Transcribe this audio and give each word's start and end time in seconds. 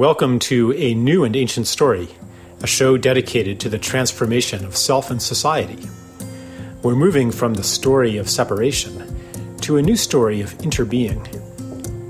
Welcome 0.00 0.38
to 0.38 0.72
A 0.78 0.94
New 0.94 1.24
and 1.24 1.36
Ancient 1.36 1.66
Story, 1.66 2.08
a 2.62 2.66
show 2.66 2.96
dedicated 2.96 3.60
to 3.60 3.68
the 3.68 3.78
transformation 3.78 4.64
of 4.64 4.74
self 4.74 5.10
and 5.10 5.20
society. 5.20 5.86
We're 6.82 6.94
moving 6.94 7.30
from 7.30 7.52
the 7.52 7.62
story 7.62 8.16
of 8.16 8.30
separation 8.30 9.14
to 9.58 9.76
a 9.76 9.82
new 9.82 9.96
story 9.96 10.40
of 10.40 10.54
interbeing. 10.54 11.20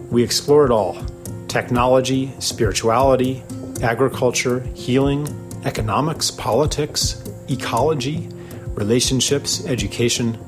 We 0.09 0.23
explore 0.23 0.65
it 0.65 0.71
all 0.71 1.05
technology, 1.49 2.33
spirituality, 2.39 3.43
agriculture, 3.83 4.61
healing, 4.77 5.27
economics, 5.65 6.31
politics, 6.31 7.21
ecology, 7.49 8.29
relationships, 8.75 9.67
education, 9.67 10.39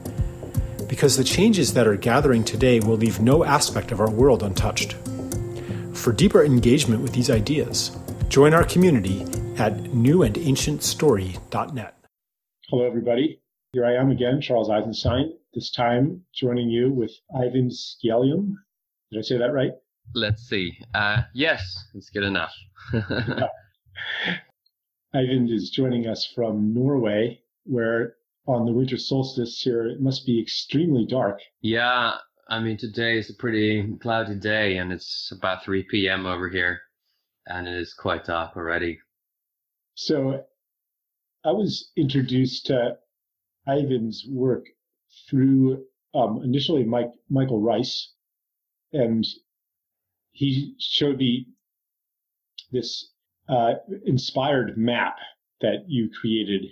because 0.86 1.16
the 1.16 1.24
changes 1.24 1.74
that 1.74 1.88
are 1.88 1.96
gathering 1.96 2.45
today 2.45 2.79
will 2.79 2.98
leave 2.98 3.20
no 3.20 3.43
aspect 3.43 3.90
of 3.90 3.98
our 3.98 4.11
world 4.12 4.45
untouched. 4.45 4.95
For 6.03 6.12
deeper 6.12 6.43
engagement 6.43 7.00
with 7.00 7.12
these 7.12 7.30
ideas, 7.30 7.96
join 8.29 8.53
our 8.55 8.64
community 8.64 9.22
at 9.57 9.72
newandancientstory.net. 9.95 11.95
Hello, 12.68 12.85
everybody. 12.85 13.40
Here 13.72 13.86
I 13.86 13.95
am 13.95 14.11
again, 14.11 14.40
Charles 14.40 14.68
Eisenstein, 14.68 15.32
this 15.54 15.71
time 15.71 16.25
joining 16.35 16.71
you 16.71 16.93
with 16.93 17.12
Eivind 17.36 17.71
Skjellum. 17.71 18.54
Did 19.12 19.21
I 19.21 19.23
say 19.23 19.39
that 19.39 19.53
right? 19.53 19.71
Let's 20.12 20.43
see. 20.43 20.76
Uh, 20.93 21.23
yes, 21.35 21.62
it's 21.95 22.11
good 22.11 22.25
enough. 22.25 22.53
Ivan 25.14 25.48
is 25.48 25.71
joining 25.71 26.09
us 26.09 26.29
from 26.34 26.75
Norway, 26.75 27.43
where 27.62 28.17
on 28.48 28.67
the 28.67 28.73
winter 28.73 28.98
solstice 28.98 29.62
here 29.62 29.87
it 29.87 30.00
must 30.00 30.26
be 30.26 30.43
extremely 30.43 31.07
dark. 31.07 31.39
Yeah, 31.61 32.14
I 32.52 32.61
mean, 32.61 32.77
today 32.77 33.16
is 33.16 33.30
a 33.30 33.34
pretty 33.34 33.97
cloudy 34.02 34.34
day, 34.34 34.77
and 34.77 34.92
it's 34.92 35.33
about 35.34 35.64
3 35.64 35.84
p.m. 35.84 36.27
over 36.27 36.50
here, 36.50 36.83
and 37.47 37.66
it 37.66 37.75
is 37.75 37.94
quite 37.94 38.27
dark 38.27 38.58
already. 38.58 38.98
So, 39.94 40.44
I 41.47 41.53
was 41.53 41.91
introduced 41.97 42.67
to 42.67 42.98
Eivind's 43.67 44.27
work 44.28 44.67
through 45.31 45.86
um, 46.14 46.42
initially 46.44 46.84
Mike 46.84 47.11
Michael 47.31 47.62
Rice, 47.62 48.12
and 48.92 49.27
he 50.33 50.75
showed 50.78 51.16
me 51.16 51.47
this 52.70 53.12
uh, 53.48 53.77
inspired 54.05 54.77
map 54.77 55.16
that 55.62 55.87
you 55.89 56.11
created. 56.20 56.66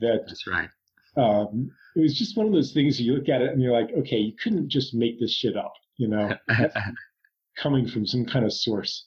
That 0.00 0.24
that's 0.26 0.46
right. 0.46 0.70
Um, 1.18 1.70
it 1.96 2.00
was 2.00 2.16
just 2.16 2.36
one 2.36 2.46
of 2.46 2.52
those 2.52 2.72
things 2.72 3.00
you 3.00 3.14
look 3.14 3.28
at 3.28 3.42
it 3.42 3.50
and 3.52 3.60
you're 3.60 3.78
like, 3.78 3.90
okay, 3.98 4.18
you 4.18 4.32
couldn't 4.40 4.68
just 4.68 4.94
make 4.94 5.18
this 5.18 5.32
shit 5.32 5.56
up, 5.56 5.72
you 5.96 6.06
know, 6.08 6.32
coming 7.56 7.88
from 7.88 8.06
some 8.06 8.24
kind 8.24 8.44
of 8.44 8.52
source. 8.52 9.06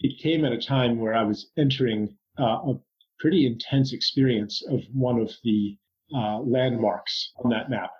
It 0.00 0.22
came 0.22 0.44
at 0.44 0.52
a 0.52 0.60
time 0.60 0.98
where 0.98 1.14
I 1.14 1.24
was 1.24 1.50
entering 1.56 2.16
uh, 2.38 2.44
a 2.44 2.74
pretty 3.18 3.46
intense 3.46 3.92
experience 3.92 4.62
of 4.68 4.80
one 4.92 5.20
of 5.20 5.32
the 5.42 5.76
uh, 6.14 6.38
landmarks 6.40 7.32
on 7.42 7.50
that 7.50 7.70
map. 7.70 7.90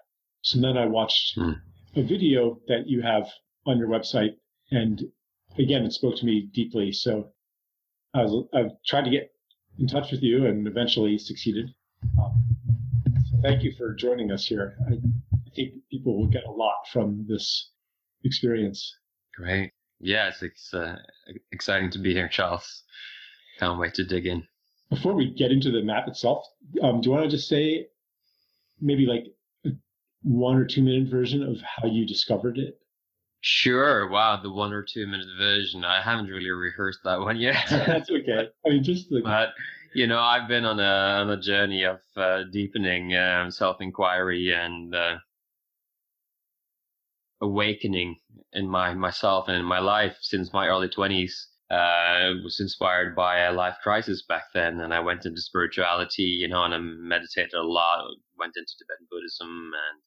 So 0.42 0.60
then 0.60 0.76
I 0.76 0.86
watched 0.86 1.34
hmm. 1.34 1.52
a 1.96 2.02
video 2.02 2.60
that 2.68 2.86
you 2.86 3.02
have 3.02 3.26
on 3.66 3.78
your 3.78 3.88
website, 3.88 4.36
and 4.70 5.02
again, 5.58 5.84
it 5.84 5.92
spoke 5.92 6.16
to 6.16 6.26
me 6.26 6.50
deeply. 6.52 6.92
So 6.92 7.30
I 8.12 8.22
was 8.22 8.46
I've 8.52 8.72
tried 8.86 9.04
to 9.04 9.10
get 9.10 9.32
in 9.78 9.86
touch 9.86 10.12
with 10.12 10.22
you, 10.22 10.46
and 10.46 10.66
eventually 10.66 11.16
succeeded. 11.16 11.70
Um, 12.22 12.53
thank 13.44 13.62
you 13.62 13.72
for 13.76 13.94
joining 13.94 14.32
us 14.32 14.46
here. 14.46 14.76
I, 14.88 14.94
I 14.94 15.50
think 15.54 15.74
people 15.90 16.18
will 16.18 16.26
get 16.26 16.44
a 16.46 16.50
lot 16.50 16.88
from 16.92 17.24
this 17.28 17.70
experience. 18.24 18.96
Great. 19.36 19.70
Yeah, 20.00 20.28
it's, 20.28 20.42
it's 20.42 20.74
uh, 20.74 20.96
exciting 21.52 21.90
to 21.90 21.98
be 21.98 22.12
here, 22.12 22.28
Charles. 22.28 22.82
Can't 23.58 23.78
wait 23.78 23.94
to 23.94 24.04
dig 24.04 24.26
in. 24.26 24.42
Before 24.90 25.14
we 25.14 25.32
get 25.32 25.52
into 25.52 25.70
the 25.70 25.82
map 25.82 26.08
itself, 26.08 26.44
um, 26.82 27.00
do 27.00 27.08
you 27.08 27.14
want 27.14 27.24
to 27.24 27.36
just 27.36 27.48
say 27.48 27.86
maybe 28.80 29.06
like 29.06 29.26
one 30.22 30.56
or 30.56 30.64
two 30.64 30.82
minute 30.82 31.08
version 31.08 31.42
of 31.42 31.58
how 31.60 31.86
you 31.86 32.06
discovered 32.06 32.58
it? 32.58 32.80
Sure. 33.40 34.08
Wow, 34.08 34.40
the 34.42 34.50
one 34.50 34.72
or 34.72 34.82
two 34.82 35.06
minute 35.06 35.26
version. 35.38 35.84
I 35.84 36.00
haven't 36.00 36.26
really 36.26 36.50
rehearsed 36.50 37.00
that 37.04 37.20
one 37.20 37.36
yet. 37.36 37.56
That's 37.70 38.10
okay. 38.10 38.48
I 38.64 38.68
mean, 38.68 38.82
just 38.82 39.12
like. 39.12 39.24
But 39.24 39.50
you 39.94 40.06
know, 40.06 40.18
I've 40.18 40.48
been 40.48 40.64
on 40.64 40.80
a 40.80 41.22
on 41.22 41.30
a 41.30 41.40
journey 41.40 41.84
of 41.84 42.00
uh, 42.16 42.42
deepening 42.52 43.16
um, 43.16 43.50
self 43.50 43.80
inquiry 43.80 44.52
and 44.52 44.94
uh, 44.94 45.16
awakening 47.40 48.16
in 48.52 48.68
my 48.68 48.94
myself 48.94 49.48
and 49.48 49.56
in 49.56 49.64
my 49.64 49.78
life 49.78 50.16
since 50.20 50.52
my 50.52 50.68
early 50.68 50.88
twenties. 50.88 51.48
Uh, 51.70 52.34
was 52.44 52.60
inspired 52.60 53.16
by 53.16 53.38
a 53.40 53.52
life 53.52 53.74
crisis 53.82 54.22
back 54.28 54.44
then, 54.52 54.80
and 54.80 54.92
I 54.92 55.00
went 55.00 55.24
into 55.24 55.40
spirituality, 55.40 56.22
you 56.22 56.46
know, 56.46 56.62
and 56.62 56.74
I 56.74 56.78
meditated 56.78 57.54
a 57.54 57.62
lot. 57.62 58.04
Went 58.38 58.52
into 58.56 58.72
Tibetan 58.78 59.06
Buddhism, 59.10 59.48
and 59.48 60.02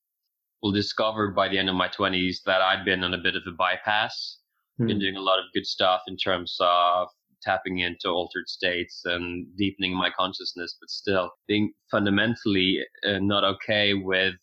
well, 0.61 0.71
discovered 0.71 1.35
by 1.35 1.49
the 1.49 1.57
end 1.57 1.67
of 1.67 1.75
my 1.75 1.87
twenties 1.87 2.41
that 2.45 2.61
I'd 2.61 2.85
been 2.85 3.03
on 3.03 3.13
a 3.13 3.17
bit 3.17 3.35
of 3.35 3.41
a 3.47 3.51
bypass. 3.51 4.37
Mm. 4.79 4.87
Been 4.87 4.99
doing 4.99 5.15
a 5.15 5.21
lot 5.21 5.39
of 5.39 5.45
good 5.53 5.65
stuff 5.65 6.01
in 6.07 6.15
terms 6.15 6.55
of 6.59 7.09
tapping 7.41 7.79
into 7.79 8.09
altered 8.09 8.47
states 8.47 9.01
and 9.05 9.47
deepening 9.57 9.93
my 9.93 10.09
consciousness, 10.17 10.75
but 10.79 10.89
still 10.89 11.31
being 11.47 11.71
fundamentally 11.91 12.79
uh, 13.05 13.19
not 13.19 13.43
okay 13.43 13.93
with 13.93 14.35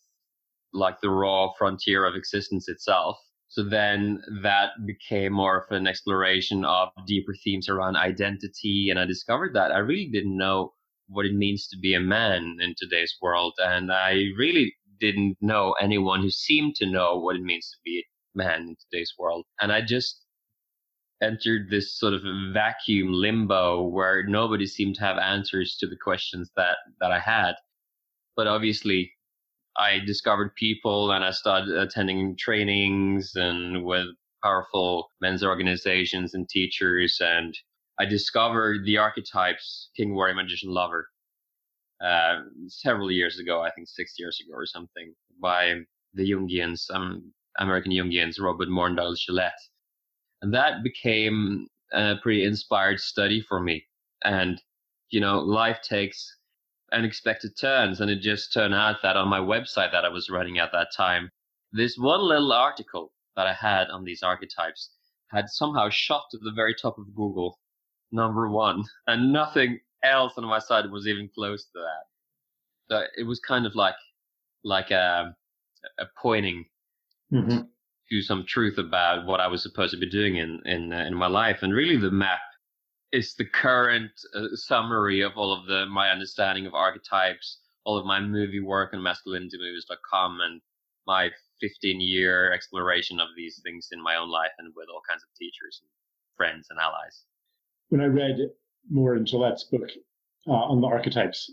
like 0.73 0.99
the 1.01 1.09
raw 1.09 1.51
frontier 1.57 2.05
of 2.05 2.15
existence 2.15 2.67
itself. 2.67 3.17
So 3.47 3.63
then 3.63 4.21
that 4.43 4.71
became 4.85 5.33
more 5.33 5.59
of 5.59 5.71
an 5.71 5.87
exploration 5.87 6.65
of 6.65 6.89
deeper 7.07 7.33
themes 7.43 7.69
around 7.69 7.95
identity. 7.95 8.89
And 8.89 8.99
I 8.99 9.05
discovered 9.05 9.53
that 9.53 9.71
I 9.71 9.77
really 9.77 10.09
didn't 10.11 10.37
know 10.37 10.73
what 11.07 11.25
it 11.25 11.33
means 11.33 11.67
to 11.67 11.77
be 11.77 11.93
a 11.93 11.99
man 11.99 12.57
in 12.59 12.75
today's 12.77 13.15
world. 13.21 13.53
And 13.59 13.91
I 13.91 14.31
really 14.37 14.75
didn't 14.99 15.37
know 15.41 15.75
anyone 15.79 16.21
who 16.21 16.31
seemed 16.31 16.75
to 16.75 16.85
know 16.85 17.17
what 17.17 17.35
it 17.35 17.43
means 17.43 17.69
to 17.69 17.77
be 17.85 17.99
a 17.99 18.37
man 18.37 18.61
in 18.61 18.75
today's 18.89 19.13
world. 19.17 19.45
And 19.61 19.71
I 19.71 19.81
just 19.81 20.24
entered 21.21 21.69
this 21.69 21.97
sort 21.97 22.13
of 22.13 22.21
vacuum 22.53 23.07
limbo 23.11 23.83
where 23.83 24.23
nobody 24.27 24.65
seemed 24.65 24.95
to 24.95 25.01
have 25.01 25.17
answers 25.17 25.77
to 25.79 25.87
the 25.87 25.97
questions 25.97 26.51
that 26.55 26.77
that 26.99 27.11
I 27.11 27.19
had. 27.19 27.53
But 28.35 28.47
obviously, 28.47 29.13
I 29.77 29.99
discovered 30.05 30.55
people 30.55 31.11
and 31.11 31.23
I 31.23 31.31
started 31.31 31.75
attending 31.77 32.35
trainings 32.37 33.33
and 33.35 33.83
with 33.83 34.07
powerful 34.43 35.09
men's 35.21 35.43
organizations 35.43 36.33
and 36.33 36.47
teachers, 36.47 37.17
and 37.19 37.57
I 37.99 38.05
discovered 38.05 38.85
the 38.85 38.97
archetypes 38.97 39.89
King, 39.95 40.13
Warrior, 40.15 40.35
Magician, 40.35 40.69
Lover 40.69 41.07
uh, 42.03 42.41
several 42.67 43.11
years 43.11 43.39
ago. 43.39 43.61
I 43.61 43.71
think 43.71 43.87
six 43.87 44.15
years 44.19 44.39
ago 44.45 44.53
or 44.57 44.65
something 44.65 45.13
by 45.41 45.75
the 46.13 46.29
Jungians, 46.29 46.89
um, 46.93 47.33
American 47.57 47.91
Jungians, 47.91 48.39
Robert 48.39 48.67
Morndal 48.67 49.17
Gillette 49.17 49.59
and 50.45 50.53
that 50.53 50.83
became 50.83 51.67
a 51.91 52.17
pretty 52.21 52.45
inspired 52.45 52.99
study 52.99 53.41
for 53.41 53.59
me. 53.59 53.83
And, 54.23 54.61
you 55.09 55.19
know, 55.19 55.39
life 55.39 55.79
takes 55.81 56.37
unexpected 56.91 57.57
turns. 57.59 57.99
And 57.99 58.11
it 58.11 58.21
just 58.21 58.53
turned 58.53 58.75
out 58.75 58.97
that 59.01 59.17
on 59.17 59.27
my 59.27 59.39
website 59.39 59.91
that 59.91 60.05
I 60.05 60.09
was 60.09 60.29
running 60.29 60.59
at 60.59 60.71
that 60.71 60.89
time, 60.95 61.31
this 61.71 61.97
one 61.97 62.21
little 62.21 62.53
article 62.53 63.11
that 63.35 63.47
I 63.47 63.53
had 63.53 63.89
on 63.89 64.03
these 64.03 64.21
archetypes 64.21 64.91
had 65.31 65.49
somehow 65.49 65.89
shot 65.89 66.25
to 66.29 66.37
the 66.37 66.51
very 66.51 66.75
top 66.75 66.99
of 66.99 67.15
Google, 67.15 67.57
number 68.11 68.47
one, 68.47 68.83
and 69.07 69.33
nothing 69.33 69.79
else 70.03 70.33
on 70.37 70.45
my 70.45 70.59
site 70.59 70.91
was 70.91 71.07
even 71.07 71.27
close 71.33 71.63
to 71.63 71.79
that. 71.79 72.03
So 72.91 73.07
it 73.17 73.23
was 73.23 73.39
kind 73.39 73.65
of 73.65 73.73
like, 73.73 73.95
like 74.63 74.91
a, 74.91 75.35
a 75.97 76.05
pointing 76.21 76.65
mm-hmm 77.33 77.61
to 78.09 78.21
some 78.21 78.45
truth 78.47 78.77
about 78.77 79.25
what 79.25 79.39
I 79.39 79.47
was 79.47 79.63
supposed 79.63 79.93
to 79.93 79.99
be 79.99 80.09
doing 80.09 80.37
in 80.37 80.61
in 80.65 80.93
uh, 80.93 81.05
in 81.05 81.13
my 81.13 81.27
life. 81.27 81.59
And 81.61 81.73
really, 81.73 81.97
the 81.97 82.11
map 82.11 82.39
is 83.11 83.33
the 83.35 83.45
current 83.45 84.11
uh, 84.35 84.47
summary 84.53 85.21
of 85.21 85.33
all 85.37 85.53
of 85.53 85.67
the 85.67 85.85
my 85.85 86.09
understanding 86.09 86.65
of 86.65 86.73
archetypes, 86.73 87.59
all 87.83 87.97
of 87.97 88.05
my 88.05 88.19
movie 88.19 88.59
work 88.59 88.93
on 88.93 88.99
masculinitymovies.com, 88.99 90.39
and 90.41 90.61
my 91.07 91.29
15 91.61 92.01
year 92.01 92.51
exploration 92.51 93.19
of 93.19 93.27
these 93.35 93.61
things 93.63 93.89
in 93.91 94.01
my 94.01 94.15
own 94.15 94.29
life 94.29 94.51
and 94.57 94.73
with 94.75 94.87
all 94.93 95.01
kinds 95.07 95.23
of 95.23 95.29
teachers 95.37 95.81
and 95.81 95.89
friends 96.35 96.67
and 96.69 96.79
allies. 96.79 97.23
When 97.89 98.01
I 98.01 98.05
read 98.05 98.37
Morin 98.89 99.25
Gillette's 99.25 99.63
book 99.65 99.89
uh, 100.47 100.51
on 100.51 100.81
the 100.81 100.87
archetypes, 100.87 101.51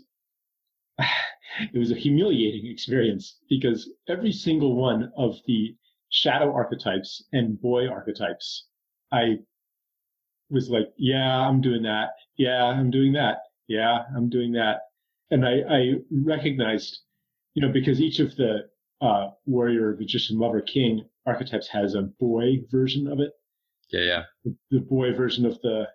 it 0.99 1.77
was 1.77 1.91
a 1.91 1.95
humiliating 1.95 2.69
experience 2.69 3.39
because 3.49 3.89
every 4.07 4.31
single 4.31 4.75
one 4.75 5.11
of 5.15 5.37
the 5.47 5.75
shadow 6.13 6.53
archetypes 6.53 7.23
and 7.33 7.59
boy 7.59 7.89
archetypes. 7.89 8.67
I 9.11 9.39
was 10.51 10.69
like, 10.69 10.93
yeah, 10.95 11.39
I'm 11.39 11.59
doing 11.59 11.81
that. 11.83 12.09
Yeah, 12.37 12.65
I'm 12.65 12.91
doing 12.91 13.13
that. 13.13 13.39
Yeah, 13.67 14.03
I'm 14.15 14.29
doing 14.29 14.51
that. 14.53 14.81
And 15.31 15.43
I, 15.43 15.61
I 15.67 15.93
recognized, 16.11 16.99
you 17.55 17.63
know, 17.63 17.73
because 17.73 17.99
each 17.99 18.19
of 18.19 18.35
the 18.35 18.69
uh, 19.01 19.31
warrior, 19.47 19.97
magician, 19.99 20.37
lover, 20.37 20.61
king 20.61 21.03
archetypes 21.25 21.67
has 21.69 21.95
a 21.95 22.03
boy 22.03 22.57
version 22.69 23.07
of 23.07 23.19
it. 23.19 23.31
Yeah, 23.91 24.01
yeah. 24.01 24.23
The, 24.45 24.55
the 24.69 24.79
boy 24.81 25.13
version 25.13 25.47
of 25.47 25.59
the 25.61 25.87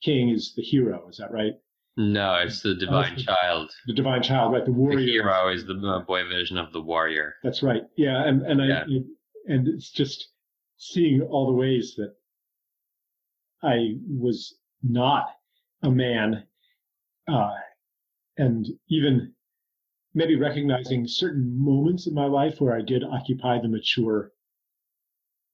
king 0.00 0.28
is 0.28 0.54
the 0.56 0.62
hero. 0.62 1.08
Is 1.08 1.16
that 1.16 1.32
right? 1.32 1.54
No, 1.96 2.36
it's 2.36 2.62
the 2.62 2.76
divine 2.76 3.16
the, 3.16 3.24
child. 3.24 3.72
The 3.86 3.94
divine 3.94 4.22
child, 4.22 4.52
right? 4.52 4.64
The 4.64 4.72
warrior. 4.72 5.00
The 5.00 5.06
hero 5.06 5.48
is 5.52 5.66
the 5.66 6.04
boy 6.06 6.22
version 6.22 6.56
of 6.56 6.72
the 6.72 6.80
warrior. 6.80 7.34
That's 7.42 7.64
right. 7.64 7.82
Yeah, 7.96 8.24
and 8.28 8.42
and 8.42 8.60
yeah. 8.60 8.84
And 9.46 9.68
it's 9.68 9.90
just 9.90 10.28
seeing 10.76 11.22
all 11.22 11.46
the 11.46 11.52
ways 11.52 11.94
that 11.96 12.14
I 13.62 13.96
was 14.08 14.56
not 14.82 15.26
a 15.82 15.90
man, 15.90 16.44
uh, 17.28 17.54
and 18.36 18.66
even 18.88 19.34
maybe 20.14 20.36
recognizing 20.36 21.06
certain 21.06 21.56
moments 21.62 22.06
in 22.06 22.14
my 22.14 22.26
life 22.26 22.60
where 22.60 22.74
I 22.74 22.82
did 22.82 23.04
occupy 23.04 23.60
the 23.60 23.68
mature 23.68 24.32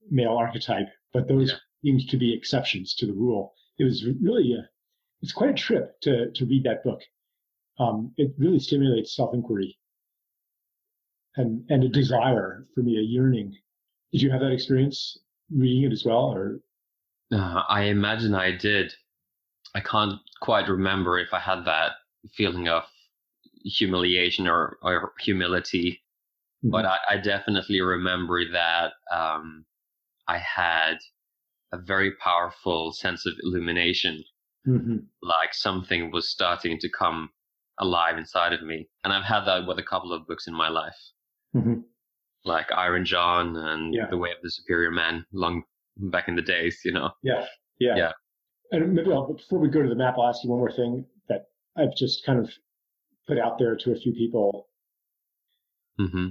male 0.09 0.37
archetype, 0.37 0.89
but 1.13 1.29
those 1.29 1.51
yeah. 1.51 1.59
seemed 1.83 2.09
to 2.09 2.17
be 2.17 2.33
exceptions 2.33 2.95
to 2.95 3.07
the 3.07 3.13
rule. 3.13 3.55
It 3.79 3.85
was 3.85 4.05
really 4.23 4.55
a, 4.55 4.69
it's 5.21 5.33
quite 5.33 5.51
a 5.51 5.55
trip 5.55 6.01
to 6.03 6.31
to 6.31 6.47
read 6.47 6.65
that 6.65 6.85
book. 6.85 7.03
Um, 7.79 8.13
it 8.17 8.33
really 8.39 8.61
stimulates 8.61 9.15
self 9.15 9.35
inquiry 9.35 9.77
and 11.37 11.65
and 11.69 11.85
a 11.85 11.89
desire 11.89 12.67
for 12.75 12.83
me, 12.83 12.99
a 12.99 13.03
yearning. 13.03 13.57
Did 14.13 14.23
you 14.23 14.31
have 14.31 14.41
that 14.41 14.53
experience 14.53 15.19
reading 15.51 15.91
it 15.91 15.93
as 15.93 16.05
well, 16.05 16.33
or? 16.35 16.61
Uh, 17.33 17.63
I 17.69 17.85
imagine 17.85 18.35
I 18.35 18.57
did. 18.57 18.93
I 19.75 19.81
can't 19.81 20.21
quite 20.41 20.69
remember 20.69 21.19
if 21.19 21.35
I 21.35 21.41
had 21.41 21.65
that 21.65 21.93
feeling 22.33 22.69
of 22.69 22.85
humiliation 23.65 24.47
or, 24.47 24.79
or 24.83 25.13
humility, 25.21 26.03
mm-hmm. 26.65 26.71
but 26.71 26.87
I, 26.87 26.99
I, 27.11 27.17
definitely 27.19 27.81
remember 27.81 28.41
that 28.53 28.93
um, 29.13 29.65
I 30.29 30.39
had 30.39 30.99
a 31.73 31.79
very 31.79 32.13
powerful 32.13 32.93
sense 32.93 33.27
of 33.27 33.35
illumination, 33.43 34.23
mm-hmm. 34.67 34.97
like 35.23 35.53
something 35.53 36.11
was 36.13 36.31
starting 36.31 36.79
to 36.79 36.89
come 36.89 37.31
alive 37.79 38.17
inside 38.19 38.53
of 38.53 38.63
me. 38.63 38.89
And 39.05 39.13
I've 39.13 39.25
had 39.25 39.45
that 39.45 39.67
with 39.67 39.79
a 39.79 39.83
couple 39.83 40.13
of 40.13 40.27
books 40.27 40.47
in 40.47 40.55
my 40.55 40.69
life, 40.69 40.97
mm-hmm. 41.55 41.81
Like 42.47 42.71
Iron 42.73 43.05
John 43.05 43.57
and 43.57 43.95
yeah. 43.95 44.07
The 44.11 44.17
Way 44.17 44.31
of 44.31 44.37
the 44.43 44.51
Superior 44.51 44.91
Man, 44.91 45.25
long 45.33 45.63
back 45.97 46.29
in 46.29 46.37
the 46.37 46.43
days, 46.43 46.81
you 46.85 46.93
know. 46.93 47.11
Yeah, 47.23 47.47
yeah, 47.79 47.97
yeah. 47.97 48.13
And 48.73 48.95
maybe 48.95 49.13
I'll, 49.13 49.33
before 49.33 49.59
we 49.59 49.69
go 49.69 49.83
to 49.83 49.89
the 49.89 49.95
map, 49.95 50.15
I'll 50.19 50.29
ask 50.29 50.43
you 50.43 50.51
one 50.51 50.59
more 50.59 50.73
thing 50.73 51.05
that 51.29 51.47
I've 51.77 51.95
just 51.97 52.25
kind 52.25 52.39
of 52.39 52.51
put 53.27 53.39
out 53.39 53.59
there 53.59 53.77
to 53.77 53.93
a 53.93 53.97
few 53.97 54.13
people. 54.13 54.69
Mm-hmm. 56.01 56.29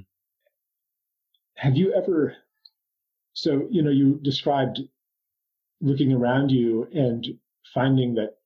Have 1.56 1.76
you 1.76 1.94
ever? 1.94 2.36
So 3.34 3.68
you 3.70 3.82
know, 3.82 3.92
you 3.92 4.20
described 4.22 4.82
looking 5.82 6.14
around 6.14 6.50
you 6.50 6.88
and 6.94 7.26
finding 7.74 8.16
that 8.16 8.38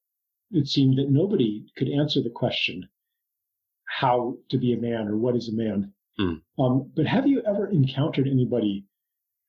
it 0.52 0.68
seemed 0.68 0.98
that 0.98 1.10
nobody 1.10 1.66
could 1.78 1.90
answer 1.90 2.22
the 2.22 2.30
question 2.30 2.90
how 3.86 4.38
to 4.50 4.58
be 4.58 4.74
a 4.74 4.78
man 4.78 5.08
or 5.08 5.18
what 5.18 5.36
is 5.36 5.50
a 5.50 5.54
man. 5.54 5.94
Mm. 6.20 6.42
Um, 6.58 6.92
but 6.96 7.06
have 7.06 7.28
you 7.28 7.42
ever 7.48 7.68
encountered 7.68 8.28
anybody 8.28 8.86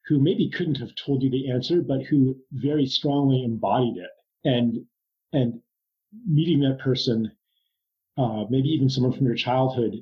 who 0.06 0.20
maybe 0.20 0.49
couldn't 0.50 0.78
have 0.78 0.94
told 0.94 1.22
you 1.22 1.31
the 1.31 1.50
answer, 1.50 1.82
but 1.82 2.02
who 2.05 2.37
very 2.52 2.87
strongly 2.87 3.43
embodied 3.44 3.96
it? 3.96 4.11
And 4.44 4.87
and 5.32 5.61
meeting 6.26 6.61
that 6.61 6.78
person 6.78 7.32
uh, 8.20 8.44
maybe 8.50 8.69
even 8.69 8.88
someone 8.88 9.12
from 9.12 9.26
your 9.26 9.34
childhood, 9.34 9.94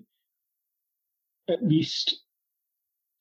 at 1.49 1.65
least 1.65 2.25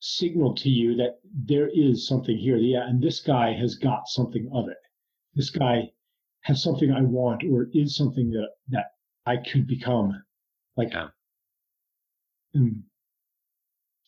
signaled 0.00 0.56
to 0.58 0.68
you 0.68 0.96
that 0.96 1.20
there 1.32 1.68
is 1.72 2.06
something 2.06 2.36
here. 2.36 2.56
Yeah, 2.56 2.88
and 2.88 3.02
this 3.02 3.20
guy 3.20 3.52
has 3.52 3.76
got 3.76 4.08
something 4.08 4.50
of 4.52 4.68
it. 4.68 4.76
This 5.34 5.50
guy 5.50 5.90
has 6.42 6.62
something 6.62 6.90
I 6.90 7.02
want, 7.02 7.44
or 7.44 7.68
is 7.72 7.96
something 7.96 8.30
that 8.30 8.48
that 8.68 8.86
I 9.26 9.36
could 9.36 9.66
become. 9.66 10.22
Like, 10.76 10.92
yeah. 10.92 11.08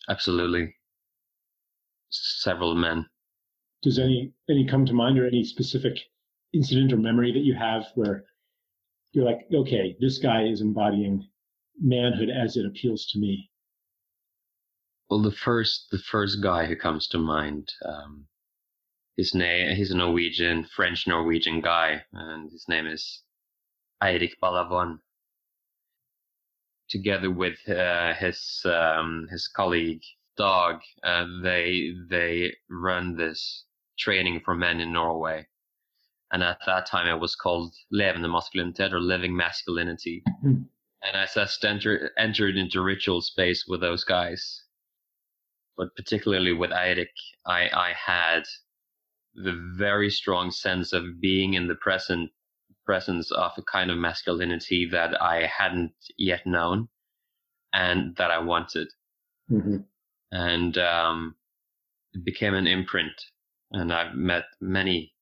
Absolutely. 0.09 0.75
Several 2.11 2.75
men. 2.75 3.07
Does 3.83 3.99
any 3.99 4.33
any 4.49 4.67
come 4.67 4.85
to 4.87 4.93
mind, 4.93 5.19
or 5.19 5.27
any 5.27 5.45
specific 5.45 5.99
incident 6.53 6.93
or 6.93 6.97
memory 6.97 7.33
that 7.33 7.45
you 7.45 7.55
have 7.55 7.87
where 7.95 8.25
you're 9.13 9.25
like, 9.25 9.47
okay, 9.53 9.97
this 10.01 10.19
guy 10.19 10.45
is 10.45 10.61
embodying 10.61 11.27
manhood 11.81 12.29
as 12.31 12.57
it 12.57 12.67
appeals 12.67 13.07
to 13.07 13.19
me. 13.19 13.51
Well, 15.09 15.23
the 15.23 15.33
first 15.33 15.89
the 15.91 15.99
first 15.99 16.43
guy 16.43 16.67
who 16.67 16.77
comes 16.77 17.09
to 17.09 17.19
mind, 17.19 17.73
um, 17.85 18.27
his 19.17 19.35
name 19.35 19.75
he's 19.75 19.91
a 19.91 19.97
Norwegian 19.97 20.65
French 20.65 21.07
Norwegian 21.07 21.61
guy, 21.61 22.03
and 22.13 22.51
his 22.51 22.67
name 22.69 22.87
is 22.87 23.23
Eirik 24.03 24.35
Ballavon. 24.43 24.99
Together 26.91 27.31
with 27.31 27.57
uh, 27.69 28.15
his 28.15 28.63
um, 28.65 29.27
his 29.31 29.49
colleague 29.49 30.03
Dag, 30.37 30.77
uh, 31.05 31.27
they 31.43 31.93
they 32.09 32.55
run 32.69 33.17
this 33.17 33.65
training 33.99 34.41
for 34.45 34.55
men 34.55 34.81
in 34.81 34.93
Norway 34.93 35.47
and 36.33 36.43
at 36.43 36.59
that 36.67 36.87
time 36.87 37.07
it 37.07 37.21
was 37.21 37.35
called 37.35 37.75
Levende 37.93 38.29
Maskulinitet 38.29 38.93
or 38.93 39.01
Living 39.01 39.37
Masculinity. 39.37 40.23
Mm-hmm. 40.45 40.63
And 41.03 41.17
I 41.17 41.27
just 41.33 41.65
entered 41.65 42.11
entered 42.19 42.57
into 42.57 42.83
ritual 42.83 43.21
space 43.23 43.65
with 43.67 43.81
those 43.81 44.05
guys. 44.05 44.65
But 45.77 45.95
particularly 45.97 46.53
with 46.53 46.71
Eirik, 46.71 47.09
I, 47.47 47.71
I 47.73 47.93
had 47.95 48.43
the 49.35 49.59
very 49.77 50.11
strong 50.11 50.51
sense 50.51 50.93
of 50.93 51.21
being 51.21 51.55
in 51.55 51.69
the 51.69 51.75
present 51.77 52.31
presence 52.85 53.31
of 53.31 53.53
a 53.57 53.63
kind 53.63 53.91
of 53.91 53.99
masculinity 53.99 54.89
that 54.91 55.21
I 55.21 55.47
hadn't 55.47 55.93
yet 56.17 56.47
known 56.47 56.89
and 57.73 58.17
that 58.17 58.31
I 58.31 58.39
wanted. 58.39 58.89
Mm-hmm. 59.51 59.79
And 60.33 60.79
um, 60.79 61.35
it 62.13 62.25
became 62.25 62.55
an 62.55 62.67
imprint. 62.67 63.13
And 63.73 63.93
I've 63.93 64.15
met 64.15 64.45
many 64.61 65.13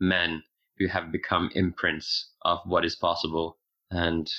men 0.00 0.42
who 0.78 0.88
have 0.88 1.12
become 1.12 1.50
imprints 1.54 2.30
of 2.42 2.58
what 2.66 2.84
is 2.84 2.96
possible. 2.96 3.58
And 3.90 4.30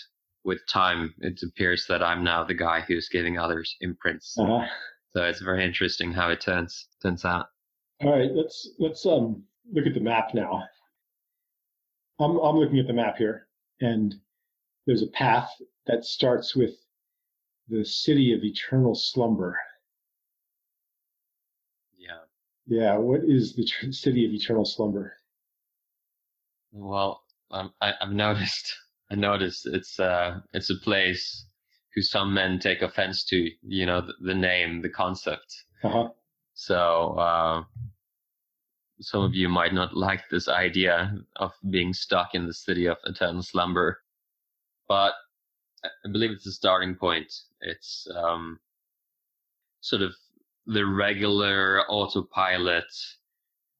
with 0.43 0.59
time, 0.67 1.13
it 1.19 1.41
appears 1.43 1.85
that 1.89 2.03
I'm 2.03 2.23
now 2.23 2.43
the 2.43 2.53
guy 2.53 2.81
who's 2.81 3.09
giving 3.09 3.37
others 3.37 3.75
imprints. 3.81 4.35
Uh-huh. 4.37 4.65
So 5.15 5.23
it's 5.23 5.41
very 5.41 5.63
interesting 5.65 6.11
how 6.11 6.29
it 6.29 6.41
turns 6.41 6.87
turns 7.01 7.23
out. 7.23 7.47
All 8.01 8.11
right, 8.11 8.29
let's 8.33 8.69
let's 8.79 9.05
um 9.05 9.43
look 9.71 9.87
at 9.87 9.93
the 9.93 10.01
map 10.01 10.33
now. 10.33 10.63
I'm 12.19 12.37
I'm 12.37 12.57
looking 12.57 12.79
at 12.79 12.87
the 12.87 12.93
map 12.93 13.17
here, 13.17 13.47
and 13.81 14.15
there's 14.85 15.01
a 15.01 15.07
path 15.07 15.49
that 15.87 16.05
starts 16.05 16.55
with 16.55 16.71
the 17.67 17.83
city 17.83 18.33
of 18.33 18.43
eternal 18.43 18.95
slumber. 18.95 19.57
Yeah. 21.97 22.19
Yeah. 22.67 22.97
What 22.97 23.21
is 23.23 23.55
the 23.55 23.65
tr- 23.65 23.91
city 23.91 24.25
of 24.25 24.31
eternal 24.31 24.65
slumber? 24.65 25.13
Well, 26.71 27.23
um, 27.51 27.73
I, 27.81 27.93
have 27.99 28.11
noticed. 28.11 28.73
I 29.11 29.15
noticed 29.15 29.67
it's 29.67 29.99
uh, 29.99 30.39
it's 30.53 30.71
a 30.71 30.75
place 30.83 31.45
who 31.93 32.01
some 32.01 32.33
men 32.33 32.59
take 32.59 32.81
offense 32.81 33.23
to. 33.25 33.49
You 33.61 33.85
know, 33.85 34.01
the, 34.01 34.13
the 34.21 34.35
name, 34.35 34.81
the 34.81 34.89
concept. 34.89 35.53
Uh-huh. 35.83 36.09
So 36.53 37.15
uh, 37.17 37.63
some 38.99 39.23
of 39.23 39.33
you 39.33 39.49
might 39.49 39.73
not 39.73 39.95
like 39.95 40.21
this 40.29 40.47
idea 40.47 41.17
of 41.37 41.51
being 41.69 41.93
stuck 41.93 42.33
in 42.33 42.47
the 42.47 42.53
city 42.53 42.85
of 42.85 42.97
eternal 43.05 43.43
slumber, 43.43 44.01
but 44.87 45.13
I 45.83 46.11
believe 46.11 46.31
it's 46.31 46.47
a 46.47 46.51
starting 46.51 46.95
point. 46.95 47.31
It's 47.61 48.07
um, 48.15 48.59
sort 49.81 50.01
of 50.01 50.13
the 50.65 50.85
regular 50.85 51.83
autopilot 51.89 52.85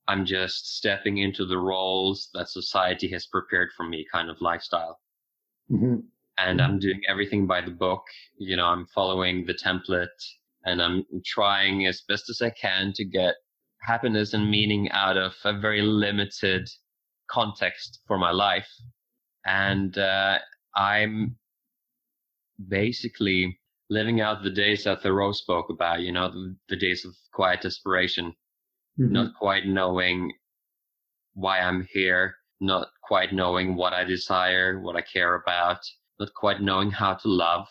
I'm 0.08 0.26
just 0.26 0.78
stepping 0.78 1.18
into 1.18 1.46
the 1.46 1.58
roles 1.58 2.30
that 2.34 2.50
society 2.50 3.10
has 3.12 3.26
prepared 3.26 3.70
for 3.76 3.84
me 3.88 4.06
kind 4.12 4.30
of 4.30 4.40
lifestyle. 4.40 5.00
Mm-hmm. 5.72 5.96
And 6.38 6.62
I'm 6.62 6.80
doing 6.80 7.02
everything 7.08 7.48
by 7.48 7.62
the 7.62 7.72
book. 7.72 8.04
You 8.38 8.56
know, 8.58 8.66
I'm 8.66 8.86
following 8.94 9.46
the 9.46 9.54
template 9.54 10.08
and 10.66 10.82
I'm 10.82 11.06
trying 11.26 11.88
as 11.88 12.04
best 12.08 12.30
as 12.30 12.42
I 12.42 12.52
can 12.52 12.94
to 12.94 13.06
get 13.06 13.36
happiness 13.86 14.34
and 14.34 14.50
meaning 14.50 14.90
out 14.92 15.18
of 15.18 15.34
a 15.44 15.58
very 15.58 15.82
limited 15.82 16.68
context 17.30 18.00
for 18.08 18.18
my 18.18 18.32
life. 18.32 18.70
And 19.46 19.98
uh, 19.98 20.40
I'm 20.76 21.38
basically 22.68 23.60
living 23.90 24.22
out 24.22 24.44
the 24.44 24.50
days 24.50 24.84
that 24.84 25.02
Thoreau 25.04 25.32
spoke 25.32 25.70
about, 25.70 26.02
you 26.02 26.12
know, 26.12 26.32
the, 26.32 26.56
the 26.70 26.76
days 26.76 27.06
of 27.06 27.14
quiet 27.34 27.62
desperation 27.62 28.34
mm-hmm. 29.00 29.14
not 29.14 29.36
quite 29.36 29.66
knowing 29.66 30.32
why 31.34 31.60
I'm 31.60 31.88
here, 31.92 32.36
not 32.62 32.88
quite 33.04 33.34
knowing 33.34 33.76
what 33.76 33.94
I 33.94 34.04
desire, 34.04 34.80
what 34.80 34.96
I 34.96 35.02
care 35.02 35.36
about, 35.36 35.80
not 36.20 36.34
quite 36.34 36.62
knowing 36.62 36.92
how 36.92 37.16
to 37.16 37.28
love, 37.28 37.68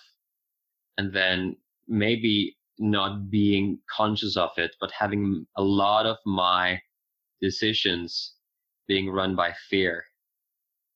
and 0.99 1.13
then 1.13 1.57
maybe 1.89 2.57
not 2.79 3.31
being 3.31 3.79
conscious 3.95 4.37
of 4.37 4.51
it, 4.57 4.75
but 4.81 4.91
having 4.91 5.47
a 5.57 5.63
lot 5.63 6.07
of 6.07 6.17
my 6.27 6.81
decisions 7.41 8.35
being 8.89 9.11
run 9.11 9.37
by 9.37 9.53
fear. 9.71 10.05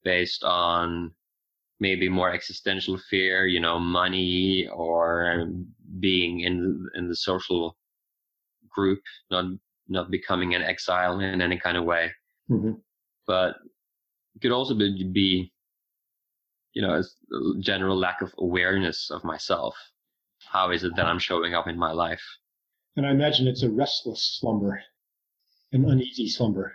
based 0.04 0.42
on 0.44 1.12
maybe 1.80 2.08
more 2.08 2.32
existential 2.32 2.98
fear, 3.10 3.46
you 3.46 3.60
know, 3.60 3.78
money 3.78 4.68
or 4.72 5.46
being 6.00 6.40
in 6.40 6.86
in 6.94 7.08
the 7.08 7.16
social 7.16 7.76
group, 8.68 9.02
not 9.30 9.44
not 9.88 10.10
becoming 10.10 10.54
an 10.54 10.62
exile 10.62 11.20
in 11.20 11.40
any 11.40 11.58
kind 11.58 11.76
of 11.76 11.84
way. 11.84 12.10
Mm-hmm. 12.50 12.72
But 13.26 13.56
it 14.34 14.42
could 14.42 14.52
also 14.52 14.74
be, 14.74 15.04
be, 15.04 15.52
you 16.74 16.82
know, 16.82 17.00
a 17.00 17.60
general 17.60 17.96
lack 17.96 18.20
of 18.22 18.34
awareness 18.38 19.10
of 19.10 19.24
myself. 19.24 19.74
How 20.50 20.70
is 20.70 20.84
it 20.84 20.96
that 20.96 21.06
I'm 21.06 21.18
showing 21.18 21.54
up 21.54 21.66
in 21.68 21.78
my 21.78 21.92
life? 21.92 22.22
And 22.96 23.06
I 23.06 23.10
imagine 23.10 23.46
it's 23.46 23.62
a 23.62 23.70
restless 23.70 24.38
slumber, 24.40 24.82
an 25.72 25.84
uneasy 25.84 26.28
slumber. 26.28 26.74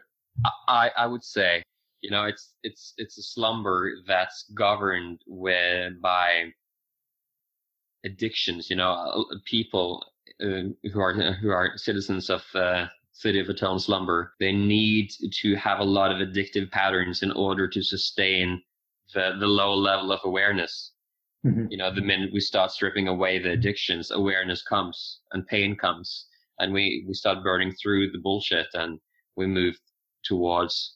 I, 0.67 0.91
I 0.95 1.05
would 1.05 1.23
say 1.23 1.63
you 2.03 2.11
know, 2.11 2.25
it's 2.25 2.53
it's 2.63 2.93
it's 2.97 3.17
a 3.17 3.23
slumber 3.23 3.93
that's 4.05 4.51
governed 4.53 5.21
with 5.25 6.01
by 6.01 6.51
addictions. 8.03 8.69
You 8.69 8.75
know, 8.75 8.91
uh, 8.91 9.35
people 9.45 10.05
uh, 10.43 10.75
who 10.91 10.99
are 10.99 11.13
who 11.13 11.49
are 11.49 11.77
citizens 11.77 12.29
of 12.29 12.43
uh, 12.53 12.87
city 13.13 13.39
of 13.39 13.49
eternal 13.49 13.79
slumber, 13.79 14.33
they 14.41 14.51
need 14.51 15.11
to 15.41 15.55
have 15.55 15.79
a 15.79 15.85
lot 15.85 16.11
of 16.11 16.27
addictive 16.27 16.69
patterns 16.71 17.23
in 17.23 17.31
order 17.31 17.69
to 17.69 17.81
sustain 17.81 18.61
the 19.13 19.37
the 19.39 19.47
low 19.47 19.73
level 19.73 20.11
of 20.11 20.19
awareness. 20.25 20.91
Mm-hmm. 21.45 21.65
You 21.69 21.77
know, 21.77 21.93
the 21.93 22.01
minute 22.01 22.31
we 22.33 22.39
start 22.39 22.71
stripping 22.71 23.07
away 23.07 23.39
the 23.39 23.51
addictions, 23.51 24.11
awareness 24.11 24.63
comes 24.63 25.19
and 25.33 25.45
pain 25.45 25.75
comes, 25.75 26.27
and 26.59 26.73
we 26.73 27.03
we 27.07 27.13
start 27.13 27.43
burning 27.43 27.73
through 27.73 28.11
the 28.11 28.19
bullshit 28.19 28.67
and 28.73 28.99
we 29.35 29.45
move 29.45 29.77
towards 30.23 30.95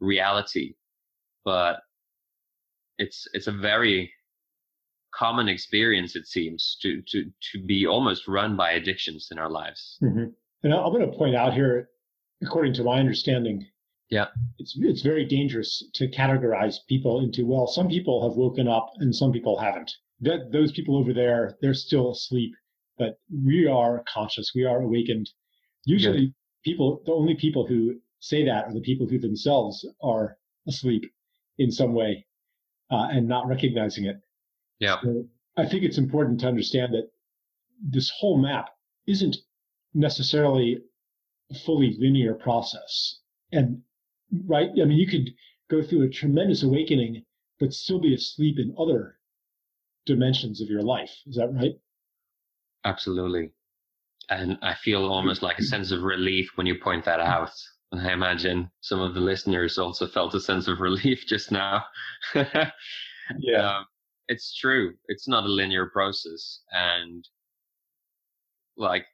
reality, 0.00 0.74
but 1.44 1.80
it's 2.98 3.26
it's 3.32 3.48
a 3.48 3.52
very 3.52 4.12
common 5.14 5.48
experience 5.48 6.14
it 6.14 6.26
seems 6.26 6.76
to 6.82 7.02
to 7.08 7.24
to 7.52 7.64
be 7.64 7.86
almost 7.86 8.28
run 8.28 8.56
by 8.56 8.72
addictions 8.72 9.28
in 9.32 9.38
our 9.38 9.50
lives. 9.50 9.98
Mm-hmm. 10.02 10.26
And 10.62 10.74
I'm 10.74 10.92
going 10.92 11.10
to 11.10 11.16
point 11.16 11.36
out 11.36 11.54
here, 11.54 11.88
according 12.42 12.74
to 12.74 12.84
my 12.84 12.98
understanding, 12.98 13.66
yeah, 14.10 14.26
it's 14.58 14.74
it's 14.78 15.02
very 15.02 15.24
dangerous 15.24 15.84
to 15.94 16.08
categorize 16.08 16.76
people 16.88 17.20
into 17.20 17.46
well, 17.46 17.66
some 17.66 17.88
people 17.88 18.26
have 18.28 18.36
woken 18.36 18.66
up 18.66 18.90
and 18.96 19.14
some 19.14 19.32
people 19.32 19.58
haven't. 19.58 19.92
That 20.20 20.50
those 20.50 20.72
people 20.72 20.96
over 20.96 21.12
there, 21.12 21.56
they're 21.60 21.74
still 21.74 22.12
asleep, 22.12 22.54
but 22.96 23.18
we 23.30 23.66
are 23.66 24.04
conscious, 24.12 24.52
we 24.54 24.64
are 24.64 24.80
awakened. 24.80 25.30
Usually, 25.84 26.26
Good. 26.26 26.34
people, 26.64 27.02
the 27.04 27.12
only 27.12 27.34
people 27.34 27.66
who 27.66 28.00
say 28.20 28.44
that 28.44 28.64
are 28.64 28.74
the 28.74 28.80
people 28.80 29.06
who 29.06 29.18
themselves 29.18 29.86
are 30.02 30.38
asleep 30.66 31.04
in 31.58 31.70
some 31.70 31.94
way 31.94 32.26
uh, 32.90 33.08
and 33.10 33.28
not 33.28 33.46
recognizing 33.46 34.06
it. 34.06 34.16
Yeah. 34.80 35.00
So 35.02 35.26
I 35.56 35.66
think 35.66 35.84
it's 35.84 35.98
important 35.98 36.40
to 36.40 36.48
understand 36.48 36.94
that 36.94 37.10
this 37.80 38.10
whole 38.18 38.38
map 38.38 38.70
isn't 39.06 39.36
necessarily 39.94 40.78
a 41.50 41.54
fully 41.54 41.96
linear 41.98 42.34
process. 42.34 43.20
And 43.52 43.82
right, 44.46 44.70
I 44.70 44.84
mean, 44.84 44.98
you 44.98 45.06
could 45.06 45.30
go 45.70 45.82
through 45.82 46.02
a 46.02 46.08
tremendous 46.08 46.62
awakening, 46.62 47.24
but 47.58 47.72
still 47.72 48.00
be 48.00 48.14
asleep 48.14 48.58
in 48.58 48.74
other 48.78 49.18
dimensions 50.06 50.60
of 50.60 50.68
your 50.68 50.82
life. 50.82 51.14
Is 51.26 51.36
that 51.36 51.52
right? 51.52 51.74
Absolutely. 52.84 53.52
And 54.30 54.58
I 54.62 54.74
feel 54.74 55.04
almost 55.04 55.42
like 55.42 55.58
a 55.58 55.62
sense 55.62 55.90
of 55.90 56.02
relief 56.02 56.50
when 56.56 56.66
you 56.66 56.78
point 56.78 57.04
that 57.04 57.20
out. 57.20 57.50
And 57.92 58.06
I 58.06 58.12
imagine 58.12 58.70
some 58.80 59.00
of 59.00 59.14
the 59.14 59.20
listeners 59.20 59.78
also 59.78 60.06
felt 60.06 60.34
a 60.34 60.40
sense 60.40 60.68
of 60.68 60.80
relief 60.88 61.24
just 61.26 61.50
now. 61.50 61.84
yeah. 62.34 63.78
Um, 63.78 63.86
it's 64.28 64.54
true. 64.54 64.94
It's 65.06 65.26
not 65.26 65.44
a 65.44 65.48
linear 65.48 65.86
process. 65.86 66.60
And 66.72 67.26
like 68.76 69.06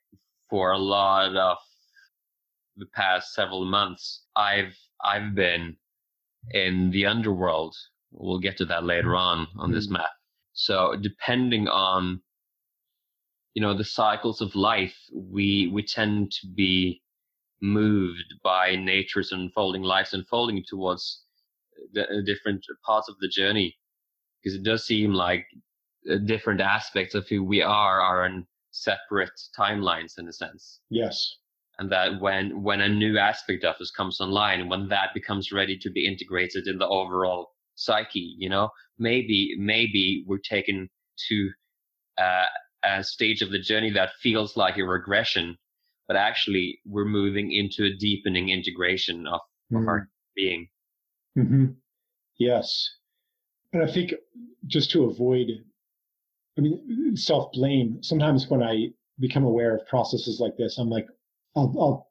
for 0.50 0.73
a 0.73 0.78
lot 0.78 1.37
of 1.37 1.59
the 2.76 2.87
past 2.87 3.33
several 3.35 3.64
months, 3.64 4.25
I've, 4.37 4.76
I've 5.04 5.34
been 5.34 5.76
in 6.50 6.90
the 6.90 7.06
underworld. 7.06 7.75
We'll 8.12 8.40
get 8.40 8.56
to 8.58 8.64
that 8.66 8.84
later 8.84 9.14
on 9.16 9.49
on 9.56 9.70
mm. 9.70 9.75
this 9.75 9.88
map. 9.88 10.11
So 10.52 10.94
depending 11.00 11.68
on, 11.68 12.20
you 13.54 13.62
know, 13.62 13.76
the 13.76 13.84
cycles 13.84 14.40
of 14.40 14.54
life, 14.54 14.96
we, 15.12 15.70
we 15.73 15.82
tend 15.82 16.32
to 16.32 16.46
be 16.54 17.02
moved 17.61 18.34
by 18.42 18.76
nature's 18.76 19.32
unfolding 19.32 19.82
life's 19.82 20.12
unfolding 20.12 20.62
towards 20.68 21.23
the 21.92 22.02
uh, 22.02 22.20
different 22.25 22.64
parts 22.84 23.08
of 23.08 23.16
the 23.20 23.28
journey 23.28 23.76
because 24.42 24.56
it 24.56 24.62
does 24.62 24.84
seem 24.84 25.12
like 25.12 25.46
uh, 26.11 26.16
different 26.26 26.61
aspects 26.61 27.14
of 27.14 27.26
who 27.28 27.42
we 27.42 27.62
are 27.62 28.00
are 28.00 28.26
in 28.26 28.46
separate 28.70 29.30
timelines 29.58 30.18
in 30.18 30.28
a 30.28 30.32
sense 30.32 30.80
yes 30.90 31.37
and 31.78 31.90
that 31.90 32.21
when 32.21 32.62
when 32.62 32.81
a 32.81 32.88
new 32.88 33.19
aspect 33.19 33.64
of 33.64 33.76
us 33.81 33.90
comes 33.90 34.21
online 34.21 34.69
when 34.69 34.88
that 34.88 35.11
becomes 35.14 35.52
ready 35.52 35.76
to 35.76 35.90
be 35.90 36.07
integrated 36.07 36.66
in 36.66 36.78
the 36.78 36.88
overall 36.88 37.52
psyche 37.75 38.35
you 38.38 38.49
know 38.49 38.69
maybe 38.99 39.54
maybe 39.59 40.25
we're 40.26 40.38
taken 40.38 40.88
to 41.28 41.50
uh, 42.19 42.45
a 42.85 43.02
stage 43.02 43.43
of 43.43 43.50
the 43.50 43.59
journey 43.59 43.90
that 43.90 44.11
feels 44.23 44.57
like 44.57 44.78
a 44.78 44.85
regression 44.85 45.57
but 46.07 46.16
actually 46.16 46.78
we're 46.87 47.04
moving 47.04 47.52
into 47.52 47.85
a 47.85 47.97
deepening 47.97 48.50
integration 48.50 49.26
of, 49.26 49.40
mm. 49.73 49.81
of 49.81 49.88
our 49.88 50.09
being. 50.35 50.69
Mm-hmm. 51.37 51.66
Yes. 52.38 52.90
And 53.73 53.83
I 53.83 53.90
think 53.90 54.14
just 54.66 54.90
to 54.93 55.04
avoid, 55.04 55.49
I 56.59 56.61
mean, 56.61 57.16
self 57.16 57.52
blame, 57.52 58.02
sometimes 58.02 58.49
when 58.49 58.62
I 58.62 58.88
become 59.19 59.45
aware 59.45 59.75
of 59.75 59.87
processes 59.87 60.40
like 60.40 60.57
this, 60.57 60.78
I'm 60.78 60.90
like, 60.90 61.07
I'll, 61.56 61.75
I'll 61.78 62.11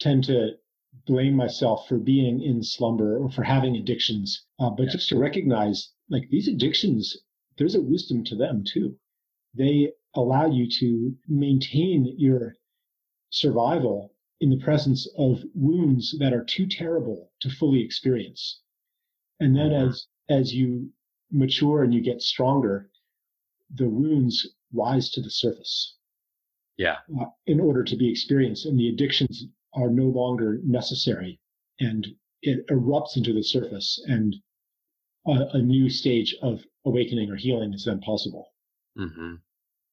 tend 0.00 0.24
to 0.24 0.52
blame 1.06 1.34
myself 1.34 1.88
for 1.88 1.98
being 1.98 2.42
in 2.42 2.62
slumber 2.62 3.18
or 3.18 3.30
for 3.30 3.42
having 3.42 3.76
addictions. 3.76 4.46
Uh, 4.58 4.70
but 4.70 4.88
just 4.88 5.08
to 5.08 5.18
recognize, 5.18 5.90
like, 6.08 6.28
these 6.30 6.48
addictions, 6.48 7.16
there's 7.58 7.74
a 7.74 7.80
wisdom 7.80 8.24
to 8.24 8.36
them 8.36 8.64
too. 8.66 8.96
They 9.54 9.92
allow 10.14 10.46
you 10.46 10.68
to 10.80 11.14
maintain 11.28 12.14
your 12.18 12.56
survival 13.30 14.14
in 14.40 14.50
the 14.50 14.58
presence 14.58 15.08
of 15.16 15.42
wounds 15.54 16.16
that 16.18 16.32
are 16.32 16.44
too 16.44 16.66
terrible 16.66 17.30
to 17.40 17.50
fully 17.50 17.80
experience. 17.82 18.60
And 19.40 19.56
then 19.56 19.70
mm-hmm. 19.70 19.90
as 19.90 20.06
as 20.28 20.54
you 20.54 20.90
mature 21.30 21.82
and 21.82 21.94
you 21.94 22.00
get 22.00 22.22
stronger, 22.22 22.90
the 23.74 23.88
wounds 23.88 24.46
rise 24.72 25.10
to 25.10 25.20
the 25.20 25.30
surface. 25.30 25.96
Yeah. 26.76 26.96
Uh, 27.20 27.26
in 27.46 27.60
order 27.60 27.84
to 27.84 27.96
be 27.96 28.10
experienced, 28.10 28.66
and 28.66 28.78
the 28.78 28.88
addictions 28.88 29.46
are 29.74 29.90
no 29.90 30.04
longer 30.04 30.60
necessary, 30.64 31.40
and 31.80 32.06
it 32.42 32.66
erupts 32.68 33.16
into 33.16 33.32
the 33.32 33.42
surface, 33.42 34.02
and 34.06 34.34
a, 35.26 35.48
a 35.54 35.58
new 35.58 35.88
stage 35.88 36.34
of 36.42 36.60
awakening 36.84 37.30
or 37.30 37.36
healing 37.36 37.72
is 37.72 37.84
then 37.84 38.00
possible. 38.00 38.48
Mm-hmm. 38.98 39.34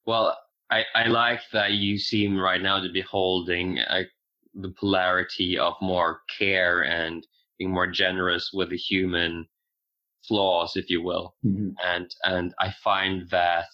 Well, 0.05 0.37
I, 0.71 0.83
I 0.95 1.07
like 1.07 1.41
that 1.53 1.73
you 1.73 1.97
seem 1.97 2.37
right 2.37 2.61
now 2.61 2.81
to 2.81 2.91
be 2.91 3.01
holding 3.01 3.79
a, 3.79 4.03
the 4.55 4.73
polarity 4.79 5.57
of 5.57 5.73
more 5.81 6.21
care 6.37 6.83
and 6.83 7.25
being 7.57 7.71
more 7.71 7.87
generous 7.87 8.51
with 8.53 8.69
the 8.69 8.77
human 8.77 9.47
flaws, 10.27 10.75
if 10.75 10.89
you 10.89 11.01
will. 11.01 11.35
Mm-hmm. 11.45 11.69
And 11.83 12.13
and 12.23 12.53
I 12.59 12.73
find 12.83 13.29
that 13.29 13.67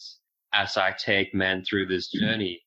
as 0.54 0.78
I 0.78 0.94
take 0.98 1.34
men 1.34 1.64
through 1.64 1.88
this 1.88 2.08
mm-hmm. 2.08 2.26
journey, 2.26 2.62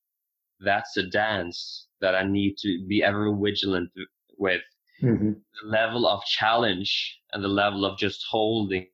that's 0.61 0.97
a 0.97 1.07
dance 1.07 1.87
that 2.01 2.15
I 2.15 2.25
need 2.25 2.57
to 2.59 2.85
be 2.89 3.03
ever 3.03 3.35
vigilant 3.35 3.91
with. 4.39 4.63
Mm-hmm. 5.03 5.33
The 5.33 5.69
level 5.69 6.09
of 6.09 6.25
challenge 6.25 7.19
and 7.33 7.43
the 7.43 7.49
level 7.49 7.85
of 7.85 7.99
just 7.99 8.25
holding 8.29 8.89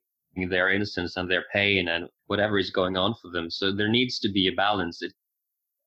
their 0.49 0.69
innocence 0.69 1.17
and 1.17 1.29
their 1.29 1.45
pain 1.53 1.87
and 1.87 2.07
whatever 2.27 2.59
is 2.59 2.69
going 2.69 2.97
on 2.97 3.15
for 3.21 3.31
them. 3.31 3.49
So 3.49 3.71
there 3.71 3.87
needs 3.87 4.19
to 4.19 4.31
be 4.31 4.47
a 4.47 4.51
balance. 4.51 5.01
It 5.01 5.13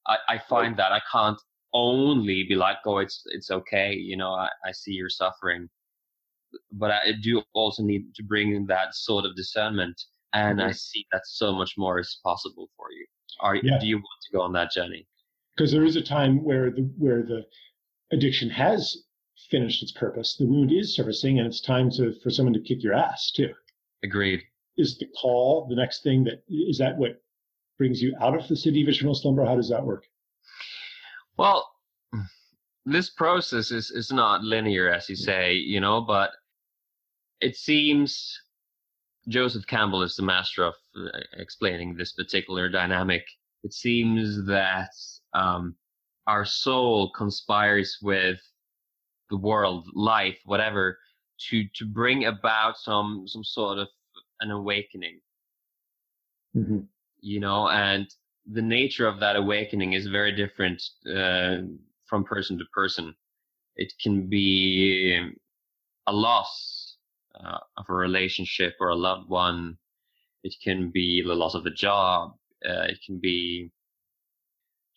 I, 0.06 0.16
I 0.28 0.38
find 0.48 0.76
that 0.78 0.92
I 0.92 1.00
can't 1.12 1.40
only 1.74 2.44
be 2.48 2.54
like, 2.54 2.78
oh, 2.86 2.98
it's 2.98 3.22
it's 3.26 3.50
okay, 3.50 3.92
you 3.92 4.16
know, 4.16 4.30
I, 4.30 4.48
I 4.64 4.72
see 4.72 4.92
you're 4.92 5.10
suffering, 5.10 5.68
but 6.72 6.90
I 6.90 7.12
do 7.22 7.42
also 7.52 7.82
need 7.82 8.14
to 8.14 8.22
bring 8.22 8.54
in 8.54 8.66
that 8.66 8.94
sort 8.94 9.24
of 9.26 9.36
discernment, 9.36 10.00
and 10.32 10.58
mm-hmm. 10.58 10.68
I 10.68 10.72
see 10.72 11.06
that 11.12 11.22
so 11.26 11.52
much 11.52 11.74
more 11.76 11.98
is 11.98 12.18
possible 12.24 12.68
for 12.76 12.90
you. 12.92 13.06
Are 13.40 13.56
yeah. 13.56 13.78
do 13.78 13.86
you 13.86 13.96
want 13.96 14.20
to 14.22 14.36
go 14.36 14.42
on 14.42 14.52
that 14.54 14.72
journey? 14.72 15.06
Because 15.58 15.72
there 15.72 15.84
is 15.84 15.96
a 15.96 16.02
time 16.02 16.44
where 16.44 16.70
the 16.70 16.82
where 16.98 17.24
the 17.24 17.44
addiction 18.12 18.48
has 18.48 18.96
finished 19.50 19.82
its 19.82 19.90
purpose, 19.90 20.36
the 20.36 20.46
wound 20.46 20.70
is 20.70 20.94
surfacing, 20.94 21.40
and 21.40 21.48
it's 21.48 21.60
time 21.60 21.90
to 21.90 22.14
for 22.22 22.30
someone 22.30 22.54
to 22.54 22.60
kick 22.60 22.80
your 22.80 22.94
ass 22.94 23.32
too. 23.32 23.52
Agreed. 24.04 24.44
Is 24.76 24.98
the 24.98 25.08
call 25.20 25.66
the 25.68 25.74
next 25.74 26.04
thing 26.04 26.22
that 26.24 26.44
is 26.48 26.78
that 26.78 26.96
what 26.96 27.20
brings 27.76 28.00
you 28.00 28.14
out 28.20 28.36
of 28.36 28.46
the 28.46 28.56
city 28.56 28.82
of 28.82 28.88
eternal 28.88 29.16
slumber? 29.16 29.44
How 29.44 29.56
does 29.56 29.68
that 29.70 29.84
work? 29.84 30.04
Well, 31.36 31.68
this 32.86 33.10
process 33.10 33.72
is, 33.72 33.90
is 33.90 34.12
not 34.12 34.42
linear, 34.44 34.88
as 34.88 35.08
you 35.08 35.16
say, 35.16 35.54
you 35.54 35.80
know, 35.80 36.00
but 36.00 36.30
it 37.40 37.56
seems 37.56 38.40
Joseph 39.28 39.66
Campbell 39.66 40.02
is 40.02 40.16
the 40.16 40.22
master 40.22 40.64
of 40.64 40.74
uh, 40.96 41.18
explaining 41.34 41.96
this 41.96 42.12
particular 42.12 42.68
dynamic. 42.68 43.24
It 43.62 43.72
seems 43.72 44.46
that 44.46 44.90
um, 45.34 45.74
our 46.26 46.44
soul 46.44 47.10
conspires 47.10 47.98
with 48.02 48.38
the 49.30 49.36
world, 49.36 49.88
life, 49.94 50.38
whatever, 50.44 50.98
to 51.48 51.64
to 51.74 51.84
bring 51.86 52.26
about 52.26 52.76
some 52.78 53.24
some 53.26 53.44
sort 53.44 53.78
of 53.78 53.88
an 54.40 54.50
awakening. 54.50 55.20
Mm-hmm. 56.56 56.80
You 57.20 57.40
know, 57.40 57.68
and 57.68 58.06
the 58.50 58.62
nature 58.62 59.06
of 59.06 59.20
that 59.20 59.36
awakening 59.36 59.92
is 59.92 60.06
very 60.06 60.32
different 60.32 60.82
uh, 61.06 61.58
from 62.06 62.24
person 62.24 62.58
to 62.58 62.64
person. 62.72 63.14
It 63.76 63.92
can 64.02 64.28
be 64.28 65.32
a 66.06 66.12
loss 66.12 66.96
uh, 67.38 67.58
of 67.76 67.84
a 67.88 67.94
relationship 67.94 68.74
or 68.80 68.88
a 68.88 68.96
loved 68.96 69.28
one. 69.28 69.76
It 70.42 70.54
can 70.62 70.90
be 70.90 71.22
the 71.22 71.34
loss 71.34 71.54
of 71.54 71.66
a 71.66 71.70
job. 71.70 72.34
Uh, 72.68 72.86
it 72.88 72.98
can 73.04 73.18
be 73.18 73.70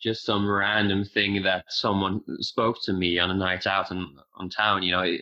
just 0.02 0.24
some 0.24 0.50
random 0.50 1.04
thing 1.04 1.42
that 1.42 1.64
someone 1.68 2.20
spoke 2.40 2.76
to 2.82 2.92
me 2.92 3.18
on 3.18 3.30
a 3.30 3.34
night 3.34 3.66
out 3.66 3.90
in, 3.90 4.16
on 4.34 4.48
town. 4.48 4.82
You 4.82 4.92
know, 4.92 5.02
it, 5.02 5.20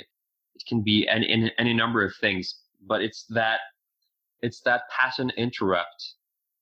it 0.55 0.67
can 0.67 0.83
be 0.83 1.07
any, 1.09 1.53
any 1.59 1.75
number 1.75 2.05
of 2.05 2.15
things, 2.21 2.61
but 2.87 3.03
it's 3.03 3.25
that 3.31 3.61
it's 4.43 4.63
that 4.63 4.83
pattern 4.89 5.31
interrupt 5.37 6.15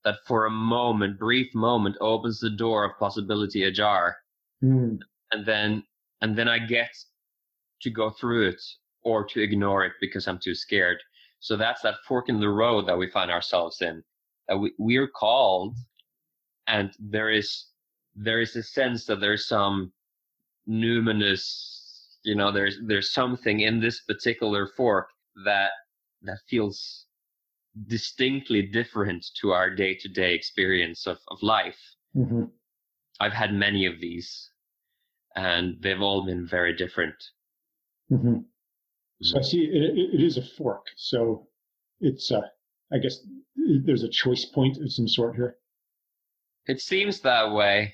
that 0.03 0.15
for 0.27 0.45
a 0.45 0.49
moment, 0.51 1.19
brief 1.19 1.53
moment, 1.55 1.95
opens 2.01 2.39
the 2.39 2.49
door 2.49 2.83
of 2.83 2.97
possibility 2.99 3.63
ajar, 3.63 4.17
mm. 4.63 4.99
and 5.31 5.45
then 5.45 5.83
and 6.21 6.37
then 6.37 6.49
I 6.49 6.59
get 6.59 6.91
to 7.81 7.89
go 7.89 8.09
through 8.09 8.49
it 8.49 8.61
or 9.03 9.23
to 9.23 9.41
ignore 9.41 9.85
it 9.85 9.93
because 10.01 10.27
I'm 10.27 10.39
too 10.39 10.55
scared. 10.55 10.97
So 11.39 11.55
that's 11.55 11.81
that 11.83 11.95
fork 12.05 12.27
in 12.27 12.41
the 12.41 12.49
road 12.49 12.85
that 12.87 12.97
we 12.97 13.09
find 13.09 13.31
ourselves 13.31 13.81
in. 13.81 14.03
That 14.49 14.57
we 14.57 14.73
we're 14.77 15.07
called, 15.07 15.77
and 16.67 16.91
there 16.99 17.29
is 17.29 17.65
there 18.21 18.41
is 18.41 18.55
a 18.55 18.63
sense 18.63 19.05
that 19.05 19.21
there's 19.21 19.47
some 19.47 19.93
numinous, 20.67 22.17
you 22.23 22.35
know, 22.35 22.51
there's 22.51 22.77
there's 22.85 23.13
something 23.13 23.61
in 23.61 23.79
this 23.79 24.01
particular 24.01 24.67
fork 24.75 25.07
that 25.45 25.71
that 26.23 26.37
feels 26.49 27.05
distinctly 27.87 28.61
different 28.61 29.25
to 29.39 29.51
our 29.51 29.73
day 29.73 29.95
to 29.95 30.09
day 30.09 30.33
experience 30.33 31.07
of, 31.07 31.17
of 31.29 31.41
life. 31.41 31.79
Mm-hmm. 32.15 32.43
I've 33.21 33.33
had 33.33 33.53
many 33.53 33.85
of 33.85 34.01
these, 34.01 34.51
and 35.35 35.77
they've 35.79 36.01
all 36.01 36.25
been 36.25 36.45
very 36.45 36.75
different. 36.75 37.15
Mm-hmm. 38.11 38.39
So 39.21 39.39
I 39.39 39.41
see 39.41 39.63
it, 39.63 40.13
it 40.13 40.21
is 40.21 40.37
a 40.37 40.41
fork. 40.41 40.87
So 40.97 41.47
it's, 42.01 42.31
uh, 42.31 42.41
I 42.91 42.97
guess 42.97 43.19
there's 43.85 44.03
a 44.03 44.09
choice 44.09 44.45
point 44.45 44.77
of 44.77 44.91
some 44.91 45.07
sort 45.07 45.35
here. 45.35 45.57
It 46.67 46.81
seems 46.81 47.19
that 47.21 47.51
way. 47.51 47.93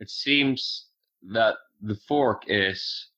It 0.00 0.10
seems 0.10 0.86
that 1.30 1.56
the 1.80 1.96
fork 2.08 2.44
is 2.46 3.08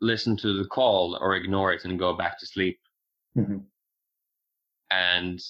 listen 0.00 0.36
to 0.38 0.56
the 0.62 0.68
call 0.68 1.18
or 1.20 1.34
ignore 1.36 1.72
it 1.72 1.84
and 1.84 1.98
go 1.98 2.14
back 2.14 2.38
to 2.38 2.46
sleep. 2.46 2.78
Mm-hmm 3.36 3.58
and 4.90 5.40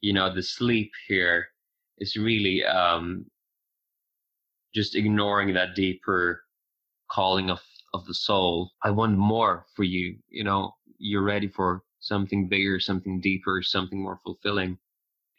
you 0.00 0.12
know 0.12 0.32
the 0.32 0.42
sleep 0.42 0.90
here 1.06 1.48
is 1.98 2.16
really 2.16 2.64
um, 2.64 3.26
just 4.74 4.94
ignoring 4.94 5.54
that 5.54 5.74
deeper 5.74 6.42
calling 7.10 7.50
of 7.50 7.60
of 7.94 8.04
the 8.06 8.14
soul. 8.14 8.70
I 8.82 8.90
want 8.90 9.16
more 9.16 9.66
for 9.74 9.84
you. 9.84 10.16
You 10.28 10.44
know, 10.44 10.72
you're 10.98 11.22
ready 11.22 11.48
for 11.48 11.82
something 12.00 12.48
bigger, 12.48 12.78
something 12.80 13.20
deeper, 13.20 13.62
something 13.62 14.02
more 14.02 14.18
fulfilling. 14.24 14.78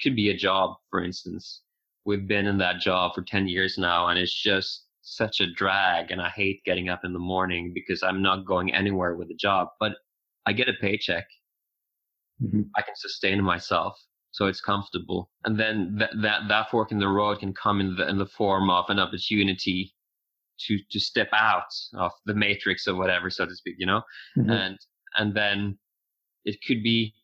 Could 0.01 0.15
be 0.15 0.29
a 0.29 0.38
job, 0.38 0.75
for 0.89 1.03
instance. 1.03 1.61
We've 2.05 2.27
been 2.27 2.48
in 2.48 2.57
that 2.59 2.79
job 2.79 3.14
for 3.14 3.22
10 3.22 3.48
years 3.48 3.77
now, 3.77 4.07
and 4.07 4.18
it's 4.18 4.33
just 4.33 4.85
such 5.01 5.40
a 5.42 5.51
drag. 5.51 6.12
And 6.12 6.22
I 6.22 6.29
hate 6.29 6.64
getting 6.66 6.90
up 6.90 7.01
in 7.03 7.14
the 7.14 7.20
morning 7.20 7.72
because 7.74 8.03
I'm 8.03 8.22
not 8.22 8.46
going 8.46 8.74
anywhere 8.74 9.16
with 9.16 9.27
the 9.27 9.35
job, 9.35 9.70
but 9.79 9.94
I 10.46 10.53
get 10.53 10.70
a 10.70 10.74
paycheck 10.79 11.25
mm-hmm. 12.42 12.62
I 12.75 12.81
can 12.81 12.96
sustain 12.96 13.44
myself. 13.44 13.98
So 14.31 14.46
it's 14.46 14.62
comfortable. 14.62 15.31
And 15.46 15.59
then 15.59 15.96
that, 15.98 16.12
that, 16.22 16.42
that 16.50 16.70
fork 16.70 16.92
in 16.92 17.00
the 17.00 17.07
road 17.07 17.40
can 17.40 17.53
come 17.53 17.81
in 17.81 17.96
the, 17.96 18.07
in 18.07 18.18
the 18.18 18.27
form 18.27 18.70
of 18.70 18.85
an 18.90 19.00
opportunity 19.00 19.94
to, 20.68 20.77
to 20.92 21.00
step 21.00 21.29
out 21.33 21.74
of 21.96 22.12
the 22.25 22.35
matrix 22.35 22.88
or 22.88 22.96
whatever, 22.96 23.29
so 23.29 23.46
to 23.46 23.55
speak, 23.55 23.75
you 23.79 23.88
know? 23.88 24.01
Mm-hmm. 24.38 24.51
And, 24.51 24.77
and 25.18 25.35
then 25.35 25.79
it 26.46 26.57
could 26.66 26.83
be 26.83 27.16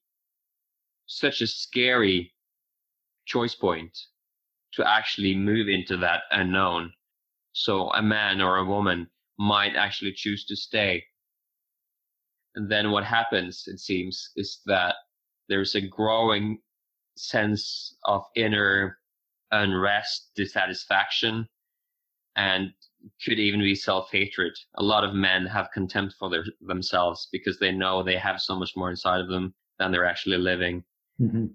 such 1.05 1.41
a 1.41 1.47
scary 1.47 2.33
choice 3.27 3.53
point 3.53 3.95
to 4.75 4.87
actually 4.87 5.35
move 5.35 5.67
into 5.67 5.97
that 5.97 6.23
unknown. 6.31 6.91
So 7.53 7.89
a 7.91 8.01
man 8.01 8.41
or 8.41 8.57
a 8.57 8.65
woman 8.65 9.07
might 9.37 9.75
actually 9.75 10.13
choose 10.13 10.45
to 10.45 10.55
stay. 10.55 11.03
And 12.55 12.69
then 12.69 12.91
what 12.91 13.03
happens, 13.03 13.65
it 13.67 13.79
seems, 13.79 14.31
is 14.35 14.61
that 14.65 14.95
there's 15.49 15.75
a 15.75 15.81
growing 15.81 16.59
sense 17.17 17.95
of 18.05 18.23
inner 18.35 18.97
unrest, 19.51 20.31
dissatisfaction, 20.35 21.47
and 22.35 22.71
could 23.23 23.39
even 23.39 23.59
be 23.59 23.75
self-hatred. 23.75 24.53
A 24.75 24.83
lot 24.83 25.03
of 25.03 25.13
men 25.13 25.45
have 25.45 25.69
contempt 25.73 26.15
for 26.19 26.29
their, 26.29 26.43
themselves 26.61 27.27
because 27.31 27.59
they 27.59 27.71
know 27.71 28.03
they 28.03 28.17
have 28.17 28.41
so 28.41 28.57
much 28.57 28.71
more 28.75 28.89
inside 28.89 29.21
of 29.21 29.29
them 29.29 29.53
than 29.79 29.91
they're 29.91 30.05
actually 30.05 30.37
living. 30.37 30.83
Mm-hmm. 31.21 31.45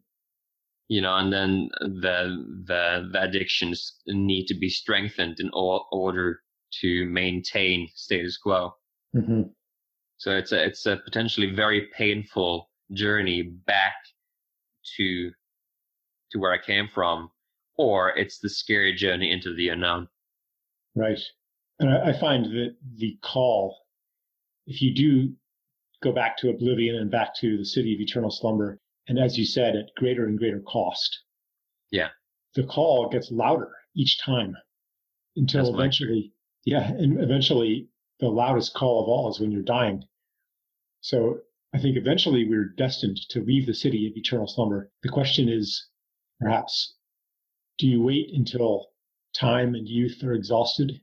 You 0.91 1.01
know, 1.01 1.15
and 1.15 1.33
then 1.33 1.71
the 1.81 2.45
the 2.67 3.09
the 3.13 3.23
addictions 3.23 3.95
need 4.09 4.47
to 4.47 4.55
be 4.55 4.69
strengthened 4.69 5.39
in 5.39 5.49
all, 5.51 5.87
order 5.93 6.41
to 6.81 7.07
maintain 7.07 7.89
status 7.95 8.37
quo. 8.37 8.75
Mm-hmm. 9.15 9.43
So 10.17 10.37
it's 10.37 10.51
a 10.51 10.65
it's 10.65 10.87
a 10.87 10.97
potentially 10.97 11.55
very 11.55 11.89
painful 11.97 12.69
journey 12.93 13.43
back 13.43 13.95
to 14.97 15.31
to 16.33 16.39
where 16.41 16.53
I 16.53 16.59
came 16.59 16.89
from, 16.93 17.31
or 17.77 18.11
it's 18.11 18.41
the 18.41 18.51
scary 18.51 18.93
journey 18.93 19.31
into 19.31 19.55
the 19.55 19.69
unknown. 19.69 20.09
Right. 20.97 21.21
And 21.79 21.89
I, 21.89 22.13
find 22.13 22.47
that 22.47 22.75
the 22.97 23.17
call, 23.23 23.77
if 24.67 24.83
you 24.83 24.93
do 24.93 25.35
go 26.03 26.13
back 26.13 26.37
to 26.39 26.51
oblivion 26.51 26.97
and 26.97 27.11
back 27.11 27.35
to 27.37 27.57
the 27.57 27.65
city 27.65 27.95
of 27.95 28.01
eternal 28.01 28.31
slumber, 28.31 28.81
and 29.11 29.19
as 29.19 29.37
you 29.37 29.45
said, 29.45 29.75
at 29.75 29.93
greater 29.97 30.25
and 30.27 30.39
greater 30.39 30.61
cost. 30.61 31.25
Yeah. 31.91 32.11
The 32.55 32.63
call 32.63 33.09
gets 33.09 33.33
louder 33.33 33.73
each 33.97 34.21
time 34.23 34.57
until 35.35 35.65
That's 35.65 35.75
eventually, 35.75 36.33
yeah, 36.65 36.93
and 36.93 37.21
eventually 37.21 37.89
the 38.21 38.29
loudest 38.29 38.73
call 38.73 39.03
of 39.03 39.09
all 39.09 39.29
is 39.29 39.41
when 39.41 39.51
you're 39.51 39.63
dying. 39.63 40.05
So 41.01 41.41
I 41.75 41.81
think 41.81 41.97
eventually 41.97 42.49
we're 42.49 42.73
destined 42.77 43.19
to 43.31 43.43
leave 43.43 43.67
the 43.67 43.75
city 43.75 44.07
of 44.07 44.17
eternal 44.17 44.47
slumber. 44.47 44.93
The 45.03 45.09
question 45.09 45.49
is 45.49 45.89
perhaps, 46.39 46.95
do 47.79 47.89
you 47.89 48.01
wait 48.01 48.31
until 48.33 48.93
time 49.35 49.75
and 49.75 49.89
youth 49.89 50.23
are 50.23 50.35
exhausted? 50.35 51.01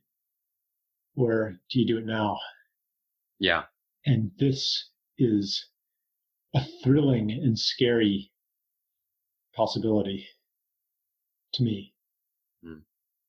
Or 1.18 1.60
do 1.70 1.80
you 1.82 1.86
do 1.86 1.98
it 1.98 2.06
now? 2.06 2.40
Yeah. 3.38 3.64
And 4.06 4.32
this 4.40 4.92
is 5.18 5.68
a 6.56 6.62
thrilling 6.84 7.32
and 7.32 7.58
scary 7.58 8.32
possibility 9.56 10.28
to 11.54 11.64
me. 11.64 11.94
Mm. 12.66 12.82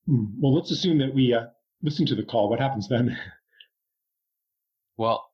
Mm. 0.07 0.27
Well, 0.39 0.55
let's 0.55 0.71
assume 0.71 0.99
that 0.99 1.13
we 1.13 1.33
uh, 1.33 1.45
listen 1.81 2.05
to 2.07 2.15
the 2.15 2.23
call. 2.23 2.49
What 2.49 2.59
happens 2.59 2.87
then? 2.87 3.17
Well, 4.97 5.25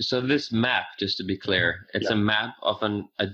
so 0.00 0.20
this 0.20 0.52
map, 0.52 0.84
just 0.98 1.16
to 1.18 1.24
be 1.24 1.36
clear, 1.36 1.86
it's 1.92 2.08
yeah. 2.08 2.16
a 2.16 2.16
map 2.16 2.54
of 2.62 2.82
an 2.82 3.08
a, 3.18 3.28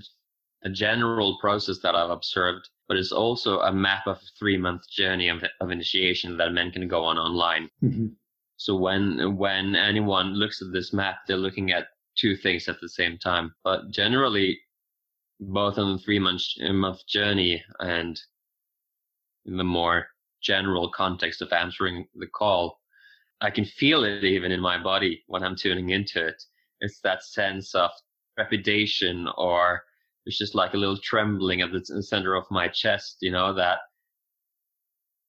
a 0.63 0.69
general 0.69 1.37
process 1.39 1.79
that 1.83 1.95
I've 1.95 2.09
observed, 2.09 2.67
but 2.87 2.97
it's 2.97 3.11
also 3.11 3.59
a 3.59 3.71
map 3.71 4.07
of 4.07 4.17
a 4.17 4.39
three 4.39 4.57
month 4.57 4.81
journey 4.89 5.29
of, 5.29 5.43
of 5.61 5.71
initiation 5.71 6.37
that 6.37 6.53
men 6.53 6.71
can 6.71 6.87
go 6.87 7.03
on 7.03 7.17
online. 7.17 7.69
Mm-hmm. 7.83 8.07
So 8.57 8.75
when 8.75 9.37
when 9.37 9.75
anyone 9.75 10.33
looks 10.33 10.61
at 10.61 10.71
this 10.73 10.91
map, 10.91 11.17
they're 11.27 11.37
looking 11.37 11.71
at 11.71 11.87
two 12.17 12.35
things 12.35 12.67
at 12.67 12.79
the 12.81 12.89
same 12.89 13.17
time. 13.17 13.53
But 13.63 13.89
generally, 13.91 14.59
both 15.39 15.77
on 15.77 15.93
the 15.93 15.99
three 15.99 16.19
month 16.19 16.41
month 16.59 17.05
journey 17.07 17.63
and 17.79 18.19
in 19.45 19.57
the 19.57 19.63
more 19.63 20.07
general 20.41 20.91
context 20.91 21.41
of 21.41 21.51
answering 21.51 22.07
the 22.15 22.27
call, 22.27 22.79
I 23.41 23.49
can 23.51 23.65
feel 23.65 24.03
it 24.03 24.23
even 24.23 24.51
in 24.51 24.59
my 24.59 24.81
body 24.81 25.23
when 25.27 25.43
I'm 25.43 25.55
tuning 25.55 25.89
into 25.89 26.25
it 26.25 26.41
it's 26.81 26.99
that 27.01 27.23
sense 27.23 27.73
of 27.75 27.91
trepidation 28.37 29.27
or 29.37 29.83
it's 30.25 30.37
just 30.37 30.55
like 30.55 30.73
a 30.73 30.77
little 30.77 30.97
trembling 30.97 31.61
at 31.61 31.71
the 31.71 32.03
center 32.03 32.35
of 32.35 32.45
my 32.49 32.67
chest, 32.67 33.17
you 33.21 33.31
know, 33.31 33.53
that 33.53 33.79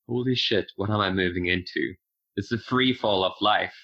holy 0.09 0.35
shit, 0.35 0.73
what 0.77 0.91
am 0.91 1.01
I 1.01 1.11
moving 1.11 1.47
into? 1.47 1.95
It's 2.37 2.49
the 2.49 2.59
free 2.59 2.95
fall 2.95 3.25
of 3.25 3.33
life. 3.41 3.75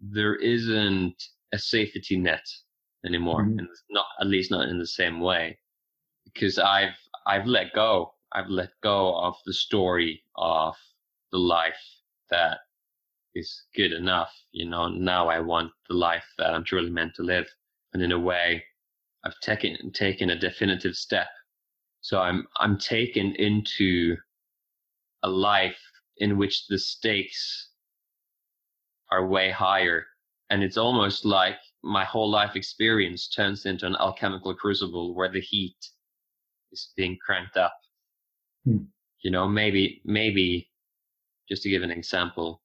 There 0.00 0.36
isn't 0.36 1.22
a 1.52 1.58
safety 1.58 2.18
net 2.18 2.46
anymore, 3.06 3.44
mm-hmm. 3.44 3.58
and 3.60 3.68
not 3.90 4.06
at 4.20 4.28
least 4.28 4.50
not 4.50 4.68
in 4.68 4.78
the 4.78 4.86
same 4.86 5.20
way. 5.20 5.58
because 6.34 6.58
I've 6.58 6.96
I've 7.26 7.46
let 7.46 7.74
go. 7.74 8.14
I've 8.32 8.48
let 8.50 8.70
go 8.82 9.16
of 9.18 9.36
the 9.46 9.54
story 9.54 10.24
of 10.36 10.74
the 11.32 11.38
life 11.38 11.74
that 12.30 12.58
is 13.34 13.64
good 13.76 13.92
enough. 13.92 14.32
You 14.52 14.68
know, 14.68 14.88
now 14.88 15.28
I 15.28 15.40
want 15.40 15.72
the 15.88 15.96
life 15.96 16.24
that 16.38 16.54
I'm 16.54 16.64
truly 16.64 16.90
meant 16.90 17.14
to 17.16 17.22
live. 17.22 17.46
And 17.94 18.02
in 18.02 18.12
a 18.12 18.18
way, 18.20 18.64
I've 19.24 19.38
taken 19.42 19.92
taken 19.92 20.30
a 20.30 20.38
definitive 20.38 20.96
step. 20.96 21.28
So 22.02 22.20
I'm 22.20 22.46
I'm 22.58 22.78
taken 22.78 23.34
into 23.36 24.16
a 25.22 25.30
life 25.30 25.80
in 26.18 26.38
which 26.38 26.66
the 26.68 26.78
stakes 26.78 27.70
are 29.12 29.26
way 29.26 29.50
higher. 29.50 30.06
And 30.52 30.62
it's 30.62 30.76
almost 30.76 31.24
like 31.24 31.56
my 31.82 32.04
whole 32.04 32.30
life 32.30 32.56
experience 32.56 33.26
turns 33.26 33.64
into 33.64 33.86
an 33.86 33.96
alchemical 33.98 34.54
crucible 34.54 35.14
where 35.14 35.32
the 35.32 35.40
heat 35.40 35.78
is 36.70 36.92
being 36.94 37.16
cranked 37.24 37.56
up. 37.56 37.74
Hmm. 38.66 38.84
You 39.22 39.30
know, 39.30 39.48
maybe, 39.48 40.02
maybe 40.04 40.68
just 41.48 41.62
to 41.62 41.70
give 41.70 41.82
an 41.82 41.90
example, 41.90 42.60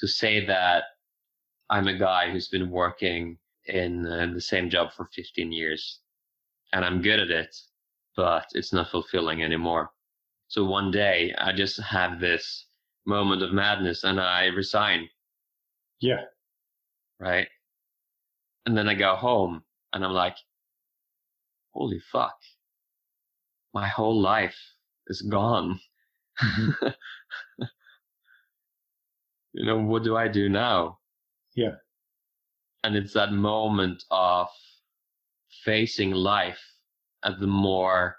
to 0.00 0.06
say 0.06 0.44
that 0.44 0.84
I'm 1.70 1.88
a 1.88 1.96
guy 1.96 2.30
who's 2.30 2.48
been 2.48 2.68
working 2.68 3.38
in 3.64 4.06
uh, 4.06 4.30
the 4.34 4.40
same 4.42 4.68
job 4.68 4.92
for 4.92 5.08
15 5.14 5.50
years 5.52 6.00
and 6.74 6.84
I'm 6.84 7.00
good 7.00 7.20
at 7.20 7.30
it, 7.30 7.56
but 8.16 8.44
it's 8.52 8.74
not 8.74 8.90
fulfilling 8.90 9.42
anymore. 9.42 9.92
So 10.48 10.66
one 10.66 10.90
day 10.90 11.34
I 11.38 11.52
just 11.52 11.80
have 11.80 12.20
this 12.20 12.66
moment 13.06 13.42
of 13.42 13.50
madness 13.50 14.04
and 14.04 14.20
I 14.20 14.48
resign. 14.48 15.08
Yeah. 16.00 16.24
Right. 17.20 17.48
And 18.64 18.76
then 18.76 18.88
I 18.88 18.94
go 18.94 19.14
home 19.14 19.62
and 19.92 20.04
I'm 20.04 20.12
like, 20.12 20.36
holy 21.74 22.00
fuck. 22.12 22.36
My 23.74 23.86
whole 23.86 24.20
life 24.20 24.58
is 25.06 25.22
gone. 25.22 25.80
Mm-hmm. 26.42 26.88
you 29.52 29.66
know, 29.66 29.78
what 29.78 30.02
do 30.02 30.16
I 30.16 30.28
do 30.28 30.48
now? 30.48 30.98
Yeah. 31.54 31.76
And 32.82 32.96
it's 32.96 33.12
that 33.12 33.32
moment 33.32 34.02
of 34.10 34.48
facing 35.64 36.12
life 36.12 36.60
at 37.22 37.38
the 37.38 37.46
more 37.46 38.16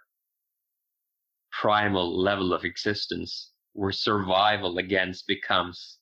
primal 1.52 2.22
level 2.22 2.54
of 2.54 2.64
existence 2.64 3.52
where 3.74 3.92
survival 3.92 4.78
against 4.78 5.26
becomes 5.28 5.98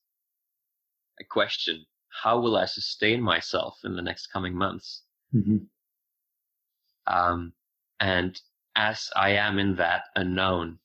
a 1.20 1.24
question. 1.24 1.86
How 2.10 2.40
will 2.40 2.58
I 2.58 2.66
sustain 2.66 3.22
myself 3.22 3.80
in 3.84 3.96
the 3.96 4.02
next 4.02 4.28
coming 4.28 4.56
months? 4.56 5.04
Mm-hmm. 5.34 5.58
Um, 7.08 7.54
and 8.00 8.40
as 8.76 9.10
I 9.16 9.32
am 9.32 9.60
in 9.60 9.76
that 9.76 10.04
unknown, 10.16 10.80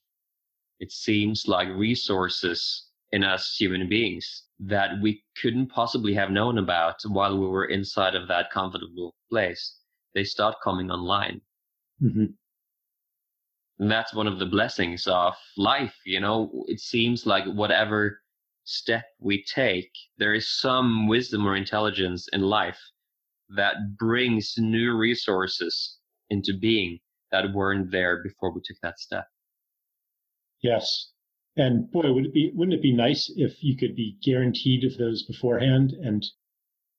it 0.80 0.92
seems 0.92 1.46
like 1.46 1.68
resources 1.68 2.88
in 3.12 3.22
us 3.22 3.56
human 3.56 3.88
beings 3.88 4.44
that 4.58 4.90
we 5.00 5.22
couldn't 5.40 5.68
possibly 5.68 6.14
have 6.14 6.30
known 6.30 6.58
about 6.58 6.96
while 7.06 7.38
we 7.38 7.46
were 7.46 7.66
inside 7.66 8.14
of 8.14 8.28
that 8.28 8.50
comfortable 8.50 9.14
place, 9.30 9.76
they 10.14 10.24
start 10.24 10.56
coming 10.62 10.90
online. 10.90 11.40
Mm-hmm. 12.02 12.26
And 13.78 13.90
that's 13.90 14.14
one 14.14 14.26
of 14.26 14.38
the 14.38 14.46
blessings 14.46 15.06
of 15.06 15.34
life. 15.56 15.94
You 16.04 16.20
know, 16.20 16.64
it 16.68 16.80
seems 16.80 17.26
like 17.26 17.44
whatever 17.44 18.20
step 18.64 19.04
we 19.20 19.44
take, 19.44 19.90
there 20.18 20.34
is 20.34 20.60
some 20.60 21.06
wisdom 21.08 21.46
or 21.46 21.56
intelligence 21.56 22.28
in 22.32 22.40
life 22.42 22.80
that 23.50 23.96
brings 23.98 24.54
new 24.58 24.96
resources 24.96 25.98
into 26.30 26.56
being 26.58 26.98
that 27.30 27.52
weren't 27.52 27.90
there 27.90 28.22
before 28.22 28.52
we 28.52 28.60
took 28.64 28.76
that 28.82 28.98
step. 28.98 29.26
Yes. 30.62 31.10
And 31.56 31.90
boy, 31.90 32.12
would 32.12 32.26
it 32.26 32.34
be 32.34 32.50
wouldn't 32.54 32.76
it 32.76 32.82
be 32.82 32.92
nice 32.92 33.30
if 33.36 33.62
you 33.62 33.76
could 33.76 33.94
be 33.94 34.16
guaranteed 34.24 34.84
of 34.84 34.96
those 34.96 35.22
beforehand 35.22 35.92
and 35.92 36.24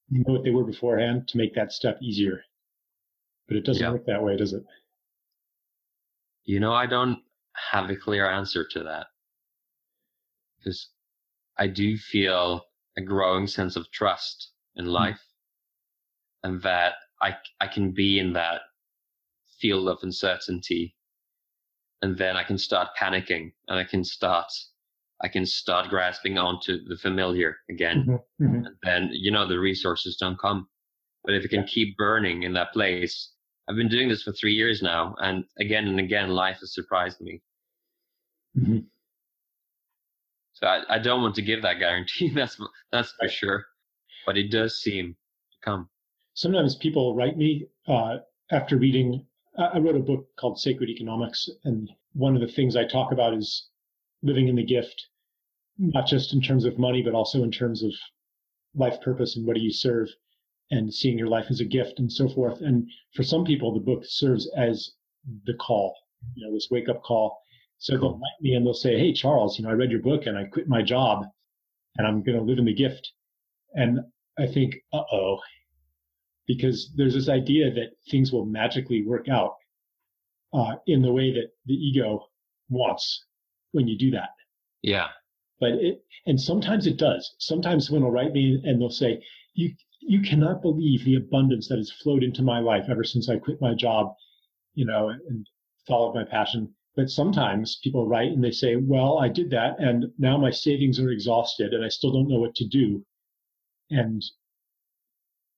know 0.09 0.33
what 0.33 0.43
they 0.43 0.51
were 0.51 0.63
beforehand 0.63 1.27
to 1.29 1.37
make 1.37 1.55
that 1.55 1.71
step 1.71 1.97
easier? 2.01 2.41
But 3.47 3.57
it 3.57 3.65
doesn't 3.65 3.83
yeah. 3.83 3.91
work 3.91 4.05
that 4.05 4.23
way, 4.23 4.37
does 4.37 4.53
it? 4.53 4.63
You 6.45 6.59
know, 6.59 6.73
I 6.73 6.85
don't 6.85 7.19
have 7.71 7.89
a 7.89 7.95
clear 7.95 8.29
answer 8.29 8.65
to 8.71 8.83
that. 8.83 9.07
Because 10.57 10.89
I 11.57 11.67
do 11.67 11.97
feel 11.97 12.65
a 12.97 13.01
growing 13.01 13.47
sense 13.47 13.75
of 13.75 13.91
trust 13.91 14.51
in 14.75 14.85
hmm. 14.85 14.91
life 14.91 15.21
mm. 16.45 16.49
and 16.49 16.61
that 16.63 16.93
I, 17.21 17.35
I 17.59 17.67
can 17.67 17.91
be 17.91 18.19
in 18.19 18.33
that 18.33 18.61
field 19.59 19.87
of 19.87 19.99
uncertainty 20.01 20.95
and 22.01 22.17
then 22.17 22.35
I 22.35 22.43
can 22.43 22.57
start 22.57 22.89
panicking 22.99 23.53
and 23.67 23.79
I 23.79 23.83
can 23.83 24.03
start 24.03 24.47
I 25.21 25.29
can 25.29 25.45
start 25.45 25.89
grasping 25.89 26.37
onto 26.37 26.83
the 26.85 26.97
familiar 26.97 27.55
again. 27.69 28.01
Mm-hmm, 28.01 28.45
mm-hmm. 28.45 28.65
And 28.65 28.75
then, 28.83 29.09
you 29.13 29.31
know, 29.31 29.47
the 29.47 29.57
resources 29.57 30.17
don't 30.17 30.37
come. 30.37 30.67
But 31.23 31.35
if 31.35 31.45
it 31.45 31.47
can 31.47 31.61
yeah. 31.61 31.67
keep 31.67 31.97
burning 31.97 32.43
in 32.43 32.53
that 32.53 32.73
place, 32.73 33.31
I've 33.67 33.77
been 33.77 33.89
doing 33.89 34.09
this 34.09 34.23
for 34.23 34.33
three 34.33 34.53
years 34.53 34.81
now, 34.81 35.15
and 35.19 35.45
again 35.59 35.87
and 35.87 35.99
again, 35.99 36.29
life 36.29 36.57
has 36.59 36.73
surprised 36.73 37.19
me. 37.21 37.41
Mm-hmm. 38.57 38.79
So 40.55 40.67
I, 40.67 40.83
I 40.89 40.99
don't 40.99 41.21
want 41.21 41.35
to 41.35 41.41
give 41.41 41.61
that 41.61 41.79
guarantee. 41.79 42.29
That's 42.33 42.57
that's 42.91 43.13
for 43.19 43.27
sure, 43.27 43.65
but 44.25 44.37
it 44.37 44.49
does 44.49 44.77
seem 44.77 45.15
to 45.51 45.57
come. 45.63 45.89
Sometimes 46.33 46.75
people 46.75 47.15
write 47.15 47.37
me 47.37 47.67
uh, 47.87 48.17
after 48.51 48.77
reading. 48.77 49.25
I 49.57 49.79
wrote 49.79 49.95
a 49.95 49.99
book 49.99 50.27
called 50.37 50.59
Sacred 50.59 50.89
Economics, 50.89 51.49
and 51.63 51.89
one 52.13 52.35
of 52.35 52.41
the 52.41 52.53
things 52.53 52.75
I 52.75 52.85
talk 52.85 53.11
about 53.11 53.33
is 53.33 53.69
living 54.21 54.47
in 54.47 54.55
the 54.55 54.65
gift, 54.65 55.07
not 55.77 56.07
just 56.07 56.33
in 56.33 56.41
terms 56.41 56.65
of 56.65 56.79
money, 56.79 57.01
but 57.01 57.13
also 57.13 57.43
in 57.43 57.51
terms 57.51 57.83
of 57.83 57.91
life 58.73 58.99
purpose 59.01 59.35
and 59.37 59.45
what 59.45 59.55
do 59.55 59.61
you 59.61 59.71
serve 59.71 60.09
and 60.71 60.93
seeing 60.93 61.17
your 61.17 61.27
life 61.27 61.45
as 61.49 61.59
a 61.59 61.65
gift 61.65 61.99
and 61.99 62.11
so 62.11 62.27
forth. 62.27 62.61
And 62.61 62.89
for 63.13 63.23
some 63.23 63.45
people, 63.45 63.73
the 63.73 63.79
book 63.79 64.03
serves 64.05 64.49
as 64.57 64.91
the 65.45 65.53
call, 65.53 65.95
you 66.33 66.45
know, 66.45 66.53
this 66.53 66.69
wake 66.71 66.89
up 66.89 67.03
call. 67.03 67.41
So 67.77 67.97
they'll 67.97 68.13
write 68.13 68.41
me 68.41 68.53
and 68.53 68.65
they'll 68.65 68.73
say, 68.73 68.97
Hey, 68.97 69.13
Charles, 69.13 69.57
you 69.57 69.65
know, 69.65 69.71
I 69.71 69.73
read 69.73 69.91
your 69.91 70.01
book 70.01 70.25
and 70.25 70.37
I 70.37 70.45
quit 70.45 70.67
my 70.67 70.81
job 70.81 71.25
and 71.97 72.07
I'm 72.07 72.23
going 72.23 72.37
to 72.37 72.43
live 72.43 72.57
in 72.57 72.65
the 72.65 72.73
gift. 72.73 73.11
And 73.73 73.99
I 74.37 74.47
think, 74.47 74.75
uh 74.93 75.03
oh, 75.11 75.39
because 76.47 76.91
there's 76.95 77.13
this 77.13 77.29
idea 77.29 77.73
that 77.73 77.91
things 78.09 78.31
will 78.31 78.45
magically 78.45 79.03
work 79.05 79.27
out 79.29 79.55
uh, 80.53 80.75
in 80.87 81.01
the 81.01 81.11
way 81.11 81.33
that 81.33 81.49
the 81.65 81.73
ego 81.73 82.27
wants 82.69 83.25
when 83.71 83.87
you 83.87 83.97
do 83.97 84.11
that. 84.11 84.29
Yeah. 84.81 85.07
But 85.59 85.71
it, 85.73 86.03
and 86.25 86.39
sometimes 86.39 86.85
it 86.85 86.97
does. 86.97 87.35
Sometimes 87.39 87.87
someone 87.87 88.03
will 88.03 88.11
write 88.11 88.33
me 88.33 88.61
and 88.63 88.79
they'll 88.79 88.89
say, 88.89 89.23
you, 89.53 89.73
you 90.01 90.21
cannot 90.21 90.61
believe 90.61 91.03
the 91.03 91.15
abundance 91.15 91.67
that 91.69 91.77
has 91.77 91.91
flowed 91.91 92.23
into 92.23 92.43
my 92.43 92.59
life 92.59 92.85
ever 92.89 93.03
since 93.03 93.29
I 93.29 93.37
quit 93.37 93.61
my 93.61 93.73
job, 93.73 94.13
you 94.75 94.85
know, 94.85 95.09
and 95.09 95.47
followed 95.87 96.13
my 96.13 96.23
passion. 96.23 96.74
But 96.95 97.09
sometimes 97.09 97.77
people 97.83 98.07
write 98.07 98.31
and 98.31 98.43
they 98.43 98.51
say, 98.51 98.77
well, 98.77 99.19
I 99.19 99.27
did 99.27 99.49
that 99.49 99.79
and 99.79 100.13
now 100.17 100.37
my 100.37 100.51
savings 100.51 100.99
are 100.99 101.11
exhausted 101.11 101.73
and 101.73 101.83
I 101.83 101.89
still 101.89 102.11
don't 102.11 102.29
know 102.29 102.39
what 102.39 102.55
to 102.55 102.67
do. 102.67 103.05
And 103.89 104.23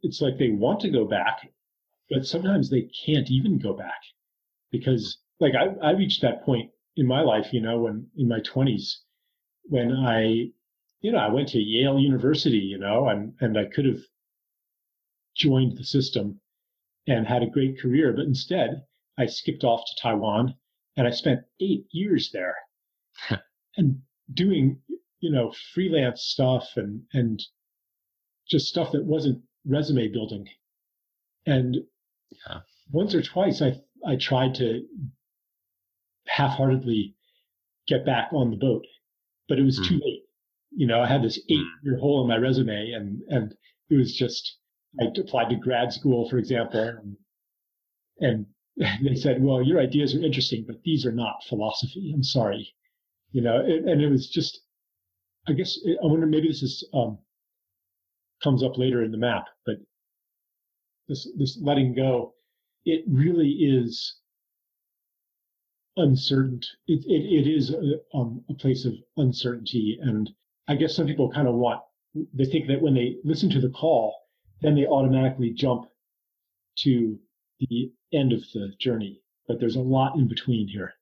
it's 0.01 0.19
like 0.19 0.37
they 0.37 0.49
want 0.49 0.79
to 0.81 0.89
go 0.89 1.05
back, 1.05 1.51
but 2.09 2.25
sometimes 2.25 2.69
they 2.69 2.89
can't 3.05 3.29
even 3.29 3.59
go 3.59 3.73
back 3.73 4.01
because 4.71 5.19
like 5.39 5.53
I, 5.53 5.67
I 5.85 5.91
reached 5.91 6.21
that 6.23 6.43
point 6.43 6.71
in 6.95 7.05
my 7.05 7.21
life, 7.21 7.53
you 7.53 7.61
know, 7.61 7.81
when 7.81 8.09
in 8.17 8.27
my 8.27 8.39
twenties, 8.39 9.01
when 9.63 9.91
I, 9.91 10.51
you 11.01 11.11
know, 11.11 11.19
I 11.19 11.29
went 11.29 11.49
to 11.49 11.59
Yale 11.59 11.99
University, 11.99 12.57
you 12.57 12.79
know, 12.79 13.09
and, 13.09 13.33
and 13.41 13.57
I 13.57 13.65
could 13.65 13.85
have 13.85 14.01
joined 15.35 15.77
the 15.77 15.83
system 15.83 16.41
and 17.05 17.27
had 17.27 17.43
a 17.43 17.47
great 17.47 17.79
career. 17.79 18.11
But 18.11 18.25
instead, 18.25 18.83
I 19.19 19.27
skipped 19.27 19.63
off 19.63 19.85
to 19.85 20.01
Taiwan 20.01 20.55
and 20.97 21.07
I 21.07 21.11
spent 21.11 21.41
eight 21.61 21.85
years 21.91 22.31
there 22.33 22.55
and 23.77 23.99
doing, 24.33 24.81
you 25.19 25.31
know, 25.31 25.53
freelance 25.73 26.23
stuff 26.23 26.69
and, 26.75 27.03
and 27.13 27.41
just 28.49 28.67
stuff 28.67 28.91
that 28.91 29.05
wasn't 29.05 29.43
resume 29.65 30.07
building. 30.07 30.49
And 31.45 31.77
yeah. 32.47 32.59
once 32.91 33.13
or 33.13 33.21
twice 33.21 33.61
I, 33.61 33.79
I 34.05 34.15
tried 34.15 34.55
to 34.55 34.85
half 36.25 36.57
heartedly 36.57 37.15
get 37.87 38.05
back 38.05 38.29
on 38.33 38.49
the 38.49 38.57
boat, 38.57 38.85
but 39.47 39.59
it 39.59 39.63
was 39.63 39.79
mm. 39.79 39.87
too 39.87 40.01
late. 40.03 40.23
You 40.71 40.87
know, 40.87 41.01
I 41.01 41.07
had 41.07 41.23
this 41.23 41.37
eight 41.49 41.65
year 41.83 41.95
hmm. 41.95 42.01
hole 42.01 42.21
in 42.21 42.27
my 42.27 42.35
resume 42.35 42.91
and, 42.91 43.21
and 43.29 43.55
it 43.89 43.95
was 43.95 44.13
just, 44.13 44.57
I 44.99 45.05
applied 45.17 45.49
to 45.49 45.55
grad 45.55 45.93
school, 45.93 46.29
for 46.29 46.37
example, 46.37 46.81
and, 46.81 47.15
and 48.19 48.45
they 48.77 49.15
said, 49.15 49.43
"Well, 49.43 49.61
your 49.61 49.79
ideas 49.79 50.15
are 50.15 50.23
interesting, 50.23 50.65
but 50.67 50.83
these 50.83 51.05
are 51.05 51.11
not 51.11 51.43
philosophy." 51.47 52.11
I'm 52.13 52.23
sorry, 52.23 52.73
you 53.31 53.41
know, 53.41 53.59
and 53.59 54.01
it 54.01 54.09
was 54.09 54.29
just, 54.29 54.61
I 55.47 55.53
guess 55.53 55.77
I 55.85 56.05
wonder 56.05 56.27
maybe 56.27 56.47
this 56.47 56.63
is 56.63 56.87
um, 56.93 57.17
comes 58.43 58.63
up 58.63 58.77
later 58.77 59.03
in 59.03 59.11
the 59.11 59.17
map, 59.17 59.45
but 59.65 59.75
this 61.07 61.27
this 61.37 61.59
letting 61.61 61.95
go, 61.95 62.33
it 62.85 63.03
really 63.07 63.49
is 63.49 64.17
uncertain. 65.97 66.61
It, 66.87 67.03
it, 67.05 67.47
it 67.47 67.49
is 67.49 67.71
a, 67.71 67.99
um, 68.15 68.43
a 68.49 68.53
place 68.53 68.85
of 68.85 68.93
uncertainty. 69.17 69.97
And 70.01 70.29
I 70.67 70.75
guess 70.75 70.95
some 70.95 71.07
people 71.07 71.31
kind 71.31 71.47
of 71.47 71.55
want, 71.55 71.81
they 72.33 72.45
think 72.45 72.67
that 72.67 72.81
when 72.81 72.93
they 72.93 73.17
listen 73.23 73.49
to 73.51 73.61
the 73.61 73.69
call, 73.69 74.15
then 74.61 74.75
they 74.75 74.85
automatically 74.85 75.51
jump 75.51 75.87
to 76.79 77.19
the 77.59 77.91
end 78.13 78.33
of 78.33 78.41
the 78.53 78.73
journey. 78.79 79.21
But 79.47 79.59
there's 79.59 79.75
a 79.75 79.81
lot 79.81 80.15
in 80.15 80.27
between 80.27 80.67
here. 80.67 80.93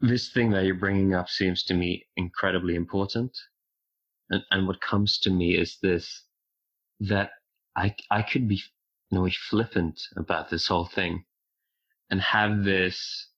This 0.00 0.30
thing 0.30 0.50
that 0.50 0.64
you're 0.64 0.74
bringing 0.74 1.14
up 1.14 1.28
seems 1.28 1.62
to 1.64 1.74
me 1.74 2.06
incredibly 2.16 2.74
important. 2.74 3.36
And, 4.30 4.42
and 4.50 4.66
what 4.66 4.80
comes 4.80 5.18
to 5.20 5.30
me 5.30 5.56
is 5.56 5.78
this 5.82 6.24
that 7.00 7.30
I, 7.76 7.94
I 8.10 8.22
could 8.22 8.48
be 8.48 8.62
know, 9.12 9.28
flippant 9.50 10.00
about 10.16 10.50
this 10.50 10.66
whole 10.66 10.86
thing 10.86 11.24
and 12.10 12.20
have 12.20 12.64
this 12.64 13.28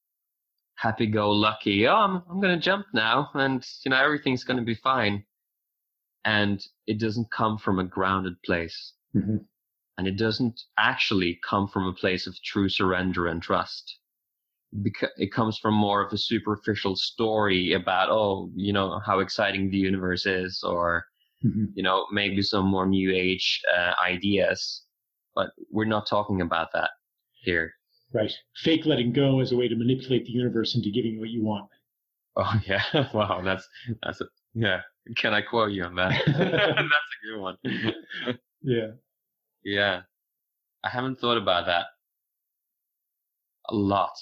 happy 0.77 1.07
go 1.07 1.31
lucky, 1.31 1.87
oh, 1.87 1.95
I'm, 1.95 2.23
I'm 2.31 2.41
going 2.41 2.55
to 2.55 2.65
jump 2.65 2.87
now 2.95 3.31
and, 3.35 3.67
you 3.85 3.91
know, 3.91 4.03
everything's 4.03 4.45
going 4.45 4.59
to 4.59 4.65
be 4.65 4.75
fine. 4.75 5.25
And 6.25 6.65
it 6.87 6.99
doesn't 6.99 7.31
come 7.31 7.59
from 7.59 7.79
a 7.79 7.85
grounded 7.85 8.35
place. 8.45 8.95
Mm-hmm. 9.15 9.37
And 9.97 10.07
it 10.09 10.17
doesn't 10.17 10.61
actually 10.79 11.39
come 11.49 11.69
from 11.69 11.87
a 11.87 11.93
place 11.93 12.27
of 12.27 12.41
true 12.43 12.69
surrender 12.69 13.27
and 13.27 13.41
trust. 13.43 13.99
It 15.17 15.33
comes 15.33 15.57
from 15.59 15.75
more 15.75 16.05
of 16.05 16.13
a 16.13 16.19
superficial 16.19 16.97
story 16.97 17.75
about, 17.75 18.11
oh, 18.11 18.51
you 18.57 18.73
know, 18.73 18.99
how 19.07 19.21
exciting 19.21 19.71
the 19.71 19.77
universe 19.77 20.27
is, 20.27 20.65
or, 20.65 21.05
mm-hmm. 21.45 21.67
you 21.75 21.85
know, 21.85 22.07
maybe 22.11 22.43
some 22.43 22.67
more 22.67 22.87
new 22.87 23.13
age 23.15 23.61
uh, 23.77 23.93
ideas. 24.05 24.83
But 25.37 25.51
we're 25.71 25.85
not 25.85 26.09
talking 26.09 26.41
about 26.41 26.73
that 26.73 26.91
here. 27.35 27.73
Right. 28.13 28.33
Fake 28.57 28.87
letting 28.87 29.13
go 29.13 29.41
as 29.41 29.53
a 29.53 29.57
way 29.57 29.69
to 29.69 29.77
manipulate 29.77 30.25
the 30.25 30.33
universe 30.33 30.75
into 30.75 30.91
giving 30.91 31.13
you 31.13 31.21
what 31.21 31.31
you 31.31 31.45
want. 31.45 31.69
Oh 32.37 32.61
yeah. 32.67 32.83
Wow. 33.13 33.43
That's 33.45 33.67
that's 34.03 34.21
a 34.21 34.27
yeah. 34.55 34.81
Can 35.17 35.35
I 35.35 35.43
quote 35.43 35.73
you 35.73 35.85
on 35.85 35.97
that? 35.97 36.23
that's 36.27 36.39
a 36.39 37.27
good 37.27 37.41
one. 37.41 37.57
yeah. 38.63 38.87
Yeah. 39.65 40.03
I 40.83 40.89
haven't 40.89 41.19
thought 41.19 41.39
about 41.39 41.67
that 41.67 41.87
a 43.71 43.75
lot 43.75 44.13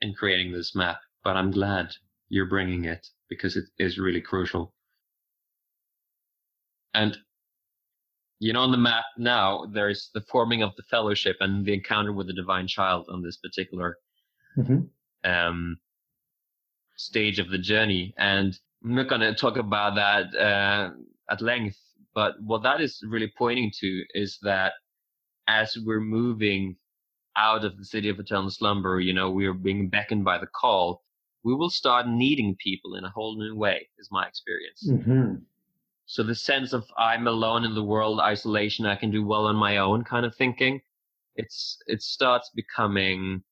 in 0.00 0.12
creating 0.14 0.52
this 0.52 0.74
map, 0.74 0.98
but 1.22 1.36
I'm 1.36 1.50
glad 1.50 1.90
you're 2.28 2.46
bringing 2.46 2.84
it 2.86 3.06
because 3.28 3.56
it 3.56 3.64
is 3.78 3.98
really 3.98 4.20
crucial. 4.20 4.74
And 6.94 7.16
you 8.42 8.52
know, 8.52 8.62
on 8.62 8.72
the 8.72 8.76
map 8.76 9.04
now, 9.16 9.66
there's 9.72 10.10
the 10.14 10.20
forming 10.22 10.64
of 10.64 10.74
the 10.76 10.82
fellowship 10.90 11.36
and 11.38 11.64
the 11.64 11.74
encounter 11.74 12.12
with 12.12 12.26
the 12.26 12.32
divine 12.32 12.66
child 12.66 13.06
on 13.08 13.22
this 13.22 13.36
particular 13.36 13.98
mm-hmm. 14.58 14.80
um, 15.30 15.78
stage 16.96 17.38
of 17.38 17.50
the 17.50 17.58
journey. 17.58 18.12
And 18.18 18.58
I'm 18.82 18.96
not 18.96 19.08
going 19.08 19.20
to 19.20 19.32
talk 19.32 19.58
about 19.58 19.94
that 19.94 20.34
uh, 20.36 20.90
at 21.30 21.40
length, 21.40 21.78
but 22.14 22.34
what 22.42 22.62
that 22.62 22.80
is 22.80 23.02
really 23.06 23.32
pointing 23.36 23.70
to 23.80 24.04
is 24.14 24.38
that 24.42 24.72
as 25.48 25.76
we're 25.84 26.00
moving 26.00 26.76
out 27.36 27.64
of 27.64 27.78
the 27.78 27.84
city 27.84 28.08
of 28.08 28.18
eternal 28.18 28.50
slumber, 28.50 29.00
you 29.00 29.12
know, 29.12 29.30
we're 29.30 29.54
being 29.54 29.88
beckoned 29.88 30.24
by 30.24 30.38
the 30.38 30.46
call, 30.46 31.02
we 31.44 31.54
will 31.54 31.70
start 31.70 32.06
needing 32.06 32.56
people 32.56 32.94
in 32.94 33.04
a 33.04 33.10
whole 33.10 33.36
new 33.38 33.56
way, 33.56 33.88
is 33.98 34.08
my 34.10 34.26
experience. 34.26 34.86
Mm-hmm. 34.88 35.34
So 36.06 36.22
the 36.22 36.34
sense 36.34 36.72
of 36.72 36.84
I'm 36.98 37.26
alone 37.26 37.64
in 37.64 37.74
the 37.74 37.82
world, 37.82 38.20
isolation, 38.20 38.86
I 38.86 38.96
can 38.96 39.10
do 39.10 39.24
well 39.24 39.46
on 39.46 39.56
my 39.56 39.78
own 39.78 40.04
kind 40.04 40.26
of 40.26 40.34
thinking, 40.36 40.80
it's 41.36 41.78
it 41.86 42.02
starts 42.02 42.50
becoming 42.54 43.42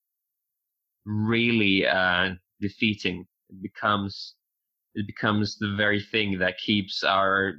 really 1.07 1.87
uh, 1.87 2.35
defeating. 2.61 3.27
It 3.49 3.63
becomes 3.63 4.35
it 4.95 5.07
becomes 5.07 5.57
the 5.57 5.75
very 5.77 6.03
thing 6.03 6.39
that 6.41 6.59
keeps 6.59 7.03
our 7.03 7.55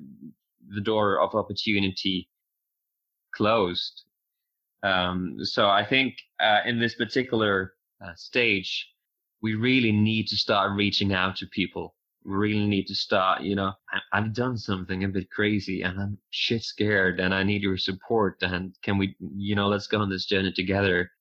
the 0.73 0.81
door 0.81 1.19
of 1.19 1.35
opportunity 1.35 2.27
closed. 3.35 4.03
Um, 4.83 5.37
so 5.43 5.69
I 5.69 5.85
think 5.85 6.15
uh, 6.39 6.59
in 6.65 6.79
this 6.79 6.95
particular 6.95 7.73
uh, 8.03 8.13
stage, 8.15 8.87
we 9.41 9.55
really 9.55 9.91
need 9.91 10.27
to 10.27 10.37
start 10.37 10.71
reaching 10.75 11.13
out 11.13 11.35
to 11.37 11.47
people 11.47 11.95
We 12.25 12.33
really 12.35 12.67
need 12.67 12.87
to 12.87 12.95
start, 12.95 13.41
you 13.41 13.55
know, 13.55 13.73
I've 14.13 14.33
done 14.33 14.57
something 14.57 15.03
a 15.03 15.07
bit 15.07 15.29
crazy 15.31 15.81
and 15.81 15.99
I'm 15.99 16.17
shit 16.29 16.63
scared 16.63 17.19
and 17.19 17.33
I 17.33 17.43
need 17.43 17.63
your 17.63 17.77
support 17.77 18.37
and 18.41 18.75
can 18.83 18.97
we, 18.97 19.15
you 19.19 19.55
know, 19.55 19.67
let's 19.67 19.87
go 19.87 19.99
on 19.99 20.09
this 20.09 20.25
journey 20.25 20.51
together, 20.51 21.11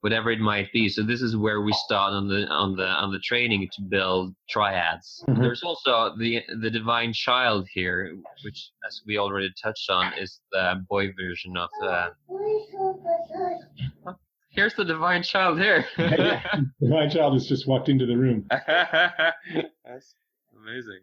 whatever 0.00 0.30
it 0.30 0.40
might 0.40 0.72
be. 0.72 0.88
So 0.88 1.02
this 1.02 1.22
is 1.22 1.36
where 1.36 1.60
we 1.60 1.72
start 1.72 2.12
on 2.12 2.28
the, 2.28 2.46
on 2.46 2.76
the, 2.76 2.86
on 2.86 3.12
the 3.12 3.18
training 3.18 3.68
to 3.72 3.82
build 3.82 4.34
triads. 4.48 5.24
Mm-hmm. 5.28 5.42
There's 5.42 5.62
also 5.62 6.14
the, 6.18 6.42
the 6.60 6.70
divine 6.70 7.12
child 7.12 7.66
here, 7.72 8.16
which 8.44 8.70
as 8.86 9.02
we 9.06 9.18
already 9.18 9.52
touched 9.62 9.90
on 9.90 10.12
is 10.14 10.40
the 10.52 10.84
boy 10.88 11.12
version 11.18 11.56
of, 11.56 11.68
uh, 11.84 12.10
Here's 14.50 14.74
the 14.74 14.84
divine 14.84 15.22
child 15.22 15.60
here. 15.60 15.84
divine 16.80 17.10
child 17.10 17.34
has 17.34 17.46
just 17.46 17.68
walked 17.68 17.88
into 17.88 18.06
the 18.06 18.16
room 18.16 18.44
amazing. 20.68 21.00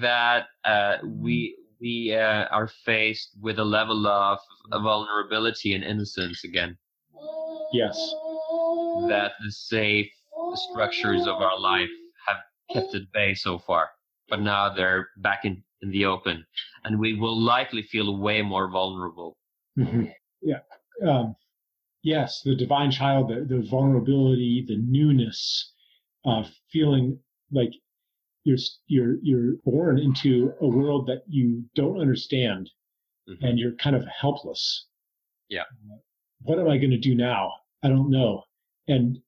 That 0.00 0.46
uh, 0.64 0.96
we 1.04 1.56
we 1.80 2.14
uh, 2.14 2.44
are 2.50 2.68
faced 2.84 3.30
with 3.40 3.58
a 3.58 3.64
level 3.64 4.06
of, 4.06 4.38
of 4.72 4.82
vulnerability 4.82 5.74
and 5.74 5.82
innocence 5.82 6.44
again. 6.44 6.76
Yes. 7.72 7.96
That 9.08 9.32
the 9.42 9.50
safe 9.50 10.10
structures 10.54 11.22
of 11.22 11.36
our 11.36 11.58
life 11.58 11.88
have 12.26 12.38
kept 12.72 12.94
at 12.94 13.12
bay 13.12 13.34
so 13.34 13.58
far, 13.58 13.90
but 14.28 14.40
now 14.40 14.72
they're 14.72 15.08
back 15.18 15.44
in, 15.44 15.62
in 15.82 15.90
the 15.90 16.04
open, 16.04 16.44
and 16.84 16.98
we 16.98 17.14
will 17.18 17.38
likely 17.38 17.82
feel 17.82 18.18
way 18.18 18.42
more 18.42 18.70
vulnerable. 18.70 19.36
Mm-hmm. 19.78 20.06
Yeah. 20.42 20.60
Um, 21.06 21.36
yes, 22.02 22.42
the 22.44 22.56
divine 22.56 22.90
child, 22.90 23.28
the, 23.28 23.44
the 23.44 23.66
vulnerability, 23.68 24.64
the 24.66 24.76
newness, 24.78 25.72
uh, 26.24 26.44
feeling 26.72 27.18
like 27.52 27.70
you're 28.44 28.58
you're 28.86 29.16
you're 29.22 29.54
born 29.64 29.98
into 29.98 30.52
a 30.60 30.66
world 30.66 31.06
that 31.06 31.22
you 31.28 31.64
don't 31.74 32.00
understand 32.00 32.70
mm-hmm. 33.28 33.44
and 33.44 33.58
you're 33.58 33.72
kind 33.72 33.96
of 33.96 34.04
helpless 34.06 34.86
yeah 35.48 35.64
what 36.42 36.58
am 36.58 36.68
i 36.68 36.78
going 36.78 36.90
to 36.90 36.98
do 36.98 37.14
now? 37.14 37.52
I 37.82 37.88
don't 37.88 38.10
know. 38.10 38.44
And 38.88 39.18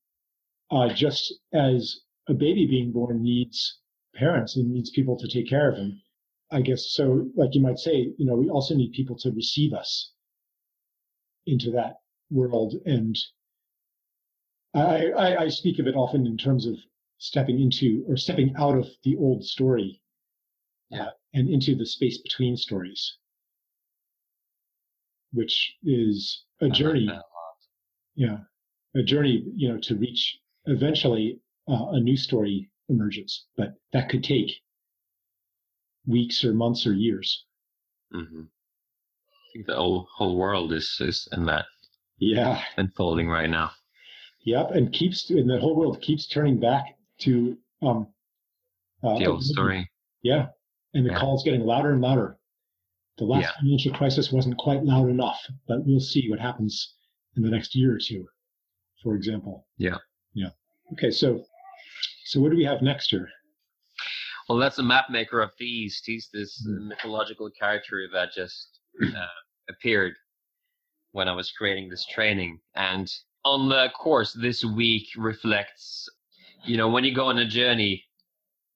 uh, 0.70 0.92
just 0.92 1.35
as 1.53 2.01
a 2.29 2.35
baby 2.35 2.66
being 2.66 2.92
born 2.92 3.22
needs 3.22 3.79
parents 4.14 4.57
and 4.57 4.70
needs 4.70 4.90
people 4.90 5.18
to 5.18 5.29
take 5.29 5.48
care 5.48 5.70
of 5.70 5.77
him 5.77 6.01
i 6.51 6.61
guess 6.61 6.90
so 6.90 7.27
like 7.35 7.55
you 7.55 7.62
might 7.62 7.79
say 7.79 8.12
you 8.18 8.27
know 8.27 8.35
we 8.35 8.51
also 8.51 8.75
need 8.75 8.92
people 8.92 9.16
to 9.16 9.31
receive 9.31 9.72
us 9.72 10.12
into 11.46 11.70
that 11.72 11.96
world. 12.31 12.75
And 12.87 13.18
I, 14.75 15.11
I, 15.11 15.42
I 15.44 15.48
speak 15.48 15.79
of 15.79 15.87
it 15.87 15.94
often 15.94 16.27
in 16.27 16.37
terms 16.37 16.66
of 16.66 16.77
stepping 17.18 17.61
into 17.61 18.05
or 18.09 18.16
stepping 18.16 18.55
out 18.57 18.77
of 18.77 18.88
the 19.05 19.16
old 19.16 19.44
story 19.44 20.03
yeah. 20.90 21.05
uh, 21.05 21.11
and 21.35 21.48
into 21.48 21.75
the 21.75 21.87
space 21.87 22.18
between 22.18 22.57
stories, 22.57 23.16
which 25.33 25.77
is 25.83 26.44
a 26.62 26.70
journey. 26.70 27.07
Like 27.07 27.20
yeah, 28.14 28.38
a 28.94 29.03
journey, 29.03 29.44
you 29.55 29.68
know, 29.68 29.79
to 29.83 29.96
reach 29.96 30.38
eventually 30.66 31.40
uh, 31.68 31.87
a 31.90 32.01
new 32.01 32.16
story 32.16 32.70
emerges, 32.88 33.46
but 33.57 33.75
that 33.92 34.09
could 34.09 34.25
take 34.25 34.51
weeks 36.07 36.44
or 36.44 36.53
months 36.53 36.87
or 36.87 36.92
years. 36.92 37.44
Mm-hmm. 38.14 38.42
I 38.42 39.46
think 39.53 39.66
the 39.66 39.77
whole 39.77 40.09
whole 40.14 40.37
world 40.37 40.72
is 40.72 40.96
is 41.01 41.29
in 41.33 41.46
that 41.46 41.66
yeah 42.18 42.62
unfolding 42.77 43.29
right 43.29 43.51
now. 43.51 43.70
Yep, 44.44 44.72
and 44.72 44.92
keeps 44.92 45.31
and 45.31 45.48
the 45.48 45.59
whole 45.59 45.77
world 45.77 46.01
keeps 46.03 46.27
turning 46.27 46.59
back 46.59 46.96
to 47.20 47.57
um, 47.81 48.09
uh, 49.03 49.18
the 49.18 49.27
old 49.27 49.44
story. 49.44 49.88
Yeah, 50.22 50.48
and 50.94 51.07
the 51.07 51.12
yeah. 51.12 51.18
call's 51.18 51.44
getting 51.44 51.64
louder 51.64 51.92
and 51.92 52.01
louder. 52.01 52.38
The 53.18 53.25
last 53.25 53.42
yeah. 53.42 53.61
financial 53.61 53.92
crisis 53.92 54.33
wasn't 54.33 54.57
quite 54.59 54.85
loud 54.85 55.09
enough, 55.09 55.40
but 55.68 55.85
we'll 55.85 56.01
see 56.01 56.29
what 56.31 56.40
happens 56.40 56.94
in 57.37 57.42
the 57.42 57.51
next 57.51 57.75
year 57.75 57.94
or 57.94 57.98
two, 57.98 58.27
for 59.03 59.14
example. 59.14 59.66
Yeah. 59.77 59.98
Yeah. 60.35 60.51
Okay, 60.92 61.11
so 61.11 61.44
so 62.25 62.40
what 62.40 62.51
do 62.51 62.57
we 62.57 62.64
have 62.64 62.83
next 62.83 63.11
here? 63.11 63.29
Well, 64.48 64.59
that's 64.59 64.79
a 64.79 64.83
map 64.83 65.07
maker 65.11 65.40
of 65.40 65.51
the 65.59 65.64
East. 65.64 66.05
He's 66.07 66.29
this 66.33 66.66
mm-hmm. 66.66 66.88
mythological 66.88 67.51
character 67.51 68.09
that 68.12 68.33
just 68.33 68.81
uh, 69.03 69.27
appeared 69.68 70.14
when 71.12 71.29
I 71.29 71.35
was 71.35 71.51
creating 71.53 71.88
this 71.88 72.07
training. 72.07 72.61
And 72.75 73.11
on 73.44 73.68
the 73.68 73.90
course 73.96 74.33
this 74.33 74.64
week 74.64 75.09
reflects 75.16 76.09
you 76.64 76.77
know, 76.77 76.88
when 76.88 77.05
you 77.05 77.14
go 77.14 77.27
on 77.27 77.38
a 77.38 77.46
journey, 77.46 78.05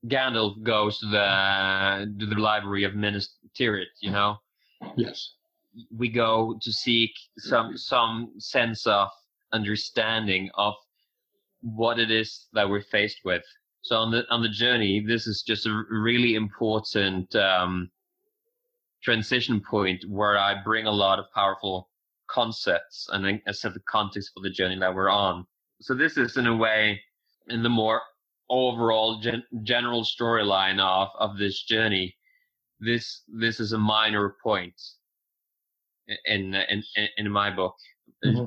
Gandalf 0.08 0.62
goes 0.62 0.98
to 0.98 1.06
the 1.06 2.14
to 2.18 2.26
the 2.26 2.40
library 2.40 2.84
of 2.84 2.94
Minas 2.94 3.36
Tirith, 3.58 3.84
you 4.00 4.10
know. 4.10 4.36
Yes. 4.96 5.32
We 5.96 6.08
go 6.08 6.58
to 6.62 6.72
seek 6.72 7.10
some 7.38 7.76
some 7.76 8.32
sense 8.38 8.86
of 8.86 9.08
understanding 9.52 10.50
of 10.54 10.74
what 11.60 11.98
it 11.98 12.10
is 12.10 12.46
that 12.52 12.68
we're 12.68 12.82
faced 12.82 13.20
with. 13.24 13.42
So 13.82 13.96
on 13.96 14.10
the 14.10 14.24
on 14.30 14.42
the 14.42 14.48
journey, 14.48 15.04
this 15.06 15.26
is 15.26 15.42
just 15.42 15.66
a 15.66 15.84
really 15.90 16.34
important 16.34 17.34
um, 17.36 17.90
transition 19.02 19.60
point 19.60 20.04
where 20.08 20.38
I 20.38 20.62
bring 20.62 20.86
a 20.86 20.92
lot 20.92 21.18
of 21.18 21.26
powerful 21.34 21.88
concepts 22.28 23.08
and 23.12 23.40
a 23.46 23.54
set 23.54 23.76
of 23.76 23.84
context 23.84 24.32
for 24.34 24.40
the 24.40 24.50
journey 24.50 24.78
that 24.80 24.94
we're 24.94 25.10
on. 25.10 25.46
So 25.80 25.94
this 25.94 26.16
is 26.16 26.36
in 26.36 26.46
a 26.46 26.56
way 26.56 27.00
in 27.48 27.62
the 27.62 27.68
more 27.68 28.00
overall 28.50 29.20
gen- 29.20 29.44
general 29.62 30.04
storyline 30.04 30.80
of 30.80 31.08
of 31.18 31.38
this 31.38 31.62
journey. 31.62 32.16
This 32.80 33.22
this 33.28 33.60
is 33.60 33.72
a 33.72 33.78
minor 33.78 34.36
point 34.42 34.80
in 36.26 36.54
in 36.54 36.82
in 37.16 37.30
my 37.30 37.50
book. 37.50 37.74
Mm-hmm. 38.24 38.44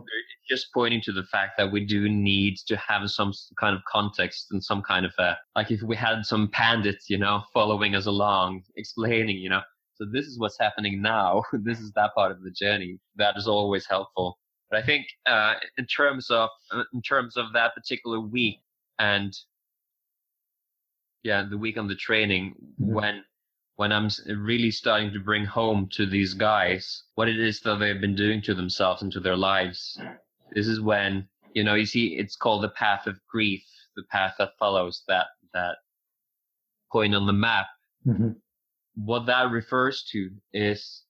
Just 0.49 0.73
pointing 0.73 1.01
to 1.01 1.12
the 1.12 1.23
fact 1.23 1.53
that 1.57 1.71
we 1.71 1.85
do 1.85 2.09
need 2.09 2.57
to 2.67 2.75
have 2.77 3.09
some 3.09 3.33
kind 3.59 3.75
of 3.75 3.81
context 3.91 4.47
and 4.51 4.63
some 4.63 4.81
kind 4.81 5.05
of 5.05 5.13
a, 5.19 5.38
like 5.55 5.69
if 5.69 5.81
we 5.83 5.95
had 5.95 6.25
some 6.25 6.49
pandits, 6.51 7.07
you 7.07 7.19
know, 7.19 7.43
following 7.53 7.93
us 7.93 8.07
along, 8.07 8.63
explaining, 8.75 9.38
you 9.38 9.49
know, 9.49 9.62
so 9.99 10.05
this 10.12 10.25
is 10.25 10.39
what's 10.39 10.57
happening 10.59 11.01
now. 11.01 11.43
this 11.53 11.79
is 11.79 11.91
that 11.93 12.15
part 12.15 12.31
of 12.31 12.41
the 12.41 12.51
journey. 12.51 12.99
That 13.17 13.35
is 13.38 13.47
always 13.47 13.85
helpful. 13.85 14.39
But 14.71 14.81
I 14.81 14.85
think 14.85 15.07
uh, 15.25 15.55
in 15.77 15.85
terms 15.85 16.29
of 16.29 16.49
uh, 16.71 16.83
in 16.93 17.01
terms 17.01 17.38
of 17.38 17.53
that 17.53 17.73
particular 17.75 18.19
week 18.19 18.59
and 18.99 19.33
yeah, 21.23 21.45
the 21.49 21.58
week 21.58 21.77
on 21.77 21.88
the 21.88 21.95
training 21.95 22.55
mm-hmm. 22.79 22.93
when 22.93 23.23
when 23.79 23.93
I'm 23.93 24.10
really 24.27 24.71
starting 24.71 25.13
to 25.13 25.21
bring 25.21 25.45
home 25.45 25.88
to 25.93 26.05
these 26.05 26.34
guys 26.34 27.03
what 27.15 27.29
it 27.29 27.39
is 27.39 27.62
that 27.62 27.79
they've 27.79 28.01
been 28.01 28.13
doing 28.13 28.41
to 28.41 28.53
themselves 28.53 29.01
and 29.01 29.12
to 29.13 29.21
their 29.21 29.38
lives. 29.38 29.97
This 30.51 30.67
is 30.67 30.82
when, 30.82 31.29
you 31.53 31.63
know, 31.63 31.75
you 31.75 31.86
see 31.86 32.17
it's 32.17 32.36
called 32.36 32.62
the 32.62 32.69
path 32.69 33.08
of 33.08 33.15
grief, 33.32 33.63
the 33.95 34.03
path 34.12 34.36
that 34.38 34.58
follows 34.60 35.03
that, 35.08 35.27
that 35.53 35.77
point 36.91 37.15
on 37.15 37.25
the 37.25 37.32
map. 37.32 37.67
Mm-hmm. 38.05 38.32
What 38.95 39.27
that 39.27 39.49
refers 39.49 40.03
to 40.12 40.29
is 40.51 41.03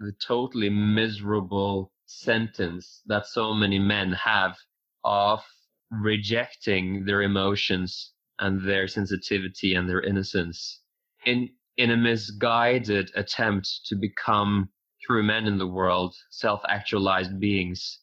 the 0.00 0.14
totally 0.26 0.70
miserable 0.70 1.92
sentence 2.06 3.02
that 3.04 3.26
so 3.26 3.52
many 3.52 3.78
men 3.78 4.12
have 4.12 4.56
of 5.04 5.42
rejecting 5.90 7.04
their 7.04 7.20
emotions 7.20 8.11
and 8.42 8.68
their 8.68 8.86
sensitivity 8.88 9.74
and 9.74 9.88
their 9.88 10.02
innocence 10.02 10.80
in 11.24 11.48
in 11.78 11.90
a 11.90 11.96
misguided 11.96 13.10
attempt 13.14 13.86
to 13.86 13.94
become 13.94 14.68
true 15.02 15.22
men 15.22 15.46
in 15.46 15.56
the 15.56 15.66
world, 15.66 16.14
self-actualized 16.30 17.40
beings, 17.40 18.00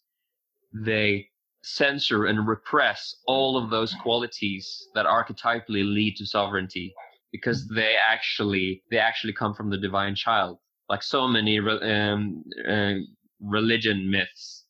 they 0.73 1.27
censor 1.63 2.25
and 2.25 2.47
repress 2.47 3.15
all 3.27 3.57
of 3.57 3.69
those 3.69 3.93
qualities 4.01 4.87
that 4.95 5.05
archetypally 5.05 5.83
lead 5.83 6.15
to 6.15 6.25
sovereignty 6.25 6.93
because 7.31 7.67
they 7.67 7.95
actually 8.09 8.81
they 8.89 8.97
actually 8.97 9.33
come 9.33 9.53
from 9.53 9.69
the 9.69 9.77
divine 9.77 10.15
child 10.15 10.57
like 10.87 11.03
so 11.03 11.27
many 11.27 11.59
um, 11.59 12.43
uh, 12.67 12.93
religion 13.41 14.09
myths 14.09 14.65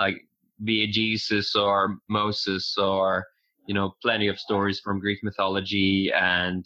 like 0.00 0.16
be 0.64 0.82
it 0.82 0.90
jesus 0.90 1.54
or 1.54 1.96
moses 2.08 2.76
or 2.76 3.24
you 3.72 3.78
know 3.78 3.94
plenty 4.02 4.28
of 4.28 4.38
stories 4.38 4.78
from 4.80 5.00
greek 5.00 5.20
mythology 5.22 6.12
and 6.14 6.62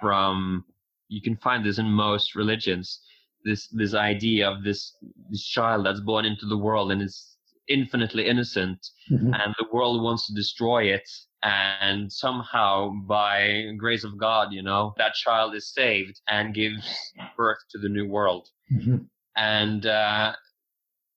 from 0.00 0.64
you 1.08 1.20
can 1.20 1.36
find 1.36 1.62
this 1.62 1.78
in 1.78 1.90
most 1.90 2.34
religions 2.34 2.98
this 3.44 3.68
this 3.68 3.92
idea 3.92 4.48
of 4.48 4.64
this 4.64 4.96
this 5.30 5.44
child 5.44 5.84
that's 5.84 6.00
born 6.00 6.24
into 6.24 6.46
the 6.46 6.56
world 6.56 6.90
and 6.90 7.02
is 7.02 7.36
infinitely 7.68 8.26
innocent 8.26 8.78
mm-hmm. 9.12 9.34
and 9.34 9.54
the 9.58 9.66
world 9.70 10.02
wants 10.02 10.26
to 10.26 10.32
destroy 10.32 10.84
it 10.84 11.08
and 11.42 12.10
somehow 12.10 12.90
by 13.06 13.64
grace 13.76 14.04
of 14.04 14.16
god 14.18 14.50
you 14.50 14.62
know 14.62 14.94
that 14.96 15.12
child 15.12 15.54
is 15.54 15.74
saved 15.74 16.18
and 16.28 16.54
gives 16.54 16.88
birth 17.36 17.62
to 17.70 17.78
the 17.78 17.88
new 17.96 18.08
world 18.08 18.48
mm-hmm. 18.72 18.96
and 19.36 19.84
uh, 19.84 20.32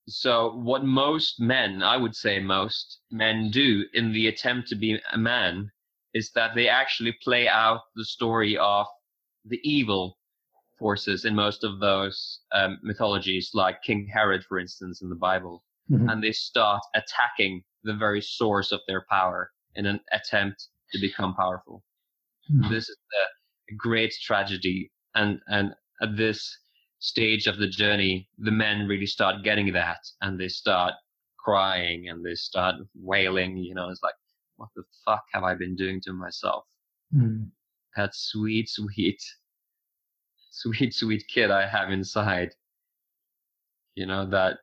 so 0.08 0.52
what 0.56 0.84
most 0.84 1.40
men 1.40 1.84
i 1.84 1.98
would 1.98 2.16
say 2.16 2.40
most 2.40 3.00
men 3.12 3.50
do 3.50 3.86
in 3.94 4.12
the 4.14 4.28
attempt 4.28 4.68
to 4.68 4.76
be 4.76 5.00
a 5.12 5.18
man 5.18 5.70
is 6.14 6.32
that 6.32 6.56
they 6.56 6.68
actually 6.68 7.16
play 7.24 7.48
out 7.48 7.82
the 7.96 8.06
story 8.06 8.58
of 8.58 8.88
the 9.46 9.60
evil 9.64 10.18
forces 10.80 11.26
in 11.26 11.36
most 11.36 11.64
of 11.64 11.80
those 11.80 12.40
um, 12.54 12.80
mythologies, 12.84 13.52
like 13.54 13.82
King 13.82 14.08
Herod, 14.12 14.44
for 14.44 14.60
instance, 14.60 15.02
in 15.02 15.10
the 15.10 15.16
Bible, 15.16 15.64
mm-hmm. 15.92 16.10
and 16.10 16.24
they 16.24 16.32
start 16.32 16.82
attacking 16.96 17.64
the 17.84 17.94
very 17.94 18.22
source 18.22 18.72
of 18.72 18.82
their 18.88 19.06
power 19.10 19.52
in 19.76 19.86
an 19.86 20.00
attempt 20.12 20.68
to 20.92 21.00
become 21.00 21.36
powerful. 21.36 21.84
Mm-hmm. 22.52 22.72
This 22.72 22.90
is 22.90 22.98
a 23.72 23.76
great 23.76 24.14
tragedy, 24.22 24.92
and 25.16 25.40
and 25.48 25.74
this 26.16 26.58
stage 27.08 27.48
of 27.48 27.58
the 27.58 27.68
journey, 27.68 28.30
the 28.38 28.52
men 28.52 28.88
really 28.88 29.06
start 29.06 29.44
getting 29.44 29.72
that, 29.74 30.00
and 30.22 30.40
they 30.40 30.48
start 30.50 30.94
crying 31.40 32.10
and 32.10 32.26
they 32.26 32.36
start 32.36 32.76
wailing. 32.96 33.58
You 33.58 33.76
know, 33.76 33.90
it's 33.90 34.04
like 34.04 34.16
what 34.58 34.70
the 34.76 34.84
fuck 35.06 35.24
have 35.34 35.44
I 35.44 35.56
been 35.56 35.76
doing 35.76 36.02
to 36.02 36.14
myself? 36.14 36.66
Mm. 37.16 37.50
That 37.96 38.14
sweet, 38.14 38.70
sweet, 38.70 39.22
sweet, 40.52 40.94
sweet 40.94 41.24
kid 41.34 41.52
I 41.52 41.68
have 41.68 41.92
inside, 41.92 42.50
you 43.96 44.06
know, 44.06 44.26
that 44.30 44.58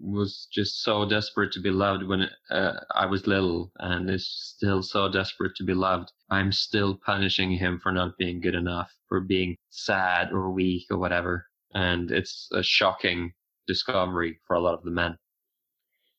was 0.00 0.48
just 0.50 0.82
so 0.82 1.06
desperate 1.06 1.52
to 1.52 1.60
be 1.60 1.70
loved 1.70 2.04
when 2.04 2.28
uh, 2.50 2.80
I 2.94 3.04
was 3.04 3.26
little 3.26 3.70
and 3.78 4.08
is 4.08 4.26
still 4.26 4.82
so 4.82 5.10
desperate 5.10 5.54
to 5.56 5.64
be 5.64 5.74
loved. 5.74 6.10
I'm 6.30 6.52
still 6.52 6.98
punishing 7.04 7.50
him 7.50 7.78
for 7.82 7.92
not 7.92 8.16
being 8.16 8.40
good 8.40 8.54
enough, 8.54 8.90
for 9.08 9.20
being 9.20 9.56
sad 9.68 10.32
or 10.32 10.50
weak 10.50 10.86
or 10.90 10.96
whatever. 10.96 11.49
And 11.74 12.10
it's 12.10 12.48
a 12.52 12.62
shocking 12.62 13.32
discovery 13.66 14.40
for 14.46 14.54
a 14.54 14.60
lot 14.60 14.74
of 14.74 14.82
the 14.82 14.90
men. 14.90 15.16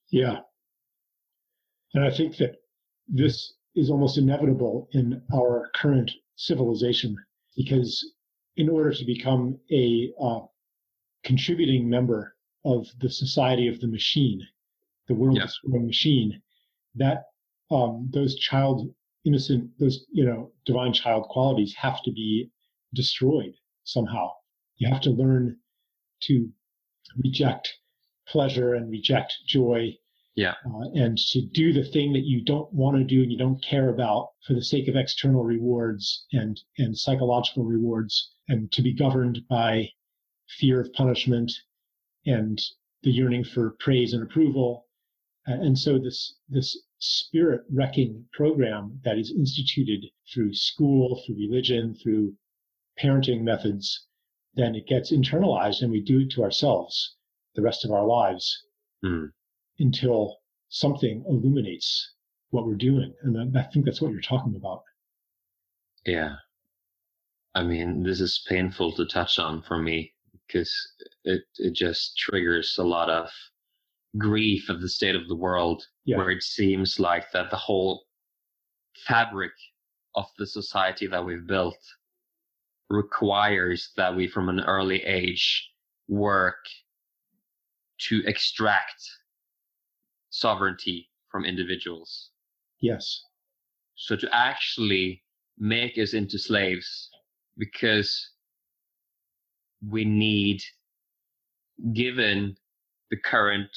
Yeah. 0.10 0.40
And 1.94 2.04
I 2.04 2.12
think 2.12 2.38
that 2.38 2.56
this 3.08 3.54
is 3.76 3.90
almost 3.90 4.18
inevitable 4.18 4.90
in 4.92 5.22
our 5.34 5.70
current 5.76 6.12
civilization 6.36 7.16
because 7.56 8.14
in 8.58 8.70
order 8.70 8.94
to 8.94 9.06
become 9.06 9.58
a 9.72 10.12
uh, 10.22 10.40
contributing 11.24 11.90
member 11.90 12.36
of 12.66 12.88
the 13.00 13.10
society 13.10 13.68
of 13.68 13.80
the 13.80 13.88
machine, 13.88 14.46
the 15.08 15.14
world 15.14 15.38
yeah. 15.38 15.48
machine, 15.80 16.42
that 16.96 17.26
um, 17.70 18.10
those 18.12 18.36
child 18.36 18.94
innocent, 19.26 19.70
those 19.80 20.06
you 20.12 20.26
know 20.26 20.52
divine 20.66 20.94
child 20.94 21.24
qualities 21.30 21.74
have 21.76 22.02
to 22.04 22.12
be 22.12 22.50
destroyed 22.94 23.54
somehow. 23.84 24.30
You 24.82 24.89
have 24.89 25.02
to 25.02 25.12
learn 25.12 25.58
to 26.22 26.50
reject 27.24 27.72
pleasure 28.28 28.74
and 28.74 28.89
reject 28.89 29.34
joy 29.46 29.96
yeah. 30.36 30.56
Uh, 30.65 30.89
and 30.96 31.17
to 31.17 31.41
do 31.41 31.72
the 31.72 31.84
thing 31.84 32.13
that 32.13 32.24
you 32.24 32.44
don't 32.44 32.74
want 32.74 32.98
to 32.98 33.04
do 33.04 33.22
and 33.22 33.32
you 33.32 33.38
don't 33.38 33.63
care 33.63 33.89
about 33.89 34.30
for 34.48 34.54
the 34.54 34.63
sake 34.63 34.88
of 34.88 34.96
external 34.96 35.44
rewards 35.44 36.26
and, 36.32 36.60
and 36.78 36.98
psychological 36.98 37.63
rewards, 37.63 38.34
and 38.48 38.72
to 38.72 38.82
be 38.82 38.94
governed 38.94 39.39
by 39.50 39.91
fear 40.48 40.82
of 40.82 40.94
punishment 40.94 41.52
and 42.26 42.60
the 43.04 43.12
yearning 43.12 43.44
for 43.44 43.76
praise 43.80 44.13
and 44.13 44.24
approval. 44.24 44.88
Uh, 45.48 45.54
and 45.54 45.78
so 45.78 46.00
this, 46.00 46.36
this 46.50 46.82
spirit 46.98 47.62
wrecking 47.70 48.26
program 48.32 49.00
that 49.04 49.20
is 49.20 49.32
instituted 49.32 50.06
through 50.34 50.54
school, 50.54 51.22
through 51.26 51.36
religion, 51.36 51.94
through 51.94 52.34
parenting 52.98 53.41
methods, 53.41 54.08
then 54.56 54.76
it 54.76 54.88
gets 54.88 55.12
internalized 55.12 55.82
and 55.82 55.91
we 55.91 56.02
do 56.02 56.22
it 56.22 56.32
to 56.32 56.43
ourselves 56.43 57.16
the 57.56 57.62
rest 57.62 57.86
of 57.86 57.91
our 57.91 58.06
lives. 58.06 58.64
Mm 59.04 59.32
until 59.82 60.38
something 60.70 61.24
illuminates 61.28 62.14
what 62.52 62.66
we're 62.66 62.76
doing. 62.76 63.14
And 63.24 63.58
I 63.58 63.64
think 63.64 63.86
that's 63.86 64.02
what 64.02 64.12
you're 64.12 64.22
talking 64.22 64.56
about. 64.56 64.84
Yeah. 66.06 66.36
I 67.56 67.64
mean, 67.64 68.04
this 68.04 68.22
is 68.22 68.45
painful 68.47 68.93
to 68.93 69.06
touch 69.06 69.39
on 69.39 69.62
for 69.62 69.78
me 69.78 70.14
because 70.47 70.74
it, 71.24 71.41
it 71.58 71.74
just 71.74 72.18
triggers 72.18 72.76
a 72.78 72.84
lot 72.84 73.10
of 73.10 73.30
grief 74.18 74.70
of 74.70 74.82
the 74.82 74.89
state 74.89 75.16
of 75.16 75.28
the 75.28 75.36
world 75.36 75.84
yeah. 76.06 76.18
where 76.18 76.30
it 76.30 76.43
seems 76.43 76.99
like 76.99 77.32
that 77.32 77.49
the 77.49 77.58
whole 77.58 78.06
fabric 79.08 79.54
of 80.16 80.26
the 80.38 80.45
society 80.45 81.08
that 81.08 81.26
we've 81.26 81.47
built 81.47 81.78
requires 82.92 83.92
that 83.98 84.16
we 84.16 84.28
from 84.28 84.50
an 84.50 84.60
early 84.62 85.04
age 85.04 85.70
work 86.08 86.66
to 87.98 88.22
extract 88.26 89.02
sovereignty 90.30 91.10
from 91.30 91.46
individuals. 91.46 92.32
Yes. 92.80 93.24
So 93.96 94.16
to 94.16 94.30
actually 94.34 95.24
make 95.58 95.98
us 95.98 96.14
into 96.14 96.39
slaves 96.39 97.10
because 97.58 98.32
we 99.88 100.06
need, 100.06 100.62
given 101.94 102.56
the 103.10 103.18
current 103.18 103.70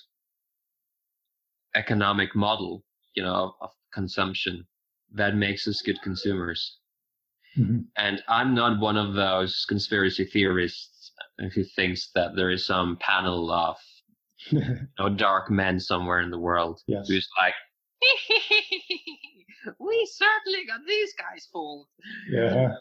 economic 1.75 2.35
model, 2.35 2.85
you 3.15 3.23
know, 3.23 3.55
of 3.61 3.71
consumption 3.93 4.67
that 5.13 5.37
makes 5.37 5.69
us 5.69 5.83
good 5.83 6.01
consumers. 6.03 6.79
Mm-hmm. 7.59 7.81
And 7.97 8.23
I'm 8.29 8.55
not 8.55 8.81
one 8.81 8.97
of 8.97 9.15
those 9.15 9.65
conspiracy 9.69 10.25
theorists 10.25 11.13
who 11.55 11.65
thinks 11.77 12.11
that 12.15 12.37
there 12.37 12.51
is 12.51 12.67
some 12.67 12.97
panel 13.01 13.51
of 13.51 13.77
you 14.51 14.61
know, 14.99 15.09
dark 15.09 15.51
men 15.51 15.81
somewhere 15.81 16.21
in 16.21 16.31
the 16.31 16.39
world 16.39 16.81
yes. 16.87 17.09
who's 17.09 17.29
like, 17.39 17.55
we 19.81 20.09
certainly 20.13 20.67
got 20.67 20.81
these 20.87 21.15
guys 21.15 21.49
fooled. 21.53 21.87
Yeah. 22.31 22.75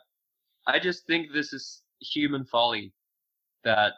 I 0.68 0.80
just 0.80 1.06
think 1.08 1.28
this 1.34 1.54
is 1.54 1.82
human 2.00 2.46
folly 2.46 2.94
that 3.64 3.94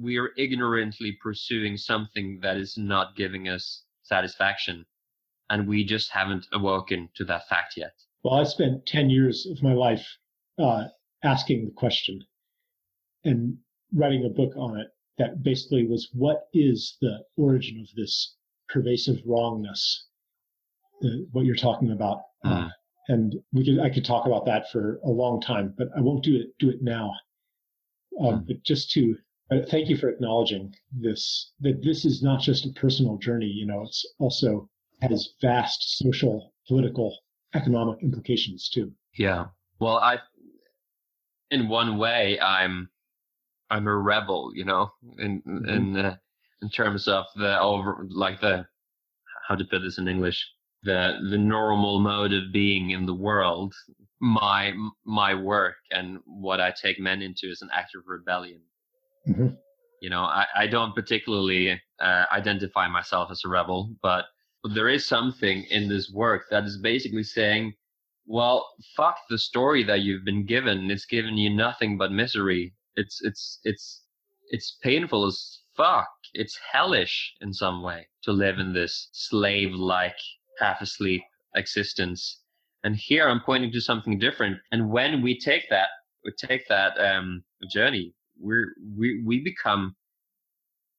we 0.00 0.18
are 0.18 0.30
ignorantly 0.36 1.18
pursuing 1.22 1.76
something 1.76 2.40
that 2.42 2.56
is 2.56 2.76
not 2.76 3.16
giving 3.16 3.48
us 3.48 3.84
satisfaction. 4.02 4.86
And 5.48 5.68
we 5.68 5.84
just 5.84 6.10
haven't 6.12 6.46
awoken 6.52 7.08
to 7.16 7.24
that 7.24 7.48
fact 7.48 7.74
yet. 7.76 7.94
Well, 8.22 8.34
I 8.34 8.44
spent 8.44 8.86
10 8.86 9.10
years 9.10 9.46
of 9.46 9.62
my 9.62 9.72
life 9.72 10.06
uh, 10.58 10.88
asking 11.22 11.64
the 11.64 11.72
question 11.72 12.24
and 13.24 13.58
writing 13.92 14.24
a 14.24 14.28
book 14.28 14.52
on 14.56 14.78
it 14.78 14.88
that 15.18 15.42
basically 15.42 15.86
was 15.86 16.08
what 16.12 16.48
is 16.52 16.96
the 17.00 17.18
origin 17.36 17.80
of 17.80 17.88
this 17.94 18.36
pervasive 18.68 19.18
wrongness, 19.26 20.06
the, 21.00 21.26
what 21.32 21.44
you're 21.44 21.56
talking 21.56 21.90
about. 21.90 22.22
Uh, 22.44 22.68
and 23.08 23.34
we 23.52 23.64
could, 23.64 23.80
I 23.80 23.90
could 23.90 24.04
talk 24.04 24.26
about 24.26 24.46
that 24.46 24.70
for 24.70 25.00
a 25.04 25.10
long 25.10 25.40
time, 25.40 25.74
but 25.76 25.88
I 25.96 26.00
won't 26.00 26.24
do 26.24 26.36
it, 26.36 26.48
do 26.58 26.70
it 26.70 26.82
now. 26.82 27.12
Um, 28.20 28.40
mm. 28.40 28.46
But 28.46 28.62
just 28.64 28.90
to 28.92 29.16
uh, 29.50 29.56
thank 29.68 29.88
you 29.88 29.96
for 29.96 30.08
acknowledging 30.08 30.74
this, 30.92 31.52
that 31.60 31.82
this 31.82 32.04
is 32.04 32.22
not 32.22 32.40
just 32.40 32.66
a 32.66 32.72
personal 32.72 33.18
journey, 33.18 33.46
you 33.46 33.66
know, 33.66 33.82
it's 33.82 34.06
also 34.18 34.68
has 35.02 35.34
vast 35.40 35.98
social, 35.98 36.52
political, 36.68 37.16
economic 37.54 38.02
implications 38.02 38.68
too. 38.68 38.92
Yeah. 39.16 39.46
Well, 39.78 39.98
I, 39.98 40.18
in 41.50 41.68
one 41.68 41.98
way, 41.98 42.38
I'm, 42.40 42.88
I'm 43.70 43.86
a 43.86 43.96
rebel, 43.96 44.52
you 44.54 44.64
know, 44.64 44.92
in, 45.18 45.42
mm-hmm. 45.42 45.68
in, 45.68 45.96
uh, 45.96 46.16
in 46.62 46.70
terms 46.70 47.08
of 47.08 47.24
the 47.36 47.58
over, 47.60 48.06
like 48.10 48.40
the, 48.40 48.66
how 49.48 49.56
to 49.56 49.64
put 49.64 49.80
this 49.80 49.98
in 49.98 50.08
English, 50.08 50.46
the, 50.82 51.18
the 51.30 51.38
normal 51.38 52.00
mode 52.00 52.32
of 52.32 52.52
being 52.52 52.90
in 52.90 53.06
the 53.06 53.14
world. 53.14 53.74
My, 54.20 54.72
my 55.04 55.34
work 55.34 55.76
and 55.90 56.18
what 56.26 56.60
I 56.60 56.72
take 56.72 57.00
men 57.00 57.22
into 57.22 57.46
is 57.46 57.62
an 57.62 57.70
act 57.72 57.94
of 57.94 58.02
rebellion. 58.06 58.60
Mm-hmm. 59.26 59.48
You 60.02 60.10
know, 60.10 60.20
I, 60.22 60.46
I 60.54 60.66
don't 60.66 60.94
particularly 60.94 61.80
uh, 62.00 62.24
identify 62.32 62.88
myself 62.88 63.30
as 63.30 63.42
a 63.44 63.48
rebel, 63.48 63.94
but, 64.02 64.26
but 64.62 64.74
there 64.74 64.88
is 64.88 65.06
something 65.06 65.64
in 65.64 65.88
this 65.88 66.10
work 66.10 66.44
that 66.50 66.64
is 66.64 66.78
basically 66.78 67.22
saying, 67.22 67.74
well, 68.26 68.68
fuck 68.96 69.16
the 69.28 69.38
story 69.38 69.82
that 69.84 70.00
you've 70.00 70.24
been 70.24 70.46
given. 70.46 70.90
It's 70.90 71.06
given 71.06 71.36
you 71.36 71.50
nothing 71.50 71.98
but 71.98 72.12
misery. 72.12 72.74
It's 72.96 73.20
it's 73.22 73.60
it's 73.64 74.02
it's 74.50 74.78
painful 74.82 75.26
as 75.26 75.60
fuck. 75.76 76.08
It's 76.34 76.58
hellish 76.72 77.34
in 77.40 77.52
some 77.52 77.82
way 77.82 78.08
to 78.22 78.32
live 78.32 78.58
in 78.58 78.72
this 78.72 79.08
slave-like, 79.12 80.18
half 80.58 80.80
asleep 80.80 81.22
existence. 81.56 82.40
And 82.84 82.96
here 82.96 83.28
I'm 83.28 83.40
pointing 83.40 83.72
to 83.72 83.80
something 83.80 84.18
different. 84.18 84.58
And 84.72 84.90
when 84.90 85.22
we 85.22 85.38
take 85.38 85.68
that, 85.70 85.88
we 86.24 86.32
take 86.32 86.68
that 86.68 86.98
um, 86.98 87.42
journey 87.72 88.14
we're 88.40 88.74
we 88.96 89.22
we 89.24 89.40
become 89.40 89.94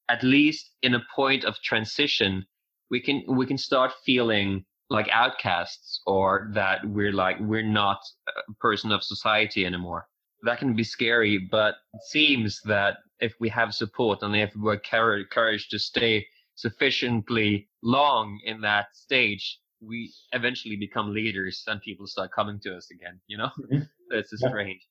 at 0.09 0.23
least 0.23 0.71
in 0.81 0.93
a 0.93 1.03
point 1.15 1.43
of 1.43 1.55
transition 1.63 2.45
we 2.91 2.99
can 2.99 3.23
we 3.27 3.45
can 3.45 3.57
start 3.57 3.91
feeling 4.05 4.63
like 4.89 5.07
outcasts 5.11 6.01
or 6.05 6.51
that 6.53 6.79
we're 6.85 7.13
like 7.13 7.37
we're 7.39 7.63
not 7.63 7.99
a 8.27 8.53
person 8.59 8.91
of 8.91 9.01
society 9.03 9.65
anymore 9.65 10.05
that 10.43 10.59
can 10.59 10.75
be 10.75 10.83
scary 10.83 11.37
but 11.49 11.75
it 11.93 12.01
seems 12.09 12.59
that 12.65 12.97
if 13.19 13.33
we 13.39 13.49
have 13.49 13.73
support 13.73 14.19
and 14.21 14.35
if 14.35 14.53
we 14.55 14.71
have 14.71 15.29
courage 15.31 15.67
to 15.69 15.79
stay 15.79 16.25
sufficiently 16.55 17.67
long 17.81 18.39
in 18.45 18.61
that 18.61 18.87
stage 18.93 19.59
we 19.81 20.13
eventually 20.33 20.75
become 20.75 21.13
leaders 21.13 21.63
and 21.67 21.81
people 21.81 22.05
start 22.05 22.29
coming 22.35 22.59
to 22.59 22.75
us 22.75 22.89
again 22.91 23.19
you 23.27 23.37
know 23.37 23.49
mm-hmm. 23.59 23.79
it's 24.11 24.33
yeah. 24.39 24.49
strange 24.49 24.81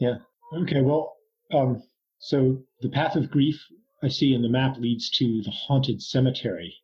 yeah 0.00 0.14
okay 0.56 0.80
well 0.80 1.14
um, 1.52 1.82
so 2.20 2.62
the 2.80 2.88
path 2.88 3.16
of 3.16 3.30
grief 3.30 3.60
I 4.02 4.08
see 4.08 4.32
in 4.32 4.40
the 4.40 4.48
map 4.48 4.78
leads 4.78 5.10
to 5.18 5.42
the 5.42 5.50
haunted 5.50 6.00
cemetery. 6.02 6.74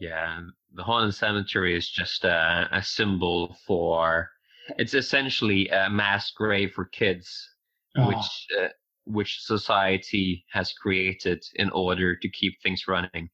Yeah, 0.00 0.40
the 0.74 0.82
haunted 0.82 1.14
cemetery 1.14 1.76
is 1.76 1.88
just 1.88 2.24
a, 2.24 2.68
a 2.72 2.82
symbol 2.82 3.56
for. 3.66 4.30
It's 4.78 4.94
essentially 4.94 5.68
a 5.68 5.90
mass 5.90 6.30
grave 6.30 6.72
for 6.72 6.86
kids, 6.86 7.48
ah. 7.96 8.08
which 8.08 8.46
uh, 8.60 8.68
which 9.04 9.40
society 9.40 10.44
has 10.50 10.72
created 10.72 11.44
in 11.56 11.70
order 11.70 12.16
to 12.16 12.28
keep 12.30 12.54
things 12.62 12.88
running. 12.88 13.28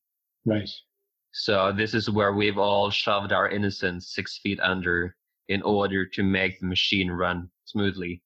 Right. 0.44 0.68
So 1.32 1.72
this 1.72 1.94
is 1.94 2.10
where 2.10 2.32
we've 2.32 2.58
all 2.58 2.90
shoved 2.90 3.32
our 3.32 3.48
innocence 3.48 4.12
six 4.12 4.38
feet 4.42 4.58
under 4.60 5.16
in 5.48 5.62
order 5.62 6.04
to 6.06 6.22
make 6.22 6.58
the 6.58 6.66
machine 6.66 7.10
run 7.10 7.48
smoothly. 7.64 8.22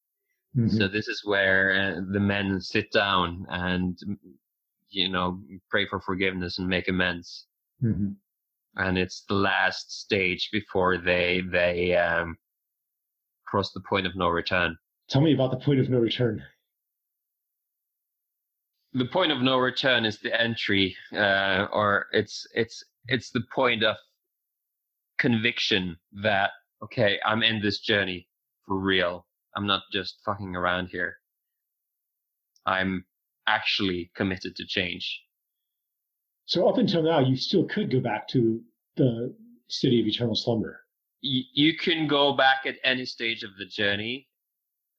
Mm-hmm. 0.57 0.77
So 0.77 0.89
this 0.89 1.09
is 1.09 1.23
where 1.25 1.97
uh, 1.99 2.01
the 2.13 2.21
men 2.21 2.61
sit 2.61 2.91
down 2.93 3.45
and, 3.49 3.99
you 4.89 5.11
know, 5.11 5.41
pray 5.69 5.87
for 5.87 6.01
forgiveness 6.01 6.59
and 6.59 6.69
make 6.69 6.89
amends. 6.89 7.47
Mm-hmm. 7.83 8.13
And 8.77 8.99
it's 8.99 9.25
the 9.29 9.35
last 9.35 10.01
stage 10.01 10.49
before 10.53 10.99
they 10.99 11.43
they 11.51 11.97
um, 11.97 12.37
cross 13.47 13.73
the 13.73 13.81
point 13.81 14.07
of 14.07 14.17
no 14.17 14.29
return. 14.29 14.77
Tell 15.09 15.21
me 15.21 15.35
about 15.35 15.51
the 15.51 15.59
point 15.59 15.81
of 15.81 15.89
no 15.89 15.99
return. 15.99 16.43
The 18.93 19.07
point 19.07 19.33
of 19.33 19.43
no 19.43 19.59
return 19.59 20.05
is 20.05 20.19
the 20.21 20.41
entry, 20.41 20.97
uh, 21.13 21.67
or 21.73 22.07
it's 22.13 22.47
it's 22.55 22.83
it's 23.07 23.31
the 23.31 23.43
point 23.55 23.83
of 23.83 23.97
conviction 25.19 25.97
that 26.23 26.51
okay, 26.83 27.19
I'm 27.25 27.43
in 27.43 27.61
this 27.61 27.81
journey 27.81 28.29
for 28.67 28.79
real 28.79 29.27
I'm 29.57 29.67
not 29.67 29.83
just 29.93 30.21
fucking 30.25 30.57
around 30.57 30.89
here. 30.89 31.19
I'm 32.67 33.05
actually 33.47 34.11
committed 34.17 34.57
to 34.57 34.67
change. 34.67 35.23
So 36.47 36.69
up 36.69 36.79
until 36.79 37.03
now, 37.03 37.21
you 37.21 37.37
still 37.37 37.65
could 37.65 37.91
go 37.91 38.01
back 38.01 38.29
to 38.29 38.61
the 38.97 39.35
city 39.69 40.01
of 40.01 40.07
eternal 40.07 40.35
slumber. 40.35 40.81
You 41.21 41.77
can 41.79 42.07
go 42.07 42.35
back 42.35 42.67
at 42.67 42.77
any 42.85 43.07
stage 43.07 43.45
of 43.45 43.51
the 43.59 43.65
journey. 43.65 44.29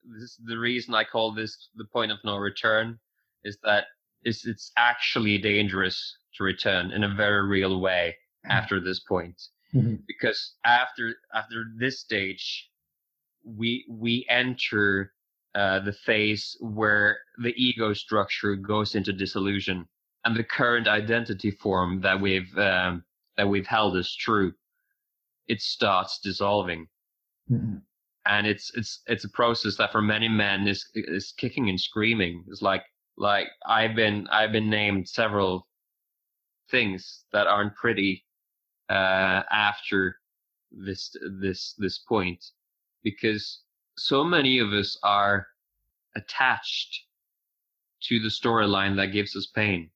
This 0.03 0.39
the 0.43 0.57
reason 0.57 0.95
I 0.95 1.03
call 1.03 1.33
this 1.33 1.69
the 1.75 1.85
point 1.85 2.11
of 2.11 2.17
no 2.23 2.37
return 2.37 2.99
is 3.43 3.57
that 3.63 3.85
it's, 4.23 4.45
it's 4.45 4.71
actually 4.75 5.37
dangerous 5.37 6.17
to 6.37 6.43
return 6.43 6.91
in 6.91 7.03
a 7.03 7.13
very 7.13 7.45
real 7.47 7.79
way 7.79 8.15
after 8.49 8.79
this 8.79 8.99
point. 9.01 9.39
Mm-hmm. 9.73 9.95
Because 10.07 10.55
after 10.65 11.13
after 11.33 11.65
this 11.77 12.01
stage, 12.01 12.69
we 13.43 13.85
we 13.87 14.25
enter 14.29 15.13
uh, 15.53 15.79
the 15.79 15.93
phase 15.93 16.57
where 16.59 17.19
the 17.37 17.53
ego 17.55 17.93
structure 17.93 18.55
goes 18.55 18.95
into 18.95 19.13
dissolution, 19.13 19.87
and 20.25 20.35
the 20.35 20.43
current 20.43 20.87
identity 20.87 21.51
form 21.51 22.01
that 22.01 22.19
we've 22.19 22.57
um, 22.57 23.03
that 23.37 23.47
we've 23.47 23.67
held 23.67 23.95
as 23.95 24.13
true, 24.13 24.51
it 25.47 25.61
starts 25.61 26.19
dissolving, 26.19 26.87
mm-hmm. 27.49 27.77
and 28.25 28.47
it's 28.47 28.71
it's 28.75 29.01
it's 29.05 29.23
a 29.23 29.29
process 29.29 29.77
that 29.77 29.91
for 29.91 30.01
many 30.01 30.27
men 30.27 30.67
is 30.67 30.89
is 30.95 31.31
kicking 31.37 31.69
and 31.69 31.79
screaming. 31.79 32.43
It's 32.47 32.63
like 32.63 32.83
like 33.17 33.47
I've 33.65 33.95
been 33.95 34.27
I've 34.29 34.51
been 34.51 34.69
named 34.69 35.07
several 35.07 35.67
things 36.71 37.25
that 37.31 37.45
aren't 37.45 37.75
pretty 37.75 38.25
uh, 38.89 39.43
after 39.51 40.17
this 40.71 41.15
this 41.39 41.75
this 41.77 41.99
point 41.99 42.43
because 43.03 43.61
so 43.95 44.23
many 44.23 44.57
of 44.57 44.73
us 44.73 44.97
are 45.03 45.47
attached 46.15 47.03
to 48.01 48.19
the 48.19 48.29
storyline 48.29 48.95
that 48.95 49.13
gives 49.13 49.35
us 49.35 49.47
pain 49.53 49.91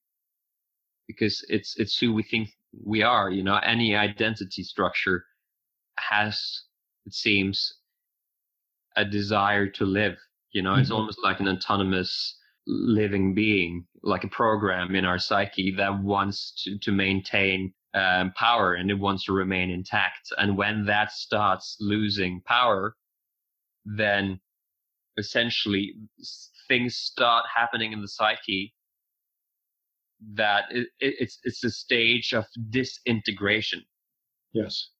because 1.10 1.44
it's 1.48 1.74
it's 1.78 1.98
who 1.98 2.12
we 2.12 2.22
think 2.22 2.48
we 2.84 3.02
are 3.02 3.30
you 3.30 3.42
know? 3.42 3.56
Any 3.56 3.96
identity 3.96 4.62
structure 4.62 5.24
has 5.98 6.62
it 7.06 7.14
seems 7.14 7.74
a 8.96 9.04
desire 9.04 9.66
to 9.68 9.84
live 9.84 10.16
you 10.52 10.62
know? 10.62 10.72
Mm-hmm. 10.72 10.80
it's 10.80 10.90
almost 10.90 11.18
like 11.22 11.40
an 11.40 11.48
autonomous 11.48 12.36
living 12.66 13.34
being 13.34 13.84
like 14.02 14.24
a 14.24 14.28
program 14.28 14.94
in 14.94 15.04
our 15.04 15.18
psyche 15.18 15.74
that 15.76 16.02
wants 16.02 16.62
to, 16.62 16.78
to 16.78 16.92
maintain 16.92 17.72
um, 17.94 18.32
power 18.36 18.74
and 18.74 18.90
it 18.90 18.98
wants 18.98 19.24
to 19.24 19.32
remain 19.32 19.70
intact. 19.70 20.32
And 20.38 20.56
when 20.56 20.86
that 20.86 21.10
starts 21.10 21.76
losing 21.80 22.40
power 22.46 22.94
then 23.84 24.40
essentially 25.16 25.94
things 26.68 26.94
start 26.96 27.44
happening 27.54 27.92
in 27.92 28.00
the 28.00 28.08
psyche 28.08 28.74
that 30.34 30.64
it, 30.70 30.88
it's 31.00 31.38
it's 31.44 31.64
a 31.64 31.70
stage 31.70 32.32
of 32.32 32.44
disintegration 32.70 33.84
Yes. 34.52 34.90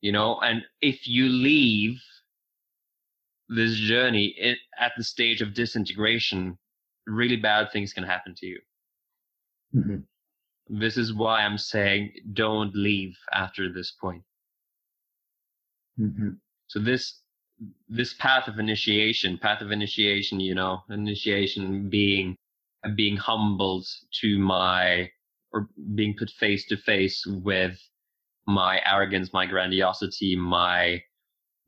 You 0.00 0.12
know, 0.12 0.38
and 0.40 0.62
if 0.80 1.06
you 1.06 1.28
leave 1.28 2.00
this 3.48 3.74
journey 3.74 4.34
it, 4.38 4.58
at 4.78 4.92
the 4.96 5.04
stage 5.04 5.42
of 5.42 5.54
disintegration, 5.54 6.58
really 7.06 7.36
bad 7.36 7.70
things 7.72 7.92
can 7.92 8.04
happen 8.04 8.34
to 8.36 8.46
you. 8.46 8.60
Mm-hmm. 9.74 10.78
This 10.78 10.96
is 10.96 11.12
why 11.12 11.42
I'm 11.42 11.58
saying 11.58 12.12
don't 12.32 12.74
leave 12.74 13.16
after 13.32 13.72
this 13.72 13.92
point. 14.00 14.22
Mm-hmm. 15.98 16.30
So 16.68 16.78
this 16.78 17.18
this 17.88 18.14
path 18.14 18.48
of 18.48 18.58
initiation, 18.58 19.36
path 19.36 19.60
of 19.60 19.70
initiation, 19.70 20.40
you 20.40 20.54
know, 20.54 20.82
initiation 20.88 21.90
being 21.90 22.36
being 22.96 23.16
humbled 23.16 23.86
to 24.20 24.38
my 24.38 25.10
or 25.52 25.68
being 25.94 26.14
put 26.18 26.30
face 26.30 26.66
to 26.66 26.76
face 26.76 27.26
with 27.26 27.78
my 28.46 28.80
arrogance, 28.86 29.32
my 29.32 29.46
grandiosity, 29.46 30.36
my 30.36 31.02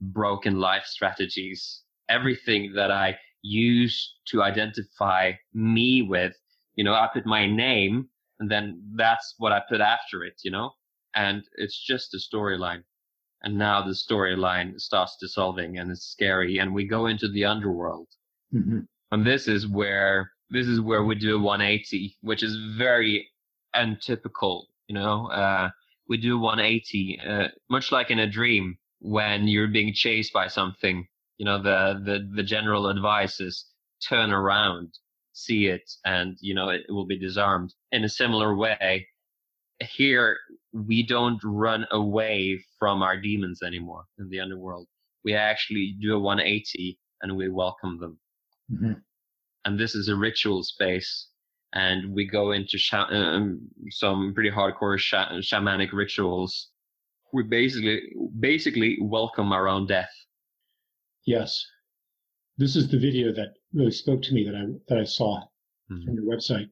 broken 0.01 0.59
life 0.59 0.85
strategies, 0.85 1.83
everything 2.09 2.73
that 2.75 2.91
I 2.91 3.19
use 3.43 4.17
to 4.29 4.43
identify 4.43 5.33
me 5.53 6.03
with, 6.03 6.35
you 6.75 6.85
know, 6.85 6.95
I 6.95 7.09
put 7.13 7.27
my 7.27 7.47
name 7.47 8.09
and 8.41 8.51
then 8.51 8.83
that's 8.97 9.35
what 9.39 9.53
I 9.53 9.63
put 9.69 9.81
after 9.81 10.25
it, 10.25 10.41
you 10.45 10.51
know, 10.51 10.73
and 11.15 11.43
it's 11.57 11.81
just 11.81 12.15
a 12.15 12.19
storyline. 12.19 12.83
And 13.43 13.59
now 13.59 13.83
the 13.83 13.93
storyline 13.93 14.81
starts 14.81 15.17
dissolving 15.21 15.79
and 15.79 15.91
it's 15.91 16.07
scary 16.07 16.59
and 16.59 16.73
we 16.73 16.87
go 16.87 17.07
into 17.07 17.29
the 17.29 17.45
underworld. 17.45 18.09
Mm-hmm. 18.55 18.81
And 19.11 19.27
this 19.27 19.49
is 19.49 19.67
where, 19.67 20.31
this 20.53 20.67
is 20.67 20.81
where 20.81 21.03
we 21.03 21.15
do 21.15 21.37
a 21.37 21.43
180, 21.43 22.17
which 22.21 22.43
is 22.43 22.57
very 22.77 23.29
untypical, 23.75 24.69
you 24.87 24.95
know, 24.95 25.29
uh, 25.29 25.71
we 26.09 26.19
do 26.19 26.39
180, 26.39 27.21
uh, 27.27 27.49
much 27.71 27.91
like 27.91 28.11
in 28.11 28.19
a 28.19 28.31
dream 28.31 28.77
when 29.01 29.49
you're 29.49 29.69
being 29.69 29.95
chased 29.95 30.33
by 30.33 30.49
something. 30.49 31.07
You 31.39 31.47
know, 31.47 31.63
the, 31.63 32.01
the, 32.05 32.29
the 32.37 32.43
general 32.43 32.89
advice 32.89 33.41
is 33.41 33.65
turn 34.07 34.31
around, 34.31 34.99
see 35.33 35.67
it, 35.69 35.91
and, 36.05 36.37
you 36.41 36.55
know, 36.55 36.69
it, 36.69 36.83
it 36.87 36.93
will 36.93 37.07
be 37.07 37.19
disarmed. 37.19 37.73
In 37.91 38.05
a 38.05 38.09
similar 38.09 38.55
way, 38.55 39.09
here 39.81 40.37
we 40.73 41.03
don't 41.03 41.41
run 41.43 41.87
away 41.91 42.63
from 42.79 43.03
our 43.03 43.17
demons 43.17 43.63
anymore 43.63 44.05
in 44.19 44.29
the 44.29 44.41
underworld. 44.41 44.87
We 45.25 45.35
actually 45.35 45.97
do 46.01 46.15
a 46.15 46.21
180 46.21 46.99
and 47.23 47.37
we 47.37 47.49
welcome 47.49 47.99
them. 47.99 48.19
Mm-hmm. 48.71 48.93
And 49.65 49.79
this 49.79 49.95
is 49.95 50.09
a 50.09 50.17
ritual 50.17 50.63
space 50.63 51.29
and 51.75 52.13
we 52.13 52.27
go 52.27 52.53
into 52.53 52.79
um, 52.93 53.61
some 53.91 54.35
pretty 54.35 54.51
hardcore 54.51 54.99
sh- 54.99 55.15
shamanic 55.15 55.93
rituals. 55.93 56.69
We 57.33 57.45
basically 57.45 58.15
basically 58.39 58.99
welcome 59.01 59.53
our 59.53 59.69
own 59.69 59.87
death. 59.87 60.11
Yes, 61.25 61.65
this 62.59 62.77
is 62.77 62.91
the 62.91 62.99
video 62.99 63.33
that 63.33 63.55
really 63.73 63.91
spoke 63.91 64.23
to 64.23 64.35
me 64.35 64.45
that 64.45 64.55
I 64.55 64.65
that 64.89 64.99
I 64.99 65.05
saw 65.05 65.41
mm-hmm. 65.91 66.05
from 66.05 66.15
your 66.15 66.25
website. 66.25 66.69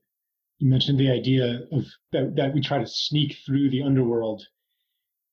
You 0.58 0.68
mentioned 0.68 1.00
the 1.00 1.10
idea 1.10 1.60
of 1.72 1.86
that, 2.12 2.36
that 2.36 2.52
we 2.52 2.60
try 2.60 2.78
to 2.78 2.86
sneak 2.86 3.38
through 3.46 3.70
the 3.70 3.82
underworld, 3.82 4.44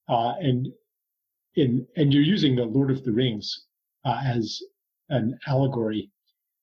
uh, 0.07 0.35
and 0.39 0.67
in 1.55 1.85
and 1.97 2.13
you're 2.13 2.23
using 2.23 2.55
the 2.55 2.63
Lord 2.63 2.89
of 2.89 3.03
the 3.03 3.11
Rings 3.11 3.65
uh, 4.05 4.21
as 4.25 4.61
an 5.09 5.37
allegory. 5.45 6.09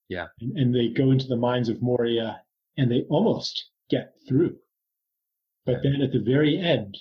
Yeah, 0.08 0.28
and, 0.40 0.56
and 0.58 0.74
they 0.74 0.88
go 0.88 1.10
into 1.10 1.26
the 1.26 1.36
mines 1.36 1.68
of 1.68 1.82
Moria 1.82 2.42
and 2.76 2.90
they 2.90 3.02
almost 3.08 3.70
get 3.88 4.14
through. 4.28 4.58
But 5.64 5.82
then 5.82 6.02
at 6.02 6.12
the 6.12 6.20
very 6.20 6.58
end, 6.58 6.98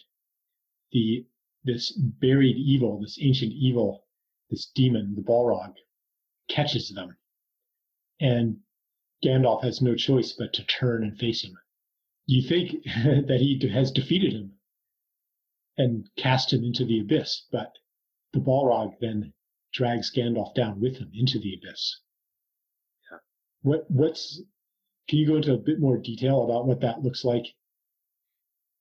the 0.92 1.26
this 1.66 1.92
buried 1.92 2.58
evil, 2.58 3.00
this 3.00 3.18
ancient 3.22 3.52
evil, 3.54 4.06
this 4.50 4.66
demon, 4.66 5.16
the 5.16 5.22
Balrog, 5.22 5.76
catches 6.48 6.90
them. 6.90 7.18
And 8.20 8.62
Gandalf 9.24 9.64
has 9.64 9.82
no 9.82 9.96
choice 9.96 10.34
but 10.34 10.54
to 10.54 10.66
turn 10.66 11.04
and 11.04 11.18
face 11.18 11.44
him. 11.44 11.58
You 12.26 12.42
think 12.48 12.84
that 12.86 13.40
he 13.40 13.60
has 13.70 13.92
defeated 13.92 14.34
him 14.34 14.60
and 15.78 16.10
cast 16.16 16.54
him 16.54 16.64
into 16.64 16.86
the 16.86 17.00
abyss, 17.00 17.48
but 17.52 17.74
the 18.32 18.40
Balrog 18.40 19.00
then 19.00 19.34
drags 19.72 20.12
Gandalf 20.12 20.54
down 20.54 20.80
with 20.80 20.98
him 20.98 21.12
into 21.14 21.40
the 21.40 21.56
abyss. 21.56 22.00
What 23.64 23.90
what's 23.90 24.42
can 25.08 25.20
you 25.20 25.28
go 25.28 25.38
into 25.38 25.54
a 25.54 25.58
bit 25.58 25.80
more 25.80 25.98
detail 25.98 26.44
about 26.44 26.68
what 26.68 26.82
that 26.82 27.02
looks 27.02 27.26
like 27.26 27.46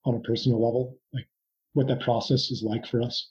on 0.04 0.14
a 0.14 0.20
personal 0.20 0.64
level? 0.64 0.98
Like 1.12 1.28
what 1.72 1.86
that 1.88 2.00
process 2.00 2.50
is 2.50 2.62
like 2.62 2.86
for 2.86 3.00
us? 3.00 3.30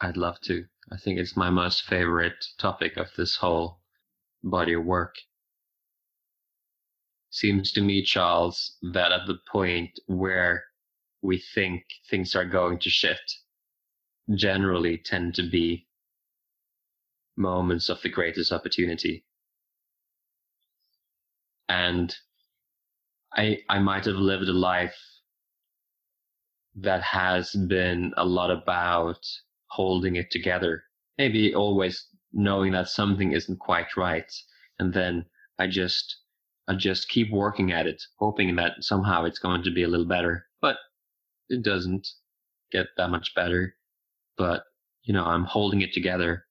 I'd 0.00 0.16
love 0.16 0.40
to. 0.42 0.66
I 0.92 0.96
think 0.96 1.18
it's 1.18 1.36
my 1.36 1.50
most 1.50 1.84
favorite 1.84 2.44
topic 2.58 2.96
of 2.96 3.08
this 3.16 3.36
whole 3.36 3.80
body 4.42 4.74
of 4.74 4.84
work. 4.84 5.14
Seems 7.30 7.72
to 7.72 7.80
me, 7.80 8.02
Charles, 8.02 8.76
that 8.92 9.12
at 9.12 9.26
the 9.26 9.38
point 9.50 9.98
where 10.06 10.64
we 11.22 11.38
think 11.54 11.84
things 12.08 12.34
are 12.34 12.44
going 12.44 12.78
to 12.80 12.90
shift, 12.90 13.38
generally 14.34 14.98
tend 14.98 15.34
to 15.34 15.48
be 15.48 15.86
moments 17.36 17.88
of 17.88 18.00
the 18.02 18.08
greatest 18.08 18.50
opportunity 18.50 19.24
and 21.68 22.16
I 23.34 23.62
I 23.68 23.78
might 23.78 24.04
have 24.06 24.16
lived 24.16 24.48
a 24.48 24.52
life 24.52 24.96
that 26.76 27.02
has 27.02 27.52
been 27.52 28.12
a 28.16 28.24
lot 28.24 28.50
about 28.50 29.20
holding 29.70 30.16
it 30.16 30.30
together. 30.30 30.84
Maybe 31.18 31.54
always 31.54 32.06
knowing 32.32 32.72
that 32.72 32.88
something 32.88 33.32
isn't 33.32 33.58
quite 33.58 33.96
right, 33.96 34.30
and 34.78 34.94
then 34.94 35.26
I 35.58 35.66
just 35.66 36.18
I 36.68 36.74
just 36.74 37.08
keep 37.08 37.30
working 37.30 37.72
at 37.72 37.86
it, 37.86 38.02
hoping 38.18 38.56
that 38.56 38.84
somehow 38.84 39.24
it's 39.24 39.38
going 39.38 39.62
to 39.64 39.70
be 39.70 39.82
a 39.82 39.88
little 39.88 40.06
better. 40.06 40.46
But 40.60 40.76
it 41.48 41.62
doesn't 41.62 42.08
get 42.72 42.88
that 42.96 43.10
much 43.10 43.34
better. 43.34 43.76
But 44.38 44.64
you 45.04 45.14
know, 45.14 45.24
I'm 45.24 45.44
holding 45.44 45.82
it 45.82 45.92
together 45.92 46.47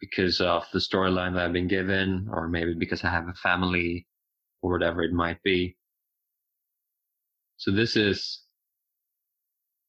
because 0.00 0.40
of 0.40 0.64
the 0.72 0.78
storyline 0.78 1.34
that 1.34 1.44
I've 1.44 1.52
been 1.52 1.68
given, 1.68 2.28
or 2.30 2.48
maybe 2.48 2.74
because 2.74 3.04
I 3.04 3.10
have 3.10 3.28
a 3.28 3.34
family, 3.34 4.06
or 4.62 4.72
whatever 4.72 5.02
it 5.02 5.12
might 5.12 5.42
be. 5.42 5.76
So 7.56 7.70
this 7.70 7.96
is 7.96 8.42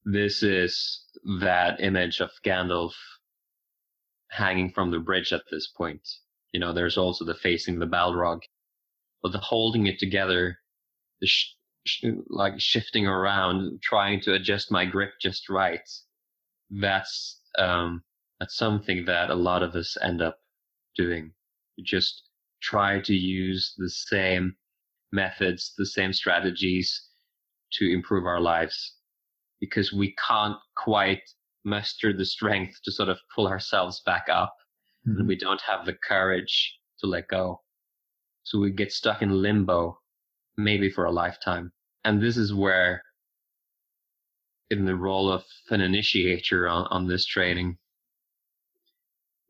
this 0.05 0.43
is 0.43 1.05
that 1.41 1.79
image 1.79 2.19
of 2.19 2.31
Gandalf 2.45 2.93
hanging 4.29 4.71
from 4.71 4.91
the 4.91 4.99
bridge 4.99 5.31
at 5.31 5.43
this 5.51 5.67
point. 5.67 6.07
You 6.51 6.59
know, 6.59 6.73
there's 6.73 6.97
also 6.97 7.25
the 7.25 7.35
facing 7.35 7.79
the 7.79 7.87
Balrog, 7.87 8.41
but 9.21 9.31
the 9.31 9.39
holding 9.39 9.87
it 9.87 9.99
together, 9.99 10.59
the 11.21 11.27
sh- 11.27 11.55
sh- 11.85 12.05
like 12.27 12.59
shifting 12.59 13.07
around, 13.07 13.81
trying 13.81 14.21
to 14.21 14.33
adjust 14.33 14.71
my 14.71 14.85
grip 14.85 15.13
just 15.21 15.49
right. 15.49 15.87
That's 16.69 17.39
um, 17.57 18.03
that's 18.39 18.57
something 18.57 19.05
that 19.05 19.29
a 19.29 19.35
lot 19.35 19.63
of 19.63 19.75
us 19.75 19.97
end 20.01 20.21
up 20.21 20.37
doing. 20.95 21.31
We 21.77 21.83
just 21.83 22.29
try 22.61 22.99
to 23.01 23.13
use 23.13 23.73
the 23.77 23.89
same 23.89 24.55
methods, 25.11 25.73
the 25.77 25.85
same 25.85 26.13
strategies 26.13 27.09
to 27.73 27.91
improve 27.91 28.25
our 28.25 28.41
lives 28.41 28.95
because 29.59 29.93
we 29.93 30.15
can't 30.27 30.57
quite 30.75 31.21
muster 31.63 32.11
the 32.11 32.25
strength 32.25 32.75
to 32.83 32.91
sort 32.91 33.09
of 33.09 33.17
pull 33.33 33.47
ourselves 33.47 34.01
back 34.05 34.27
up 34.29 34.53
mm-hmm. 35.07 35.19
and 35.19 35.27
we 35.27 35.35
don't 35.35 35.61
have 35.61 35.85
the 35.85 35.93
courage 35.93 36.77
to 36.99 37.07
let 37.07 37.27
go. 37.27 37.61
So 38.43 38.59
we 38.59 38.71
get 38.71 38.91
stuck 38.91 39.21
in 39.21 39.41
limbo, 39.41 39.97
maybe 40.57 40.89
for 40.89 41.05
a 41.05 41.11
lifetime. 41.11 41.71
And 42.03 42.21
this 42.21 42.35
is 42.35 42.53
where 42.53 43.01
in 44.69 44.85
the 44.85 44.95
role 44.95 45.31
of 45.31 45.45
an 45.69 45.81
initiator 45.81 46.67
on, 46.67 46.87
on 46.89 47.07
this 47.07 47.25
training, 47.25 47.77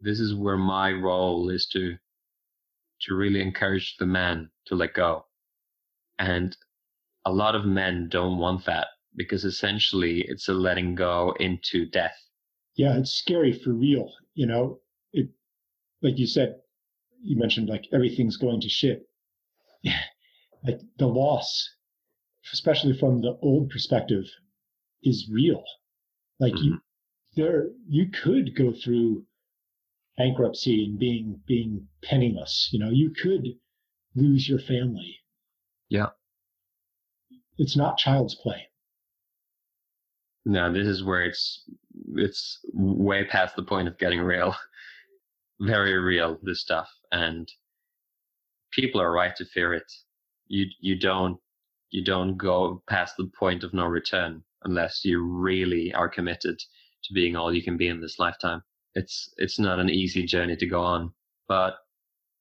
this 0.03 0.19
is 0.19 0.35
where 0.35 0.57
my 0.57 0.91
role 0.91 1.49
is 1.49 1.65
to 1.67 1.95
to 3.01 3.15
really 3.15 3.41
encourage 3.41 3.95
the 3.97 4.05
man 4.05 4.49
to 4.65 4.75
let 4.75 4.93
go. 4.93 5.25
And 6.19 6.55
a 7.25 7.31
lot 7.31 7.55
of 7.55 7.65
men 7.65 8.07
don't 8.09 8.37
want 8.37 8.65
that 8.65 8.87
because 9.15 9.45
essentially 9.45 10.21
it's 10.27 10.47
a 10.47 10.53
letting 10.53 10.95
go 10.95 11.33
into 11.39 11.85
death. 11.85 12.15
Yeah, 12.75 12.97
it's 12.97 13.11
scary 13.11 13.53
for 13.53 13.71
real. 13.71 14.11
You 14.35 14.47
know, 14.47 14.79
it 15.11 15.29
like 16.01 16.17
you 16.17 16.27
said, 16.27 16.55
you 17.21 17.37
mentioned 17.37 17.69
like 17.69 17.85
everything's 17.93 18.37
going 18.37 18.61
to 18.61 18.69
shit. 18.69 19.03
like 20.65 20.79
the 20.97 21.07
loss, 21.07 21.69
especially 22.51 22.97
from 22.97 23.21
the 23.21 23.37
old 23.41 23.69
perspective, 23.69 24.25
is 25.03 25.29
real. 25.31 25.63
Like 26.39 26.53
mm-hmm. 26.53 26.63
you 26.63 26.79
there 27.35 27.69
you 27.87 28.09
could 28.09 28.55
go 28.55 28.71
through 28.71 29.25
bankruptcy 30.17 30.85
and 30.85 30.99
being 30.99 31.41
being 31.45 31.87
penniless. 32.03 32.69
You 32.71 32.79
know, 32.79 32.91
you 32.91 33.11
could 33.11 33.47
lose 34.15 34.47
your 34.47 34.59
family. 34.59 35.17
Yeah. 35.89 36.09
It's 37.57 37.77
not 37.77 37.97
child's 37.97 38.35
play. 38.35 38.67
No, 40.45 40.71
this 40.73 40.87
is 40.87 41.03
where 41.03 41.23
it's 41.23 41.63
it's 42.15 42.59
way 42.73 43.23
past 43.25 43.55
the 43.55 43.63
point 43.63 43.87
of 43.87 43.97
getting 43.97 44.21
real. 44.21 44.55
Very 45.59 45.97
real, 45.97 46.39
this 46.41 46.61
stuff. 46.61 46.89
And 47.11 47.49
people 48.71 48.99
are 48.99 49.11
right 49.11 49.35
to 49.37 49.45
fear 49.45 49.73
it. 49.73 49.91
You 50.47 50.65
you 50.79 50.99
don't 50.99 51.39
you 51.91 52.03
don't 52.03 52.37
go 52.37 52.83
past 52.89 53.15
the 53.17 53.31
point 53.39 53.63
of 53.63 53.73
no 53.73 53.85
return 53.85 54.43
unless 54.63 55.05
you 55.05 55.23
really 55.23 55.93
are 55.93 56.09
committed 56.09 56.59
to 57.03 57.13
being 57.13 57.35
all 57.35 57.53
you 57.53 57.63
can 57.63 57.77
be 57.77 57.87
in 57.87 58.01
this 58.01 58.17
lifetime. 58.19 58.63
It's 58.95 59.33
it's 59.37 59.59
not 59.59 59.79
an 59.79 59.89
easy 59.89 60.25
journey 60.25 60.55
to 60.57 60.67
go 60.67 60.81
on. 60.81 61.13
But 61.47 61.75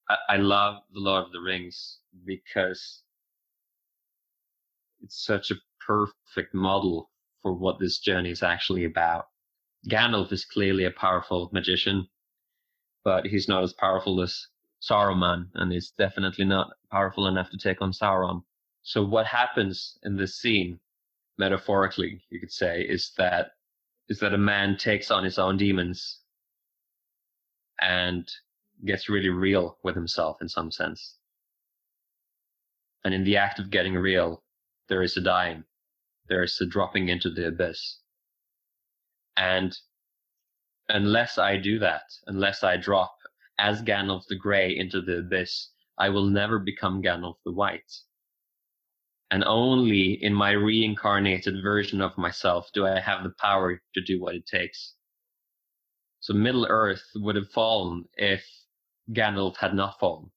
I, 0.08 0.16
I 0.30 0.36
love 0.38 0.82
the 0.92 1.00
Lord 1.00 1.26
of 1.26 1.32
the 1.32 1.40
Rings 1.40 1.98
because 2.26 3.02
it's 5.02 5.24
such 5.24 5.50
a 5.50 5.56
perfect 5.86 6.54
model 6.54 7.10
for 7.42 7.52
what 7.54 7.78
this 7.80 7.98
journey 8.00 8.30
is 8.30 8.42
actually 8.42 8.84
about. 8.84 9.26
Gandalf 9.90 10.32
is 10.32 10.44
clearly 10.46 10.84
a 10.84 10.90
powerful 10.92 11.50
magician, 11.52 12.08
but 13.04 13.26
he's 13.26 13.48
not 13.48 13.64
as 13.64 13.72
powerful 13.74 14.20
as 14.22 14.48
Saruman, 14.82 15.48
and 15.54 15.72
he's 15.72 15.92
definitely 15.98 16.44
not 16.46 16.70
powerful 16.90 17.28
enough 17.28 17.50
to 17.50 17.58
take 17.58 17.82
on 17.82 17.92
Sauron. 17.92 18.44
So 18.82 19.04
what 19.04 19.26
happens 19.26 19.98
in 20.04 20.16
this 20.16 20.36
scene, 20.36 20.80
metaphorically, 21.38 22.22
you 22.30 22.40
could 22.40 22.52
say, 22.52 22.82
is 22.82 23.12
that 23.18 23.52
is 24.08 24.20
that 24.20 24.34
a 24.34 24.38
man 24.38 24.76
takes 24.78 25.10
on 25.10 25.24
his 25.24 25.38
own 25.38 25.58
demons 25.58 26.20
and 27.82 28.30
gets 28.86 29.08
really 29.08 29.28
real 29.28 29.78
with 29.82 29.94
himself 29.94 30.40
in 30.40 30.48
some 30.48 30.70
sense. 30.70 31.18
And 33.04 33.12
in 33.12 33.24
the 33.24 33.36
act 33.36 33.58
of 33.58 33.70
getting 33.70 33.94
real, 33.94 34.44
there 34.88 35.02
is 35.02 35.16
a 35.16 35.20
dying, 35.20 35.64
there 36.28 36.44
is 36.44 36.60
a 36.60 36.66
dropping 36.66 37.08
into 37.08 37.28
the 37.28 37.48
abyss. 37.48 37.98
And 39.36 39.76
unless 40.88 41.38
I 41.38 41.56
do 41.56 41.78
that, 41.80 42.02
unless 42.26 42.62
I 42.62 42.76
drop 42.76 43.16
as 43.58 43.82
Gandalf 43.82 44.26
the 44.26 44.36
Grey 44.36 44.76
into 44.76 45.00
the 45.00 45.18
abyss, 45.18 45.70
I 45.98 46.08
will 46.08 46.26
never 46.26 46.58
become 46.58 47.02
Gandalf 47.02 47.36
the 47.44 47.52
White. 47.52 47.92
And 49.30 49.42
only 49.44 50.22
in 50.22 50.34
my 50.34 50.50
reincarnated 50.50 51.62
version 51.62 52.00
of 52.00 52.16
myself 52.18 52.70
do 52.72 52.86
I 52.86 53.00
have 53.00 53.22
the 53.24 53.34
power 53.40 53.80
to 53.94 54.00
do 54.00 54.20
what 54.20 54.34
it 54.34 54.46
takes. 54.46 54.94
So 56.22 56.34
Middle 56.34 56.66
Earth 56.68 57.02
would 57.16 57.34
have 57.36 57.50
fallen 57.50 58.04
if 58.16 58.44
Gandalf 59.12 59.56
had 59.56 59.74
not 59.74 59.98
fallen. 59.98 60.30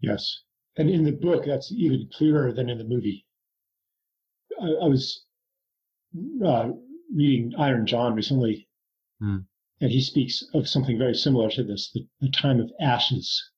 Yes. 0.00 0.42
And 0.76 0.88
in 0.88 1.02
the 1.04 1.12
book, 1.12 1.44
that's 1.44 1.70
even 1.72 2.08
clearer 2.16 2.52
than 2.52 2.70
in 2.70 2.78
the 2.78 2.84
movie. 2.84 3.26
I, 4.60 4.66
I 4.84 4.86
was 4.86 5.24
uh, 6.44 6.70
reading 7.14 7.54
Iron 7.58 7.84
John 7.86 8.14
recently, 8.14 8.68
Hmm. 9.20 9.38
and 9.80 9.90
he 9.90 10.00
speaks 10.00 10.42
of 10.54 10.68
something 10.68 10.96
very 10.98 11.14
similar 11.14 11.50
to 11.50 11.62
this 11.64 11.90
the, 11.92 12.06
the 12.20 12.30
time 12.30 12.60
of 12.60 12.70
ashes, 12.80 13.50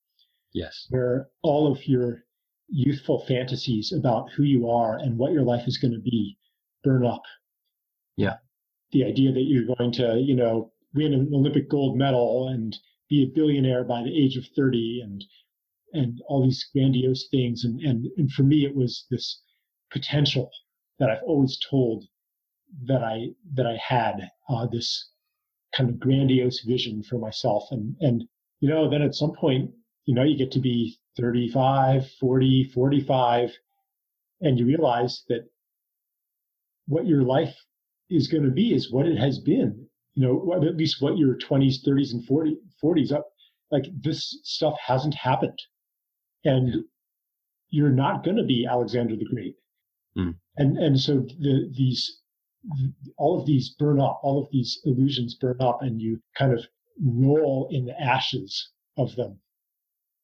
Yes. 0.55 0.87
where 0.91 1.29
all 1.43 1.71
of 1.71 1.87
your 1.87 2.25
youthful 2.69 3.25
fantasies 3.27 3.93
about 3.93 4.31
who 4.33 4.43
you 4.43 4.71
are 4.71 4.97
and 4.99 5.19
what 5.19 5.33
your 5.33 5.43
life 5.43 5.69
is 5.69 5.77
going 5.79 5.93
to 5.93 6.01
be 6.01 6.39
burn 6.83 7.05
up. 7.07 7.23
Yeah. 8.17 8.37
The 8.93 9.05
idea 9.05 9.33
that 9.33 9.43
you're 9.43 9.77
going 9.77 9.93
to, 9.93 10.19
you 10.19 10.37
know, 10.37 10.73
win 10.95 11.13
an 11.13 11.31
Olympic 11.33 11.69
gold 11.69 11.97
medal 11.97 12.49
and 12.49 12.77
be 13.09 13.23
a 13.23 13.35
billionaire 13.35 13.85
by 13.85 14.03
the 14.03 14.17
age 14.17 14.37
of 14.37 14.47
30 14.57 15.01
and 15.03 15.25
and 15.93 16.21
all 16.27 16.43
these 16.43 16.69
grandiose 16.73 17.29
things. 17.31 17.65
And 17.65 17.81
and, 17.81 18.07
and 18.17 18.31
for 18.33 18.43
me 18.43 18.65
it 18.65 18.75
was 18.75 19.07
this 19.11 19.41
potential 19.91 20.51
that 20.99 21.11
I've 21.11 21.23
always 21.27 21.59
told 21.71 22.05
that 22.87 23.03
I 23.03 23.29
that 23.55 23.67
I 23.67 23.77
had 23.77 24.31
uh, 24.49 24.67
this 24.67 25.11
kind 25.77 25.91
of 25.91 26.01
grandiose 26.01 26.61
vision 26.61 27.03
for 27.03 27.19
myself. 27.19 27.65
And 27.71 27.97
and 28.01 28.25
you 28.61 28.69
know 28.69 28.89
then 28.89 29.03
at 29.03 29.15
some 29.15 29.33
point 29.35 29.71
you 30.07 30.15
know 30.15 30.23
you 30.23 30.37
get 30.37 30.53
to 30.53 30.61
be 30.61 30.99
35 31.17 32.11
40 32.21 32.65
45 32.75 33.51
and 34.41 34.59
you 34.59 34.67
realize 34.67 35.23
that 35.29 35.49
what 36.87 37.07
your 37.07 37.23
life 37.23 37.55
is 38.11 38.29
going 38.29 38.45
to 38.45 38.51
be 38.51 38.73
is 38.75 38.93
what 38.93 39.07
it 39.07 39.17
has 39.19 39.39
been 39.39 39.87
you 40.15 40.23
know 40.27 40.53
at 40.55 40.77
least 40.77 41.01
what 41.03 41.19
your 41.19 41.37
20s 41.37 41.77
30s 41.87 42.13
and 42.13 42.25
40, 42.27 42.57
40s 42.83 43.13
up 43.13 43.27
like 43.71 43.85
this 44.01 44.41
stuff 44.45 44.77
hasn't 44.85 45.15
happened 45.15 45.59
and 46.45 46.85
you're 47.71 47.91
not 47.91 48.23
going 48.25 48.37
to 48.37 48.45
be 48.45 48.67
alexander 48.67 49.17
the 49.17 49.25
great 49.25 49.57
Mm. 50.17 50.37
and 50.57 50.79
and 50.79 51.01
so 51.01 51.21
the 51.41 51.69
these 51.77 52.21
all 53.17 53.41
of 53.41 53.47
these 53.47 53.71
burn 53.71 54.01
up 54.01 54.21
all 54.23 54.41
of 54.41 54.49
these 54.53 54.81
illusions 54.85 55.35
burn 55.35 55.57
up 55.61 55.83
and 55.83 56.01
you 56.01 56.21
kind 56.39 56.53
of 56.53 56.65
roll 57.05 57.67
in 57.73 57.85
the 57.85 58.01
ashes 58.01 58.71
of 58.97 59.17
them 59.17 59.41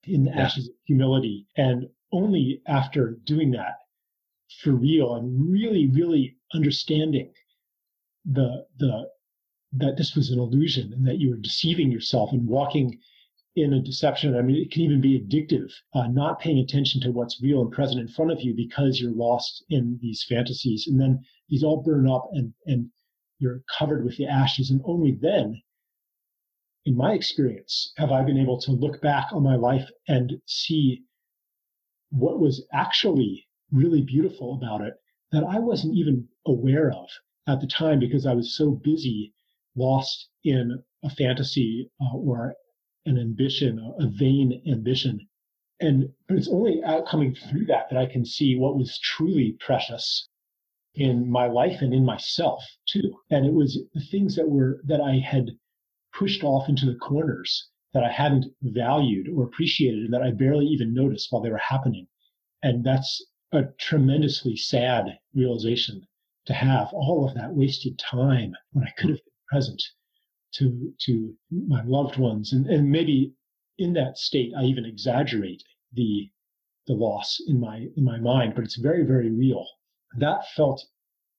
in 0.05 0.23
the 0.25 0.31
Yeah. 0.31 0.43
ashes 0.43 0.69
of 0.69 0.75
humility 0.87 1.49
and 1.57 1.89
only 2.13 2.63
after 2.69 3.19
doing 3.25 3.51
that 3.51 3.79
for 4.61 4.71
real 4.71 5.17
and 5.17 5.51
really 5.51 5.89
really 5.89 6.37
understanding 6.55 7.33
the 8.25 8.67
the 8.79 9.09
that 9.73 9.97
this 9.97 10.15
was 10.17 10.31
an 10.31 10.39
illusion 10.39 10.93
and 10.93 11.07
that 11.07 11.19
you 11.19 11.31
were 11.31 11.37
deceiving 11.37 11.93
yourself 11.93 12.33
and 12.33 12.47
walking 12.47 12.99
in 13.57 13.73
a 13.73 13.83
deception. 13.83 14.37
I 14.37 14.43
mean, 14.43 14.57
it 14.57 14.71
can 14.71 14.83
even 14.83 15.01
be 15.01 15.21
addictive, 15.21 15.73
uh, 15.95 16.09
not 16.09 16.41
paying 16.41 16.59
attention 16.59 17.01
to 17.03 17.11
what's 17.11 17.43
real 17.43 17.61
and 17.61 17.71
present 17.71 18.01
in 18.01 18.09
front 18.09 18.33
of 18.33 18.41
you 18.43 18.55
because 18.55 19.01
you're 19.01 19.15
lost 19.15 19.65
in 19.71 19.99
these 20.01 20.25
fantasies. 20.29 20.87
And 20.87 21.01
then 21.01 21.21
these 21.49 21.63
all 21.63 21.83
burn 21.83 22.09
up 22.09 22.29
and, 22.33 22.53
and 22.67 22.91
you're 23.39 23.63
covered 23.79 24.05
with 24.05 24.17
the 24.17 24.27
ashes. 24.27 24.71
And 24.71 24.81
only 24.85 25.13
then, 25.21 25.63
in 26.85 26.97
my 26.97 27.13
experience, 27.13 27.93
have 27.97 28.11
I 28.11 28.23
been 28.23 28.39
able 28.39 28.61
to 28.63 28.73
look 28.73 29.01
back 29.01 29.33
on 29.33 29.43
my 29.43 29.57
life 29.57 29.89
and 30.09 30.41
see 30.47 31.05
what 32.11 32.41
was 32.41 32.65
actually 32.73 33.47
really 33.71 34.03
beautiful 34.03 34.55
about 34.55 34.81
it 34.81 34.95
that 35.33 35.45
I 35.45 35.59
wasn't 35.61 35.97
even 35.97 36.29
aware 36.47 36.91
of 36.91 37.09
at 37.51 37.61
the 37.61 37.67
time 37.67 37.99
because 37.99 38.27
I 38.27 38.35
was 38.35 38.57
so 38.57 38.71
busy, 38.71 39.35
lost 39.75 40.29
in 40.45 40.85
a 41.03 41.11
fantasy 41.11 41.91
uh, 42.01 42.17
or 42.17 42.55
an 43.07 43.19
ambition, 43.19 43.79
a, 43.99 44.07
vain 44.07 44.63
ambition. 44.67 45.29
And 45.81 46.13
but 46.29 46.37
it's 46.37 46.49
only 46.49 46.83
out 46.85 47.07
coming 47.07 47.35
through 47.35 47.67
that 47.67 47.91
that 47.91 47.99
I 47.99 48.07
can 48.07 48.25
see 48.25 48.57
what 48.57 48.77
was 48.77 48.99
truly 48.99 49.57
precious 49.59 50.29
in 50.95 51.31
my 51.31 51.47
life 51.47 51.83
and 51.83 51.93
in 51.93 52.05
myself 52.05 52.63
too. 52.87 53.19
And 53.31 53.47
it 53.47 53.53
was 53.53 53.81
the 53.95 54.01
things 54.01 54.37
that 54.37 54.49
were 54.49 54.81
that 54.85 55.01
I 55.01 55.17
had 55.17 55.51
pushed 56.13 56.45
off 56.45 56.69
into 56.69 56.87
the 56.87 56.99
corners 56.99 57.69
that 57.93 58.05
I 58.05 58.13
hadn't 58.13 58.47
valued 58.63 59.29
or 59.29 59.45
appreciated 59.45 60.05
and 60.05 60.13
that 60.15 60.23
I 60.23 60.31
barely 60.31 60.67
even 60.67 60.95
noticed 60.95 61.33
while 61.33 61.43
they 61.43 61.51
were 61.51 61.59
happening. 61.59 62.07
And 62.63 62.85
that's 62.85 63.25
a 63.53 63.65
tremendously 63.79 64.57
sad 64.57 65.19
realization 65.35 66.07
to 66.47 66.55
have 66.55 66.89
all 66.93 67.29
of 67.29 67.35
that 67.35 67.55
wasted 67.55 67.99
time 67.99 68.55
when 68.73 68.85
I 68.85 68.91
could 68.99 69.11
have 69.11 69.19
been 69.19 69.49
present 69.49 69.83
to 70.55 70.93
to 71.07 71.37
my 71.51 71.83
loved 71.85 72.17
ones 72.17 72.53
and, 72.53 72.67
and 72.67 72.91
maybe 72.91 73.35
in 73.79 73.93
that 73.95 74.19
state 74.19 74.53
I 74.57 74.65
even 74.65 74.85
exaggerate 74.85 75.63
the 75.93 76.31
the 76.87 76.95
loss 76.95 77.41
in 77.47 77.61
my 77.61 77.89
in 77.97 78.05
my 78.05 78.19
mind, 78.19 78.55
but 78.55 78.65
it's 78.65 78.77
very, 78.77 79.05
very 79.05 79.31
real. 79.31 79.67
That 80.19 80.49
felt 80.57 80.85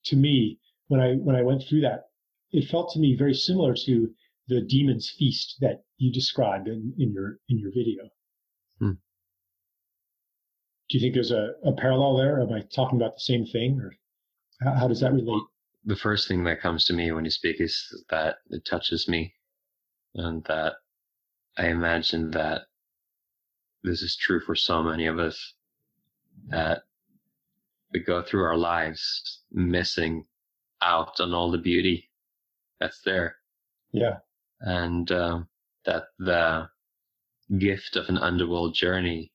to 0.06 0.16
me 0.16 0.60
when 0.88 1.02
I 1.02 1.16
when 1.16 1.36
I 1.36 1.42
went 1.42 1.64
through 1.64 1.82
that, 1.82 2.06
it 2.52 2.70
felt 2.70 2.92
to 2.94 3.00
me 3.00 3.16
very 3.16 3.34
similar 3.34 3.76
to 3.86 4.14
the 4.48 4.62
demon's 4.62 5.10
feast 5.10 5.58
that 5.60 5.84
you 5.98 6.12
described 6.12 6.68
in, 6.68 6.94
in 6.98 7.12
your 7.12 7.40
in 7.50 7.60
your 7.60 7.72
video. 7.72 8.10
Hmm. 8.80 8.94
Do 10.90 10.98
you 10.98 11.00
think 11.00 11.14
there's 11.14 11.32
a, 11.32 11.54
a 11.64 11.74
parallel 11.74 12.18
there? 12.18 12.42
Am 12.42 12.52
I 12.54 12.62
talking 12.62 12.98
about 12.98 13.16
the 13.16 13.22
same 13.22 13.46
thing 13.46 13.80
or 13.80 13.94
how, 14.64 14.74
how 14.74 14.88
does 14.88 15.00
that 15.02 15.14
relate? 15.14 15.44
The 15.86 15.96
first 15.96 16.28
thing 16.28 16.44
that 16.44 16.62
comes 16.62 16.86
to 16.86 16.94
me 16.94 17.12
when 17.12 17.26
you 17.26 17.32
speak 17.32 17.60
is 17.60 18.04
that 18.10 18.38
it 18.50 18.66
touches 18.66 19.08
me 19.08 19.34
and 20.16 20.44
that 20.46 20.74
I 21.58 21.68
imagine 21.68 22.32
that 22.32 22.64
this 23.84 24.02
is 24.02 24.16
true 24.16 24.40
for 24.40 24.56
so 24.56 24.84
many 24.84 25.08
of 25.08 25.18
us 25.18 25.54
that 26.50 26.84
we 27.92 28.00
go 28.00 28.22
through 28.22 28.44
our 28.44 28.58
lives 28.58 29.42
missing 29.52 30.26
out 30.82 31.20
on 31.20 31.34
all 31.34 31.52
the 31.52 31.58
beauty 31.58 32.10
that's 32.80 33.02
there 33.02 33.36
Yeah. 33.92 34.18
and 34.60 35.12
um, 35.12 35.48
that 35.86 36.04
the 36.20 36.70
gift 37.58 37.96
of 37.96 38.08
an 38.10 38.18
underworld 38.18 38.76
journey 38.76 39.32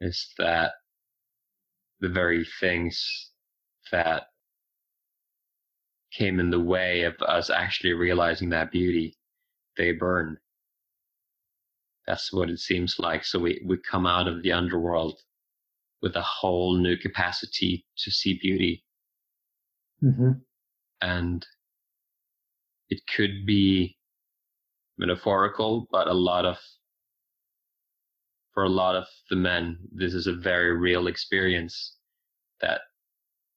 is 0.00 0.32
that 0.38 0.72
the 2.00 2.08
very 2.08 2.44
things 2.60 3.30
that 3.92 4.24
came 6.12 6.40
in 6.40 6.50
the 6.50 6.60
way 6.60 7.02
of 7.02 7.14
us 7.22 7.50
actually 7.50 7.92
realizing 7.92 8.50
that 8.50 8.70
beauty 8.70 9.16
they 9.76 9.92
burn. 9.92 10.38
That's 12.06 12.32
what 12.32 12.50
it 12.50 12.60
seems 12.60 12.98
like. 12.98 13.24
So 13.24 13.38
we, 13.38 13.60
we 13.66 13.76
come 13.78 14.06
out 14.06 14.28
of 14.28 14.42
the 14.42 14.52
underworld 14.52 15.18
with 16.02 16.16
a 16.16 16.22
whole 16.22 16.76
new 16.76 16.96
capacity 16.96 17.84
to 17.98 18.10
see 18.10 18.38
beauty. 18.40 18.84
Mm-hmm. 20.02 20.32
And 21.02 21.46
it 22.88 23.00
could 23.14 23.44
be 23.44 23.96
metaphorical, 24.98 25.88
but 25.90 26.06
a 26.06 26.14
lot 26.14 26.44
of, 26.44 26.56
for 28.54 28.64
a 28.64 28.68
lot 28.68 28.96
of 28.96 29.06
the 29.28 29.36
men, 29.36 29.78
this 29.92 30.14
is 30.14 30.26
a 30.26 30.32
very 30.32 30.76
real 30.76 31.08
experience 31.08 31.96
that 32.60 32.80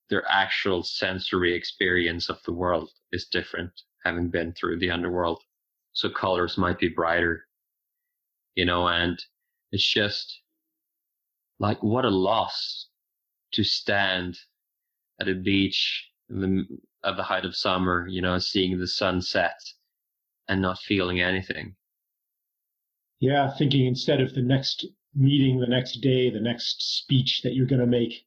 their 0.09 0.23
actual 0.29 0.83
sensory 0.83 1.53
experience 1.53 2.29
of 2.29 2.41
the 2.45 2.53
world 2.53 2.89
is 3.11 3.27
different, 3.27 3.71
having 4.03 4.29
been 4.29 4.53
through 4.53 4.79
the 4.79 4.91
underworld. 4.91 5.41
So 5.93 6.09
colors 6.09 6.57
might 6.57 6.79
be 6.79 6.89
brighter, 6.89 7.45
you 8.55 8.65
know, 8.65 8.87
and 8.87 9.21
it's 9.71 9.87
just 9.87 10.41
like 11.59 11.81
what 11.83 12.05
a 12.05 12.09
loss 12.09 12.87
to 13.53 13.63
stand 13.63 14.37
at 15.19 15.27
a 15.27 15.35
beach 15.35 16.09
the, 16.29 16.65
at 17.03 17.17
the 17.17 17.23
height 17.23 17.45
of 17.45 17.55
summer, 17.55 18.07
you 18.07 18.21
know, 18.21 18.37
seeing 18.39 18.79
the 18.79 18.87
sunset 18.87 19.59
and 20.47 20.61
not 20.61 20.79
feeling 20.79 21.21
anything. 21.21 21.75
Yeah, 23.19 23.49
thinking 23.49 23.85
instead 23.85 24.21
of 24.21 24.33
the 24.33 24.41
next 24.41 24.85
meeting, 25.13 25.59
the 25.59 25.67
next 25.67 26.01
day, 26.01 26.29
the 26.29 26.39
next 26.39 26.97
speech 26.97 27.41
that 27.43 27.53
you're 27.53 27.65
going 27.65 27.81
to 27.81 27.87
make, 27.87 28.25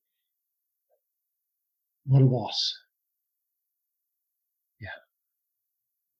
what 2.06 2.22
a 2.22 2.24
loss. 2.24 2.78
Yeah. 4.80 4.88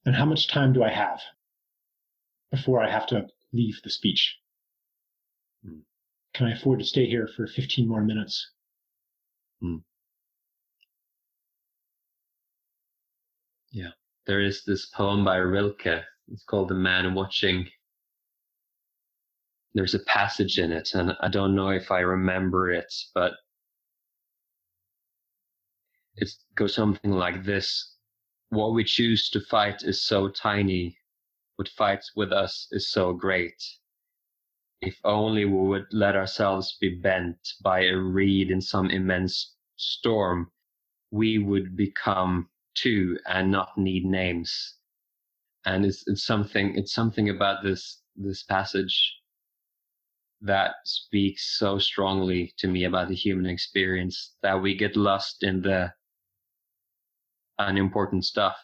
And 0.05 0.15
how 0.15 0.25
much 0.25 0.49
time 0.49 0.73
do 0.73 0.83
I 0.83 0.91
have 0.91 1.21
before 2.51 2.83
I 2.83 2.91
have 2.91 3.07
to 3.09 3.27
leave 3.53 3.81
the 3.83 3.91
speech? 3.91 4.39
Hmm. 5.65 5.81
Can 6.35 6.47
I 6.47 6.53
afford 6.53 6.79
to 6.79 6.85
stay 6.85 7.07
here 7.07 7.29
for 7.37 7.47
15 7.47 7.89
more 7.89 8.03
minutes? 8.03 8.51
Hmm. 9.61 9.77
Yeah. 13.71 13.91
There 14.27 14.41
is 14.41 14.65
this 14.65 14.87
poem 14.87 15.25
by 15.25 15.37
Rilke. 15.37 16.05
It's 16.29 16.45
called 16.45 16.69
The 16.69 16.75
Man 16.75 17.15
Watching. 17.15 17.69
There's 19.75 19.95
a 19.95 20.01
passage 20.01 20.59
in 20.59 20.71
it, 20.71 20.91
and 20.95 21.17
I 21.21 21.29
don't 21.29 21.55
know 21.55 21.71
if 21.71 21.91
I 21.91 22.01
remember 22.01 22.71
it, 22.71 22.93
but 23.15 23.33
it 26.17 26.31
goes 26.55 26.75
something 26.75 27.13
like 27.13 27.45
this. 27.45 27.97
What 28.51 28.75
we 28.75 28.85
choose 28.85 29.31
to 29.31 29.41
fight 29.41 29.83
is 29.83 30.03
so 30.03 30.29
tiny. 30.29 30.99
What 31.57 31.69
fights 31.69 32.13
with 32.15 32.33
us 32.33 32.69
is 32.71 32.91
so 32.91 33.13
great. 33.13 33.63
If 34.83 34.99
only 35.05 35.45
we 35.45 35.69
would 35.69 35.87
let 35.93 36.17
ourselves 36.17 36.77
be 36.81 36.91
bent 37.01 37.39
by 37.63 37.85
a 37.85 37.97
reed 37.97 38.51
in 38.51 38.61
some 38.61 38.91
immense 38.91 39.55
storm, 39.77 40.51
we 41.11 41.39
would 41.39 41.77
become 41.77 42.51
two 42.75 43.19
and 43.27 43.51
not 43.51 43.79
need 43.79 44.05
names. 44.05 44.77
And 45.65 45.87
it's, 45.87 46.03
it's 46.07 46.25
something, 46.25 46.77
it's 46.77 46.93
something 46.93 47.29
about 47.31 47.63
this, 47.63 48.03
this 48.17 48.43
passage 48.43 49.15
that 50.41 50.75
speaks 50.85 51.57
so 51.59 51.79
strongly 51.79 52.53
to 52.59 52.67
me 52.67 52.85
about 52.85 53.09
the 53.09 53.15
human 53.15 53.47
experience 53.47 54.35
that 54.43 54.61
we 54.61 54.77
get 54.77 54.97
lost 54.97 55.43
in 55.45 55.63
the 55.63 55.93
unimportant 57.59 58.25
stuff. 58.25 58.57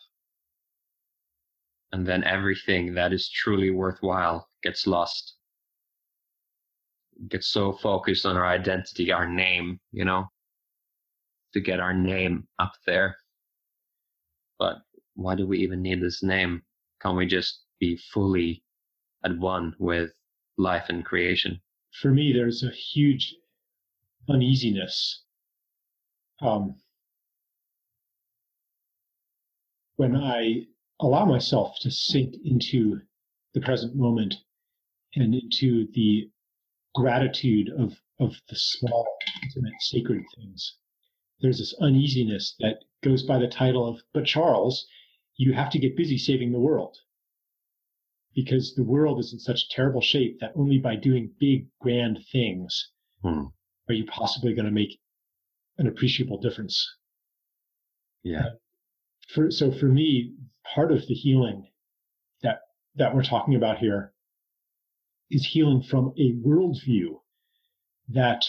And 1.93 2.07
then 2.07 2.25
everything 2.25 2.95
that 2.95 3.13
is 3.13 3.29
truly 3.31 3.71
worthwhile 3.71 4.49
gets 4.63 4.87
lost. 4.87 5.37
Get 7.29 7.43
so 7.45 7.73
focused 7.73 8.27
on 8.27 8.37
our 8.37 8.47
identity, 8.47 9.11
our 9.11 9.27
name, 9.27 9.81
you 9.91 10.05
know, 10.05 10.27
to 11.55 11.61
get 11.61 11.81
our 11.81 11.95
name 11.95 12.47
up 12.59 12.73
there. 12.87 13.17
But 14.59 14.77
why 15.15 15.35
do 15.35 15.47
we 15.47 15.59
even 15.59 15.83
need 15.83 16.03
this 16.03 16.23
name? 16.23 16.63
Can't 17.01 17.17
we 17.17 17.27
just 17.27 17.63
be 17.81 17.97
fully 18.13 18.63
at 19.25 19.37
one 19.39 19.75
with 19.79 20.11
life 20.59 20.87
and 20.89 21.05
creation? 21.05 21.61
For 22.01 22.11
me, 22.11 22.33
there's 22.33 22.63
a 22.63 22.71
huge 22.71 23.35
uneasiness 24.29 25.25
um, 26.41 26.77
when 29.99 30.15
I 30.15 30.63
allow 31.01 31.25
myself 31.25 31.77
to 31.81 31.91
sink 31.91 32.37
into 32.45 33.01
the 33.53 33.61
present 33.61 33.97
moment 33.97 34.37
and 35.17 35.35
into 35.35 35.89
the 35.93 36.31
gratitude 36.95 37.69
of, 37.77 38.01
of 38.21 38.41
the 38.49 38.55
small, 38.55 39.09
intimate, 39.43 39.75
sacred 39.81 40.23
things, 40.37 40.77
there's 41.41 41.59
this 41.59 41.75
uneasiness 41.81 42.55
that 42.61 42.85
goes 43.03 43.25
by 43.25 43.39
the 43.39 43.49
title 43.49 43.89
of, 43.89 44.01
but 44.15 44.25
Charles, 44.25 44.87
you 45.37 45.53
have 45.53 45.71
to 45.71 45.81
get 45.81 45.97
busy 45.97 46.17
saving 46.17 46.53
the 46.53 46.61
world. 46.61 46.97
Because 48.37 48.77
the 48.77 48.85
world 48.85 49.19
is 49.19 49.33
in 49.33 49.41
such 49.41 49.69
terrible 49.69 50.01
shape 50.01 50.39
that 50.39 50.53
only 50.55 50.79
by 50.79 50.95
doing 50.95 51.35
big, 51.41 51.67
grand 51.81 52.21
things 52.31 52.93
hmm. 53.23 53.47
are 53.89 53.95
you 53.95 54.07
possibly 54.07 54.55
going 54.55 54.67
to 54.67 54.71
make 54.71 55.01
an 55.77 55.89
appreciable 55.89 56.39
difference. 56.39 56.89
Yeah 58.23 58.51
for, 59.29 59.51
so 59.51 59.71
for 59.71 59.87
me, 59.87 60.35
part 60.75 60.91
of 60.93 61.07
the 61.07 61.15
healing 61.15 61.69
that 62.43 62.61
that 62.97 63.15
we're 63.15 63.23
talking 63.23 63.55
about 63.55 63.79
here 63.79 64.13
is 65.31 65.45
healing 65.45 65.83
from 65.83 66.13
a 66.19 66.33
worldview 66.35 67.21
that 68.09 68.45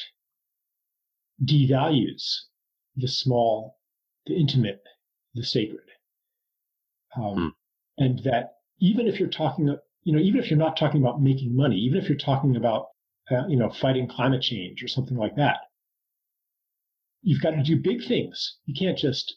devalues 1.43 2.43
the 2.95 3.07
small, 3.07 3.77
the 4.25 4.35
intimate, 4.35 4.81
the 5.33 5.43
sacred, 5.43 5.89
um, 7.15 7.35
hmm. 7.35 8.03
and 8.03 8.19
that 8.23 8.53
even 8.79 9.07
if 9.07 9.19
you're 9.19 9.29
talking, 9.29 9.67
you 10.03 10.13
know, 10.13 10.19
even 10.19 10.39
if 10.39 10.49
you're 10.49 10.59
not 10.59 10.77
talking 10.77 11.01
about 11.01 11.21
making 11.21 11.55
money, 11.55 11.75
even 11.75 12.01
if 12.01 12.07
you're 12.07 12.17
talking 12.17 12.55
about, 12.55 12.87
uh, 13.29 13.45
you 13.47 13.57
know, 13.57 13.69
fighting 13.69 14.07
climate 14.07 14.41
change 14.41 14.81
or 14.81 14.87
something 14.87 15.17
like 15.17 15.35
that, 15.35 15.57
you've 17.21 17.41
got 17.41 17.51
to 17.51 17.63
do 17.63 17.75
big 17.75 18.05
things. 18.07 18.57
You 18.65 18.73
can't 18.73 18.97
just 18.97 19.35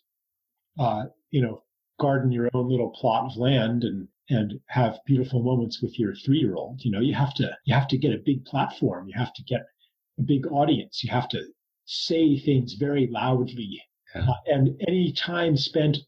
uh, 0.79 1.07
you 1.33 1.43
know, 1.43 1.63
garden 2.01 2.31
your 2.31 2.49
own 2.55 2.69
little 2.71 2.91
plot 2.91 3.25
of 3.31 3.37
land 3.37 3.83
and 3.83 4.07
and 4.31 4.61
have 4.69 4.99
beautiful 5.05 5.43
moments 5.43 5.83
with 5.83 5.99
your 5.99 6.15
three 6.15 6.39
year 6.39 6.55
old. 6.55 6.81
You 6.85 6.93
know, 6.93 7.01
you 7.01 7.15
have 7.15 7.35
to 7.35 7.51
you 7.65 7.75
have 7.75 7.89
to 7.89 7.99
get 7.99 8.15
a 8.15 8.23
big 8.25 8.45
platform. 8.45 9.09
You 9.09 9.15
have 9.19 9.35
to 9.35 9.43
get 9.43 9.63
a 10.19 10.23
big 10.23 10.47
audience. 10.47 11.03
You 11.03 11.11
have 11.11 11.29
to 11.31 11.43
say 11.87 12.39
things 12.39 12.75
very 12.75 13.09
loudly. 13.09 13.83
Yeah. 14.15 14.29
Uh, 14.29 14.35
and 14.47 14.81
any 14.87 15.13
time 15.13 15.57
spent 15.57 15.99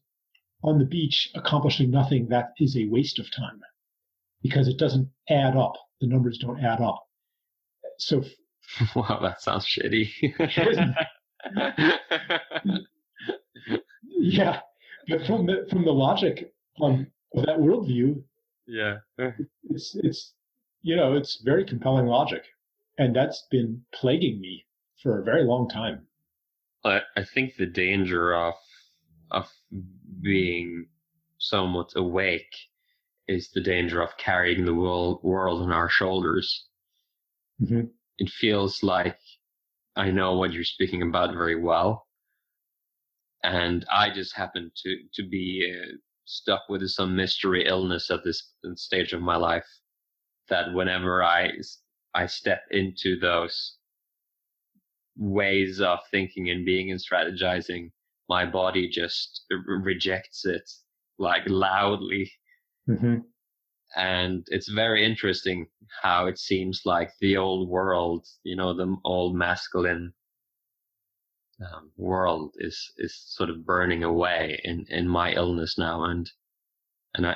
on 0.63 0.79
the 0.79 0.85
beach 0.85 1.29
accomplishing 1.35 1.91
nothing, 1.91 2.27
that 2.29 2.53
is 2.59 2.77
a 2.77 2.85
waste 2.85 3.19
of 3.19 3.29
time 3.35 3.59
because 4.41 4.67
it 4.67 4.77
doesn't 4.77 5.09
add 5.29 5.57
up. 5.57 5.73
The 6.01 6.07
numbers 6.07 6.37
don't 6.37 6.63
add 6.63 6.81
up. 6.81 7.03
So, 7.97 8.23
wow, 8.95 9.19
that 9.21 9.41
sounds 9.41 9.65
shitty. 9.65 10.09
yeah, 14.19 14.59
but 15.07 15.25
from 15.25 15.45
the 15.45 15.67
from 15.69 15.85
the 15.85 15.91
logic 15.91 16.53
um, 16.81 17.07
of 17.35 17.45
that 17.45 17.57
worldview, 17.57 18.21
yeah, 18.67 18.97
it's 19.69 19.95
it's 19.95 20.33
you 20.81 20.95
know 20.95 21.15
it's 21.15 21.41
very 21.43 21.65
compelling 21.65 22.07
logic, 22.07 22.43
and 22.97 23.15
that's 23.15 23.45
been 23.51 23.81
plaguing 23.93 24.39
me 24.39 24.65
for 25.01 25.19
a 25.19 25.23
very 25.23 25.43
long 25.43 25.69
time. 25.69 26.07
I 26.83 27.01
I 27.15 27.23
think 27.23 27.55
the 27.55 27.65
danger 27.65 28.33
of 28.33 28.55
of 29.31 29.51
being 30.21 30.87
somewhat 31.37 31.91
awake 31.95 32.55
is 33.27 33.49
the 33.51 33.61
danger 33.61 34.01
of 34.01 34.17
carrying 34.17 34.65
the 34.65 34.73
world 34.73 35.19
world 35.23 35.61
on 35.61 35.71
our 35.71 35.89
shoulders. 35.89 36.67
Mm-hmm. 37.61 37.87
It 38.17 38.29
feels 38.29 38.83
like 38.83 39.19
I 39.95 40.11
know 40.11 40.37
what 40.37 40.53
you're 40.53 40.63
speaking 40.63 41.01
about 41.01 41.33
very 41.33 41.55
well, 41.55 42.04
and 43.45 43.85
I 43.91 44.09
just 44.09 44.35
happened 44.35 44.71
to 44.83 44.97
to 45.13 45.29
be 45.29 45.71
uh, 45.71 45.93
stuck 46.25 46.63
with 46.67 46.87
some 46.89 47.15
mystery 47.15 47.65
illness 47.67 48.09
at 48.09 48.23
this 48.23 48.51
stage 48.75 49.13
of 49.13 49.21
my 49.21 49.35
life. 49.35 49.67
That 50.49 50.73
whenever 50.73 51.23
I 51.23 51.51
I 52.13 52.25
step 52.25 52.63
into 52.71 53.19
those 53.19 53.77
ways 55.17 55.79
of 55.79 55.99
thinking 56.11 56.49
and 56.49 56.65
being 56.65 56.91
and 56.91 56.99
strategizing, 56.99 57.91
my 58.27 58.45
body 58.45 58.89
just 58.89 59.45
rejects 59.67 60.45
it 60.45 60.67
like 61.19 61.43
loudly. 61.47 62.31
Mm-hmm. 62.89 63.17
And 63.95 64.43
it's 64.47 64.69
very 64.69 65.05
interesting 65.05 65.67
how 66.01 66.25
it 66.25 66.37
seems 66.37 66.81
like 66.83 67.11
the 67.21 67.37
old 67.37 67.69
world, 67.69 68.27
you 68.43 68.55
know, 68.55 68.73
the 68.73 68.93
old 69.05 69.35
masculine 69.35 70.13
um, 71.61 71.91
world 71.97 72.53
is 72.57 72.91
is 72.97 73.15
sort 73.27 73.49
of 73.49 73.65
burning 73.65 74.03
away 74.03 74.59
in 74.63 74.85
in 74.89 75.07
my 75.07 75.33
illness 75.33 75.77
now 75.77 76.03
and 76.03 76.31
and 77.13 77.25
i 77.25 77.35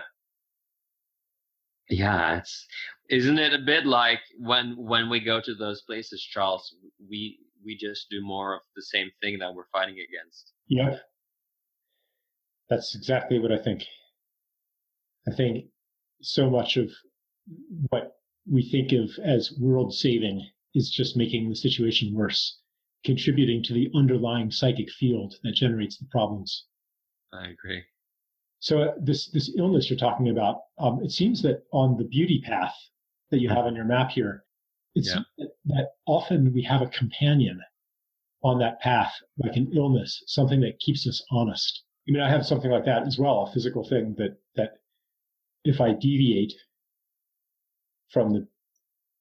yeah 1.89 2.37
it's 2.37 2.67
isn't 3.09 3.39
it 3.39 3.53
a 3.53 3.65
bit 3.65 3.85
like 3.85 4.19
when 4.37 4.75
when 4.77 5.09
we 5.09 5.19
go 5.19 5.39
to 5.41 5.55
those 5.55 5.81
places 5.81 6.21
charles 6.21 6.75
we 7.09 7.39
we 7.63 7.77
just 7.77 8.09
do 8.09 8.21
more 8.21 8.55
of 8.55 8.61
the 8.75 8.81
same 8.81 9.11
thing 9.21 9.39
that 9.39 9.53
we're 9.53 9.67
fighting 9.71 9.95
against? 9.95 10.53
Yeah. 10.67 10.97
That's 12.69 12.95
exactly 12.95 13.39
what 13.39 13.51
I 13.51 13.57
think. 13.57 13.85
I 15.27 15.31
think 15.35 15.65
so 16.21 16.49
much 16.49 16.77
of 16.77 16.89
what 17.89 18.13
we 18.49 18.69
think 18.69 18.91
of 18.91 19.09
as 19.23 19.53
world 19.59 19.93
saving 19.93 20.49
is 20.73 20.89
just 20.89 21.17
making 21.17 21.49
the 21.49 21.55
situation 21.55 22.13
worse, 22.13 22.59
contributing 23.03 23.63
to 23.63 23.73
the 23.73 23.89
underlying 23.95 24.51
psychic 24.51 24.89
field 24.91 25.35
that 25.43 25.55
generates 25.55 25.97
the 25.97 26.05
problems. 26.11 26.65
I 27.31 27.47
agree. 27.49 27.83
So 28.59 28.81
uh, 28.81 28.93
this 28.99 29.29
this 29.31 29.53
illness 29.57 29.89
you're 29.89 29.99
talking 29.99 30.29
about, 30.29 30.61
um, 30.79 31.01
it 31.03 31.11
seems 31.11 31.41
that 31.43 31.63
on 31.71 31.97
the 31.97 32.03
beauty 32.03 32.41
path 32.43 32.75
that 33.31 33.39
you 33.39 33.47
have 33.49 33.65
on 33.65 33.75
your 33.75 33.85
map 33.85 34.11
here, 34.11 34.43
it's 34.95 35.07
Yeah. 35.15 35.21
that, 35.37 35.49
that 35.65 35.87
often 36.07 36.53
we 36.53 36.61
have 36.63 36.81
a 36.81 36.87
companion 36.87 37.61
on 38.43 38.59
that 38.59 38.79
path, 38.81 39.13
like 39.37 39.55
an 39.55 39.71
illness, 39.73 40.23
something 40.27 40.59
that 40.61 40.79
keeps 40.79 41.07
us 41.07 41.23
honest. 41.31 41.83
I 42.07 42.11
mean, 42.11 42.21
I 42.21 42.29
have 42.29 42.45
something 42.45 42.71
like 42.71 42.85
that 42.85 43.03
as 43.03 43.17
well, 43.17 43.43
a 43.43 43.51
physical 43.51 43.87
thing 43.87 44.15
that 44.17 44.37
that 44.55 44.79
if 45.63 45.79
I 45.79 45.93
deviate 45.93 46.53
from 48.09 48.31
the 48.31 48.47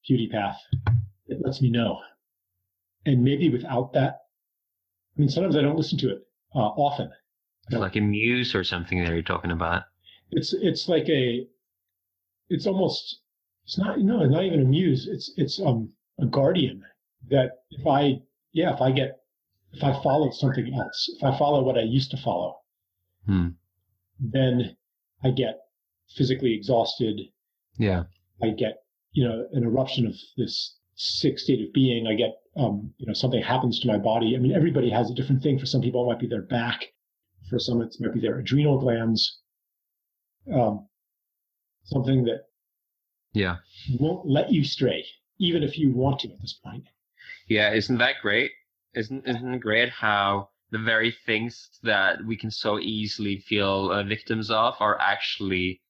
beauty 0.07 0.27
path, 0.27 0.59
it 1.27 1.39
lets 1.41 1.61
me 1.61 1.69
know. 1.69 1.99
And 3.05 3.23
maybe 3.23 3.49
without 3.49 3.93
that, 3.93 4.19
I 5.17 5.21
mean, 5.21 5.29
sometimes 5.29 5.55
I 5.55 5.61
don't 5.61 5.77
listen 5.77 5.97
to 5.99 6.11
it 6.11 6.19
uh, 6.55 6.59
often. 6.59 7.09
It's 7.67 7.77
like 7.77 7.95
a 7.95 8.01
muse 8.01 8.55
or 8.55 8.63
something 8.63 9.03
that 9.03 9.11
you're 9.13 9.21
talking 9.21 9.51
about. 9.51 9.83
It's 10.31 10.53
it's 10.53 10.87
like 10.89 11.07
a, 11.09 11.47
it's 12.49 12.65
almost 12.67 13.21
it's 13.63 13.77
not 13.77 13.99
no 13.99 14.25
not 14.25 14.43
even 14.43 14.61
a 14.61 14.65
muse. 14.65 15.07
It's 15.07 15.31
it's 15.37 15.59
um 15.59 15.89
a 16.19 16.25
guardian 16.25 16.83
that 17.29 17.51
if 17.71 17.85
I 17.85 18.21
yeah 18.53 18.73
if 18.73 18.81
I 18.81 18.91
get 18.91 19.19
if 19.71 19.83
I 19.83 19.93
follow 20.01 20.31
something 20.31 20.73
else 20.73 21.09
if 21.15 21.23
I 21.23 21.37
follow 21.37 21.63
what 21.63 21.77
I 21.77 21.81
used 21.81 22.11
to 22.11 22.17
follow, 22.17 22.57
Hmm. 23.25 23.49
then 24.19 24.75
I 25.23 25.29
get 25.31 25.59
physically 26.15 26.53
exhausted. 26.53 27.21
Yeah. 27.77 28.05
I 28.41 28.49
get 28.49 28.77
you 29.11 29.27
know 29.27 29.47
an 29.53 29.63
eruption 29.63 30.07
of 30.07 30.15
this 30.37 30.75
sick 31.01 31.39
state 31.39 31.65
of 31.65 31.73
being. 31.73 32.07
I 32.07 32.13
get 32.13 32.35
um 32.57 32.93
you 32.97 33.07
know 33.07 33.13
something 33.13 33.41
happens 33.41 33.79
to 33.79 33.87
my 33.87 33.97
body. 33.97 34.35
I 34.35 34.39
mean 34.39 34.53
everybody 34.53 34.89
has 34.89 35.09
a 35.09 35.13
different 35.13 35.41
thing. 35.41 35.57
For 35.57 35.65
some 35.65 35.81
people 35.81 36.03
it 36.03 36.07
might 36.13 36.19
be 36.19 36.27
their 36.27 36.41
back. 36.43 36.85
For 37.49 37.57
some 37.57 37.81
it 37.81 37.95
might 37.99 38.13
be 38.13 38.19
their 38.19 38.39
adrenal 38.39 38.77
glands. 38.79 39.39
Um, 40.53 40.87
something 41.83 42.23
that 42.25 42.41
Yeah. 43.33 43.57
won't 43.99 44.27
let 44.27 44.51
you 44.51 44.63
stray, 44.63 45.05
even 45.39 45.63
if 45.63 45.77
you 45.77 45.93
want 45.93 46.19
to 46.21 46.31
at 46.31 46.41
this 46.41 46.53
point. 46.53 46.85
Yeah, 47.47 47.71
isn't 47.73 47.97
that 47.99 48.15
great? 48.21 48.51
Isn't 48.93 49.25
isn't 49.27 49.53
it 49.53 49.59
great 49.59 49.89
how 49.89 50.49
the 50.71 50.79
very 50.79 51.11
things 51.25 51.79
that 51.83 52.23
we 52.25 52.35
can 52.35 52.51
so 52.51 52.77
easily 52.79 53.37
feel 53.39 53.91
uh, 53.91 54.03
victims 54.03 54.51
of 54.51 54.75
are 54.79 54.99
actually 54.99 55.81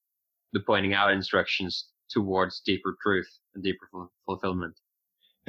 the 0.53 0.59
pointing 0.59 0.93
out 0.93 1.11
instructions 1.11 1.89
towards 2.09 2.61
deeper 2.61 2.95
truth 3.01 3.29
and 3.55 3.63
deeper 3.63 3.87
ful- 3.91 4.11
fulfillment. 4.25 4.75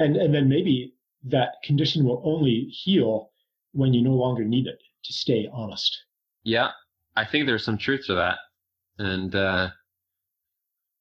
And 0.00 0.16
and 0.16 0.34
then 0.34 0.48
maybe 0.48 0.94
that 1.24 1.56
condition 1.62 2.04
will 2.04 2.22
only 2.24 2.64
heal 2.70 3.30
when 3.72 3.94
you 3.94 4.02
no 4.02 4.14
longer 4.14 4.44
need 4.44 4.66
it 4.66 4.78
to 5.04 5.12
stay 5.12 5.48
honest. 5.52 6.04
Yeah, 6.42 6.70
I 7.16 7.24
think 7.24 7.46
there's 7.46 7.64
some 7.64 7.78
truth 7.78 8.06
to 8.06 8.14
that, 8.14 8.38
and 8.98 9.34
uh, 9.34 9.70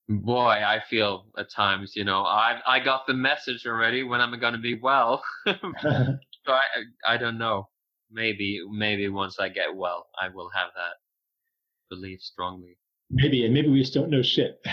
boy, 0.09 0.49
I 0.49 0.81
feel 0.89 1.25
at 1.37 1.49
times, 1.51 1.93
you 1.95 2.03
know, 2.03 2.23
I 2.23 2.61
I 2.67 2.79
got 2.79 3.07
the 3.07 3.13
message 3.13 3.65
already 3.65 4.03
when 4.03 4.21
I'm 4.21 4.37
going 4.39 4.53
to 4.53 4.59
be 4.59 4.79
well. 4.79 5.23
So 6.45 6.53
I 6.53 7.13
I 7.13 7.17
don't 7.17 7.37
know. 7.37 7.69
Maybe 8.11 8.61
maybe 8.71 9.07
once 9.09 9.39
I 9.39 9.49
get 9.49 9.75
well, 9.75 10.07
I 10.19 10.29
will 10.29 10.49
have 10.49 10.69
that 10.75 10.95
belief 11.89 12.21
strongly. 12.21 12.77
maybe, 13.09 13.45
and 13.45 13.53
maybe 13.53 13.69
we 13.69 13.81
just 13.81 13.93
don't 13.93 14.09
know 14.09 14.21
shit. 14.21 14.59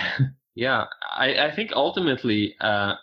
Yeah, 0.54 0.84
I 1.10 1.48
I 1.48 1.50
think 1.54 1.72
ultimately, 1.74 2.54
uh, 2.60 2.94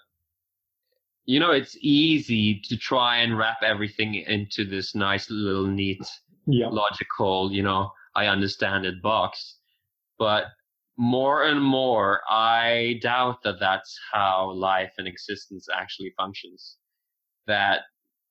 you 1.25 1.39
know, 1.39 1.51
it's 1.51 1.77
easy 1.79 2.59
to 2.65 2.77
try 2.77 3.17
and 3.17 3.37
wrap 3.37 3.63
everything 3.63 4.15
into 4.15 4.65
this 4.65 4.93
nice 4.93 5.29
little 5.29 5.65
neat 5.67 6.01
yeah. 6.47 6.67
logical, 6.67 7.51
you 7.51 7.63
know, 7.63 7.91
I 8.15 8.27
understand 8.27 8.85
it 8.85 9.01
box. 9.01 9.57
But 10.19 10.47
more 10.97 11.43
and 11.43 11.61
more, 11.61 12.21
I 12.29 12.99
doubt 13.01 13.43
that 13.43 13.59
that's 13.59 13.97
how 14.11 14.51
life 14.51 14.91
and 14.97 15.07
existence 15.07 15.67
actually 15.73 16.13
functions. 16.17 16.77
That 17.47 17.81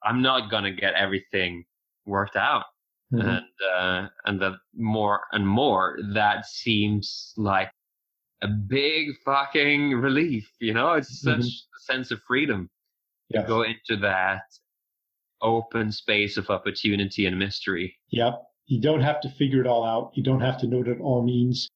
I'm 0.05 0.23
not 0.23 0.51
gonna 0.51 0.73
get 0.73 0.95
everything 0.95 1.65
worked 2.07 2.37
out, 2.37 2.65
Mhm. 3.13 3.29
and 3.39 3.47
uh, 3.75 4.09
and 4.27 4.41
that 4.41 4.55
more 4.75 5.27
and 5.33 5.47
more 5.47 5.99
that 6.15 6.47
seems 6.47 7.33
like 7.37 7.71
a 8.43 8.49
big 8.49 9.17
fucking 9.25 9.95
relief. 9.95 10.51
You 10.61 10.75
know, 10.75 10.93
it's 10.95 11.21
such 11.21 11.41
Mhm. 11.41 11.47
a 11.77 11.81
sense 11.81 12.11
of 12.11 12.21
freedom 12.23 12.71
To 13.33 13.43
go 13.47 13.63
into 13.63 13.97
that 14.03 14.43
open 15.41 15.91
space 15.91 16.37
of 16.37 16.51
opportunity 16.51 17.27
and 17.27 17.39
mystery. 17.39 17.97
Yep. 18.11 18.43
You 18.67 18.81
don't 18.81 19.01
have 19.01 19.21
to 19.23 19.29
figure 19.31 19.61
it 19.61 19.67
all 19.67 19.85
out. 19.85 20.13
You 20.15 20.23
don't 20.23 20.41
have 20.41 20.59
to 20.61 20.67
know 20.67 20.79
what 20.79 20.89
it 20.89 21.01
all 21.01 21.23
means. 21.25 21.69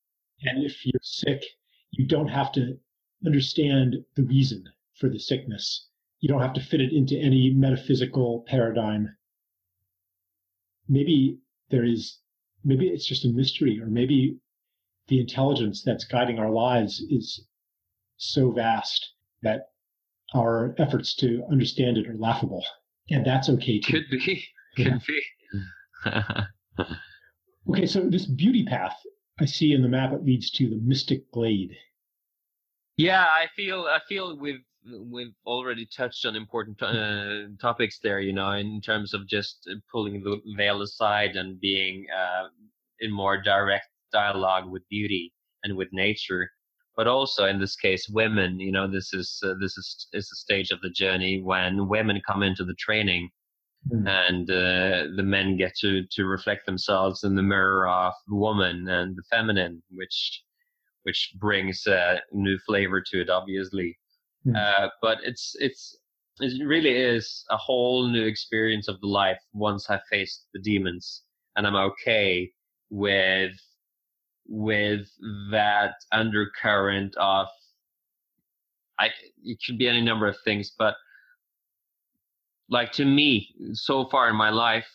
And 0.43 0.65
if 0.65 0.85
you're 0.85 1.01
sick, 1.03 1.43
you 1.91 2.07
don't 2.07 2.29
have 2.29 2.53
to 2.53 2.79
understand 3.25 3.97
the 4.15 4.23
reason 4.23 4.65
for 4.95 5.09
the 5.09 5.19
sickness. 5.19 5.89
You 6.21 6.29
don't 6.29 6.43
have 6.43 6.55
to 6.55 6.61
fit 6.61 6.81
it 6.81 6.93
into 6.93 7.17
any 7.17 7.51
metaphysical 7.51 8.45
paradigm. 8.47 9.17
Maybe 10.89 11.39
there 11.71 11.85
is, 11.85 12.19
maybe 12.65 12.89
it's 12.89 13.07
just 13.07 13.25
a 13.25 13.29
mystery, 13.29 13.81
or 13.81 13.87
maybe 13.87 14.39
the 15.09 15.21
intelligence 15.21 15.83
that's 15.83 16.05
guiding 16.05 16.39
our 16.39 16.51
lives 16.51 17.01
is 17.11 17.47
so 18.17 18.51
vast 18.53 19.13
that 19.43 19.71
our 20.37 20.75
efforts 20.79 21.15
to 21.17 21.43
understand 21.51 21.99
it 21.99 22.09
are 22.09 22.17
laughable. 22.17 22.65
And 23.11 23.25
that's 23.25 23.49
okay 23.49 23.81
too. 23.81 23.93
Could 23.93 24.11
be. 24.11 24.45
Could 24.77 25.03
be. 25.07 25.23
Okay, 27.69 27.87
so 27.87 28.01
this 28.09 28.27
beauty 28.27 28.65
path 28.65 28.97
I 29.41 29.45
see 29.45 29.73
in 29.73 29.83
the 29.83 29.89
map 29.89 30.13
it 30.13 30.25
leads 30.25 30.51
to 30.53 30.69
the 30.71 30.77
Mystic 30.77 31.31
Glade. 31.33 31.77
yeah, 32.97 33.23
I 33.25 33.47
feel 33.57 33.83
I 33.83 33.99
feel 34.09 34.39
we've 34.39 34.63
we've 35.11 35.35
already 35.45 35.87
touched 35.87 36.25
on 36.25 36.37
important 36.37 36.81
uh, 36.83 37.49
topics 37.61 37.99
there. 38.03 38.21
You 38.21 38.33
know, 38.33 38.53
in 38.53 38.81
terms 38.81 39.15
of 39.15 39.27
just 39.27 39.69
pulling 39.91 40.23
the 40.23 40.41
veil 40.57 40.81
aside 40.83 41.37
and 41.37 41.61
being 41.61 42.07
uh, 42.17 42.49
in 43.01 43.11
more 43.13 43.43
direct 43.43 43.89
dialogue 44.13 44.71
with 44.71 44.89
beauty 44.89 45.33
and 45.65 45.77
with 45.77 45.89
nature. 45.93 46.49
But 46.97 47.07
also 47.07 47.45
in 47.45 47.61
this 47.61 47.77
case, 47.77 48.09
women. 48.09 48.59
You 48.59 48.73
know, 48.73 48.91
this 48.91 49.13
is 49.13 49.39
uh, 49.45 49.55
this 49.61 49.77
is 49.77 50.09
is 50.13 50.31
a 50.33 50.37
stage 50.37 50.71
of 50.71 50.81
the 50.81 50.91
journey 50.91 51.43
when 51.43 51.89
women 51.89 52.21
come 52.27 52.43
into 52.43 52.65
the 52.65 52.75
training 52.75 53.31
Hmm. 53.91 54.07
and 54.07 54.51
uh, 54.51 55.15
the 55.15 55.23
men 55.23 55.57
get 55.57 55.77
to 55.77 56.05
to 56.11 56.25
reflect 56.25 56.67
themselves 56.67 57.23
in 57.23 57.37
the 57.37 57.43
mirror 57.43 57.89
of 57.89 58.15
the 58.27 58.35
woman 58.35 58.89
and 58.89 59.17
the 59.17 59.23
feminine, 59.31 59.83
which 59.91 60.43
which 61.05 61.33
brings 61.39 61.87
a 61.87 62.21
new 62.33 62.59
flavor 62.67 63.01
to 63.01 63.21
it, 63.21 63.31
obviously. 63.31 63.97
Hmm. 64.45 64.57
Uh, 64.57 64.89
but 65.01 65.19
it's 65.23 65.55
it's 65.61 65.97
it 66.41 66.67
really 66.67 66.97
is 66.97 67.45
a 67.51 67.57
whole 67.57 68.09
new 68.09 68.27
experience 68.27 68.89
of 68.89 69.01
the 69.01 69.07
life 69.07 69.41
once 69.53 69.89
I 69.89 70.01
faced 70.11 70.47
the 70.53 70.61
demons, 70.61 71.23
and 71.55 71.65
I'm 71.67 71.77
okay 71.77 72.51
with 72.91 73.53
with 74.49 75.09
that 75.51 75.95
undercurrent 76.13 77.15
of 77.17 77.49
I 78.99 79.11
it 79.45 79.59
could 79.67 79.79
be 79.79 79.89
any 79.89 80.01
number 80.01 80.27
of 80.27 80.37
things, 80.45 80.73
but 80.79 80.95
like 82.69 82.93
to 82.93 83.05
me 83.05 83.55
so 83.73 84.09
far 84.09 84.29
in 84.29 84.37
my 84.37 84.51
life 84.51 84.87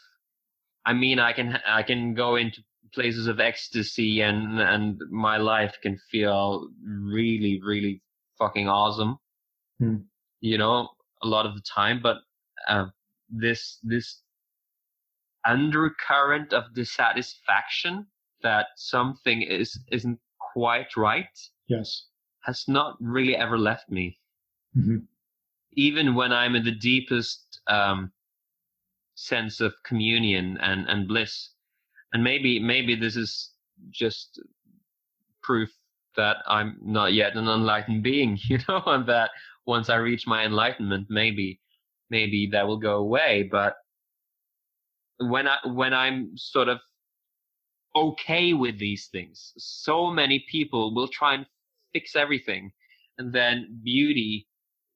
i 0.86 0.94
mean 0.94 1.20
i 1.20 1.32
can 1.32 1.60
i 1.66 1.84
can 1.84 2.14
go 2.14 2.36
into 2.36 2.62
places 2.94 3.28
of 3.28 3.40
ecstasy 3.40 4.22
and 4.22 4.60
and 4.60 5.00
my 5.10 5.38
life 5.38 5.78
can 5.82 5.98
feel 6.10 6.68
really 6.84 7.62
really 7.64 8.02
fucking 8.38 8.68
awesome 8.68 9.18
Hmm. 9.80 9.96
you 10.42 10.58
know 10.58 10.90
a 11.24 11.28
lot 11.28 11.46
of 11.46 11.56
the 11.56 11.62
time 11.62 12.02
but 12.04 12.18
uh, 12.68 12.86
this 13.30 13.80
this 13.84 14.22
undercurrent 15.46 16.54
of 16.54 16.74
dissatisfaction 16.76 18.06
that 18.44 18.68
something 18.76 19.42
is 19.42 19.80
isn't 19.92 20.20
quite 20.54 20.96
right 20.98 21.40
Yes. 21.68 22.08
has 22.42 22.66
not 22.68 22.98
really 23.00 23.36
ever 23.36 23.58
left 23.58 23.90
me 23.90 24.20
hmm 24.74 24.98
even 25.74 26.16
when 26.16 26.34
I'm 26.34 26.56
in 26.56 26.66
the 26.66 26.72
deepest 26.72 27.62
um, 27.68 28.12
sense 29.16 29.62
of 29.62 29.74
communion 29.84 30.58
and, 30.62 30.88
and 30.88 31.08
bliss. 31.08 31.52
And 32.14 32.24
maybe 32.24 32.60
maybe 32.60 32.96
this 32.96 33.16
is 33.16 33.52
just 33.90 34.42
proof 35.42 35.70
that 36.18 36.38
I'm 36.48 36.78
not 36.82 37.14
yet 37.14 37.36
an 37.36 37.48
enlightened 37.48 38.04
being, 38.04 38.38
you 38.50 38.60
know, 38.68 38.84
and 38.86 39.08
that 39.08 39.32
once 39.66 39.90
I 39.90 39.96
reach 39.96 40.28
my 40.28 40.44
enlightenment, 40.46 41.08
maybe 41.10 41.60
maybe 42.10 42.50
that 42.52 42.68
will 42.68 42.80
go 42.80 42.98
away. 42.98 43.48
But 43.50 43.76
when 45.20 45.48
I 45.48 45.58
when 45.66 45.94
I'm 45.94 46.32
sort 46.36 46.68
of 46.68 46.80
okay 47.96 48.54
with 48.54 48.80
these 48.80 49.08
things. 49.12 49.54
So 49.58 50.12
many 50.12 50.46
people 50.50 50.94
will 50.94 51.08
try 51.08 51.36
and 51.36 51.46
fix 51.94 52.16
everything, 52.16 52.72
and 53.18 53.34
then 53.34 53.82
beauty 53.84 54.48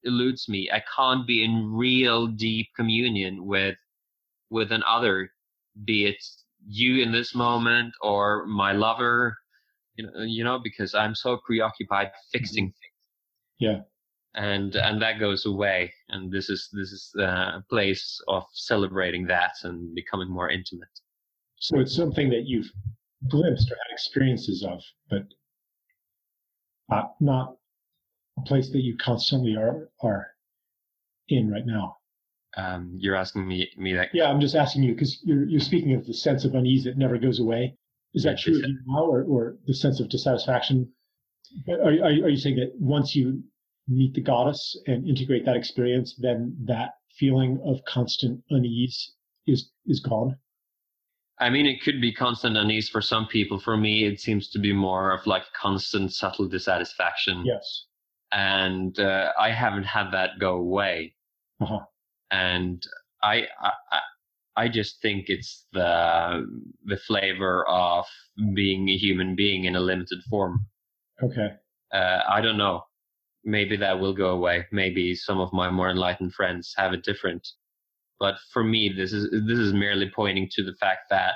eludes 0.03 0.47
me. 0.47 0.69
I 0.71 0.83
can't 0.95 1.27
be 1.27 1.43
in 1.43 1.73
real 1.73 2.27
deep 2.27 2.67
communion 2.75 3.45
with 3.45 3.75
with 4.49 4.71
an 4.71 4.83
other, 4.87 5.31
be 5.83 6.05
it 6.05 6.23
you 6.67 7.01
in 7.03 7.11
this 7.11 7.35
moment 7.35 7.93
or 8.01 8.45
my 8.45 8.71
lover, 8.71 9.37
you 9.95 10.05
know, 10.05 10.23
you 10.23 10.43
know, 10.43 10.59
because 10.59 10.93
I'm 10.95 11.15
so 11.15 11.37
preoccupied 11.45 12.11
fixing 12.31 12.65
mm-hmm. 12.65 12.69
things. 12.69 12.91
Yeah. 13.59 13.81
And 14.35 14.75
and 14.75 15.01
that 15.01 15.19
goes 15.19 15.45
away, 15.45 15.93
and 16.09 16.29
this 16.29 16.49
is 16.49 16.67
this 16.73 16.91
is 16.91 17.13
a 17.17 17.63
place 17.69 18.19
of 18.27 18.43
celebrating 18.53 19.27
that 19.27 19.53
and 19.63 19.95
becoming 19.95 20.29
more 20.29 20.49
intimate. 20.49 20.89
So 21.67 21.79
it's 21.79 21.95
something 21.95 22.29
that 22.29 22.45
you've 22.45 22.71
glimpsed 23.27 23.71
or 23.71 23.75
had 23.75 23.91
experiences 23.91 24.63
of, 24.63 24.83
but 25.09 25.23
not 26.89 27.15
not 27.19 27.55
a 28.37 28.41
place 28.41 28.69
that 28.69 28.83
you 28.83 28.95
constantly 28.97 29.55
are 29.55 29.89
are 29.99 30.27
in 31.27 31.49
right 31.49 31.65
now. 31.65 31.97
Um, 32.55 32.93
you're 32.99 33.15
asking 33.15 33.47
me 33.47 33.71
me 33.77 33.93
that. 33.93 34.09
Yeah, 34.13 34.29
I'm 34.29 34.39
just 34.39 34.53
asking 34.53 34.83
you 34.83 34.93
because 34.93 35.19
you're 35.23 35.47
you're 35.47 35.59
speaking 35.59 35.95
of 35.95 36.05
the 36.05 36.13
sense 36.13 36.45
of 36.45 36.53
unease 36.53 36.83
that 36.83 36.99
never 36.99 37.17
goes 37.17 37.39
away. 37.39 37.75
Is 38.13 38.23
that 38.23 38.37
true 38.37 38.61
now, 38.85 39.03
or, 39.03 39.23
or 39.23 39.57
the 39.65 39.73
sense 39.73 39.99
of 39.99 40.07
dissatisfaction? 40.09 40.93
Are, 41.67 41.81
are, 41.81 42.25
are 42.25 42.29
you 42.29 42.37
saying 42.37 42.57
that 42.57 42.73
once 42.79 43.15
you 43.15 43.43
meet 43.87 44.13
the 44.13 44.21
goddess 44.21 44.79
and 44.85 45.07
integrate 45.07 45.45
that 45.45 45.55
experience, 45.55 46.15
then 46.19 46.55
that 46.65 46.91
feeling 47.17 47.59
of 47.65 47.83
constant 47.85 48.43
unease 48.51 49.13
is 49.47 49.71
is 49.87 49.99
gone? 49.99 50.37
I 51.39 51.49
mean, 51.49 51.65
it 51.65 51.81
could 51.83 51.99
be 51.99 52.13
constant 52.13 52.55
unease 52.55 52.87
for 52.89 53.01
some 53.01 53.27
people. 53.27 53.59
For 53.59 53.75
me, 53.75 54.05
it 54.05 54.21
seems 54.21 54.49
to 54.51 54.59
be 54.59 54.71
more 54.71 55.11
of 55.11 55.27
like 55.27 55.43
constant, 55.59 56.13
subtle 56.13 56.47
dissatisfaction. 56.47 57.43
Yes. 57.45 57.85
And 58.31 58.97
uh, 58.99 59.31
I 59.39 59.51
haven't 59.51 59.83
had 59.83 60.11
that 60.11 60.39
go 60.39 60.55
away. 60.55 61.13
Uh-huh. 61.61 61.79
And 62.31 62.85
I, 63.21 63.47
I, 63.61 63.99
I 64.55 64.67
just 64.69 65.01
think 65.01 65.25
it's 65.27 65.65
the 65.73 66.45
the 66.85 66.97
flavor 66.97 67.67
of 67.67 68.05
being 68.53 68.89
a 68.89 68.97
human 68.97 69.35
being 69.35 69.65
in 69.65 69.75
a 69.75 69.81
limited 69.81 70.19
form. 70.29 70.65
Okay. 71.21 71.49
Uh, 71.93 72.21
I 72.27 72.41
don't 72.41 72.57
know. 72.57 72.83
Maybe 73.43 73.77
that 73.77 73.99
will 73.99 74.13
go 74.13 74.29
away. 74.29 74.65
Maybe 74.71 75.15
some 75.15 75.39
of 75.39 75.53
my 75.53 75.69
more 75.69 75.89
enlightened 75.89 76.33
friends 76.33 76.73
have 76.77 76.93
it 76.93 77.03
different. 77.03 77.47
But 78.19 78.35
for 78.53 78.63
me, 78.63 78.89
this 78.95 79.11
is 79.11 79.29
this 79.31 79.59
is 79.59 79.73
merely 79.73 80.09
pointing 80.09 80.49
to 80.53 80.63
the 80.63 80.75
fact 80.79 81.01
that 81.09 81.33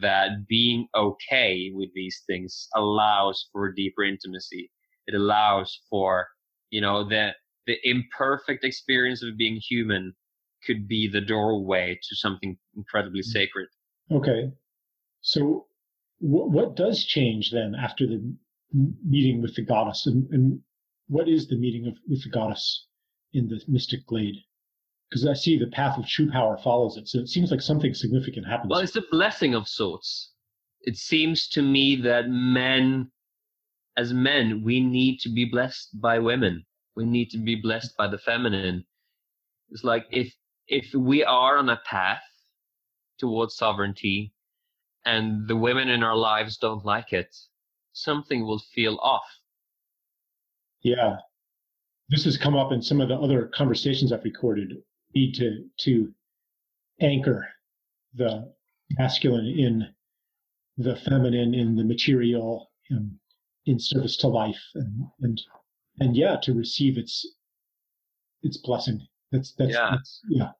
that 0.00 0.46
being 0.48 0.86
okay 0.94 1.70
with 1.72 1.90
these 1.94 2.22
things 2.26 2.68
allows 2.74 3.48
for 3.52 3.72
deeper 3.72 4.02
intimacy. 4.02 4.70
It 5.06 5.14
allows 5.14 5.80
for 5.90 6.28
you 6.70 6.80
know 6.80 7.08
the 7.08 7.32
the 7.66 7.78
imperfect 7.84 8.64
experience 8.64 9.22
of 9.22 9.36
being 9.36 9.56
human 9.56 10.14
could 10.66 10.88
be 10.88 11.08
the 11.08 11.20
doorway 11.20 11.98
to 12.02 12.16
something 12.16 12.56
incredibly 12.76 13.20
mm. 13.20 13.24
sacred. 13.24 13.68
Okay, 14.10 14.50
so 15.20 15.66
w- 16.20 16.50
what 16.50 16.76
does 16.76 17.04
change 17.04 17.50
then 17.50 17.74
after 17.74 18.06
the 18.06 18.34
meeting 19.06 19.40
with 19.40 19.54
the 19.54 19.62
goddess, 19.62 20.06
and, 20.06 20.28
and 20.30 20.60
what 21.06 21.28
is 21.28 21.48
the 21.48 21.56
meeting 21.56 21.86
of, 21.86 21.96
with 22.08 22.22
the 22.24 22.30
goddess 22.30 22.86
in 23.32 23.48
the 23.48 23.60
mystic 23.68 24.06
glade? 24.06 24.36
Because 25.14 25.28
I 25.28 25.34
see 25.34 25.56
the 25.56 25.68
path 25.68 25.96
of 25.96 26.08
true 26.08 26.28
power 26.28 26.56
follows 26.56 26.96
it. 26.96 27.06
So 27.06 27.20
it 27.20 27.28
seems 27.28 27.52
like 27.52 27.60
something 27.60 27.94
significant 27.94 28.48
happens. 28.48 28.68
Well, 28.68 28.80
it's 28.80 28.96
a 28.96 29.04
blessing 29.12 29.54
of 29.54 29.68
sorts. 29.68 30.32
It 30.80 30.96
seems 30.96 31.46
to 31.50 31.62
me 31.62 31.94
that 32.02 32.28
men, 32.28 33.12
as 33.96 34.12
men, 34.12 34.64
we 34.64 34.80
need 34.80 35.20
to 35.20 35.28
be 35.28 35.44
blessed 35.44 36.00
by 36.00 36.18
women. 36.18 36.64
We 36.96 37.04
need 37.04 37.30
to 37.30 37.38
be 37.38 37.54
blessed 37.54 37.96
by 37.96 38.08
the 38.08 38.18
feminine. 38.18 38.84
It's 39.70 39.84
like 39.84 40.06
if 40.10 40.34
if 40.66 40.92
we 40.94 41.22
are 41.22 41.58
on 41.58 41.68
a 41.68 41.80
path 41.86 42.22
towards 43.20 43.54
sovereignty 43.54 44.32
and 45.04 45.46
the 45.46 45.56
women 45.56 45.90
in 45.90 46.02
our 46.02 46.16
lives 46.16 46.56
don't 46.56 46.84
like 46.84 47.12
it, 47.12 47.36
something 47.92 48.44
will 48.44 48.62
feel 48.74 48.98
off. 49.00 49.22
Yeah. 50.82 51.18
This 52.08 52.24
has 52.24 52.36
come 52.36 52.56
up 52.56 52.72
in 52.72 52.82
some 52.82 53.00
of 53.00 53.08
the 53.08 53.16
other 53.16 53.46
conversations 53.54 54.12
I've 54.12 54.24
recorded 54.24 54.82
need 55.14 55.34
to 55.34 55.64
to 55.78 56.12
anchor 57.00 57.48
the 58.14 58.52
masculine 58.98 59.46
in 59.46 59.86
the 60.78 60.96
feminine 60.96 61.54
in 61.54 61.76
the 61.76 61.84
material 61.84 62.70
in, 62.90 63.18
in 63.66 63.78
service 63.78 64.16
to 64.16 64.28
life 64.28 64.60
and 64.74 65.06
and 65.22 65.40
and 66.00 66.16
yeah 66.16 66.36
to 66.42 66.52
receive 66.52 66.98
its 66.98 67.26
its 68.42 68.56
blessing 68.58 69.00
that's 69.32 69.54
that's 69.54 69.72
yeah, 69.72 69.90
that's, 69.92 70.20
yeah. 70.28 70.50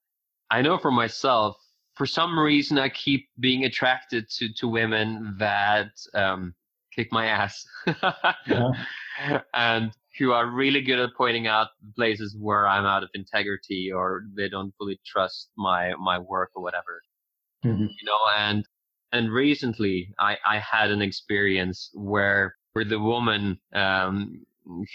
i 0.51 0.63
know 0.63 0.79
for 0.79 0.91
myself 0.91 1.57
for 1.95 2.07
some 2.07 2.39
reason 2.39 2.79
i 2.79 2.89
keep 2.89 3.29
being 3.41 3.65
attracted 3.65 4.29
to 4.29 4.53
to 4.55 4.69
women 4.69 5.35
that 5.39 5.91
um 6.15 6.55
kick 6.95 7.09
my 7.13 7.27
ass 7.27 7.67
uh-huh. 7.87 9.41
and 9.55 9.93
who 10.19 10.33
are 10.33 10.47
really 10.47 10.81
good 10.81 10.99
at 10.99 11.11
pointing 11.17 11.47
out 11.47 11.69
places 11.97 12.37
where 12.39 12.67
I'm 12.69 12.87
out 12.87 13.03
of 13.03 13.11
integrity 13.15 13.91
or 13.93 14.23
they 14.37 14.49
don't 14.49 14.73
fully 14.79 15.01
trust 15.07 15.51
my 15.57 15.95
my 15.95 16.19
work 16.19 16.51
or 16.55 16.63
whatever. 16.63 17.03
Mm-hmm. 17.65 17.83
You 17.85 18.07
know, 18.07 18.19
and 18.37 18.65
and 19.13 19.33
recently 19.33 20.15
I 20.19 20.37
I 20.47 20.59
had 20.59 20.91
an 20.91 21.03
experience 21.03 21.91
where 21.95 22.57
where 22.73 22.85
the 22.85 23.01
woman 23.01 23.59
um 23.75 24.45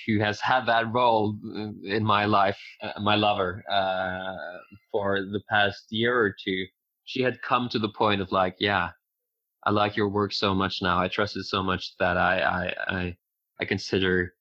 who 0.08 0.20
has 0.20 0.40
had 0.42 0.66
that 0.66 0.92
role 0.94 1.38
in 1.84 2.04
my 2.04 2.26
life, 2.26 2.58
uh, 2.82 3.00
my 3.00 3.16
lover, 3.16 3.64
uh, 3.72 4.58
for 4.92 5.22
the 5.22 5.42
past 5.50 5.86
year 5.90 6.18
or 6.18 6.36
two, 6.44 6.66
she 7.06 7.22
had 7.22 7.42
come 7.42 7.70
to 7.70 7.80
the 7.80 7.90
point 7.90 8.22
of 8.22 8.32
like, 8.32 8.56
yeah, 8.60 8.90
I 9.66 9.72
like 9.72 9.96
your 9.96 10.10
work 10.10 10.34
so 10.34 10.54
much 10.56 10.82
now. 10.82 11.00
I 11.00 11.08
trust 11.08 11.38
it 11.38 11.44
so 11.44 11.62
much 11.62 11.96
that 12.00 12.18
I, 12.18 12.40
I, 12.40 12.96
I, 12.96 13.18
I 13.60 13.66
consider 13.66 14.34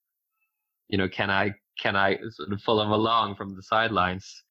you 0.89 0.99
know, 0.99 1.09
can 1.09 1.30
I 1.30 1.55
can 1.80 1.97
I 1.97 2.18
sort 2.30 2.53
of 2.53 2.61
follow 2.62 2.95
along 2.95 3.36
from 3.36 3.55
the 3.55 3.62
sidelines? 3.62 4.43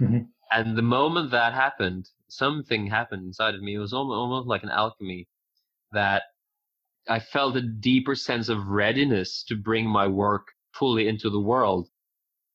Mm-hmm. 0.00 0.22
And 0.50 0.76
the 0.76 0.82
moment 0.82 1.30
that 1.30 1.54
happened, 1.54 2.08
something 2.28 2.86
happened 2.86 3.24
inside 3.24 3.54
of 3.54 3.62
me. 3.62 3.74
It 3.74 3.78
was 3.78 3.92
almost, 3.92 4.16
almost 4.16 4.48
like 4.48 4.62
an 4.62 4.70
alchemy 4.70 5.28
that 5.92 6.24
I 7.08 7.20
felt 7.20 7.56
a 7.56 7.62
deeper 7.62 8.14
sense 8.14 8.48
of 8.48 8.66
readiness 8.66 9.44
to 9.44 9.56
bring 9.56 9.86
my 9.86 10.06
work 10.06 10.48
fully 10.74 11.08
into 11.08 11.30
the 11.30 11.40
world. 11.40 11.88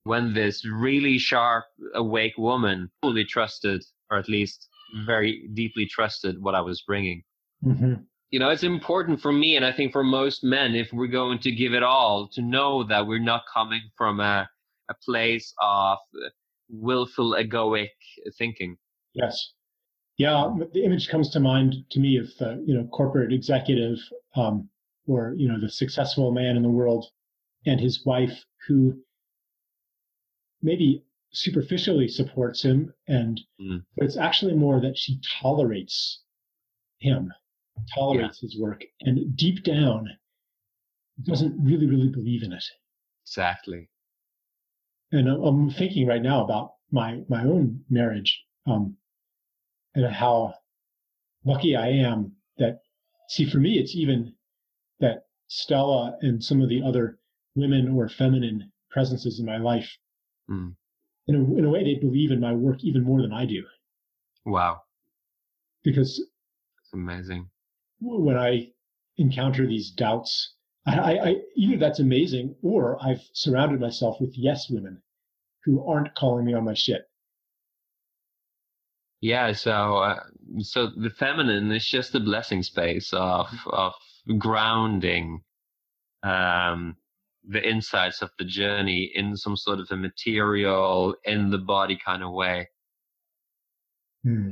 When 0.03 0.33
this 0.33 0.65
really 0.65 1.17
sharp, 1.17 1.65
awake 1.93 2.37
woman 2.37 2.89
fully 3.01 3.25
trusted, 3.25 3.83
or 4.11 4.17
at 4.17 4.29
least 4.29 4.67
very 5.05 5.49
deeply 5.53 5.85
trusted 5.85 6.41
what 6.41 6.55
I 6.55 6.61
was 6.61 6.81
bringing. 6.81 7.23
Mm-hmm 7.65 8.03
you 8.29 8.39
know, 8.39 8.49
it's 8.49 8.63
important 8.63 9.21
for 9.21 9.31
me, 9.31 9.55
and 9.55 9.65
I 9.65 9.71
think 9.71 9.93
for 9.93 10.03
most 10.03 10.43
men, 10.43 10.75
if 10.75 10.91
we're 10.91 11.07
going 11.07 11.39
to 11.39 11.51
give 11.51 11.73
it 11.73 11.83
all, 11.83 12.27
to 12.33 12.41
know 12.41 12.83
that 12.83 13.07
we're 13.07 13.19
not 13.19 13.43
coming 13.53 13.81
from 13.95 14.19
a, 14.19 14.49
a 14.89 14.93
place 15.05 15.53
of 15.61 15.97
willful 16.69 17.35
egoic 17.39 17.89
thinking. 18.37 18.77
Yes. 19.13 19.53
Yeah, 20.17 20.51
the 20.73 20.83
image 20.83 21.09
comes 21.09 21.29
to 21.31 21.39
mind 21.39 21.75
to 21.91 21.99
me 21.99 22.17
of 22.17 22.25
the 22.39 22.61
you 22.65 22.73
know 22.73 22.87
corporate 22.87 23.31
executive, 23.31 23.99
um, 24.35 24.67
or 25.05 25.33
you 25.37 25.47
know 25.47 25.59
the 25.59 25.69
successful 25.69 26.31
man 26.31 26.57
in 26.57 26.63
the 26.63 26.69
world, 26.69 27.05
and 27.65 27.79
his 27.79 28.03
wife 28.03 28.43
who 28.67 28.99
maybe 30.61 31.05
superficially 31.31 32.07
supports 32.07 32.63
him, 32.63 32.93
and 33.07 33.39
mm. 33.61 33.83
but 33.95 34.05
it's 34.05 34.17
actually 34.17 34.55
more 34.55 34.81
that 34.81 34.97
she 34.97 35.21
tolerates 35.39 36.23
him 36.97 37.31
tolerates 37.93 38.39
yeah. 38.41 38.47
his 38.47 38.59
work, 38.59 38.83
and 39.01 39.35
deep 39.35 39.63
down 39.63 40.07
doesn't 41.23 41.55
really, 41.63 41.87
really 41.87 42.09
believe 42.09 42.43
in 42.43 42.53
it. 42.53 42.63
Exactly. 43.25 43.89
And 45.11 45.27
I'm 45.27 45.69
thinking 45.69 46.07
right 46.07 46.21
now 46.21 46.43
about 46.43 46.73
my 46.91 47.21
my 47.29 47.43
own 47.43 47.81
marriage, 47.89 48.43
um, 48.65 48.97
and 49.95 50.05
how 50.05 50.53
lucky 51.45 51.75
I 51.75 51.87
am 51.89 52.33
that. 52.57 52.81
See, 53.29 53.49
for 53.49 53.57
me, 53.57 53.77
it's 53.77 53.95
even 53.95 54.33
that 54.99 55.25
Stella 55.47 56.17
and 56.21 56.43
some 56.43 56.61
of 56.61 56.69
the 56.69 56.81
other 56.81 57.19
women 57.55 57.89
or 57.89 58.07
feminine 58.07 58.71
presences 58.89 59.39
in 59.39 59.45
my 59.45 59.57
life. 59.57 59.97
Mm. 60.49 60.75
In 61.27 61.35
a, 61.35 61.57
in 61.57 61.65
a 61.65 61.69
way, 61.69 61.83
they 61.83 61.99
believe 61.99 62.31
in 62.31 62.39
my 62.39 62.53
work 62.53 62.83
even 62.83 63.03
more 63.03 63.21
than 63.21 63.33
I 63.33 63.45
do. 63.45 63.63
Wow. 64.45 64.81
Because 65.83 66.19
it's 66.79 66.93
amazing 66.93 67.49
when 67.99 68.37
I 68.37 68.71
encounter 69.17 69.65
these 69.65 69.91
doubts, 69.91 70.53
I, 70.85 71.17
I, 71.17 71.35
either 71.55 71.77
that's 71.77 71.99
amazing 71.99 72.55
or 72.61 72.97
I've 73.03 73.21
surrounded 73.33 73.79
myself 73.79 74.21
with 74.21 74.37
yes 74.37 74.69
women 74.69 75.01
who 75.65 75.85
aren't 75.85 76.15
calling 76.15 76.45
me 76.45 76.53
on 76.53 76.63
my 76.63 76.73
shit. 76.73 77.09
Yeah, 79.19 79.51
so 79.53 79.97
uh, 79.97 80.23
so 80.59 80.87
the 80.95 81.09
feminine 81.09 81.71
is 81.71 81.85
just 81.85 82.13
a 82.15 82.19
blessing 82.19 82.61
space 82.61 83.11
of 83.13 83.47
of 83.65 83.93
grounding 84.37 85.41
um, 86.23 86.95
the 87.47 87.67
insights 87.67 88.21
of 88.21 88.29
the 88.37 88.45
journey 88.45 89.11
in 89.13 89.35
some 89.35 89.57
sort 89.57 89.79
of 89.79 89.87
a 89.89 89.97
material 89.97 91.15
in 91.23 91.49
the 91.49 91.57
body 91.57 91.97
kind 92.03 92.23
of 92.23 92.31
way. 92.31 92.69
Hmm. 94.23 94.51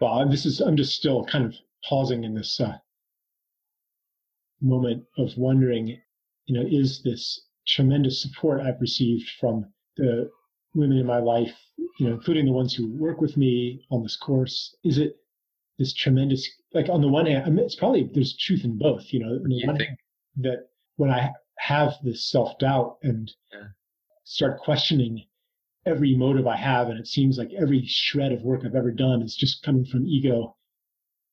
Well, 0.00 0.26
this 0.28 0.46
is 0.46 0.60
I'm 0.60 0.76
just 0.76 0.94
still 0.94 1.24
kind 1.24 1.44
of 1.44 1.54
pausing 1.88 2.24
in 2.24 2.34
this 2.34 2.60
uh, 2.60 2.78
moment 4.60 5.04
of 5.18 5.36
wondering, 5.36 6.00
you 6.46 6.54
know, 6.54 6.66
is 6.66 7.02
this 7.02 7.46
tremendous 7.66 8.22
support 8.22 8.60
I've 8.60 8.80
received 8.80 9.28
from 9.38 9.72
the 9.96 10.30
women 10.74 10.98
in 10.98 11.06
my 11.06 11.18
life, 11.18 11.54
you 11.76 12.06
know, 12.06 12.14
including 12.14 12.46
the 12.46 12.52
ones 12.52 12.74
who 12.74 12.88
work 12.96 13.20
with 13.20 13.36
me 13.36 13.84
on 13.90 14.02
this 14.02 14.16
course, 14.16 14.74
is 14.84 14.98
it 14.98 15.16
this 15.78 15.92
tremendous, 15.92 16.48
like 16.72 16.88
on 16.88 17.00
the 17.00 17.08
one 17.08 17.26
hand, 17.26 17.44
I 17.44 17.50
mean, 17.50 17.64
it's 17.64 17.74
probably, 17.74 18.08
there's 18.12 18.36
truth 18.36 18.64
in 18.64 18.78
both, 18.78 19.12
you 19.12 19.20
know, 19.20 19.38
one 19.66 19.76
hand, 19.76 19.98
that 20.36 20.68
when 20.96 21.10
I 21.10 21.30
have 21.58 21.94
this 22.02 22.30
self 22.30 22.58
doubt 22.58 22.98
and 23.02 23.30
yeah. 23.52 23.68
start 24.24 24.60
questioning 24.60 25.24
every 25.86 26.14
motive 26.14 26.46
I 26.46 26.56
have, 26.56 26.88
and 26.88 26.98
it 26.98 27.06
seems 27.06 27.38
like 27.38 27.52
every 27.52 27.84
shred 27.86 28.32
of 28.32 28.42
work 28.42 28.62
I've 28.64 28.74
ever 28.74 28.90
done 28.90 29.22
is 29.22 29.34
just 29.34 29.62
coming 29.62 29.84
from 29.84 30.06
ego, 30.06 30.56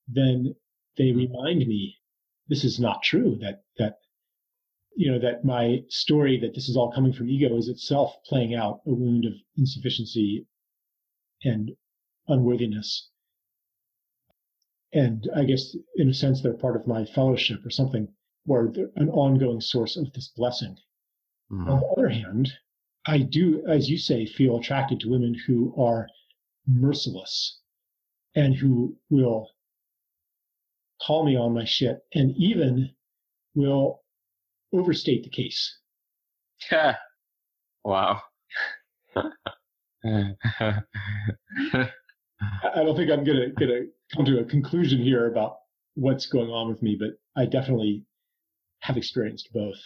then 0.08 0.56
they 0.98 1.12
remind 1.12 1.60
me 1.60 1.96
this 2.48 2.64
is 2.64 2.80
not 2.80 3.04
true. 3.04 3.38
That 3.42 3.64
that 3.78 3.98
you 4.96 5.12
know 5.12 5.20
that 5.20 5.44
my 5.44 5.84
story 5.90 6.40
that 6.40 6.56
this 6.56 6.70
is 6.70 6.78
all 6.78 6.92
coming 6.92 7.14
from 7.14 7.30
ego 7.30 7.58
is 7.58 7.68
itself 7.68 8.16
playing 8.26 8.56
out 8.56 8.82
a 8.86 8.94
wound 8.94 9.26
of 9.26 9.34
insufficiency 9.58 10.48
and 11.44 11.72
unworthiness. 12.28 13.10
And 14.94 15.30
I 15.36 15.44
guess 15.44 15.76
in 15.98 16.10
a 16.10 16.14
sense 16.14 16.42
they're 16.42 16.54
part 16.54 16.78
of 16.78 16.88
my 16.88 17.06
fellowship 17.06 17.66
or 17.66 17.70
something, 17.70 18.08
or 18.48 18.74
an 18.96 19.10
ongoing 19.10 19.62
source 19.62 19.98
of 19.98 20.14
this 20.14 20.30
blessing. 20.30 20.78
Mm-hmm. 21.52 21.70
On 21.70 21.80
the 21.80 21.86
other 21.88 22.10
hand, 22.10 22.54
I 23.08 23.20
do, 23.20 23.64
as 23.68 23.90
you 23.90 23.98
say, 23.98 24.26
feel 24.26 24.58
attracted 24.58 25.00
to 25.00 25.10
women 25.10 25.34
who 25.34 25.74
are 25.78 26.10
merciless 26.68 27.60
and 28.36 28.54
who 28.54 28.98
will 29.10 29.50
call 31.02 31.26
me 31.26 31.38
on 31.38 31.54
my 31.54 31.64
shit 31.64 32.00
and 32.14 32.36
even 32.36 32.92
will 33.56 34.04
overstate 34.74 35.24
the 35.24 35.30
case. 35.30 35.80
wow. 37.86 38.22
I 39.16 39.24
don't 42.76 42.96
think 42.96 43.10
I'm 43.10 43.24
gonna 43.24 43.50
gonna 43.58 43.86
come 44.14 44.26
to 44.26 44.40
a 44.40 44.46
conclusion 44.46 45.02
here 45.02 45.28
about 45.28 45.58
what's 45.96 46.28
going 46.28 46.50
on 46.50 46.68
with 46.70 46.84
me, 46.84 46.98
but 47.00 47.12
I 47.42 47.46
definitely 47.46 48.06
have 48.82 48.98
experienced 48.98 49.50
both. 49.54 49.78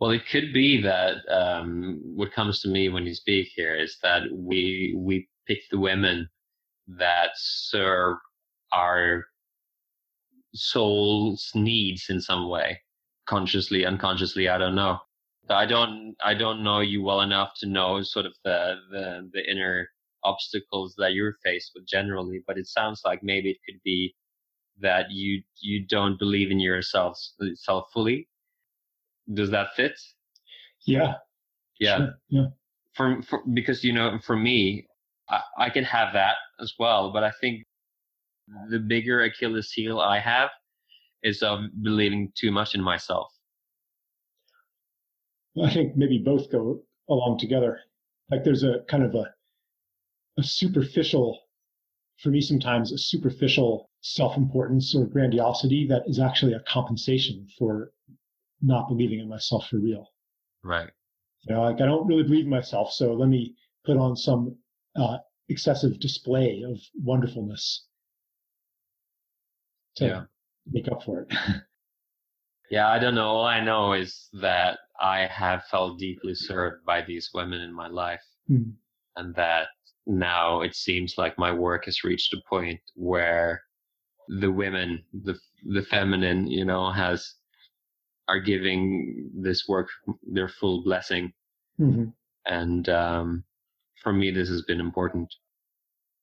Well, 0.00 0.10
it 0.10 0.26
could 0.26 0.52
be 0.52 0.80
that 0.82 1.18
um, 1.28 2.00
what 2.04 2.32
comes 2.32 2.60
to 2.60 2.68
me 2.68 2.88
when 2.88 3.06
you 3.06 3.14
speak 3.14 3.48
here 3.54 3.74
is 3.74 3.98
that 4.02 4.22
we 4.32 4.94
we 4.96 5.28
pick 5.46 5.60
the 5.70 5.78
women 5.78 6.28
that 6.88 7.30
serve 7.36 8.16
our 8.72 9.26
soul's 10.54 11.50
needs 11.54 12.06
in 12.10 12.20
some 12.20 12.48
way, 12.48 12.80
consciously, 13.26 13.84
unconsciously. 13.86 14.48
I 14.48 14.58
don't 14.58 14.74
know. 14.74 14.98
I 15.50 15.66
don't 15.66 16.16
I 16.22 16.34
don't 16.34 16.64
know 16.64 16.80
you 16.80 17.02
well 17.02 17.20
enough 17.20 17.52
to 17.60 17.66
know 17.66 18.02
sort 18.02 18.26
of 18.26 18.34
the 18.44 18.76
the, 18.90 19.30
the 19.32 19.50
inner 19.50 19.88
obstacles 20.24 20.94
that 20.98 21.12
you're 21.14 21.36
faced 21.44 21.72
with 21.74 21.86
generally, 21.86 22.42
but 22.46 22.58
it 22.58 22.66
sounds 22.66 23.02
like 23.04 23.22
maybe 23.22 23.50
it 23.50 23.58
could 23.66 23.80
be 23.84 24.14
that 24.80 25.10
you 25.10 25.42
you 25.60 25.86
don't 25.86 26.18
believe 26.18 26.50
in 26.50 26.60
yourself 26.60 27.18
self 27.54 27.86
fully. 27.92 28.28
Does 29.32 29.50
that 29.50 29.68
fit? 29.76 29.98
Yeah. 30.86 31.14
Yeah. 31.80 31.96
Sure. 31.96 32.18
Yeah. 32.28 32.46
For, 32.94 33.22
for 33.22 33.42
because 33.52 33.82
you 33.82 33.92
know 33.92 34.18
for 34.24 34.36
me 34.36 34.86
I, 35.28 35.40
I 35.58 35.70
can 35.70 35.84
have 35.84 36.12
that 36.12 36.36
as 36.60 36.74
well, 36.78 37.12
but 37.12 37.24
I 37.24 37.32
think 37.40 37.64
the 38.70 38.78
bigger 38.78 39.22
Achilles 39.22 39.72
heel 39.72 40.00
I 40.00 40.18
have 40.18 40.50
is 41.22 41.42
of 41.42 41.60
believing 41.82 42.30
too 42.36 42.52
much 42.52 42.74
in 42.74 42.82
myself. 42.82 43.32
I 45.62 45.72
think 45.72 45.96
maybe 45.96 46.18
both 46.18 46.50
go 46.50 46.82
along 47.08 47.38
together. 47.38 47.80
Like 48.30 48.44
there's 48.44 48.64
a 48.64 48.80
kind 48.88 49.04
of 49.04 49.14
a 49.14 49.32
a 50.36 50.42
superficial, 50.42 51.38
for 52.18 52.30
me 52.30 52.40
sometimes 52.40 52.92
a 52.92 52.98
superficial 52.98 53.90
self-importance 54.00 54.94
or 54.94 55.06
grandiosity 55.06 55.86
that 55.86 56.02
is 56.06 56.18
actually 56.18 56.52
a 56.52 56.60
compensation 56.68 57.46
for 57.58 57.92
not 58.64 58.88
believing 58.88 59.20
in 59.20 59.28
myself 59.28 59.68
for 59.68 59.78
real. 59.78 60.08
Right. 60.62 60.90
You 61.42 61.54
know, 61.54 61.62
like 61.62 61.80
I 61.80 61.86
don't 61.86 62.06
really 62.06 62.22
believe 62.22 62.44
in 62.44 62.50
myself, 62.50 62.92
so 62.92 63.12
let 63.12 63.28
me 63.28 63.54
put 63.84 63.96
on 63.98 64.16
some 64.16 64.56
uh, 64.96 65.18
excessive 65.48 66.00
display 66.00 66.62
of 66.66 66.78
wonderfulness 66.94 67.86
to 69.96 70.06
yeah. 70.06 70.22
make 70.70 70.88
up 70.88 71.02
for 71.02 71.22
it. 71.22 71.34
yeah, 72.70 72.88
I 72.88 72.98
don't 72.98 73.14
know. 73.14 73.26
All 73.26 73.44
I 73.44 73.60
know 73.60 73.92
is 73.92 74.28
that 74.40 74.78
I 74.98 75.26
have 75.26 75.64
felt 75.70 75.98
deeply 75.98 76.34
served 76.34 76.84
by 76.86 77.02
these 77.02 77.30
women 77.34 77.60
in 77.60 77.74
my 77.74 77.88
life, 77.88 78.24
mm-hmm. 78.50 78.70
and 79.16 79.34
that 79.34 79.68
now 80.06 80.62
it 80.62 80.74
seems 80.74 81.14
like 81.18 81.38
my 81.38 81.52
work 81.52 81.84
has 81.84 82.04
reached 82.04 82.32
a 82.32 82.40
point 82.48 82.80
where 82.94 83.62
the 84.28 84.50
women, 84.50 85.04
the 85.12 85.38
the 85.66 85.82
feminine, 85.82 86.46
you 86.46 86.64
know, 86.64 86.90
has 86.90 87.34
are 88.28 88.40
giving 88.40 89.30
this 89.34 89.68
work 89.68 89.88
their 90.22 90.48
full 90.48 90.82
blessing, 90.82 91.32
mm-hmm. 91.78 92.06
and 92.46 92.88
um, 92.88 93.44
for 94.02 94.12
me, 94.12 94.30
this 94.30 94.48
has 94.48 94.62
been 94.62 94.80
important, 94.80 95.34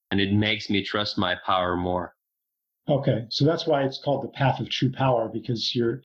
and 0.09 0.19
it 0.19 0.33
makes 0.33 0.69
me 0.69 0.83
trust 0.83 1.17
my 1.17 1.35
power 1.45 1.75
more. 1.75 2.15
Okay, 2.89 3.25
so 3.29 3.45
that's 3.45 3.67
why 3.67 3.83
it's 3.83 4.01
called 4.03 4.23
the 4.23 4.29
path 4.29 4.59
of 4.59 4.69
true 4.69 4.91
power 4.91 5.29
because 5.32 5.75
you're 5.75 6.01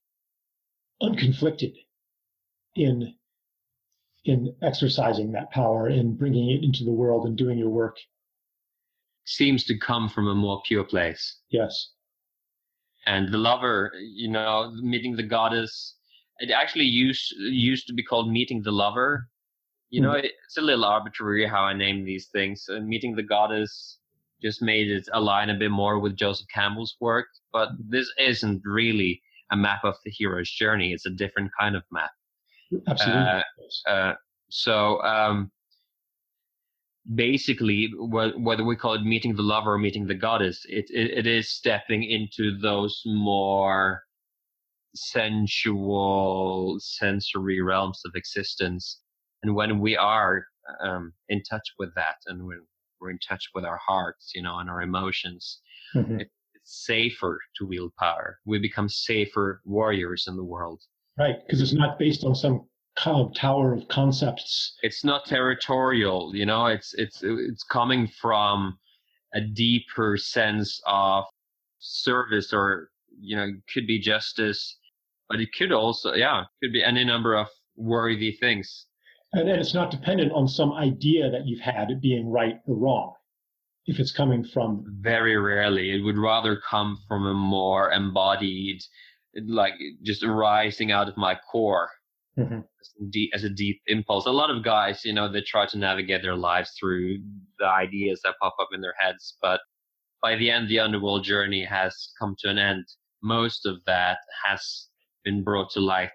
unconflicted 1.02 1.74
in 2.74 3.14
in 4.24 4.55
exercising 4.60 5.32
that 5.32 5.51
power 5.52 5.86
and 5.86 6.18
bringing 6.18 6.51
it 6.51 6.64
into 6.64 6.85
the 6.85 6.93
world 6.93 7.27
and 7.27 7.36
doing 7.36 7.59
your 7.59 7.70
work. 7.70 7.97
Seems 9.24 9.64
to 9.64 9.78
come 9.78 10.09
from 10.09 10.27
a 10.28 10.35
more 10.35 10.62
pure 10.66 10.85
place. 10.85 11.39
Yes. 11.48 11.93
And 13.07 13.33
the 13.33 13.39
lover, 13.39 13.93
you 14.01 14.28
know, 14.28 14.73
meeting 14.83 15.16
the 15.16 15.23
goddess, 15.23 15.95
it 16.39 16.51
actually 16.51 16.85
used 16.85 17.33
used 17.39 17.87
to 17.87 17.95
be 17.95 18.03
called 18.03 18.31
meeting 18.31 18.62
the 18.62 18.73
lover. 18.73 19.28
You 19.91 20.03
mm-hmm. 20.03 20.12
know, 20.12 20.19
it's 20.19 20.57
a 20.59 20.62
little 20.62 20.85
arbitrary 20.85 21.47
how 21.47 21.62
I 21.62 21.73
name 21.73 22.05
these 22.05 22.27
things. 22.27 22.65
Uh, 22.69 22.81
meeting 22.81 23.15
the 23.15 23.23
goddess 23.23 23.99
just 24.43 24.61
made 24.61 24.91
it 24.91 25.09
align 25.12 25.51
a 25.51 25.55
bit 25.55 25.70
more 25.70 25.99
with 25.99 26.16
Joseph 26.16 26.47
Campbell's 26.53 26.97
work. 27.01 27.27
But 27.53 27.70
this 27.78 28.12
isn't 28.19 28.62
really 28.65 29.23
a 29.53 29.57
map 29.57 29.85
of 29.85 29.95
the 30.05 30.11
hero's 30.11 30.51
journey. 30.51 30.93
It's 30.93 31.07
a 31.07 31.11
different 31.11 31.51
kind 31.59 31.77
of 31.77 31.85
map. 31.93 32.11
Absolutely. 32.89 33.43
Uh, 33.87 33.89
uh, 33.89 34.15
so 34.51 35.01
um, 35.03 35.51
basically, 37.15 37.91
whether 37.99 38.65
we 38.65 38.77
call 38.77 38.95
it 38.95 39.03
meeting 39.03 39.37
the 39.37 39.43
lover 39.43 39.74
or 39.74 39.78
meeting 39.78 40.07
the 40.07 40.15
goddess, 40.15 40.65
it, 40.69 40.87
it, 40.91 41.19
it 41.19 41.27
is 41.27 41.51
stepping 41.51 42.03
into 42.03 42.59
those 42.59 43.03
more 43.07 44.03
sensual, 44.95 46.77
sensory 46.81 47.61
realms 47.61 48.01
of 48.05 48.12
existence. 48.15 49.01
And 49.43 49.55
when 49.55 49.78
we 49.81 49.97
are 49.97 50.47
um, 50.83 51.12
in 51.28 51.43
touch 51.43 51.69
with 51.78 51.95
that, 51.95 52.16
and 52.27 52.47
when 52.47 52.61
we're 53.01 53.11
in 53.11 53.19
touch 53.19 53.51
with 53.55 53.65
our 53.65 53.78
hearts, 53.87 54.33
you 54.35 54.43
know, 54.43 54.59
and 54.59 54.70
our 54.70 54.83
emotions. 54.83 55.61
Mm-hmm. 55.95 56.20
It, 56.20 56.31
it's 56.55 56.87
safer 56.87 57.39
to 57.57 57.66
wield 57.66 57.93
power. 57.99 58.39
We 58.45 58.59
become 58.59 58.89
safer 58.89 59.61
warriors 59.65 60.24
in 60.27 60.37
the 60.37 60.45
world. 60.45 60.83
Right, 61.19 61.37
because 61.47 61.62
it's 61.62 61.73
not 61.73 61.99
based 61.99 62.24
on 62.24 62.35
some 62.35 62.66
kind 62.97 63.20
of 63.20 63.35
tower 63.35 63.74
of 63.74 63.86
concepts. 63.89 64.77
It's 64.82 65.05
not 65.05 65.27
territorial, 65.27 66.35
you 66.35 66.47
know. 66.47 66.66
It's 66.66 66.94
it's 66.94 67.23
it's 67.23 67.62
coming 67.62 68.06
from 68.06 68.78
a 69.35 69.40
deeper 69.40 70.16
sense 70.16 70.81
of 70.86 71.24
service, 71.78 72.52
or 72.52 72.90
you 73.20 73.36
know, 73.36 73.48
could 73.73 73.86
be 73.86 73.98
justice, 73.98 74.78
but 75.28 75.40
it 75.40 75.48
could 75.56 75.73
also, 75.73 76.14
yeah, 76.14 76.44
could 76.62 76.73
be 76.73 76.82
any 76.82 77.05
number 77.05 77.35
of 77.35 77.48
worthy 77.77 78.32
things. 78.32 78.86
And, 79.32 79.48
and 79.48 79.60
it's 79.60 79.74
not 79.74 79.90
dependent 79.90 80.32
on 80.32 80.48
some 80.48 80.73
idea 80.73 81.31
that 81.31 81.47
you've 81.47 81.60
had 81.60 82.01
being 82.01 82.31
right 82.31 82.60
or 82.66 82.77
wrong. 82.77 83.12
If 83.86 84.01
it's 84.01 84.12
coming 84.12 84.44
from 84.44 84.85
very 85.01 85.36
rarely, 85.36 85.90
it 85.90 86.02
would 86.02 86.18
rather 86.18 86.60
come 86.68 86.98
from 87.06 87.27
a 87.27 87.35
more 87.35 87.93
embodied, 87.93 88.82
like 89.47 89.74
just 90.02 90.24
arising 90.24 90.90
out 90.90 91.09
of 91.09 91.16
my 91.16 91.36
core. 91.51 91.89
Mm-hmm. 92.39 92.61
as, 93.35 93.45
a 93.45 93.51
deep 93.51 93.81
impulse. 93.87 94.27
A 94.27 94.31
lot 94.31 94.51
of 94.51 94.65
guys, 94.65 95.05
you 95.05 95.13
know, 95.13 95.31
they 95.31 95.41
try 95.41 95.67
to 95.67 95.79
navigate 95.79 96.23
their 96.23 96.37
lives 96.37 96.73
through 96.79 97.19
the 97.59 97.67
ideas 97.67 98.21
that 98.25 98.35
pop 98.41 98.55
up 98.61 98.69
in 98.73 98.81
their 98.81 98.95
heads, 98.99 99.37
but 99.41 99.61
by 100.23 100.37
the 100.37 100.51
end, 100.51 100.69
the 100.69 100.81
underworld 100.81 101.25
journey 101.25 101.65
has 101.65 102.11
come 102.19 102.35
to 102.41 102.49
an 102.49 102.59
end. 102.59 102.85
Most 103.23 103.67
of 103.67 103.77
that 103.87 104.19
has 104.45 104.89
been 105.25 105.43
brought 105.43 105.71
to 105.71 105.81
light. 105.81 106.11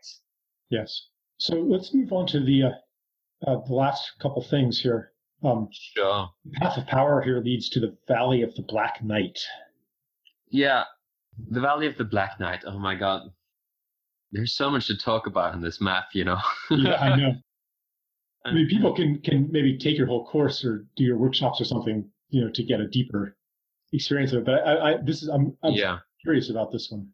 Yes. 0.69 1.07
So 1.37 1.55
let's 1.55 1.93
move 1.93 2.11
on 2.11 2.27
to 2.27 2.39
the 2.39 2.63
uh, 2.63 3.49
uh, 3.49 3.61
the 3.65 3.73
last 3.73 4.11
couple 4.19 4.43
things 4.43 4.79
here. 4.79 5.11
Um, 5.43 5.69
sure. 5.71 6.29
The 6.45 6.51
path 6.59 6.77
of 6.77 6.85
power 6.87 7.21
here 7.21 7.39
leads 7.39 7.69
to 7.69 7.79
the 7.79 7.97
Valley 8.07 8.43
of 8.43 8.53
the 8.55 8.61
Black 8.61 9.03
Knight. 9.03 9.39
Yeah, 10.49 10.83
the 11.49 11.61
Valley 11.61 11.87
of 11.87 11.97
the 11.97 12.03
Black 12.03 12.39
Knight. 12.39 12.63
Oh 12.65 12.77
my 12.77 12.95
God, 12.95 13.31
there's 14.31 14.53
so 14.53 14.69
much 14.69 14.87
to 14.87 14.97
talk 14.97 15.27
about 15.27 15.53
in 15.53 15.61
this 15.61 15.81
map. 15.81 16.05
You 16.13 16.25
know. 16.25 16.37
yeah, 16.69 16.95
I 16.95 17.15
know. 17.15 17.33
I 18.45 18.53
mean, 18.53 18.67
people 18.67 18.95
can 18.95 19.21
can 19.21 19.49
maybe 19.51 19.77
take 19.77 19.97
your 19.97 20.07
whole 20.07 20.25
course 20.25 20.65
or 20.65 20.85
do 20.95 21.03
your 21.03 21.17
workshops 21.17 21.61
or 21.61 21.65
something, 21.65 22.09
you 22.29 22.41
know, 22.43 22.51
to 22.51 22.63
get 22.63 22.79
a 22.79 22.87
deeper 22.87 23.37
experience 23.93 24.31
of 24.31 24.39
it. 24.39 24.45
But 24.45 24.67
I, 24.67 24.93
I 24.93 24.97
this 25.03 25.21
is 25.21 25.29
I'm, 25.29 25.55
I'm 25.63 25.73
yeah. 25.73 25.99
curious 26.23 26.49
about 26.49 26.71
this 26.71 26.89
one. 26.89 27.09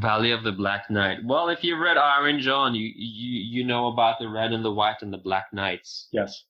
Valley 0.00 0.30
of 0.30 0.44
the 0.44 0.52
Black 0.52 0.90
Knight. 0.90 1.18
Well, 1.24 1.48
if 1.48 1.64
you've 1.64 1.80
read 1.80 1.96
Iron 1.96 2.40
John, 2.40 2.74
you, 2.74 2.92
you 2.94 3.60
you 3.60 3.64
know 3.64 3.88
about 3.88 4.18
the 4.18 4.28
red 4.28 4.52
and 4.52 4.64
the 4.64 4.72
white 4.72 5.02
and 5.02 5.12
the 5.12 5.18
black 5.18 5.46
knights. 5.52 6.08
Yes. 6.12 6.44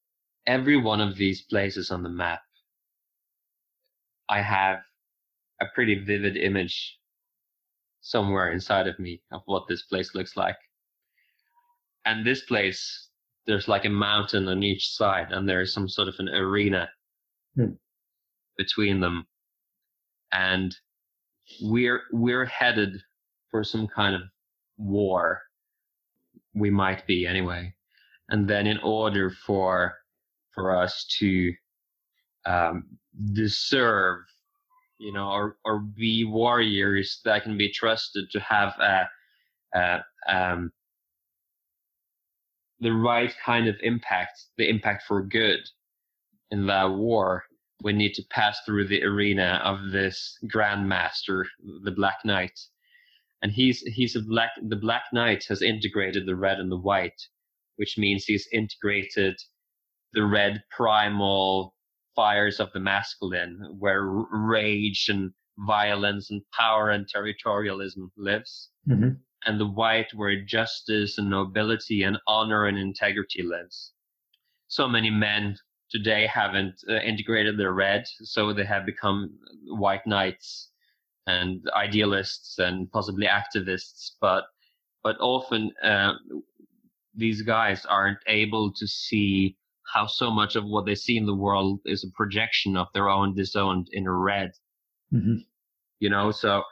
Every 0.47 0.77
one 0.77 1.01
of 1.01 1.17
these 1.17 1.43
places 1.43 1.91
on 1.91 2.03
the 2.03 2.09
map, 2.09 2.41
I 4.29 4.43
have 4.43 4.81
a 5.61 5.67
pretty 5.75 5.95
vivid 5.95 6.37
image 6.37 6.99
somewhere 8.07 8.53
inside 8.53 8.87
of 8.87 8.99
me 9.01 9.21
of 9.33 9.43
what 9.47 9.67
this 9.69 9.83
place 9.83 10.15
looks 10.15 10.37
like. 10.37 10.57
And 12.05 12.25
this 12.25 12.45
place, 12.45 13.09
there's 13.47 13.67
like 13.67 13.85
a 13.85 13.91
mountain 13.91 14.47
on 14.47 14.63
each 14.63 14.91
side, 14.91 15.33
and 15.33 15.49
there's 15.49 15.75
some 15.75 15.89
sort 15.89 16.07
of 16.09 16.15
an 16.19 16.29
arena 16.29 16.89
hmm. 17.57 17.73
between 18.57 19.01
them. 19.01 19.27
And 20.33 20.75
we're 21.61 22.03
we're 22.13 22.45
headed 22.45 23.03
for 23.51 23.65
some 23.65 23.89
kind 23.89 24.15
of 24.15 24.23
war. 24.77 25.43
We 26.55 26.71
might 26.71 27.07
be 27.07 27.27
anyway. 27.27 27.75
And 28.29 28.49
then 28.49 28.69
in 28.69 28.79
order 28.79 29.31
for 29.31 29.95
for 30.55 30.77
us 30.77 31.05
to 31.19 31.53
um, 32.47 32.85
deserve, 33.33 34.21
you 34.99 35.13
know, 35.13 35.29
or 35.29 35.57
or 35.65 35.81
be 35.81 36.25
warriors 36.25 37.21
that 37.25 37.43
can 37.43 37.57
be 37.57 37.71
trusted 37.73 38.31
to 38.31 38.41
have 38.41 38.75
a, 38.81 39.09
a 39.75 40.05
um, 40.29 40.73
the 42.81 42.93
right 42.93 43.35
kind 43.45 43.69
of 43.69 43.77
impact, 43.83 44.45
the 44.59 44.69
impact 44.69 45.05
for 45.07 45.23
good 45.23 45.61
in 46.51 46.67
that 46.67 46.91
war, 46.91 47.45
we 47.83 47.93
need 47.93 48.15
to 48.15 48.23
pass 48.31 48.61
through 48.65 48.87
the 48.87 49.03
arena 49.03 49.61
of 49.65 49.91
this 49.93 50.39
grandmaster, 50.47 51.45
the 51.83 51.91
Black 51.91 52.19
Knight, 52.25 52.59
and 53.43 53.53
he's 53.53 53.81
he's 53.83 54.17
a 54.17 54.21
black 54.21 54.51
the 54.69 54.77
black 54.77 55.05
knight 55.13 55.45
has 55.49 55.63
integrated 55.63 56.27
the 56.27 56.37
red 56.37 56.59
and 56.59 56.71
the 56.71 56.77
white 56.77 57.21
which 57.77 57.97
means 57.99 58.25
he's 58.25 58.49
integrated 58.53 59.37
the 60.15 60.25
red 60.25 60.63
primal 60.71 61.75
fires 62.17 62.59
of 62.59 62.73
the 62.73 62.81
masculine 62.81 63.61
where 63.79 64.03
rage 64.03 65.07
and 65.09 65.31
violence 65.59 66.31
and 66.31 66.43
power 66.53 66.91
and 66.91 67.07
territorialism 67.15 68.11
lives 68.17 68.71
mm-hmm. 68.89 69.11
and 69.45 69.61
the 69.61 69.67
white 69.67 70.13
where 70.15 70.43
justice 70.45 71.19
and 71.19 71.31
nobility 71.31 72.03
and 72.03 72.19
honor 72.27 72.67
and 72.67 72.79
integrity 72.79 73.43
lives 73.43 73.93
so 74.69 74.89
many 74.89 75.11
men 75.11 75.57
today 75.91 76.27
haven't 76.27 76.75
uh, 76.91 76.95
integrated 76.97 77.59
their 77.59 77.73
red 77.73 78.05
so 78.23 78.53
they 78.53 78.65
have 78.65 78.85
become 78.85 79.31
white 79.69 80.07
knights 80.07 80.71
and 81.27 81.69
idealists 81.75 82.59
and 82.59 82.91
possibly 82.93 83.27
activists, 83.27 84.13
but 84.21 84.45
but 85.03 85.17
often 85.21 85.73
uh, 85.83 86.15
these 87.15 87.43
guys 87.43 87.85
aren't 87.87 88.19
able 88.27 88.73
to 88.73 88.87
see 88.87 89.57
how 89.93 90.07
so 90.07 90.31
much 90.31 90.57
of 90.57 90.65
what 90.65 90.85
they 90.85 90.95
see 90.95 91.17
in 91.17 91.27
the 91.27 91.35
world 91.35 91.81
is 91.85 92.05
a 92.05 92.17
projection 92.17 92.77
of 92.77 92.89
their 92.93 93.09
own 93.09 93.35
disowned 93.35 93.89
inner 93.93 94.19
red. 94.19 94.53
Mm-hmm. 95.13 95.37
You 96.01 96.11
know, 96.11 96.31
so, 96.31 96.63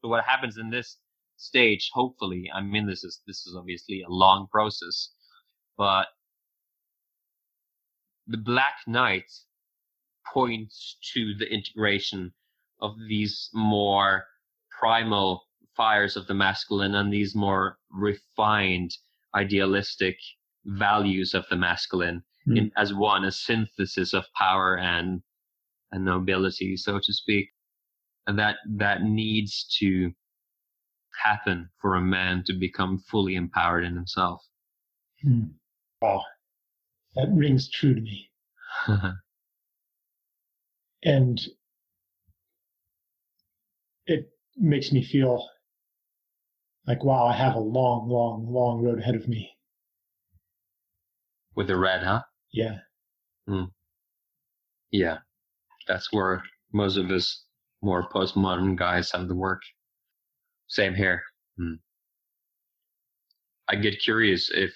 so 0.00 0.08
what 0.08 0.24
happens 0.24 0.56
in 0.56 0.70
this 0.70 0.96
stage, 1.36 1.90
hopefully, 1.92 2.50
I 2.54 2.60
mean, 2.60 2.86
this 2.86 3.04
is 3.04 3.20
this 3.26 3.46
is 3.46 3.56
obviously 3.56 4.02
a 4.02 4.10
long 4.10 4.46
process, 4.50 5.10
but 5.76 6.06
the 8.26 8.38
Black 8.38 8.76
Knight 8.86 9.30
points 10.32 10.96
to 11.12 11.34
the 11.38 11.52
integration 11.52 12.32
of 12.80 12.94
these 13.08 13.50
more 13.52 14.24
primal 14.70 15.42
fires 15.76 16.16
of 16.16 16.26
the 16.26 16.34
masculine 16.34 16.94
and 16.94 17.12
these 17.12 17.34
more 17.34 17.78
refined 17.90 18.90
idealistic 19.34 20.16
values 20.64 21.34
of 21.34 21.44
the 21.50 21.56
masculine 21.56 22.22
mm. 22.46 22.58
in, 22.58 22.72
as 22.76 22.92
one 22.94 23.24
a 23.24 23.32
synthesis 23.32 24.12
of 24.12 24.24
power 24.36 24.76
and 24.78 25.22
and 25.90 26.04
nobility 26.04 26.76
so 26.76 26.98
to 27.02 27.12
speak 27.12 27.48
and 28.26 28.38
that 28.38 28.56
that 28.68 29.02
needs 29.02 29.66
to 29.78 30.10
happen 31.22 31.68
for 31.80 31.96
a 31.96 32.00
man 32.00 32.42
to 32.46 32.52
become 32.54 32.98
fully 33.10 33.34
empowered 33.34 33.84
in 33.84 33.94
himself 33.94 34.42
hmm. 35.22 35.42
wow 36.00 36.22
that 37.14 37.28
rings 37.32 37.70
true 37.70 37.94
to 37.94 38.00
me 38.00 38.30
and 41.04 41.40
it 44.06 44.30
makes 44.56 44.92
me 44.92 45.02
feel 45.04 45.48
like, 46.86 47.04
wow, 47.04 47.26
I 47.26 47.34
have 47.34 47.54
a 47.54 47.60
long, 47.60 48.08
long, 48.08 48.46
long 48.48 48.82
road 48.82 48.98
ahead 48.98 49.14
of 49.14 49.28
me. 49.28 49.56
With 51.54 51.68
the 51.68 51.76
red, 51.76 52.02
huh? 52.02 52.22
Yeah. 52.52 52.78
Mm. 53.48 53.70
Yeah. 54.90 55.18
That's 55.88 56.12
where 56.12 56.42
most 56.72 56.96
of 56.96 57.10
us 57.10 57.44
more 57.82 58.08
postmodern 58.08 58.76
guys 58.76 59.10
have 59.10 59.28
the 59.28 59.34
work. 59.34 59.62
Same 60.68 60.94
here. 60.94 61.22
Mm. 61.58 61.78
I 63.68 63.76
get 63.76 64.00
curious 64.00 64.50
if 64.54 64.72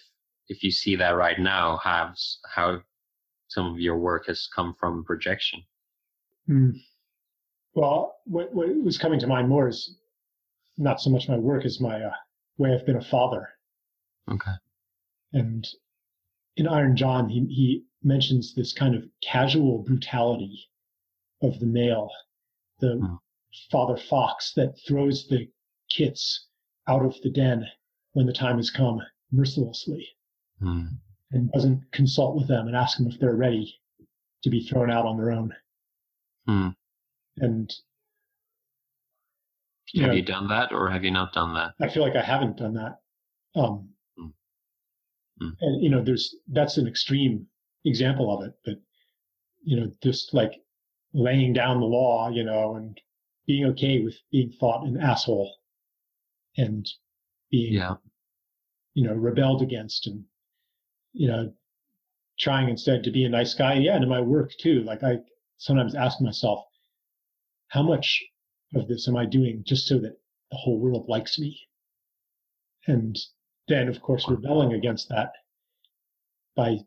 if 0.48 0.62
you 0.62 0.70
see 0.70 0.96
that 0.96 1.10
right 1.10 1.38
now, 1.38 1.78
how 1.82 2.12
how 2.48 2.80
some 3.48 3.66
of 3.66 3.78
your 3.78 3.98
work 3.98 4.26
has 4.26 4.48
come 4.54 4.74
from 4.78 5.04
projection. 5.04 5.62
Mm. 6.48 6.72
Well, 7.74 8.16
what, 8.24 8.54
what 8.54 8.68
was 8.82 8.98
coming 8.98 9.20
to 9.20 9.26
mind 9.26 9.48
more 9.48 9.68
is 9.68 9.96
not 10.78 11.00
so 11.00 11.10
much 11.10 11.28
my 11.28 11.36
work 11.36 11.64
as 11.64 11.80
my 11.80 12.02
uh, 12.02 12.12
way 12.58 12.72
I've 12.72 12.86
been 12.86 12.96
a 12.96 13.04
father. 13.04 13.48
Okay. 14.30 14.52
And 15.32 15.66
in 16.56 16.66
Iron 16.66 16.96
John, 16.96 17.28
he, 17.28 17.44
he 17.46 17.84
mentions 18.02 18.54
this 18.54 18.72
kind 18.72 18.94
of 18.94 19.04
casual 19.22 19.78
brutality 19.78 20.68
of 21.42 21.58
the 21.60 21.66
male, 21.66 22.10
the 22.80 22.96
mm. 22.96 23.18
father 23.70 23.96
fox 23.96 24.52
that 24.54 24.78
throws 24.86 25.26
the 25.28 25.48
kits 25.90 26.46
out 26.88 27.04
of 27.04 27.20
the 27.22 27.30
den 27.30 27.66
when 28.12 28.26
the 28.26 28.32
time 28.32 28.56
has 28.56 28.70
come 28.70 29.00
mercilessly 29.32 30.06
mm. 30.62 30.88
and 31.32 31.52
doesn't 31.52 31.82
consult 31.92 32.36
with 32.36 32.48
them 32.48 32.66
and 32.66 32.76
ask 32.76 32.96
them 32.96 33.08
if 33.08 33.18
they're 33.18 33.34
ready 33.34 33.74
to 34.42 34.50
be 34.50 34.62
thrown 34.62 34.90
out 34.90 35.04
on 35.04 35.16
their 35.16 35.32
own. 35.32 35.54
Mm. 36.48 36.74
And 37.38 37.74
you 39.92 40.02
have 40.02 40.10
know, 40.10 40.16
you 40.16 40.22
done 40.22 40.48
that, 40.48 40.72
or 40.72 40.88
have 40.90 41.04
you 41.04 41.10
not 41.10 41.32
done 41.32 41.54
that? 41.54 41.74
I 41.80 41.88
feel 41.88 42.02
like 42.02 42.16
I 42.16 42.22
haven't 42.22 42.56
done 42.56 42.74
that. 42.74 43.00
Um, 43.54 43.90
mm. 45.42 45.52
And 45.60 45.82
you 45.82 45.90
know, 45.90 46.02
there's 46.02 46.34
that's 46.48 46.76
an 46.78 46.86
extreme 46.86 47.46
example 47.84 48.36
of 48.36 48.46
it, 48.46 48.54
but 48.64 48.76
you 49.64 49.78
know, 49.78 49.90
just 50.02 50.32
like 50.32 50.52
laying 51.12 51.52
down 51.52 51.80
the 51.80 51.86
law, 51.86 52.30
you 52.30 52.44
know, 52.44 52.76
and 52.76 53.00
being 53.46 53.64
okay 53.64 54.02
with 54.02 54.14
being 54.30 54.52
thought 54.52 54.86
an 54.86 55.00
asshole 55.00 55.52
and 56.56 56.88
being, 57.50 57.74
yeah. 57.74 57.94
you 58.94 59.06
know, 59.06 59.14
rebelled 59.14 59.62
against 59.62 60.06
and, 60.06 60.24
you 61.12 61.28
know, 61.28 61.52
trying 62.38 62.68
instead 62.68 63.02
to 63.04 63.10
be 63.10 63.24
a 63.24 63.28
nice 63.28 63.54
guy. 63.54 63.74
Yeah. 63.74 63.94
And 63.94 64.04
in 64.04 64.10
my 64.10 64.20
work 64.20 64.52
too, 64.60 64.82
like 64.82 65.02
I 65.02 65.18
sometimes 65.58 65.94
ask 65.94 66.20
myself, 66.20 66.64
how 67.68 67.82
much 67.82 68.22
of 68.74 68.88
this 68.88 69.08
am 69.08 69.16
I 69.16 69.26
doing 69.26 69.62
just 69.66 69.86
so 69.86 69.98
that 69.98 70.16
the 70.50 70.56
whole 70.56 70.78
world 70.78 71.08
likes 71.08 71.38
me? 71.38 71.58
And 72.86 73.16
then, 73.68 73.88
of 73.88 74.00
course, 74.00 74.28
rebelling 74.28 74.72
against 74.72 75.08
that 75.08 75.32
by 76.54 76.78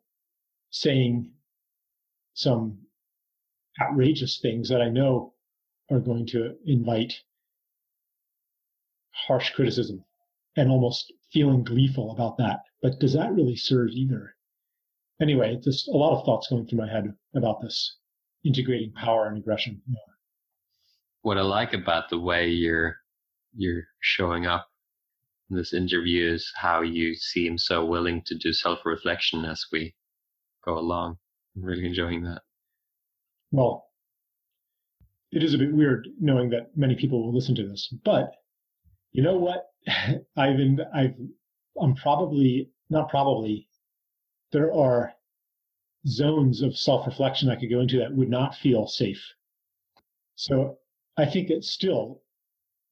saying 0.71 1.31
some 2.33 2.77
outrageous 3.81 4.39
things 4.41 4.69
that 4.69 4.81
I 4.81 4.89
know 4.89 5.33
are 5.91 5.99
going 5.99 6.25
to 6.27 6.55
invite 6.65 7.13
harsh 9.11 9.51
criticism 9.51 10.03
and 10.55 10.69
almost 10.69 11.13
feeling 11.31 11.63
gleeful 11.63 12.11
about 12.11 12.37
that. 12.37 12.59
But 12.81 12.99
does 12.99 13.13
that 13.13 13.33
really 13.33 13.55
serve 13.55 13.89
either? 13.89 14.35
Anyway, 15.21 15.59
just 15.61 15.87
a 15.89 15.91
lot 15.91 16.17
of 16.17 16.25
thoughts 16.25 16.47
going 16.47 16.65
through 16.65 16.79
my 16.79 16.89
head 16.89 17.13
about 17.35 17.61
this 17.61 17.97
integrating 18.45 18.93
power 18.93 19.27
and 19.27 19.37
aggression. 19.37 19.81
What 21.21 21.37
I 21.37 21.41
like 21.41 21.73
about 21.73 22.09
the 22.09 22.19
way 22.19 22.47
you're 22.47 22.95
you're 23.53 23.83
showing 23.99 24.45
up 24.45 24.68
in 25.49 25.55
this 25.55 25.73
interview 25.73 26.33
is 26.33 26.51
how 26.55 26.81
you 26.81 27.15
seem 27.15 27.57
so 27.57 27.85
willing 27.85 28.21
to 28.25 28.35
do 28.35 28.53
self 28.53 28.85
reflection 28.85 29.45
as 29.45 29.65
we 29.71 29.95
go 30.63 30.77
along. 30.77 31.17
I'm 31.55 31.63
really 31.63 31.85
enjoying 31.85 32.23
that. 32.23 32.41
Well, 33.51 33.87
it 35.31 35.43
is 35.43 35.53
a 35.53 35.57
bit 35.57 35.73
weird 35.73 36.07
knowing 36.19 36.49
that 36.51 36.75
many 36.75 36.95
people 36.95 37.23
will 37.23 37.33
listen 37.33 37.55
to 37.55 37.67
this, 37.67 37.91
but 38.03 38.31
you 39.11 39.23
know 39.23 39.37
what? 39.37 39.65
I've 40.37 40.57
been, 40.57 40.79
I've, 40.93 41.15
I'm 41.81 41.95
probably, 41.95 42.69
not 42.89 43.09
probably, 43.09 43.67
there 44.51 44.73
are 44.73 45.13
zones 46.07 46.61
of 46.61 46.77
self 46.77 47.05
reflection 47.07 47.49
I 47.49 47.55
could 47.55 47.69
go 47.69 47.79
into 47.79 47.99
that 47.99 48.13
would 48.13 48.29
not 48.29 48.55
feel 48.55 48.87
safe. 48.87 49.33
So 50.35 50.77
I 51.17 51.25
think 51.25 51.49
that 51.49 51.63
still, 51.63 52.21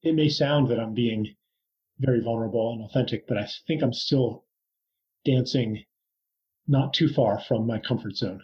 it 0.02 0.14
may 0.14 0.28
sound 0.28 0.68
that 0.68 0.78
I'm 0.78 0.94
being 0.94 1.34
very 1.98 2.20
vulnerable 2.20 2.72
and 2.72 2.82
authentic, 2.82 3.26
but 3.26 3.38
I 3.38 3.48
think 3.66 3.82
I'm 3.82 3.92
still 3.92 4.44
dancing 5.24 5.84
not 6.66 6.94
too 6.94 7.08
far 7.08 7.40
from 7.40 7.66
my 7.66 7.78
comfort 7.78 8.16
zone. 8.16 8.42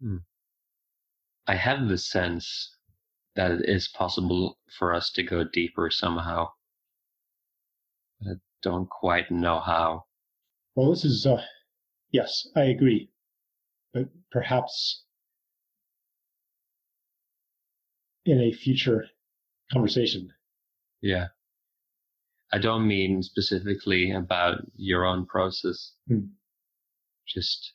Hmm. 0.00 0.16
I 1.46 1.54
have 1.54 1.88
the 1.88 1.98
sense 1.98 2.76
that 3.36 3.52
it 3.52 3.68
is 3.68 3.88
possible 3.88 4.58
for 4.78 4.94
us 4.94 5.10
to 5.12 5.22
go 5.22 5.44
deeper 5.44 5.90
somehow. 5.90 6.48
I 8.22 8.32
don't 8.62 8.90
quite 8.90 9.30
know 9.30 9.60
how. 9.60 10.04
Well, 10.74 10.90
this 10.90 11.04
is, 11.04 11.24
uh, 11.24 11.42
yes, 12.10 12.46
I 12.54 12.64
agree. 12.64 13.10
But 13.94 14.08
perhaps 14.30 15.04
in 18.26 18.40
a 18.40 18.52
future 18.52 19.06
conversation. 19.72 20.30
Yeah. 21.00 21.28
I 22.52 22.58
don't 22.58 22.86
mean 22.86 23.22
specifically 23.22 24.12
about 24.12 24.60
your 24.76 25.04
own 25.04 25.26
process. 25.26 25.92
Hmm. 26.08 26.26
Just 27.26 27.72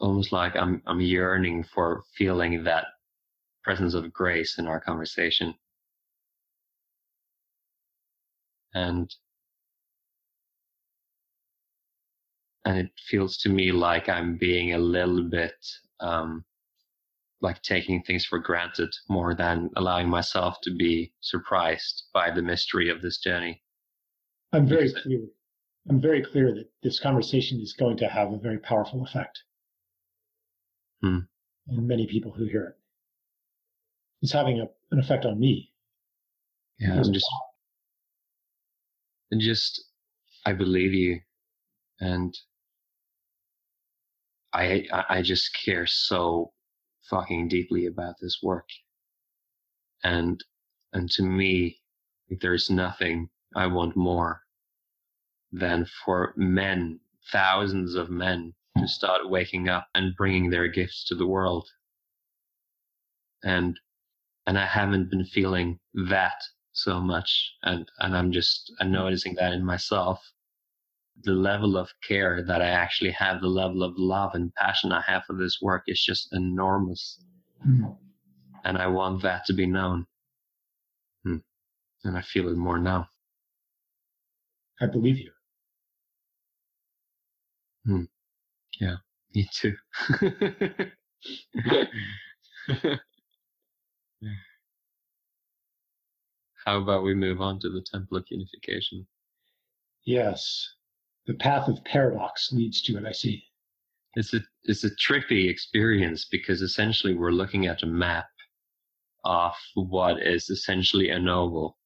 almost 0.00 0.32
like 0.32 0.56
I'm 0.56 0.82
I'm 0.86 1.00
yearning 1.00 1.64
for 1.64 2.04
feeling 2.16 2.64
that 2.64 2.86
presence 3.62 3.94
of 3.94 4.12
grace 4.12 4.58
in 4.58 4.66
our 4.66 4.80
conversation. 4.80 5.54
And 8.74 9.14
and 12.64 12.78
it 12.78 12.90
feels 13.08 13.36
to 13.38 13.48
me 13.48 13.72
like 13.72 14.08
I'm 14.08 14.36
being 14.36 14.74
a 14.74 14.78
little 14.78 15.22
bit 15.22 15.54
um, 16.00 16.44
like 17.40 17.62
taking 17.62 18.02
things 18.02 18.24
for 18.24 18.38
granted 18.38 18.90
more 19.08 19.34
than 19.34 19.70
allowing 19.76 20.08
myself 20.08 20.56
to 20.62 20.74
be 20.74 21.12
surprised 21.20 22.04
by 22.12 22.30
the 22.30 22.42
mystery 22.42 22.88
of 22.88 23.00
this 23.00 23.18
journey. 23.18 23.62
I'm 24.52 24.66
very 24.66 24.92
clear. 24.92 25.20
I'm 25.88 26.00
very 26.00 26.22
clear 26.22 26.54
that 26.54 26.68
this 26.82 26.98
conversation 26.98 27.60
is 27.60 27.72
going 27.72 27.96
to 27.98 28.08
have 28.08 28.32
a 28.32 28.38
very 28.38 28.58
powerful 28.58 29.02
effect 29.02 29.42
hmm. 31.02 31.20
on 31.70 31.86
many 31.86 32.06
people 32.06 32.32
who 32.32 32.44
hear 32.44 32.64
it. 32.64 32.76
It's 34.20 34.32
having 34.32 34.60
a, 34.60 34.66
an 34.90 34.98
effect 34.98 35.24
on 35.24 35.38
me. 35.38 35.70
Yeah, 36.78 36.94
I'm 36.94 37.12
just, 37.12 37.26
and 39.30 39.40
just, 39.40 39.84
I 40.44 40.52
believe 40.52 40.92
you, 40.92 41.20
and 42.00 42.36
I, 44.52 44.86
I 45.08 45.22
just 45.22 45.56
care 45.64 45.86
so 45.86 46.52
fucking 47.08 47.48
deeply 47.48 47.86
about 47.86 48.14
this 48.20 48.38
work. 48.42 48.68
And, 50.04 50.42
and 50.92 51.10
to 51.12 51.22
me, 51.22 51.80
there's 52.40 52.70
nothing 52.70 53.30
I 53.56 53.66
want 53.66 53.96
more 53.96 54.42
than 55.50 55.86
for 56.04 56.34
men, 56.36 57.00
thousands 57.32 57.94
of 57.94 58.10
men 58.10 58.54
to 58.78 58.86
start 58.86 59.28
waking 59.28 59.68
up 59.68 59.88
and 59.94 60.16
bringing 60.16 60.50
their 60.50 60.68
gifts 60.68 61.04
to 61.06 61.14
the 61.14 61.26
world. 61.26 61.68
And, 63.42 63.78
and 64.46 64.58
I 64.58 64.66
haven't 64.66 65.10
been 65.10 65.24
feeling 65.24 65.78
that 66.08 66.40
so 66.72 67.00
much. 67.00 67.54
And, 67.62 67.90
and 67.98 68.16
I'm 68.16 68.32
just 68.32 68.72
I'm 68.80 68.92
noticing 68.92 69.34
that 69.36 69.52
in 69.52 69.64
myself 69.64 70.20
the 71.24 71.32
level 71.32 71.76
of 71.76 71.90
care 72.06 72.42
that 72.44 72.62
I 72.62 72.68
actually 72.68 73.10
have, 73.12 73.40
the 73.40 73.48
level 73.48 73.82
of 73.82 73.94
love 73.96 74.34
and 74.34 74.54
passion 74.54 74.92
I 74.92 75.02
have 75.02 75.24
for 75.24 75.34
this 75.34 75.58
work 75.60 75.84
is 75.86 76.00
just 76.02 76.32
enormous. 76.32 77.18
Mm. 77.66 77.96
And 78.64 78.78
I 78.78 78.86
want 78.86 79.22
that 79.22 79.44
to 79.46 79.52
be 79.52 79.66
known. 79.66 80.06
Hmm. 81.24 81.38
And 82.04 82.16
I 82.16 82.22
feel 82.22 82.48
it 82.48 82.56
more 82.56 82.78
now. 82.78 83.08
I 84.80 84.86
believe 84.86 85.18
you. 85.18 85.30
Hmm. 87.84 88.04
Yeah, 88.80 88.96
me 89.34 89.48
too. 89.52 89.74
How 96.64 96.78
about 96.82 97.02
we 97.02 97.14
move 97.14 97.40
on 97.40 97.58
to 97.60 97.70
the 97.70 97.84
Temple 97.90 98.18
of 98.18 98.24
Unification? 98.28 99.06
Yes 100.04 100.74
the 101.28 101.34
path 101.34 101.68
of 101.68 101.84
paradox 101.84 102.52
leads 102.52 102.80
to 102.80 102.96
it, 102.96 103.04
I 103.06 103.12
see. 103.12 103.44
It's 104.14 104.32
a 104.32 104.40
it's 104.64 104.82
a 104.82 104.90
trippy 104.96 105.48
experience 105.48 106.24
because 106.24 106.62
essentially 106.62 107.14
we're 107.14 107.30
looking 107.30 107.66
at 107.66 107.82
a 107.82 107.86
map 107.86 108.26
of 109.24 109.52
what 109.74 110.26
is 110.26 110.48
essentially 110.48 111.10
a 111.10 111.18
noble. 111.20 111.76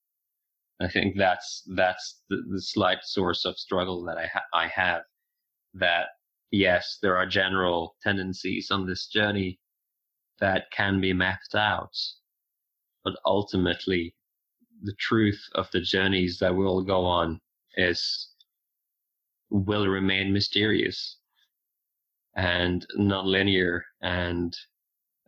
I 0.81 0.89
think 0.89 1.16
that's 1.19 1.64
that's 1.74 2.23
the, 2.31 2.36
the 2.52 2.62
slight 2.62 2.98
source 3.02 3.44
of 3.44 3.59
struggle 3.59 4.05
that 4.05 4.16
I 4.16 4.27
ha- 4.27 4.48
I 4.55 4.69
have. 4.69 5.02
That 5.74 6.06
yes, 6.52 6.98
there 7.02 7.16
are 7.16 7.27
general 7.27 7.97
tendencies 8.01 8.70
on 8.70 8.86
this 8.86 9.09
journey 9.09 9.59
that 10.39 10.70
can 10.70 11.01
be 11.01 11.12
mapped 11.12 11.56
out, 11.56 11.97
but 13.02 13.14
ultimately, 13.27 14.14
the 14.82 14.94
truth 15.01 15.43
of 15.56 15.69
the 15.73 15.81
journeys 15.81 16.39
that 16.39 16.55
we'll 16.55 16.82
go 16.82 17.05
on 17.05 17.40
is 17.77 18.31
will 19.53 19.87
remain 19.87 20.33
mysterious 20.33 21.19
and 22.35 22.87
nonlinear 22.99 23.83
and 24.01 24.57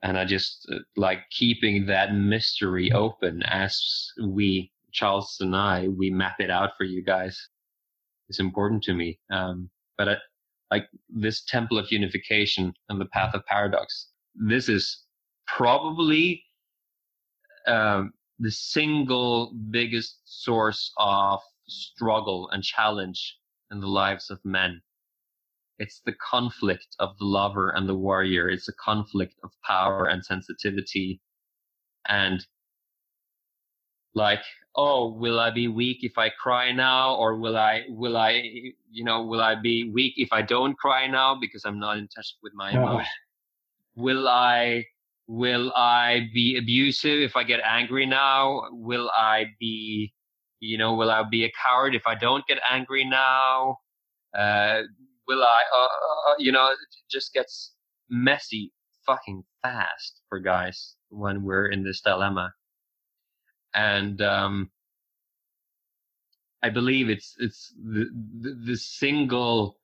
and 0.03 0.19
I 0.19 0.25
just 0.25 0.67
uh, 0.73 0.79
like 0.97 1.21
keeping 1.31 1.87
that 1.87 2.15
mystery 2.15 2.91
open 2.93 3.43
as 3.45 4.13
we 4.23 4.73
Charles 4.93 5.37
and 5.41 5.55
I 5.55 5.89
we 5.89 6.11
map 6.11 6.37
it 6.41 6.51
out 6.51 6.71
for 6.79 6.85
you 6.85 7.03
guys. 7.03 7.49
It's 8.29 8.41
important 8.41 8.83
to 8.85 8.95
me. 8.95 9.19
Um, 9.31 9.69
but 9.99 10.09
I, 10.09 10.17
like 10.71 10.89
this 11.09 11.45
temple 11.45 11.79
of 11.79 11.93
unification 11.93 12.73
and 12.89 13.01
the 13.01 13.07
path 13.07 13.35
of 13.35 13.45
paradox, 13.45 14.09
this 14.35 14.69
is 14.69 15.05
probably 15.47 16.43
um, 17.67 18.13
the 18.39 18.51
single 18.51 19.53
biggest 19.71 20.21
source 20.25 20.91
of 20.97 21.41
struggle 21.69 22.49
and 22.51 22.63
challenge 22.63 23.37
in 23.70 23.81
the 23.81 23.86
lives 23.86 24.31
of 24.31 24.39
men. 24.45 24.81
It's 25.78 26.01
the 26.05 26.12
conflict 26.12 26.95
of 27.01 27.19
the 27.19 27.24
lover 27.24 27.70
and 27.70 27.89
the 27.89 27.95
warrior. 27.95 28.49
It's 28.49 28.69
a 28.69 28.74
conflict 28.74 29.35
of 29.43 29.51
power 29.65 30.07
and 30.07 30.24
sensitivity. 30.24 31.20
And 32.09 32.47
like, 34.15 34.43
oh, 34.77 35.12
will 35.12 35.41
I 35.41 35.51
be 35.51 35.66
weak 35.66 35.99
if 36.03 36.16
I 36.16 36.28
cry 36.31 36.70
now? 36.70 37.16
Or 37.16 37.36
will 37.36 37.57
I, 37.57 37.82
will 37.89 38.16
I, 38.16 38.43
you 38.91 39.05
know, 39.05 39.24
will 39.24 39.41
I 39.41 39.57
be 39.57 39.91
weak 39.91 40.15
if 40.16 40.32
I 40.32 40.43
don't 40.43 40.78
cry 40.78 41.09
now 41.09 41.35
because 41.41 41.65
I'm 41.65 41.81
not 41.81 41.99
in 41.99 42.07
touch 42.09 42.36
with 42.43 42.53
my 42.55 42.70
emotions? 42.70 43.09
Will 43.97 44.28
I, 44.28 44.85
will 45.27 45.73
I 45.74 46.28
be 46.32 46.57
abusive 46.57 47.20
if 47.20 47.35
I 47.35 47.43
get 47.43 47.61
angry 47.65 48.07
now? 48.07 48.62
Will 48.70 49.11
I 49.15 49.47
be 49.59 50.12
you 50.60 50.78
know, 50.78 50.94
will 50.94 51.10
I 51.10 51.22
be 51.22 51.44
a 51.44 51.52
coward 51.64 51.94
if 51.94 52.06
I 52.06 52.14
don't 52.14 52.47
get 52.47 52.59
angry 52.70 53.05
now? 53.05 53.78
Uh, 54.36 54.82
will 55.28 55.43
I, 55.43 55.62
uh, 55.74 55.78
uh, 55.78 56.32
uh, 56.32 56.35
you 56.39 56.52
know, 56.52 56.70
it 56.70 56.78
just 57.10 57.32
gets 57.32 57.72
messy 58.10 58.72
fucking 59.06 59.44
fast 59.62 60.20
for 60.28 60.39
guys 60.39 60.97
when 61.10 61.43
we're 61.43 61.66
in 61.66 61.85
this 61.85 62.01
dilemma. 62.01 62.52
And, 63.74 64.20
um, 64.22 64.70
I 66.62 66.70
believe 66.70 67.10
it's, 67.10 67.35
it's 67.39 67.74
the, 67.76 68.06
the, 68.40 68.59
the 68.66 68.76
single, 68.76 69.76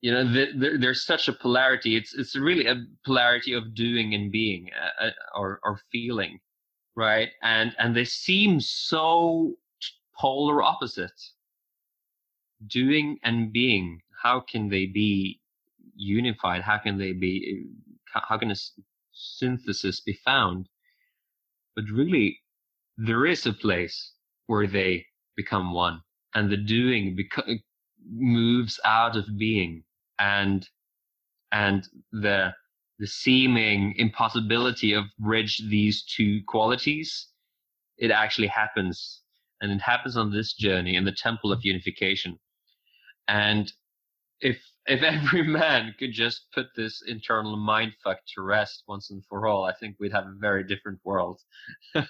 you 0.00 0.12
know, 0.12 0.24
the, 0.24 0.52
the, 0.56 0.78
there's 0.78 1.04
such 1.04 1.26
a 1.26 1.32
polarity. 1.32 1.96
It's, 1.96 2.14
it's 2.14 2.36
really 2.36 2.66
a 2.66 2.84
polarity 3.04 3.52
of 3.52 3.74
doing 3.74 4.14
and 4.14 4.30
being, 4.30 4.70
uh, 4.80 5.06
uh 5.06 5.10
or, 5.34 5.58
or 5.64 5.80
feeling, 5.90 6.38
right? 6.94 7.30
And, 7.42 7.74
and 7.78 7.96
they 7.96 8.04
seem 8.04 8.60
so 8.60 9.54
polar 10.18 10.62
opposite. 10.62 11.20
doing 12.68 13.18
and 13.24 13.52
being, 13.52 14.00
how 14.22 14.40
can 14.40 14.68
they 14.70 14.86
be 14.86 15.40
unified? 15.96 16.62
How 16.62 16.78
can 16.78 16.98
they 16.98 17.12
be, 17.12 17.66
how 18.12 18.38
can 18.38 18.50
a 18.50 18.56
synthesis 19.12 20.00
be 20.00 20.14
found? 20.24 20.68
But 21.76 21.86
really, 21.92 22.40
there 22.98 23.26
is 23.26 23.46
a 23.46 23.52
place 23.52 24.14
where 24.46 24.66
they 24.66 25.06
become 25.36 25.72
one 25.74 26.02
and 26.34 26.50
the 26.50 26.56
doing 26.58 27.16
beco- 27.16 27.60
moves 28.10 28.80
out 28.84 29.16
of 29.16 29.26
being 29.38 29.84
and 30.18 30.68
and 31.52 31.88
the 32.12 32.54
the 33.00 33.06
seeming 33.06 33.94
impossibility 33.96 34.94
of 34.94 35.04
bridge 35.18 35.62
these 35.70 36.04
two 36.04 36.40
qualities 36.48 37.28
it 37.98 38.10
actually 38.12 38.48
happens 38.48 39.22
and 39.64 39.72
it 39.72 39.82
happens 39.82 40.16
on 40.16 40.30
this 40.30 40.52
journey 40.52 40.94
in 40.94 41.04
the 41.04 41.12
temple 41.12 41.50
of 41.52 41.64
unification. 41.64 42.38
And 43.26 43.72
if 44.40 44.58
if 44.86 45.02
every 45.02 45.42
man 45.42 45.94
could 45.98 46.12
just 46.12 46.46
put 46.54 46.66
this 46.76 47.02
internal 47.06 47.56
mind 47.56 47.92
fuck 48.04 48.18
to 48.34 48.42
rest 48.42 48.84
once 48.86 49.10
and 49.10 49.24
for 49.30 49.46
all 49.46 49.64
i 49.64 49.72
think 49.72 49.96
we'd 49.98 50.12
have 50.12 50.26
a 50.26 50.36
very 50.38 50.64
different 50.64 51.00
world. 51.04 51.40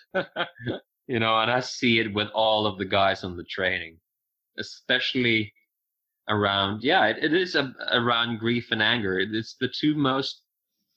You 1.06 1.18
know 1.18 1.38
and 1.38 1.50
i 1.50 1.60
see 1.60 1.98
it 1.98 2.14
with 2.14 2.28
all 2.34 2.66
of 2.66 2.78
the 2.78 2.86
guys 2.86 3.24
on 3.24 3.36
the 3.36 3.44
training 3.44 3.98
especially 4.58 5.52
around 6.30 6.82
yeah 6.82 7.04
it, 7.08 7.22
it 7.22 7.34
is 7.34 7.54
a, 7.56 7.74
around 7.92 8.38
grief 8.38 8.68
and 8.70 8.82
anger. 8.82 9.18
It's 9.18 9.56
the 9.60 9.68
two 9.68 9.94
most 9.94 10.40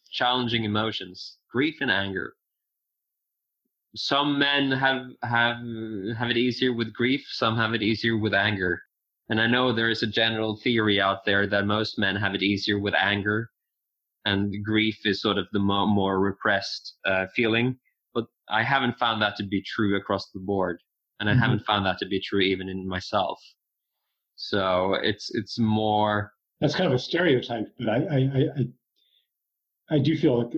challenging 0.10 0.64
emotions 0.64 1.38
grief 1.52 1.76
and 1.82 1.92
anger 1.92 2.36
some 3.98 4.40
men 4.40 4.72
have 4.72 5.08
have 5.24 5.58
have 6.18 6.30
it 6.30 6.38
easier 6.38 6.74
with 6.74 6.94
grief 6.94 7.26
some 7.30 7.56
have 7.58 7.74
it 7.74 7.82
easier 7.82 8.18
with 8.18 8.34
anger 8.34 8.82
and 9.30 9.42
i 9.42 9.48
know 9.48 9.74
there 9.74 9.90
is 9.90 10.04
a 10.04 10.08
general 10.08 10.56
theory 10.64 11.02
out 11.02 11.26
there 11.26 11.48
that 11.48 11.66
most 11.66 11.98
men 12.00 12.16
have 12.16 12.36
it 12.36 12.44
easier 12.44 12.80
with 12.80 12.94
anger 12.96 13.50
and 14.26 14.54
grief 14.64 14.98
is 15.06 15.22
sort 15.22 15.38
of 15.38 15.48
the 15.54 15.60
more, 15.60 15.88
more 15.88 16.20
repressed 16.20 16.96
uh, 17.06 17.26
feeling 17.36 17.78
but 18.14 18.26
i 18.50 18.64
haven't 18.64 18.98
found 18.98 19.22
that 19.22 19.36
to 19.36 19.44
be 19.44 19.62
true 19.62 19.96
across 19.98 20.30
the 20.32 20.40
board 20.40 20.80
and 21.20 21.30
i 21.30 21.34
mm-hmm. 21.34 21.42
haven't 21.42 21.66
found 21.66 21.86
that 21.86 21.98
to 21.98 22.06
be 22.06 22.20
true 22.20 22.42
even 22.42 22.70
in 22.70 22.88
myself 22.88 23.40
so 24.38 24.94
it's 24.94 25.32
it's 25.34 25.60
more. 25.60 26.32
That's 26.62 26.76
kind 26.76 26.88
of 26.88 26.94
a 26.94 27.00
stereotype, 27.00 27.74
but 27.78 27.90
I 27.90 27.96
I 27.96 28.18
I, 28.58 29.96
I 29.96 30.00
do 30.00 30.16
feel 30.16 30.44
like 30.44 30.54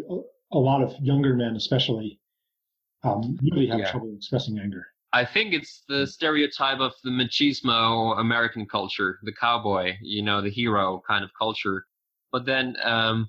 a 0.51 0.57
lot 0.57 0.83
of 0.83 0.93
younger 1.01 1.33
men, 1.33 1.55
especially, 1.55 2.19
um, 3.03 3.37
really 3.51 3.67
have 3.67 3.79
yeah. 3.79 3.91
trouble 3.91 4.13
expressing 4.15 4.59
anger. 4.59 4.87
I 5.11 5.25
think 5.25 5.53
it's 5.53 5.83
the 5.87 6.05
stereotype 6.05 6.79
of 6.79 6.93
the 7.03 7.09
machismo 7.09 8.19
American 8.19 8.67
culture, 8.67 9.19
the 9.23 9.33
cowboy, 9.33 9.95
you 10.01 10.21
know, 10.21 10.41
the 10.41 10.51
hero 10.51 11.01
kind 11.07 11.23
of 11.23 11.31
culture. 11.37 11.85
But 12.31 12.45
then 12.45 12.75
um, 12.83 13.27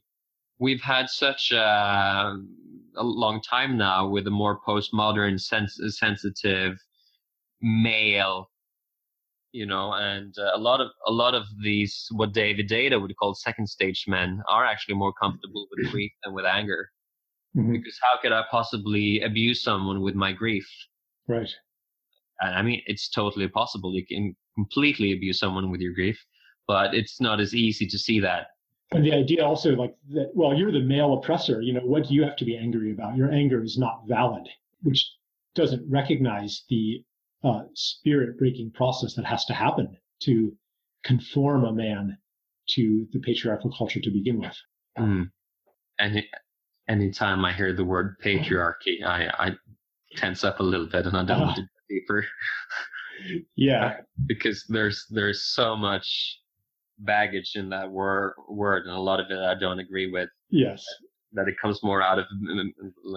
we've 0.59 0.83
had 0.83 1.09
such 1.09 1.53
a, 1.53 2.37
a, 2.97 3.03
long 3.03 3.41
time 3.41 3.79
now 3.79 4.07
with 4.07 4.27
a 4.27 4.31
more 4.31 4.61
postmodern, 4.61 5.41
sens- 5.41 5.81
sensitive 5.99 6.77
male 7.63 8.51
you 9.53 9.67
know, 9.67 9.93
and 9.95 10.35
uh, 10.39 10.53
a 10.55 10.59
lot 10.59 10.81
of 10.81 10.91
a 11.07 11.13
lot 11.13 11.35
of 11.35 11.45
these 11.63 12.07
what 12.13 12.33
David 12.33 12.69
Deida 12.69 13.01
would 13.01 13.17
call 13.17 13.35
second 13.35 13.69
stage 13.69 14.05
men 14.07 14.43
are 14.49 14.65
actually 14.65 14.95
more 14.95 15.13
comfortable 15.13 15.67
with 15.71 15.91
grief 15.91 16.13
than 16.25 16.35
with 16.35 16.45
anger, 16.45 16.91
mm-hmm. 17.57 17.73
because 17.73 17.99
how 18.03 18.21
could 18.21 18.33
I 18.33 18.43
possibly 18.51 19.21
abuse 19.21 19.63
someone 19.63 20.01
with 20.01 20.15
my 20.15 20.33
grief? 20.33 20.69
Right. 21.29 21.51
I 22.41 22.63
mean, 22.63 22.83
it's 22.87 23.09
totally 23.09 23.49
possible. 23.49 23.95
You 23.95 24.07
can 24.07 24.35
completely 24.55 25.13
abuse 25.13 25.39
someone 25.39 25.71
with 25.71 25.81
your 25.81 25.93
grief, 25.93 26.19
but 26.67 26.95
it's 26.95 27.21
not 27.21 27.41
as 27.41 27.55
easy 27.55 27.87
to 27.87 27.99
see 27.99 28.21
that. 28.21 28.49
And 28.93 29.05
the 29.05 29.13
idea 29.13 29.45
also, 29.45 29.77
like 29.77 29.95
that, 30.11 30.33
well, 30.35 30.55
you're 30.55 30.73
the 30.73 30.81
male 30.81 31.15
oppressor. 31.15 31.61
You 31.61 31.75
know, 31.75 31.81
what 31.81 32.09
do 32.09 32.15
you 32.15 32.25
have 32.25 32.37
to 32.37 32.45
be 32.45 32.57
angry 32.57 32.93
about? 32.93 33.17
Your 33.17 33.31
anger 33.31 33.63
is 33.63 33.79
not 33.79 34.03
valid, 34.09 34.49
which 34.83 35.09
doesn't 35.55 35.89
recognize 35.89 36.65
the 36.69 37.05
uh, 37.45 37.63
spirit 37.75 38.39
breaking 38.39 38.73
process 38.73 39.15
that 39.15 39.25
has 39.25 39.45
to 39.45 39.55
happen 39.55 39.97
to 40.23 40.53
conform 41.05 41.65
a 41.65 41.73
man 41.73 42.19
to 42.71 43.07
the 43.13 43.21
patriarchal 43.21 43.73
culture 43.77 44.01
to 44.01 44.11
begin 44.11 44.41
with. 44.41 44.57
Mm. 44.99 45.31
And 45.99 46.23
anytime 46.91 47.45
I 47.45 47.53
hear 47.53 47.73
the 47.73 47.85
word 47.85 48.17
patriarchy, 48.23 49.05
I, 49.07 49.31
I 49.39 49.51
tense 50.17 50.43
up 50.43 50.61
a 50.61 50.63
little 50.63 50.87
bit 50.87 51.07
and 51.07 51.17
I 51.17 51.25
don't 51.25 51.41
uh, 51.41 51.45
want 51.47 51.57
to 51.57 51.63
go 51.63 51.69
deeper. 51.89 52.27
yeah, 53.57 53.99
because 54.27 54.65
there's 54.69 55.07
there's 55.11 55.45
so 55.55 55.77
much 55.77 56.39
baggage 56.99 57.53
in 57.55 57.71
that 57.71 57.91
word 57.91 58.35
word, 58.49 58.87
and 58.87 58.95
a 58.95 59.01
lot 59.01 59.21
of 59.21 59.31
it 59.31 59.39
I 59.39 59.55
don't 59.59 59.79
agree 59.79 60.11
with. 60.11 60.29
Yes, 60.51 60.85
that, 61.33 61.45
that 61.45 61.49
it 61.49 61.55
comes 61.63 61.83
more 61.83 62.03
out 62.03 62.19
of 62.19 62.27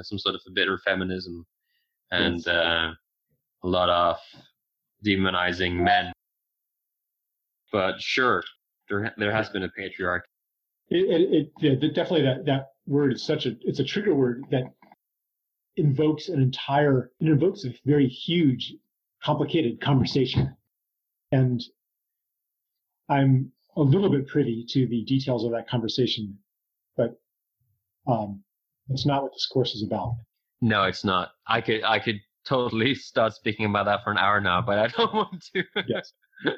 some 0.04 0.20
sort 0.20 0.36
of 0.36 0.42
a 0.48 0.52
bitter 0.52 0.78
feminism, 0.78 1.46
and 2.12 2.38
yes. 2.38 2.48
uh, 2.48 2.92
a 3.64 3.68
lot 3.68 3.90
of 3.90 4.18
demonizing 5.06 5.76
men. 5.84 6.14
But 7.72 8.00
sure, 8.00 8.44
there 8.88 9.12
there 9.18 9.32
has 9.32 9.50
been 9.50 9.64
a 9.64 9.70
patriarchy. 9.70 10.22
It, 10.90 11.50
it, 11.60 11.84
it 11.84 11.96
definitely 11.96 12.22
that 12.24 12.46
that 12.46 12.73
word 12.86 13.14
is 13.14 13.24
such 13.24 13.46
a 13.46 13.56
it's 13.62 13.80
a 13.80 13.84
trigger 13.84 14.16
word 14.16 14.44
that 14.52 14.64
invokes 15.76 16.30
an 16.30 16.42
entire 16.42 17.12
it 17.20 17.28
invokes 17.28 17.66
a 17.66 17.74
very 17.86 18.08
huge, 18.08 18.74
complicated 19.24 19.82
conversation, 19.82 20.56
and 21.32 21.62
I'm 23.10 23.52
a 23.76 23.82
little 23.82 24.10
bit 24.10 24.28
privy 24.28 24.66
to 24.70 24.88
the 24.88 25.04
details 25.04 25.44
of 25.46 25.52
that 25.52 25.68
conversation, 25.68 26.38
but 26.96 27.20
um, 28.08 28.44
that's 28.88 29.06
not 29.06 29.24
what 29.24 29.34
this 29.34 29.48
course 29.48 29.74
is 29.74 29.84
about. 29.84 30.16
No, 30.62 30.84
it's 30.84 31.04
not. 31.04 31.32
I 31.48 31.62
could 31.62 31.84
I 31.84 32.00
could 32.00 32.20
totally 32.46 32.96
start 33.12 33.34
speaking 33.34 33.66
about 33.66 33.86
that 33.86 34.04
for 34.04 34.12
an 34.12 34.18
hour 34.18 34.40
now, 34.42 34.62
but 34.62 34.80
I 34.80 34.88
don't 34.88 35.14
want 35.14 35.44
to. 35.54 35.64
yes. 35.88 36.14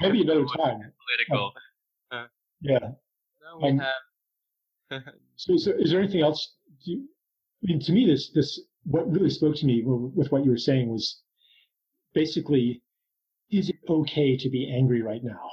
Maybe 0.00 0.22
another 0.22 0.44
time. 0.56 0.92
Political. 1.28 1.52
Uh, 2.10 2.24
yeah. 2.60 2.78
No, 2.80 3.58
we 3.60 3.70
um, 3.70 3.78
have. 3.78 3.92
so, 5.36 5.56
so, 5.56 5.72
is 5.78 5.90
there 5.90 6.00
anything 6.00 6.22
else? 6.22 6.54
You, 6.82 7.04
I 7.62 7.66
mean, 7.68 7.80
to 7.80 7.92
me, 7.92 8.06
this 8.06 8.30
this 8.30 8.60
what 8.84 9.10
really 9.10 9.30
spoke 9.30 9.56
to 9.56 9.66
me 9.66 9.82
with 9.84 10.30
what 10.30 10.44
you 10.44 10.50
were 10.50 10.58
saying 10.58 10.88
was 10.88 11.22
basically, 12.14 12.82
is 13.50 13.68
it 13.68 13.76
okay 13.88 14.36
to 14.36 14.48
be 14.48 14.72
angry 14.72 15.02
right 15.02 15.22
now, 15.22 15.50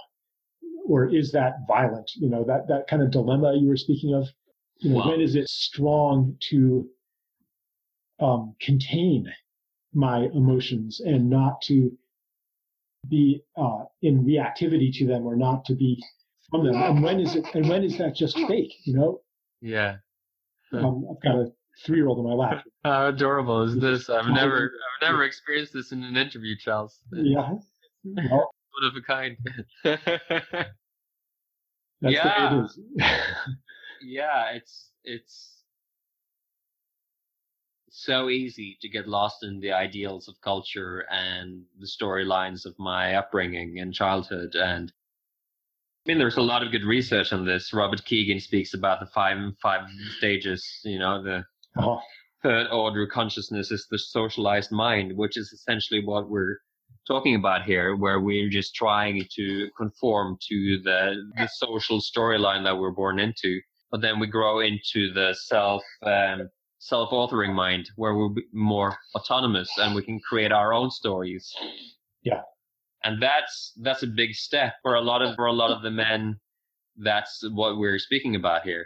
or 0.88 1.14
is 1.14 1.32
that 1.32 1.54
violent? 1.68 2.12
You 2.16 2.30
know, 2.30 2.44
that 2.46 2.68
that 2.68 2.88
kind 2.88 3.02
of 3.02 3.12
dilemma 3.12 3.56
you 3.56 3.68
were 3.68 3.78
speaking 3.78 4.14
of. 4.14 4.28
You 4.80 4.92
know, 4.92 4.98
wow. 4.98 5.10
when 5.10 5.22
is 5.22 5.36
it 5.36 5.48
strong 5.48 6.36
to 6.50 6.90
um, 8.20 8.56
contain 8.60 9.32
my 9.94 10.28
emotions 10.34 11.00
and 11.00 11.30
not 11.30 11.62
to 11.64 11.92
be 13.10 13.44
uh, 13.58 13.84
in 14.02 14.24
reactivity 14.24 14.92
to 14.98 15.06
them 15.06 15.26
or 15.26 15.36
not 15.36 15.66
to 15.66 15.76
be 15.76 16.04
from 16.50 16.66
them. 16.66 16.76
And 16.76 17.04
when 17.04 17.20
is 17.20 17.36
it? 17.36 17.46
And 17.54 17.68
when 17.70 17.84
is 17.84 17.98
that 17.98 18.16
just 18.16 18.38
fake? 18.48 18.74
You 18.86 18.96
know? 18.96 19.22
Yeah. 19.62 19.98
Um, 20.72 21.06
I've 21.10 21.22
got 21.22 21.36
a 21.36 21.52
three-year-old 21.86 22.20
in 22.20 22.26
my 22.26 22.34
lap. 22.34 22.64
How 22.84 23.08
adorable 23.08 23.64
is 23.64 23.76
this? 23.80 24.10
I've 24.10 24.28
never, 24.28 24.72
I've 25.02 25.10
never 25.10 25.24
experienced 25.24 25.74
this 25.74 25.92
in 25.92 26.04
an 26.04 26.18
interview, 26.18 26.56
Charles. 26.58 27.00
Yeah. 27.14 27.54
Well, 28.06 28.52
One 28.82 28.84
of 28.84 28.96
a 28.98 29.02
kind. 29.02 29.38
yeah. 32.02 32.68
yeah, 34.02 34.52
it's 34.52 34.90
it's 35.06 35.54
so 37.90 38.30
easy 38.30 38.78
to 38.82 38.90
get 38.90 39.08
lost 39.08 39.44
in 39.44 39.62
the 39.62 39.72
ideals 39.72 40.28
of 40.28 40.42
culture 40.42 41.06
and 41.10 41.64
the 41.80 41.88
storylines 41.88 42.66
of 42.66 42.78
my 42.78 43.16
upbringing 43.16 43.80
and 43.80 43.94
childhood. 43.94 44.56
And 44.56 44.92
I 46.06 46.12
mean, 46.12 46.20
there's 46.20 46.38
a 46.38 46.42
lot 46.42 46.64
of 46.64 46.72
good 46.72 46.84
research 46.84 47.32
on 47.32 47.46
this. 47.46 47.72
Robert 47.74 48.04
Kegan 48.04 48.40
speaks 48.42 48.74
about 48.74 49.00
the 49.00 49.06
five 49.08 49.38
five 49.62 49.88
stages. 50.18 50.66
You 50.84 51.00
know, 51.00 51.24
the 51.24 51.46
oh. 51.78 52.02
third 52.42 52.68
order 52.72 53.08
consciousness 53.08 53.72
is 53.72 53.88
the 53.90 53.98
socialized 53.98 54.72
mind, 54.72 55.16
which 55.16 55.38
is 55.38 55.54
essentially 55.54 56.04
what 56.04 56.30
we're 56.30 56.58
talking 57.08 57.36
about 57.36 57.64
here, 57.64 57.96
where 57.96 58.20
we're 58.20 58.50
just 58.50 58.76
trying 58.76 59.26
to 59.36 59.70
conform 59.78 60.38
to 60.50 60.82
the 60.84 61.24
the 61.38 61.48
social 61.48 62.02
storyline 62.02 62.66
that 62.66 62.78
we're 62.78 62.92
born 62.92 63.18
into. 63.18 63.62
But 63.90 64.02
then 64.02 64.20
we 64.20 64.28
grow 64.28 64.60
into 64.60 65.14
the 65.14 65.34
self 65.34 65.84
um, 66.06 66.50
self-authoring 66.80 67.54
mind 67.54 67.90
where 67.96 68.14
we're 68.14 68.36
more 68.52 68.98
autonomous 69.16 69.72
and 69.78 69.96
we 69.96 70.04
can 70.04 70.20
create 70.20 70.52
our 70.52 70.74
own 70.74 70.92
stories. 70.92 71.50
Yeah. 72.24 72.42
And 73.04 73.22
that's 73.22 73.74
that's 73.82 74.04
a 74.04 74.08
big 74.08 74.34
step 74.34 74.76
for 74.82 74.96
a 74.96 75.02
lot 75.02 75.22
of 75.22 75.36
for 75.36 75.46
a 75.46 75.54
lot 75.54 75.72
of 75.72 75.82
the 75.82 75.92
men. 75.92 76.40
That's 76.98 77.44
what 77.52 77.78
we're 77.78 78.00
speaking 78.00 78.36
about 78.36 78.64
here. 78.64 78.86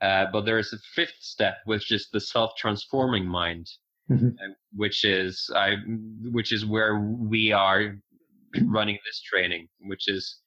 Uh, 0.00 0.26
but 0.32 0.44
there 0.44 0.58
is 0.58 0.72
a 0.72 0.78
fifth 0.94 1.18
step, 1.20 1.58
which 1.64 1.90
is 1.90 2.08
the 2.12 2.20
self-transforming 2.20 3.26
mind, 3.26 3.68
mm-hmm. 4.10 4.28
uh, 4.28 4.54
which 4.74 5.04
is 5.04 5.50
I, 5.54 5.76
which 6.30 6.52
is 6.52 6.64
where 6.64 6.98
we 6.98 7.52
are 7.52 7.96
running 8.62 8.98
this 9.04 9.20
training, 9.20 9.68
which 9.80 10.08
is 10.08 10.40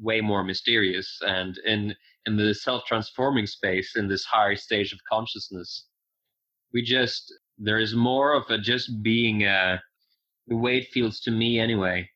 way 0.00 0.20
more 0.20 0.44
mysterious. 0.44 1.18
And 1.26 1.58
in 1.64 1.94
in 2.26 2.36
the 2.36 2.54
self 2.54 2.84
transforming 2.86 3.46
space, 3.46 3.96
in 3.96 4.08
this 4.08 4.24
higher 4.24 4.56
stage 4.56 4.92
of 4.92 5.00
consciousness, 5.10 5.86
we 6.72 6.82
just 6.82 7.32
there 7.58 7.78
is 7.78 7.94
more 7.94 8.32
of 8.32 8.44
a 8.50 8.58
just 8.58 9.02
being 9.02 9.44
a 9.44 9.82
the 10.46 10.56
way 10.56 10.78
it 10.78 10.88
feels 10.92 11.20
to 11.20 11.30
me 11.30 11.58
anyway 11.58 12.08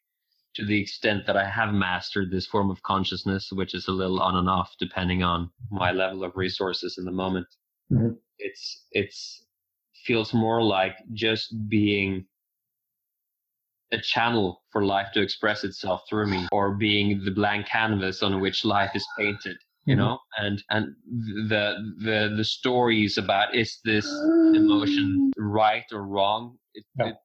to 0.57 0.65
the 0.65 0.81
extent 0.81 1.27
that 1.27 1.37
I 1.37 1.49
have 1.49 1.73
mastered 1.73 2.31
this 2.31 2.47
form 2.47 2.71
of 2.71 2.83
consciousness, 2.83 3.51
which 3.53 3.75
is 3.75 3.89
a 3.89 3.93
little 3.93 4.21
on 4.21 4.37
and 4.37 4.49
off 4.49 4.75
depending 4.81 5.23
on 5.23 5.51
my 5.71 5.93
level 5.93 6.25
of 6.25 6.33
resources 6.35 6.97
in 6.99 7.05
the 7.05 7.13
moment. 7.13 7.47
Mm-hmm. 7.93 8.15
It's 8.39 8.85
it's 8.91 9.45
feels 10.05 10.33
more 10.33 10.63
like 10.63 10.97
just 11.13 11.55
being 11.69 12.27
a 13.93 13.99
channel 13.99 14.63
for 14.71 14.85
life 14.85 15.09
to 15.15 15.21
express 15.21 15.63
itself 15.63 16.03
through 16.09 16.27
me, 16.27 16.49
or 16.53 16.75
being 16.75 17.23
the 17.25 17.31
blank 17.31 17.67
canvas 17.67 18.23
on 18.23 18.41
which 18.41 18.65
life 18.65 18.91
is 18.95 19.07
painted. 19.19 19.57
You 19.85 19.95
mm-hmm. 19.95 20.05
know, 20.05 20.19
and 20.39 20.63
and 20.71 20.95
the 21.49 21.75
the 21.99 22.35
the 22.37 22.45
stories 22.45 23.19
about 23.19 23.55
is 23.55 23.79
this 23.85 24.07
emotion 24.55 25.33
right 25.37 25.85
or 25.93 26.03
wrong? 26.03 26.57
It, 26.75 26.85
it 26.99 27.17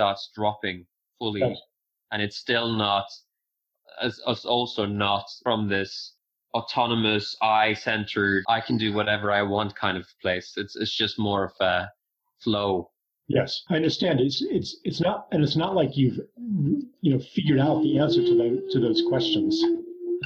starts 0.00 0.30
dropping 0.34 0.86
fully. 1.18 1.42
And 2.10 2.22
it's 2.22 2.38
still 2.38 2.72
not 2.72 3.04
as, 4.02 4.18
as 4.26 4.46
also 4.46 4.86
not 4.86 5.26
from 5.42 5.68
this 5.68 6.14
autonomous 6.52 7.36
i-centered 7.42 8.42
i 8.48 8.60
can 8.60 8.76
do 8.76 8.92
whatever 8.92 9.30
i 9.30 9.40
want 9.42 9.76
kind 9.76 9.96
of 9.96 10.04
place. 10.22 10.54
It's 10.56 10.74
it's 10.74 10.96
just 10.96 11.18
more 11.18 11.44
of 11.44 11.52
a 11.60 11.88
flow. 12.42 12.90
Yes 13.28 13.62
i 13.68 13.76
understand. 13.76 14.20
It's 14.20 14.42
it's 14.58 14.70
it's 14.84 15.00
not 15.00 15.28
and 15.32 15.44
it's 15.44 15.58
not 15.64 15.74
like 15.74 15.96
you've 15.96 16.18
you 17.02 17.12
know 17.12 17.20
figured 17.34 17.60
out 17.60 17.82
the 17.82 17.98
answer 17.98 18.22
to 18.24 18.34
those 18.40 18.72
to 18.72 18.80
those 18.80 19.02
questions 19.08 19.62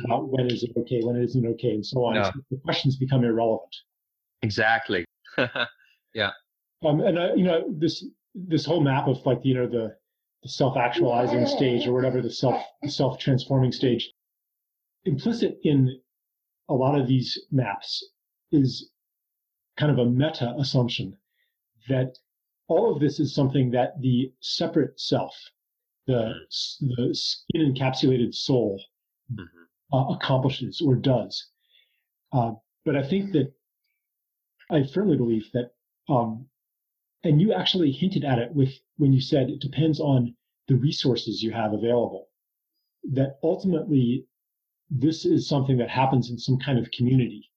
about 0.05 0.28
when 0.28 0.46
is 0.46 0.62
it 0.62 0.70
okay 0.76 1.01
when 1.02 1.16
it 1.16 1.24
isn't 1.24 1.46
okay 1.55 1.72
and 1.78 1.84
so 1.84 2.05
on. 2.05 2.14
No. 2.14 2.30
the 2.51 2.60
questions 2.64 2.96
become 2.96 3.24
irrelevant. 3.24 3.74
Exactly. 4.42 5.05
Yeah. 6.14 6.30
Um 6.86 7.01
and 7.01 7.18
uh, 7.18 7.34
you 7.34 7.42
know 7.42 7.64
this 7.68 8.05
this 8.35 8.65
whole 8.65 8.81
map 8.81 9.06
of 9.06 9.24
like 9.27 9.40
you 9.44 9.55
know 9.55 9.69
the 9.69 9.97
the 10.43 10.48
self-actualizing 10.48 11.47
stage 11.47 11.86
or 11.86 11.93
whatever 11.93 12.20
the 12.20 12.31
self 12.31 12.62
self-transforming 12.86 13.73
stage. 13.73 14.12
Implicit 15.05 15.59
in 15.65 16.01
a 16.69 16.74
lot 16.74 16.98
of 16.98 17.06
these 17.06 17.39
maps 17.51 18.05
is 18.52 18.90
kind 19.78 19.90
of 19.93 19.98
a 19.98 20.11
meta 20.11 20.55
assumption 20.59 21.16
that 21.89 22.16
all 22.69 22.93
of 22.93 23.01
this 23.01 23.20
is 23.20 23.35
something 23.35 23.70
that 23.70 24.01
the 24.01 24.32
separate 24.40 24.98
self 24.98 25.35
the 26.06 26.35
the 26.81 27.11
skin 27.12 27.74
encapsulated 27.74 28.35
soul 28.35 28.81
mm-hmm. 29.32 29.97
uh, 29.97 30.15
accomplishes 30.15 30.82
or 30.85 30.94
does. 30.94 31.51
Uh, 32.32 32.52
but 32.85 32.97
i 32.97 33.02
think 33.02 33.32
that 33.32 33.52
i 34.70 34.82
firmly 34.82 35.16
believe 35.16 35.51
that 35.52 35.70
um, 36.09 36.47
and 37.24 37.40
you 37.40 37.52
actually 37.52 37.90
hinted 37.90 38.24
at 38.24 38.38
it 38.38 38.52
with 38.55 38.72
when 38.96 39.12
you 39.12 39.20
said 39.20 39.48
it 39.48 39.60
depends 39.60 40.01
on 40.01 40.34
the 40.68 40.76
resources 40.76 41.42
you 41.42 41.52
have 41.52 41.72
available. 41.72 42.28
That 43.12 43.38
ultimately, 43.42 44.26
this 44.90 45.24
is 45.24 45.48
something 45.48 45.76
that 45.78 45.90
happens 45.90 46.30
in 46.30 46.38
some 46.38 46.59
kind 46.59 46.78
of 46.78 46.90
community. 46.90 47.51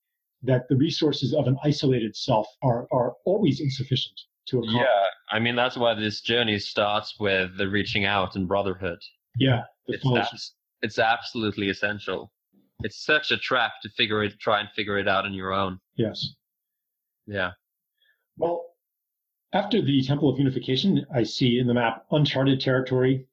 That 0.43 0.67
the 0.69 0.75
resources 0.75 1.33
of 1.33 1.47
an 1.47 1.57
isolated 1.63 2.15
self 2.15 2.47
are 2.61 2.87
are 2.91 3.13
always 3.25 3.59
insufficient 3.59 4.19
to 4.47 4.59
accomplish. 4.59 4.83
Yeah, 4.83 5.05
I 5.31 5.39
mean 5.39 5.55
that's 5.55 5.77
why 5.77 5.93
this 5.93 6.21
journey 6.21 6.59
starts 6.59 7.15
with 7.19 7.57
the 7.57 7.67
reaching 7.67 8.05
out 8.05 8.35
and 8.35 8.47
brotherhood. 8.47 8.99
Yeah, 9.37 9.63
it's 9.87 10.53
it's 10.81 10.99
absolutely 10.99 11.69
essential. 11.69 12.31
It's 12.83 13.03
such 13.03 13.31
a 13.31 13.37
trap 13.37 13.73
to 13.81 13.89
figure 13.89 14.23
it, 14.23 14.39
try 14.39 14.59
and 14.59 14.69
figure 14.75 14.99
it 14.99 15.07
out 15.07 15.25
on 15.25 15.33
your 15.33 15.51
own. 15.51 15.79
Yes. 15.95 16.35
Yeah. 17.25 17.51
Well, 18.37 18.63
after 19.53 19.81
the 19.81 20.03
Temple 20.03 20.29
of 20.29 20.37
Unification, 20.37 21.05
I 21.13 21.23
see 21.23 21.59
in 21.59 21.67
the 21.67 21.73
map 21.73 22.05
uncharted 22.11 22.59
territory 22.59 23.25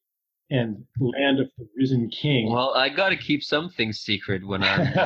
and 0.50 0.84
land 0.98 1.40
of 1.40 1.50
the 1.58 1.66
risen 1.76 2.08
king. 2.10 2.52
Well, 2.52 2.74
I 2.74 2.88
got 2.88 3.08
to 3.08 3.16
keep 3.16 3.42
some 3.42 3.70
things 3.70 4.00
secret 4.00 4.46
when 4.46 4.62
I'm, 4.62 4.80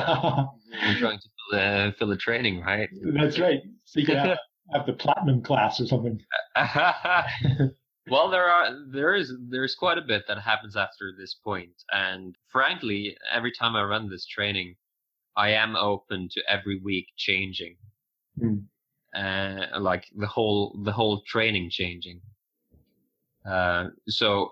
I'm 0.81 0.97
trying 0.97 1.19
to 1.19 1.29
fill 1.51 1.59
the, 1.59 1.95
fill 1.97 2.07
the 2.09 2.17
training, 2.17 2.61
right? 2.61 2.89
That's 3.15 3.39
right. 3.39 3.61
So 3.85 3.99
you 3.99 4.05
can 4.05 4.17
have, 4.17 4.37
have 4.73 4.85
the 4.85 4.93
platinum 4.93 5.41
class 5.41 5.81
or 5.81 5.87
something. 5.87 6.21
well, 8.09 8.29
there 8.29 8.47
are 8.47 8.69
there 8.91 9.15
is 9.15 9.33
there's 9.49 9.75
quite 9.75 9.97
a 9.97 10.01
bit 10.01 10.23
that 10.27 10.39
happens 10.39 10.75
after 10.75 11.13
this 11.17 11.35
point, 11.43 11.83
and 11.91 12.35
frankly, 12.51 13.15
every 13.31 13.51
time 13.51 13.75
I 13.75 13.83
run 13.83 14.09
this 14.09 14.27
training, 14.27 14.75
I 15.37 15.51
am 15.51 15.75
open 15.75 16.27
to 16.33 16.41
every 16.47 16.79
week 16.79 17.07
changing. 17.17 17.77
Mm 18.39 18.65
uh, 19.15 19.79
like 19.79 20.05
the 20.15 20.27
whole 20.27 20.79
the 20.83 20.91
whole 20.91 21.21
training 21.27 21.69
changing. 21.69 22.21
Uh, 23.49 23.85
so 24.07 24.51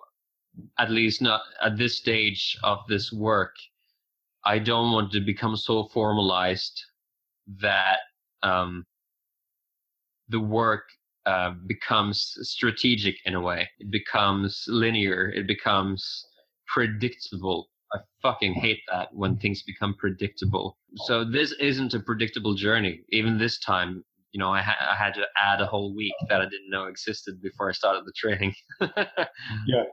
at 0.79 0.89
least 0.89 1.21
not 1.21 1.41
at 1.61 1.77
this 1.77 1.97
stage 1.97 2.57
of 2.63 2.79
this 2.87 3.11
work, 3.11 3.55
I 4.45 4.59
don't 4.59 4.91
want 4.91 5.11
to 5.11 5.19
become 5.19 5.55
so 5.55 5.87
formalized 5.93 6.83
that 7.61 7.99
um, 8.43 8.85
the 10.29 10.39
work 10.39 10.83
uh, 11.25 11.51
becomes 11.67 12.37
strategic 12.41 13.15
in 13.25 13.35
a 13.35 13.41
way. 13.41 13.69
It 13.79 13.91
becomes 13.91 14.63
linear. 14.67 15.29
It 15.29 15.47
becomes 15.47 16.25
predictable. 16.67 17.69
I 17.93 17.99
fucking 18.21 18.53
hate 18.53 18.81
that 18.91 19.09
when 19.13 19.37
things 19.37 19.63
become 19.63 19.95
predictable. 19.97 20.77
So 21.05 21.23
this 21.23 21.53
isn't 21.59 21.93
a 21.93 21.99
predictable 21.99 22.53
journey. 22.53 23.01
Even 23.09 23.37
this 23.37 23.59
time, 23.59 24.03
you 24.31 24.39
know, 24.39 24.51
I, 24.51 24.61
ha- 24.61 24.91
I 24.91 24.95
had 24.95 25.13
to 25.15 25.25
add 25.37 25.61
a 25.61 25.65
whole 25.65 25.95
week 25.95 26.13
that 26.29 26.41
I 26.41 26.45
didn't 26.45 26.69
know 26.69 26.85
existed 26.85 27.41
before 27.41 27.69
I 27.69 27.73
started 27.73 28.03
the 28.05 28.13
training. 28.15 28.53
yeah. 29.67 29.83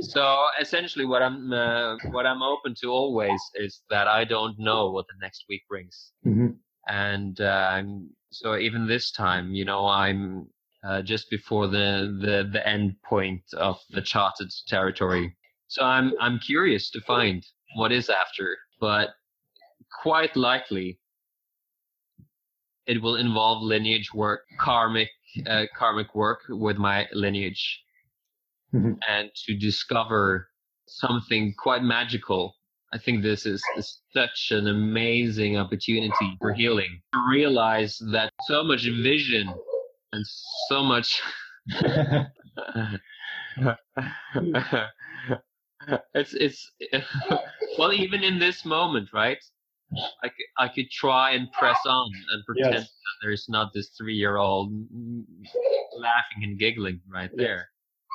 So 0.00 0.46
essentially, 0.60 1.04
what 1.04 1.22
I'm 1.22 1.52
uh, 1.52 1.96
what 2.10 2.26
I'm 2.26 2.42
open 2.42 2.74
to 2.82 2.88
always 2.88 3.40
is 3.54 3.82
that 3.90 4.08
I 4.08 4.24
don't 4.24 4.58
know 4.58 4.90
what 4.90 5.06
the 5.06 5.14
next 5.20 5.44
week 5.48 5.62
brings, 5.68 6.12
mm-hmm. 6.26 6.48
and 6.88 7.40
uh, 7.40 7.82
so 8.30 8.56
even 8.56 8.86
this 8.86 9.12
time, 9.12 9.54
you 9.54 9.64
know, 9.64 9.86
I'm 9.86 10.48
uh, 10.84 11.02
just 11.02 11.30
before 11.30 11.68
the, 11.68 12.16
the 12.20 12.48
the 12.52 12.66
end 12.66 12.96
point 13.04 13.42
of 13.56 13.78
the 13.90 14.02
charted 14.02 14.50
territory. 14.66 15.36
So 15.68 15.84
I'm 15.84 16.12
I'm 16.20 16.38
curious 16.38 16.90
to 16.90 17.00
find 17.02 17.44
what 17.76 17.92
is 17.92 18.08
after, 18.08 18.56
but 18.80 19.10
quite 20.02 20.36
likely 20.36 20.98
it 22.88 23.00
will 23.02 23.16
involve 23.16 23.62
lineage 23.62 24.12
work, 24.14 24.40
karmic 24.58 25.10
uh, 25.46 25.66
karmic 25.76 26.14
work 26.14 26.40
with 26.48 26.78
my 26.78 27.06
lineage, 27.12 27.82
mm-hmm. 28.74 28.94
and 29.06 29.30
to 29.46 29.54
discover 29.56 30.48
something 30.88 31.54
quite 31.58 31.82
magical. 31.82 32.54
I 32.90 32.96
think 32.96 33.22
this 33.22 33.44
is, 33.44 33.62
is 33.76 34.00
such 34.14 34.48
an 34.50 34.66
amazing 34.66 35.58
opportunity 35.58 36.38
for 36.40 36.54
healing. 36.54 37.02
To 37.12 37.20
realize 37.30 37.98
that 38.12 38.32
so 38.46 38.64
much 38.64 38.84
vision 38.84 39.52
and 40.12 40.24
so 40.70 40.82
much. 40.82 41.20
it's 46.14 46.34
it's 46.34 46.70
well 47.78 47.92
even 47.92 48.22
in 48.22 48.38
this 48.38 48.64
moment 48.64 49.08
right 49.12 49.38
I 50.22 50.28
could, 50.28 50.46
I 50.58 50.68
could 50.68 50.90
try 50.90 51.32
and 51.32 51.50
press 51.52 51.78
on 51.86 52.10
and 52.32 52.44
pretend 52.44 52.74
yes. 52.74 52.82
that 52.84 53.16
there's 53.22 53.46
not 53.48 53.72
this 53.74 53.90
three 53.96 54.14
year 54.14 54.36
old 54.36 54.72
laughing 55.96 56.42
and 56.42 56.58
giggling 56.58 57.00
right 57.12 57.30
there. 57.34 57.56
Yes. 57.56 57.66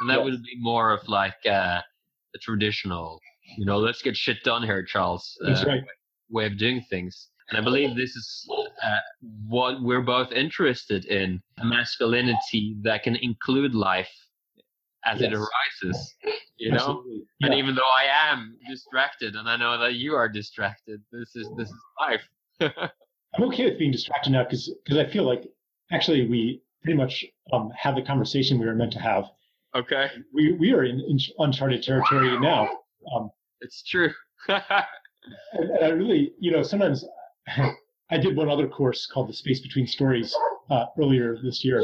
And 0.02 0.10
that 0.10 0.18
yes. 0.20 0.26
would 0.26 0.44
be 0.44 0.58
more 0.60 0.91
of 0.91 1.08
like 1.08 1.36
uh, 1.45 1.82
a 2.36 2.38
traditional, 2.41 3.20
you 3.58 3.66
know, 3.66 3.78
let's 3.78 4.02
get 4.02 4.16
shit 4.16 4.44
done 4.44 4.64
here, 4.64 4.84
Charles. 4.84 5.38
Uh, 5.45 5.64
right. 5.68 5.84
Way 6.30 6.45
of 6.45 6.58
doing 6.58 6.84
things. 6.90 7.30
And 7.50 7.58
I 7.58 7.62
believe 7.62 7.95
this 7.95 8.16
is 8.16 8.50
uh, 8.84 8.98
what 9.48 9.82
we're 9.82 10.02
both 10.02 10.32
interested 10.32 11.06
in 11.06 11.41
masculinity 11.62 12.78
that 12.84 13.04
can 13.04 13.16
include 13.18 13.76
life 13.76 14.10
as 15.06 15.22
yes. 15.22 15.32
it 15.32 15.34
arises 15.34 16.16
you 16.58 16.72
know? 16.72 17.04
And 17.42 17.54
even 17.54 17.76
though 17.76 17.82
i 18.00 18.32
am 18.32 18.56
distracted 18.70 19.36
and 19.36 19.50
i 19.50 19.58
know 19.58 19.78
that 19.78 19.96
you 19.96 20.16
are 20.16 20.30
distracted 20.30 21.02
this 21.12 21.36
is 21.36 21.50
this 21.58 21.70
is 21.70 21.82
life. 22.00 22.22
I'm 23.36 23.44
okay 23.46 23.66
with 23.66 23.80
being 23.80 23.92
distracted 23.92 24.32
now 24.32 24.44
because 24.44 24.74
because 24.84 24.98
i 24.98 25.10
feel 25.10 25.24
like 25.24 25.44
actually 25.92 26.28
we 26.28 26.62
pretty 26.84 26.98
much 26.98 27.26
um, 27.52 27.72
have 27.78 27.96
the 27.96 28.02
conversation 28.02 28.60
we 28.60 28.66
were 28.66 28.76
meant 28.76 28.92
to 28.94 29.00
have. 29.00 29.26
Okay. 29.76 30.08
We 30.34 30.54
we 30.54 30.74
are 30.74 30.84
in, 30.84 31.00
in 31.00 31.18
uncharted 31.40 31.82
territory 31.82 32.38
now. 32.40 32.70
Um, 33.16 33.32
it's 33.62 33.84
true. 33.84 34.12
and, 34.48 34.62
and 35.54 35.84
i 35.84 35.88
really 35.88 36.34
you 36.40 36.52
know 36.52 36.62
sometimes 36.64 37.06
i 38.12 38.18
did 38.18 38.36
one 38.36 38.50
other 38.50 38.68
course 38.68 39.06
called 39.06 39.30
the 39.30 39.34
space 39.34 39.62
between 39.62 39.88
stories 39.88 40.36
uh, 40.70 40.86
earlier 41.00 41.38
this 41.42 41.64
year 41.64 41.84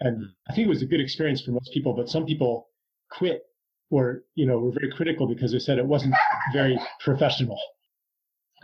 and 0.00 0.24
I 0.48 0.54
think 0.54 0.66
it 0.66 0.70
was 0.70 0.82
a 0.82 0.86
good 0.86 1.00
experience 1.00 1.42
for 1.42 1.52
most 1.52 1.72
people, 1.72 1.94
but 1.94 2.08
some 2.08 2.26
people 2.26 2.68
quit 3.10 3.42
or 3.90 4.22
you 4.34 4.46
know 4.46 4.58
were 4.58 4.72
very 4.72 4.90
critical 4.90 5.26
because 5.26 5.52
they 5.52 5.58
said 5.58 5.78
it 5.78 5.86
wasn't 5.86 6.14
very 6.52 6.78
professional. 7.00 7.58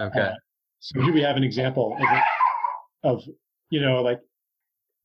Okay. 0.00 0.20
Uh, 0.20 0.32
so 0.80 1.00
here 1.02 1.12
we 1.12 1.22
have 1.22 1.36
an 1.36 1.44
example 1.44 1.96
of, 3.04 3.16
of 3.16 3.22
you 3.70 3.80
know 3.80 4.02
like 4.02 4.20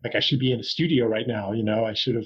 like 0.04 0.16
I 0.16 0.20
should 0.20 0.40
be 0.40 0.52
in 0.52 0.60
a 0.60 0.64
studio 0.64 1.06
right 1.08 1.28
now. 1.28 1.52
You 1.54 1.64
know 1.64 1.86
I 1.86 1.94
should 1.94 2.16
have 2.16 2.26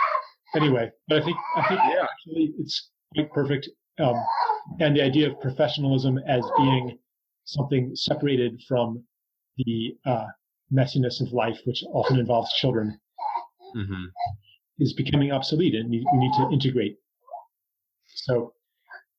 anyway. 0.56 0.90
But 1.08 1.22
I 1.22 1.24
think 1.24 1.36
I 1.56 1.68
think 1.68 1.80
yeah. 1.80 2.04
actually 2.04 2.54
it's 2.58 2.90
quite 3.14 3.30
perfect. 3.32 3.68
Um, 3.98 4.16
and 4.80 4.96
the 4.96 5.02
idea 5.02 5.30
of 5.30 5.40
professionalism 5.40 6.18
as 6.26 6.44
being 6.56 6.98
something 7.44 7.94
separated 7.94 8.62
from 8.68 9.02
the 9.58 9.96
uh, 10.06 10.26
messiness 10.72 11.20
of 11.20 11.32
life, 11.32 11.58
which 11.64 11.84
often 11.92 12.18
involves 12.18 12.52
children, 12.54 12.98
mm-hmm. 13.76 14.04
is 14.78 14.92
becoming 14.92 15.32
obsolete, 15.32 15.74
and 15.74 15.90
we 15.90 16.04
need 16.14 16.32
to 16.38 16.48
integrate. 16.52 16.98
So, 18.06 18.52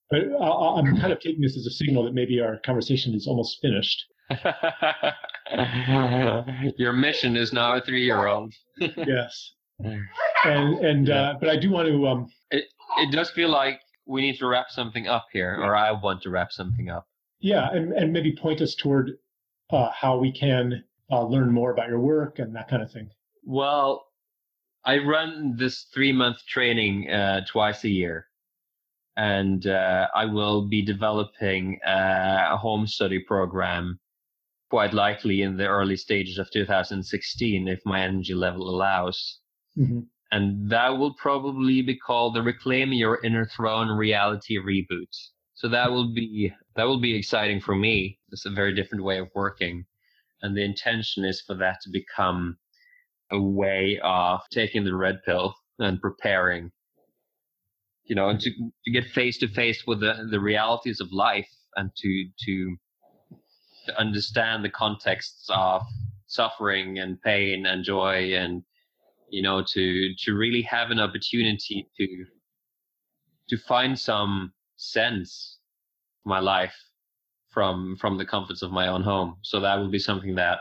but 0.10 0.22
I, 0.40 0.80
am 0.80 0.98
kind 0.98 1.14
of 1.14 1.20
taking 1.20 1.42
this 1.42 1.58
as 1.58 1.66
a 1.66 1.72
signal 1.72 2.04
that 2.06 2.14
maybe 2.14 2.40
our 2.40 2.60
conversation 2.66 3.14
is 3.14 3.28
almost 3.28 3.60
finished. 3.62 4.06
Your 6.78 6.94
mission 6.94 7.36
is 7.36 7.54
now 7.54 7.76
a 7.76 7.82
three-year-old. 7.82 8.54
yes, 8.80 9.54
and 9.80 10.80
and 10.80 11.08
yeah. 11.08 11.16
uh, 11.16 11.34
but 11.40 11.50
I 11.50 11.58
do 11.58 11.72
want 11.72 11.88
to. 11.88 12.08
Um, 12.08 12.30
it 12.52 12.66
it 12.98 13.12
does 13.12 13.32
feel 13.32 13.50
like 13.50 13.80
we 14.06 14.22
need 14.22 14.38
to 14.38 14.48
wrap 14.48 14.70
something 14.70 15.08
up 15.08 15.26
here, 15.32 15.58
or 15.60 15.76
I 15.76 15.92
want 15.92 16.22
to 16.24 16.30
wrap 16.30 16.52
something 16.52 16.90
up. 16.90 17.08
Yeah, 17.40 17.70
and 17.72 17.94
and 17.94 18.14
maybe 18.14 18.36
point 18.36 18.62
us 18.62 18.76
toward 18.76 19.12
uh, 19.72 19.90
how 19.92 20.18
we 20.18 20.32
can 20.32 20.84
uh, 21.12 21.24
learn 21.24 21.52
more 21.52 21.72
about 21.72 21.90
your 21.90 22.00
work 22.00 22.40
and 22.40 22.56
that 22.56 22.70
kind 22.70 22.82
of 22.82 22.92
thing. 22.92 23.10
Well, 23.44 24.06
I 24.86 24.98
run 24.98 25.56
this 25.58 25.88
three 25.94 26.12
month 26.12 26.38
training 26.48 27.10
uh, 27.10 27.46
twice 27.46 27.84
a 27.84 27.90
year, 27.90 28.28
and 29.16 29.66
uh, 29.66 30.08
I 30.14 30.26
will 30.26 30.68
be 30.68 30.82
developing 30.82 31.80
uh, 31.86 32.50
a 32.52 32.58
home 32.58 32.88
study 32.88 33.20
program 33.20 34.00
quite 34.70 34.94
likely 34.94 35.44
in 35.44 35.56
the 35.56 35.68
early 35.68 35.96
stages 35.96 36.38
of 36.38 36.50
2016 36.52 37.68
if 37.68 37.80
my 37.86 38.02
energy 38.02 38.34
level 38.34 38.70
allows. 38.70 39.40
Mm-hmm. 39.78 40.00
And 40.32 40.70
that 40.72 40.98
will 40.98 41.14
probably 41.14 41.84
be 41.84 41.96
called 41.96 42.36
the 42.36 42.42
Reclaim 42.42 42.92
Your 42.92 43.24
Inner 43.24 43.46
Throne 43.46 43.90
Reality 43.90 44.58
Reboot. 44.58 45.16
So 45.54 45.70
that 45.70 45.92
will 45.92 46.12
be 46.12 46.52
that 46.76 46.86
will 46.86 47.00
be 47.00 47.16
exciting 47.16 47.62
for 47.62 47.76
me. 47.76 48.20
It's 48.32 48.46
a 48.48 48.50
very 48.50 48.74
different 48.74 49.04
way 49.04 49.20
of 49.20 49.30
working. 49.36 49.86
And 50.42 50.58
the 50.58 50.64
intention 50.64 51.24
is 51.24 51.42
for 51.42 51.54
that 51.56 51.80
to 51.84 51.92
become 51.92 52.58
a 53.34 53.42
way 53.42 54.00
of 54.04 54.40
taking 54.52 54.84
the 54.84 54.96
red 54.96 55.22
pill 55.26 55.56
and 55.80 56.00
preparing 56.00 56.72
you 58.06 58.16
know, 58.16 58.30
and 58.30 58.40
to, 58.40 58.52
to 58.52 58.92
get 58.92 59.06
face 59.06 59.38
to 59.40 59.48
face 59.48 59.84
with 59.88 60.02
the, 60.02 60.28
the 60.30 60.40
realities 60.40 61.00
of 61.00 61.12
life 61.12 61.50
and 61.76 61.90
to, 61.96 62.26
to, 62.46 62.76
to 63.86 64.00
understand 64.00 64.64
the 64.64 64.70
contexts 64.70 65.48
of 65.50 65.82
suffering 66.28 67.00
and 67.00 67.22
pain 67.22 67.66
and 67.66 67.84
joy 67.84 68.34
and, 68.36 68.64
you 69.30 69.42
know, 69.42 69.64
to, 69.74 70.10
to 70.18 70.34
really 70.34 70.62
have 70.62 70.92
an 70.92 71.00
opportunity 71.00 71.88
to, 71.98 72.26
to 73.50 73.58
find 73.58 73.98
some 73.98 74.52
sense 74.76 75.60
my 76.26 76.40
life 76.40 76.76
from, 77.50 77.96
from 78.00 78.18
the 78.18 78.26
comforts 78.26 78.62
of 78.62 78.72
my 78.72 78.88
own 78.88 79.04
home. 79.04 79.38
So 79.44 79.60
that 79.62 79.76
will 79.76 79.90
be 79.90 80.00
something 80.00 80.36
that 80.36 80.60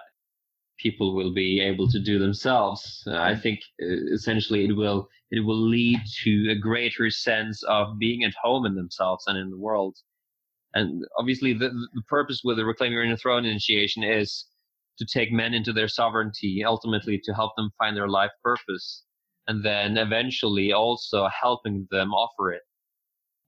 people 0.79 1.15
will 1.15 1.33
be 1.33 1.61
able 1.61 1.89
to 1.89 2.01
do 2.01 2.19
themselves. 2.19 3.03
Uh, 3.07 3.17
I 3.17 3.35
think 3.35 3.61
uh, 3.83 4.13
essentially 4.13 4.65
it 4.65 4.73
will 4.73 5.09
it 5.31 5.41
will 5.41 5.61
lead 5.61 6.01
to 6.25 6.51
a 6.51 6.59
greater 6.59 7.11
sense 7.11 7.63
of 7.65 7.99
being 7.99 8.25
at 8.25 8.35
home 8.43 8.67
in 8.67 8.75
themselves 8.75 9.25
and 9.27 9.39
in 9.39 9.51
the 9.51 9.59
world. 9.59 9.97
And 10.75 11.05
obviously, 11.19 11.53
the, 11.53 11.69
the 11.69 12.03
purpose 12.09 12.41
with 12.45 12.57
the 12.57 12.65
Reclaim 12.65 12.93
Your 12.93 13.05
Inner 13.05 13.17
Throne 13.17 13.45
initiation 13.45 14.03
is 14.03 14.47
to 14.99 15.07
take 15.07 15.33
men 15.33 15.55
into 15.55 15.73
their 15.73 15.89
sovereignty, 15.89 16.65
ultimately 16.65 17.21
to 17.25 17.33
help 17.33 17.57
them 17.57 17.71
find 17.79 17.97
their 17.97 18.09
life 18.09 18.31
purpose, 18.43 19.05
and 19.49 19.65
then 19.65 19.97
eventually 19.97 20.73
also 20.73 21.29
helping 21.41 21.87
them 21.91 22.13
offer 22.13 22.53
it 22.53 22.63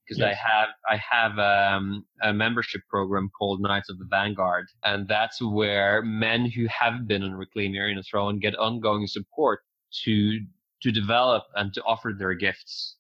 because 0.05 0.18
yes. 0.18 0.36
I 0.36 0.48
have 0.48 0.68
I 0.89 0.97
have 1.10 1.39
um, 1.39 2.05
a 2.22 2.32
membership 2.32 2.82
program 2.89 3.31
called 3.36 3.60
Knights 3.60 3.89
of 3.89 3.98
the 3.98 4.06
Vanguard, 4.09 4.66
and 4.85 5.09
that's 5.09 5.40
where 5.40 6.02
men 6.02 6.47
who 6.47 6.66
have 6.66 7.06
been 7.06 7.22
on 7.22 7.32
Reclaim 7.32 7.74
Inner 7.74 8.02
Throne 8.02 8.39
get 8.39 8.56
ongoing 8.56 9.06
support 9.06 9.60
to 10.05 10.40
to 10.82 10.93
develop 10.93 11.44
and 11.56 11.72
to 11.74 11.82
offer 11.85 12.14
their 12.16 12.35
gifts. 12.35 12.97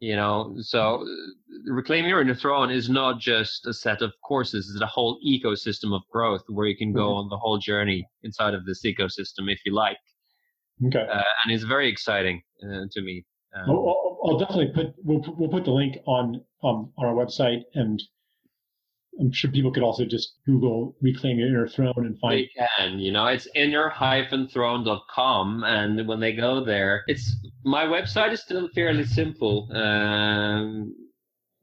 You 0.00 0.14
know, 0.14 0.56
so 0.60 1.02
uh, 1.02 1.72
Reclaim 1.72 2.04
Inner 2.04 2.34
Throne 2.34 2.70
is 2.70 2.88
not 2.88 3.18
just 3.18 3.66
a 3.66 3.72
set 3.72 4.02
of 4.02 4.12
courses; 4.22 4.70
it's 4.70 4.82
a 4.82 4.86
whole 4.86 5.18
ecosystem 5.26 5.94
of 5.94 6.02
growth 6.10 6.42
where 6.48 6.66
you 6.66 6.76
can 6.76 6.92
go 6.92 7.08
mm-hmm. 7.08 7.18
on 7.18 7.28
the 7.28 7.38
whole 7.38 7.58
journey 7.58 8.06
inside 8.22 8.54
of 8.54 8.64
this 8.64 8.82
ecosystem 8.84 9.50
if 9.50 9.60
you 9.64 9.74
like. 9.74 9.98
Okay, 10.86 11.06
uh, 11.10 11.22
and 11.44 11.52
it's 11.52 11.64
very 11.64 11.88
exciting 11.88 12.42
uh, 12.62 12.84
to 12.92 13.02
me. 13.02 13.24
Um, 13.54 13.86
I'll, 14.26 14.38
definitely 14.38 14.72
put 14.74 14.94
we'll 15.02 15.24
we'll 15.38 15.48
put 15.48 15.64
the 15.64 15.70
link 15.70 15.96
on 16.06 16.42
um, 16.62 16.92
on 16.96 17.06
our 17.06 17.14
website, 17.14 17.62
and 17.74 18.02
I'm 19.20 19.32
sure 19.32 19.50
people 19.50 19.72
could 19.72 19.82
also 19.82 20.04
just 20.04 20.34
Google 20.46 20.94
"reclaim 21.00 21.38
your 21.38 21.48
inner 21.48 21.66
throne" 21.68 21.94
and 21.96 22.18
find. 22.18 22.34
They 22.34 22.50
can, 22.78 22.98
you 22.98 23.12
know, 23.12 23.26
it's 23.26 23.48
inner-throne.com, 23.54 25.64
and 25.64 26.08
when 26.08 26.20
they 26.20 26.32
go 26.32 26.64
there, 26.64 27.04
it's 27.06 27.36
my 27.64 27.84
website 27.84 28.32
is 28.32 28.42
still 28.42 28.68
fairly 28.74 29.04
simple. 29.04 29.68
Um, 29.72 30.94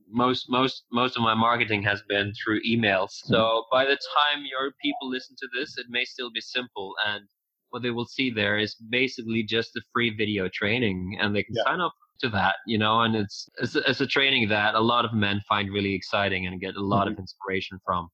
most 0.10 0.50
most 0.50 0.84
most 0.92 1.18
of 1.18 1.24
my 1.24 1.34
marketing 1.34 1.82
has 1.84 2.02
been 2.08 2.32
through 2.44 2.62
emails. 2.68 3.10
So 3.12 3.38
mm-hmm. 3.38 3.62
by 3.72 3.86
the 3.86 3.98
time 3.98 4.46
your 4.50 4.72
people 4.82 5.10
listen 5.10 5.36
to 5.40 5.48
this, 5.54 5.78
it 5.78 5.88
may 5.90 6.06
still 6.06 6.32
be 6.32 6.42
simple 6.42 6.96
and 7.06 7.28
what 7.74 7.82
they 7.82 7.90
will 7.90 8.06
see 8.06 8.30
there 8.30 8.60
is 8.60 8.76
basically 8.76 9.42
just 9.42 9.76
a 9.76 9.82
free 9.92 10.16
video 10.16 10.48
training 10.48 11.18
and 11.20 11.36
they 11.36 11.42
can 11.42 11.56
yeah. 11.56 11.64
sign 11.64 11.82
up 11.82 11.96
to 12.20 12.30
that, 12.30 12.56
you 12.66 12.78
know, 12.78 13.02
and 13.02 13.16
it's, 13.16 13.50
it's, 13.62 13.76
it's, 13.76 14.02
a 14.02 14.08
training 14.08 14.48
that 14.50 14.76
a 14.76 14.80
lot 14.80 15.06
of 15.06 15.14
men 15.14 15.42
find 15.48 15.72
really 15.72 15.94
exciting 15.94 16.48
and 16.48 16.60
get 16.60 16.76
a 16.76 16.82
lot 16.82 17.06
mm-hmm. 17.06 17.14
of 17.14 17.20
inspiration 17.20 17.80
from. 17.86 18.10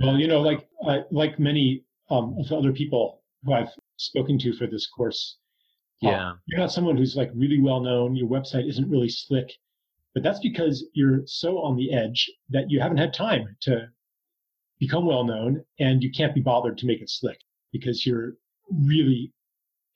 Well, 0.00 0.18
you 0.18 0.26
know, 0.26 0.40
like, 0.40 0.66
like 1.10 1.38
many 1.38 1.84
um, 2.10 2.36
of 2.38 2.48
the 2.48 2.56
other 2.56 2.72
people 2.72 3.22
who 3.44 3.52
I've 3.54 3.70
spoken 3.96 4.38
to 4.40 4.52
for 4.52 4.66
this 4.66 4.86
course, 4.88 5.38
uh, 6.04 6.10
yeah, 6.10 6.32
you're 6.46 6.60
not 6.60 6.72
someone 6.72 6.96
who's 6.96 7.16
like 7.16 7.30
really 7.34 7.60
well 7.60 7.80
known. 7.80 8.16
Your 8.16 8.28
website 8.28 8.68
isn't 8.68 8.90
really 8.90 9.08
slick, 9.08 9.52
but 10.12 10.22
that's 10.22 10.40
because 10.40 10.84
you're 10.94 11.20
so 11.26 11.58
on 11.58 11.76
the 11.76 11.92
edge 11.92 12.30
that 12.50 12.70
you 12.70 12.80
haven't 12.80 12.98
had 12.98 13.14
time 13.14 13.56
to 13.62 13.88
become 14.80 15.06
well 15.06 15.24
known 15.24 15.64
and 15.78 16.02
you 16.02 16.10
can't 16.10 16.34
be 16.34 16.40
bothered 16.40 16.76
to 16.78 16.86
make 16.86 17.00
it 17.00 17.08
slick 17.08 17.38
because 17.72 18.04
you're 18.04 18.34
really 18.84 19.32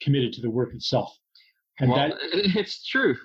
committed 0.01 0.32
to 0.32 0.40
the 0.40 0.51
work 0.51 0.72
itself. 0.74 1.16
And 1.80 1.90
well, 1.90 2.09
that, 2.09 2.16
it's 2.32 2.86
true. 2.86 3.16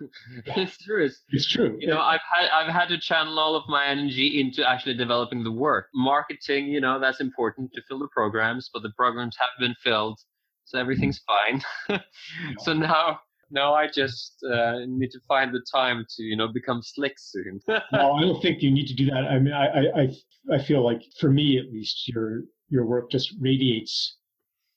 It's 0.46 0.78
true. 0.78 1.06
It's, 1.06 1.22
it's 1.30 1.48
true. 1.48 1.76
You 1.80 1.88
know, 1.88 2.00
I've 2.00 2.22
had 2.34 2.50
I've 2.50 2.72
had 2.72 2.90
to 2.90 3.00
channel 3.00 3.40
all 3.40 3.56
of 3.56 3.64
my 3.68 3.86
energy 3.88 4.40
into 4.40 4.68
actually 4.68 4.96
developing 4.96 5.44
the 5.44 5.52
work. 5.52 5.88
Marketing, 5.94 6.68
you 6.68 6.80
know, 6.80 7.00
that's 7.00 7.20
important 7.20 7.72
to 7.74 7.82
fill 7.88 8.00
the 8.00 8.08
programs, 8.10 8.70
but 8.74 8.84
the 8.84 8.92
programs 8.96 9.36
have 9.40 9.50
been 9.60 9.76
filled, 9.84 10.20
so 10.66 10.80
everything's 10.80 11.22
fine. 11.28 11.62
so 12.60 12.74
now 12.74 13.20
now 13.50 13.74
I 13.74 13.88
just 13.88 14.44
uh, 14.52 14.80
need 14.88 15.12
to 15.12 15.20
find 15.28 15.54
the 15.54 15.66
time 15.72 16.06
to 16.18 16.24
you 16.24 16.36
know 16.36 16.48
become 16.48 16.82
slick 16.84 17.14
soon. 17.18 17.60
no, 17.68 17.82
I 17.92 18.22
don't 18.22 18.42
think 18.42 18.62
you 18.62 18.72
need 18.72 18.88
to 18.88 18.96
do 18.96 19.06
that. 19.08 19.26
I 19.30 19.40
mean, 19.40 19.54
I 19.54 20.04
I 20.04 20.56
I 20.56 20.64
feel 20.64 20.84
like 20.84 21.02
for 21.20 21.32
me 21.32 21.58
at 21.58 21.72
least, 21.72 22.08
your 22.08 22.44
your 22.70 22.86
work 22.86 23.10
just 23.10 23.34
radiates 23.40 24.18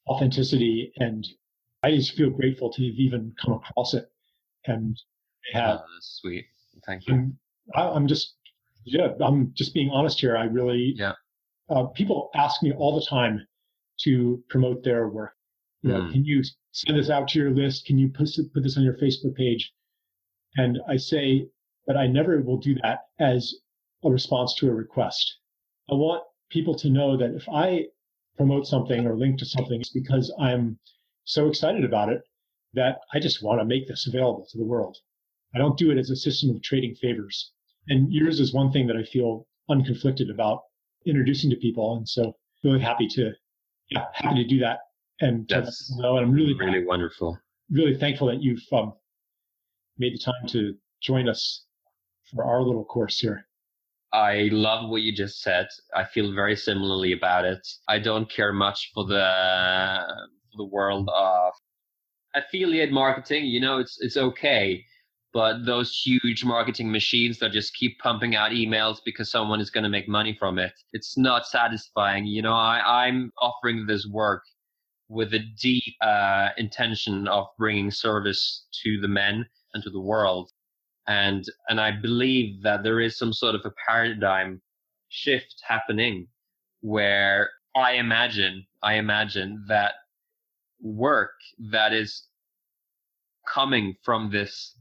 authenticity. 0.09 0.93
And 0.97 1.27
I 1.87 1.95
just 1.95 2.17
feel 2.17 2.31
grateful 2.31 2.73
to 2.73 2.85
have 2.85 2.97
even 2.97 3.33
come 3.41 3.55
across 3.55 3.95
it. 3.95 4.11
And 4.67 5.01
have. 5.53 5.79
Oh, 5.79 5.85
that's 5.95 6.19
sweet. 6.21 6.47
Thank 6.85 7.07
you. 7.07 7.33
I, 7.75 7.97
am 7.97 8.09
just, 8.09 8.35
yeah, 8.85 9.09
I'm 9.21 9.53
just 9.55 9.73
being 9.73 9.91
honest 9.91 10.21
here. 10.21 10.37
I 10.37 10.45
really, 10.45 10.95
yeah. 10.97 11.13
Uh, 11.71 11.85
people 11.85 12.31
ask 12.35 12.63
me 12.63 12.73
all 12.73 12.99
the 12.99 13.07
time 13.07 13.47
to 14.01 14.43
promote 14.49 14.83
their 14.83 15.09
work. 15.09 15.33
You 15.83 15.93
know, 15.93 16.01
mm. 16.03 16.13
can 16.13 16.25
you 16.25 16.43
send 16.73 16.99
this 16.99 17.11
out 17.11 17.29
to 17.29 17.39
your 17.39 17.51
list? 17.51 17.87
Can 17.87 17.99
you 17.99 18.09
put, 18.09 18.29
put 18.53 18.63
this 18.63 18.77
on 18.77 18.83
your 18.83 18.97
Facebook 18.99 19.37
page? 19.37 19.73
And 20.57 20.79
I 20.89 20.97
say 20.97 21.49
that 21.87 21.97
I 21.97 22.07
never 22.07 22.41
will 22.41 22.59
do 22.59 22.75
that 22.83 23.01
as 23.21 23.55
a 24.05 24.11
response 24.11 24.55
to 24.57 24.69
a 24.69 24.75
request. 24.75 25.39
I 25.91 25.95
want 25.95 26.25
people 26.51 26.75
to 26.77 26.91
know 26.91 27.17
that 27.17 27.31
if 27.31 27.49
I 27.49 27.87
promote 28.37 28.67
something 28.67 29.07
or 29.07 29.17
link 29.17 29.39
to 29.39 29.45
something 29.45 29.81
it's 29.81 29.91
because 29.91 30.33
I'm 30.41 30.79
so 31.27 31.49
excited 31.49 31.85
about 31.85 32.09
it 32.09 32.23
that 32.75 33.01
I 33.13 33.21
just 33.21 33.43
want 33.43 33.61
to 33.61 33.65
make 33.65 33.87
this 33.87 34.07
available 34.07 34.47
to 34.51 34.59
the 34.59 34.65
world. 34.65 34.97
I 35.55 35.59
don't 35.59 35.77
do 35.77 35.91
it 35.91 35.99
as 35.99 36.11
a 36.11 36.17
system 36.17 36.51
of 36.51 36.63
trading 36.63 36.95
favors. 36.95 37.53
And 37.89 38.13
yours 38.13 38.41
is 38.41 38.55
one 38.55 38.73
thing 38.73 38.87
that 38.87 38.97
I 38.97 39.05
feel 39.05 39.47
unconflicted 39.71 40.31
about 40.31 40.63
introducing 41.05 41.51
to 41.51 41.57
people. 41.57 41.97
And 41.97 42.09
so 42.09 42.37
really 42.65 42.81
happy 42.81 43.07
to, 43.09 43.33
yeah, 43.91 44.07
happy 44.13 44.43
to 44.43 44.49
do 44.49 44.59
that. 44.61 44.79
And 45.21 45.49
that's 45.49 45.95
know. 45.97 46.17
And 46.17 46.27
I'm 46.27 46.33
really, 46.33 46.55
really 46.55 46.85
wonderful. 46.85 47.39
Really 47.71 47.97
thankful 47.97 48.29
that 48.29 48.43
you've 48.43 48.63
um, 48.73 48.93
made 49.99 50.15
the 50.15 50.19
time 50.19 50.47
to 50.49 50.75
join 51.01 51.29
us 51.29 51.65
for 52.33 52.45
our 52.45 52.63
little 52.63 52.85
course 52.85 53.19
here. 53.19 53.47
I 54.13 54.49
love 54.53 54.89
what 54.89 55.03
you 55.03 55.15
just 55.15 55.43
said. 55.43 55.69
I 55.95 56.05
feel 56.05 56.33
very 56.33 56.57
similarly 56.57 57.13
about 57.13 57.45
it. 57.45 57.67
I 57.89 57.99
don't 57.99 58.31
care 58.31 58.53
much 58.53 58.91
for 58.95 59.05
the 59.05 60.29
the 60.57 60.65
world 60.65 61.09
of 61.15 61.53
affiliate 62.35 62.93
marketing. 62.93 63.47
You 63.47 63.61
know, 63.61 63.79
it's 63.79 63.99
it's 64.01 64.17
okay, 64.17 64.85
but 65.33 65.65
those 65.67 65.97
huge 66.05 66.45
marketing 66.45 66.91
machines 66.93 67.39
that 67.41 67.53
just 67.53 67.75
keep 67.75 67.99
pumping 68.01 68.37
out 68.37 68.53
emails 68.53 68.99
because 69.05 69.31
someone 69.31 69.61
is 69.61 69.71
going 69.71 69.85
to 69.85 69.91
make 69.91 70.09
money 70.09 70.37
from 70.39 70.59
it, 70.59 70.73
it's 70.93 71.17
not 71.19 71.47
satisfying. 71.47 72.27
You 72.27 72.43
know, 72.43 72.55
I, 72.55 73.07
I'm 73.07 73.33
offering 73.41 73.87
this 73.87 74.07
work 74.07 74.43
with 75.09 75.35
a 75.35 75.41
deep 75.61 75.95
uh, 76.03 76.51
intention 76.59 77.29
of 77.29 77.47
bringing 77.59 77.91
service 77.91 78.67
to 78.85 79.01
the 79.01 79.09
men 79.09 79.47
and 79.75 79.83
to 79.85 79.91
the 79.91 80.01
world 80.01 80.51
and 81.07 81.45
and 81.69 81.81
I 81.81 81.93
believe 81.93 82.63
that 82.63 82.83
there 82.83 83.01
is 83.01 83.19
some 83.19 83.33
sort 83.33 83.55
of 83.55 83.63
a 83.65 83.73
paradigm 83.87 84.61
shift 85.09 85.57
happening 85.67 86.29
where 86.81 87.51
I 87.77 87.93
imagine 87.93 88.67
I 88.83 88.95
imagine 88.95 89.65
that 89.69 89.95
work 90.95 91.33
that 91.71 91.93
is 91.93 92.29
coming 93.47 93.95
from 94.03 94.31
this 94.31 94.75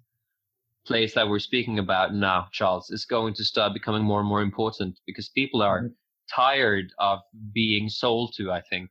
place 0.86 1.14
that 1.16 1.28
we're 1.28 1.40
speaking 1.40 1.80
about 1.80 2.14
now, 2.14 2.48
Charles, 2.52 2.90
is 2.90 3.06
going 3.06 3.34
to 3.36 3.44
start 3.44 3.74
becoming 3.74 4.04
more 4.04 4.20
and 4.20 4.30
more 4.30 4.42
important 4.42 5.00
because 5.06 5.30
people 5.30 5.62
are 5.62 5.80
mm-hmm. 5.80 5.94
tired 6.34 6.92
of 7.00 7.20
being 7.54 7.90
sold 7.90 8.34
to. 8.38 8.52
I 8.52 8.62
think, 8.70 8.90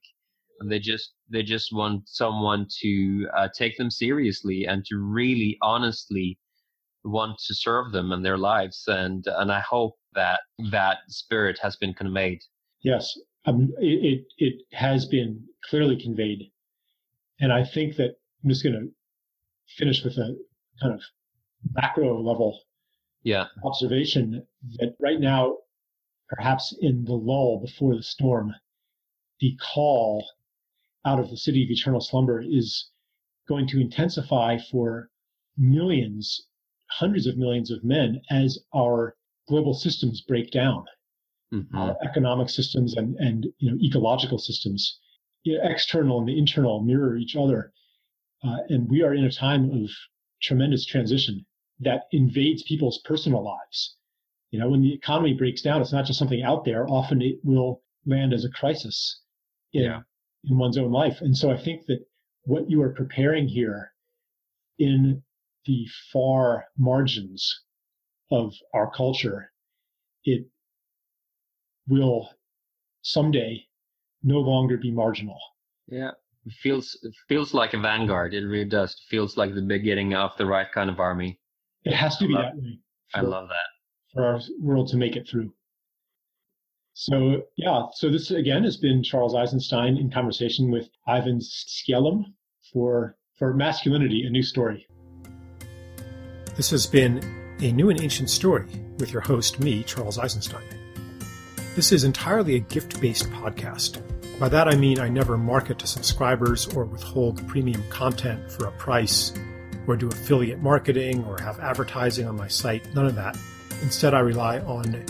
and 0.60 0.70
they 0.70 0.78
just 0.78 1.12
they 1.30 1.42
just 1.42 1.72
want 1.72 2.08
someone 2.08 2.66
to 2.82 3.28
uh, 3.36 3.48
take 3.56 3.76
them 3.76 3.90
seriously 3.90 4.66
and 4.66 4.84
to 4.86 4.96
really 4.96 5.56
honestly 5.62 6.38
want 7.04 7.38
to 7.38 7.54
serve 7.54 7.92
them 7.92 8.12
and 8.12 8.24
their 8.24 8.38
lives 8.38 8.84
and 8.86 9.26
and 9.26 9.52
i 9.52 9.60
hope 9.60 9.94
that 10.14 10.40
that 10.70 10.98
spirit 11.08 11.58
has 11.60 11.76
been 11.76 11.92
conveyed 11.92 12.40
yes 12.80 13.18
um, 13.46 13.74
it, 13.78 14.24
it, 14.38 14.44
it 14.46 14.62
has 14.72 15.04
been 15.04 15.44
clearly 15.68 16.00
conveyed 16.00 16.50
and 17.44 17.52
i 17.52 17.64
think 17.64 17.96
that 17.96 18.16
i'm 18.42 18.50
just 18.50 18.62
going 18.64 18.74
to 18.74 18.88
finish 19.78 20.02
with 20.02 20.14
a 20.14 20.36
kind 20.80 20.94
of 20.94 21.00
macro 21.72 22.20
level 22.20 22.58
yeah 23.22 23.46
observation 23.64 24.46
that 24.78 24.94
right 25.00 25.20
now 25.20 25.56
perhaps 26.28 26.74
in 26.80 27.04
the 27.04 27.12
lull 27.12 27.60
before 27.60 27.94
the 27.94 28.02
storm 28.02 28.52
the 29.40 29.56
call 29.74 30.26
out 31.04 31.20
of 31.20 31.30
the 31.30 31.36
city 31.36 31.62
of 31.62 31.70
eternal 31.70 32.00
slumber 32.00 32.42
is 32.42 32.90
going 33.46 33.66
to 33.66 33.80
intensify 33.80 34.56
for 34.70 35.10
millions 35.56 36.46
hundreds 36.90 37.26
of 37.26 37.36
millions 37.36 37.70
of 37.70 37.84
men 37.84 38.20
as 38.30 38.58
our 38.74 39.16
global 39.48 39.74
systems 39.74 40.20
break 40.20 40.50
down, 40.50 40.84
mm-hmm. 41.52 41.76
our 41.76 41.96
economic 42.04 42.48
systems 42.48 42.96
and, 42.96 43.16
and 43.16 43.46
you 43.58 43.70
know 43.70 43.78
ecological 43.82 44.38
systems, 44.38 44.98
you 45.44 45.56
know, 45.56 45.64
external 45.64 46.18
and 46.18 46.28
the 46.28 46.38
internal 46.38 46.82
mirror 46.82 47.16
each 47.16 47.36
other, 47.36 47.72
uh, 48.42 48.58
and 48.68 48.90
we 48.90 49.02
are 49.02 49.14
in 49.14 49.24
a 49.24 49.30
time 49.30 49.70
of 49.70 49.90
tremendous 50.42 50.84
transition 50.84 51.46
that 51.80 52.02
invades 52.12 52.62
people's 52.62 52.98
personal 53.04 53.44
lives. 53.44 53.96
You 54.50 54.60
know, 54.60 54.70
when 54.70 54.82
the 54.82 54.92
economy 54.92 55.34
breaks 55.34 55.62
down, 55.62 55.80
it's 55.80 55.92
not 55.92 56.06
just 56.06 56.18
something 56.18 56.42
out 56.42 56.64
there. 56.64 56.88
Often 56.88 57.22
it 57.22 57.38
will 57.42 57.82
land 58.06 58.32
as 58.32 58.44
a 58.44 58.50
crisis 58.50 59.20
in, 59.72 59.82
yeah. 59.82 60.00
in 60.44 60.58
one's 60.58 60.78
own 60.78 60.92
life. 60.92 61.20
And 61.20 61.36
so 61.36 61.50
I 61.50 61.56
think 61.56 61.86
that 61.86 62.06
what 62.44 62.70
you 62.70 62.80
are 62.82 62.90
preparing 62.90 63.48
here 63.48 63.92
in 64.78 65.22
the 65.66 65.86
far 66.12 66.66
margins 66.76 67.62
of 68.30 68.54
our 68.72 68.90
culture, 68.90 69.52
it 70.24 70.46
will 71.88 72.30
someday 73.02 73.66
no 74.24 74.40
longer 74.40 74.76
be 74.76 74.90
marginal. 74.90 75.38
Yeah. 75.86 76.10
It 76.46 76.52
feels 76.54 76.98
it 77.02 77.14
feels 77.28 77.54
like 77.54 77.74
a 77.74 77.78
vanguard. 77.78 78.34
It 78.34 78.44
really 78.44 78.64
does. 78.64 78.92
It 78.92 79.08
feels 79.08 79.36
like 79.36 79.54
the 79.54 79.62
beginning 79.62 80.14
of 80.14 80.32
the 80.36 80.46
right 80.46 80.70
kind 80.72 80.90
of 80.90 81.00
army. 81.00 81.38
It 81.84 81.94
has 81.94 82.16
to 82.18 82.24
I 82.24 82.28
be 82.28 82.34
love, 82.34 82.44
that 82.44 82.56
way. 82.56 82.78
For, 83.10 83.18
I 83.18 83.20
love 83.22 83.48
that. 83.48 84.12
For 84.12 84.24
our 84.24 84.40
world 84.60 84.88
to 84.88 84.96
make 84.96 85.16
it 85.16 85.28
through. 85.28 85.52
So 86.94 87.42
yeah, 87.56 87.86
so 87.92 88.10
this 88.10 88.30
again 88.30 88.62
has 88.64 88.76
been 88.76 89.02
Charles 89.02 89.34
Eisenstein 89.34 89.96
in 89.96 90.10
conversation 90.10 90.70
with 90.70 90.88
Eivind 91.08 91.42
Skjellum 91.42 92.24
for 92.72 93.16
for 93.38 93.54
masculinity, 93.54 94.24
a 94.26 94.30
new 94.30 94.42
story. 94.42 94.86
This 96.56 96.70
has 96.70 96.86
been 96.86 97.18
A 97.60 97.72
New 97.72 97.90
and 97.90 98.00
Ancient 98.00 98.30
Story 98.30 98.66
with 98.98 99.12
your 99.12 99.22
host, 99.22 99.58
me, 99.58 99.82
Charles 99.82 100.18
Eisenstein. 100.18 100.62
This 101.74 101.90
is 101.90 102.04
entirely 102.04 102.54
a 102.54 102.60
gift 102.60 103.00
based 103.00 103.28
podcast. 103.30 104.00
By 104.38 104.48
that 104.48 104.68
I 104.68 104.74
mean 104.74 104.98
I 104.98 105.08
never 105.08 105.38
market 105.38 105.78
to 105.80 105.86
subscribers 105.86 106.66
or 106.74 106.84
withhold 106.84 107.46
premium 107.46 107.82
content 107.88 108.50
for 108.50 108.66
a 108.66 108.72
price 108.72 109.32
or 109.86 109.96
do 109.96 110.08
affiliate 110.08 110.60
marketing 110.60 111.24
or 111.24 111.40
have 111.40 111.60
advertising 111.60 112.26
on 112.26 112.36
my 112.36 112.48
site. 112.48 112.92
None 112.94 113.06
of 113.06 113.14
that. 113.14 113.38
Instead, 113.82 114.14
I 114.14 114.20
rely 114.20 114.60
on 114.60 115.04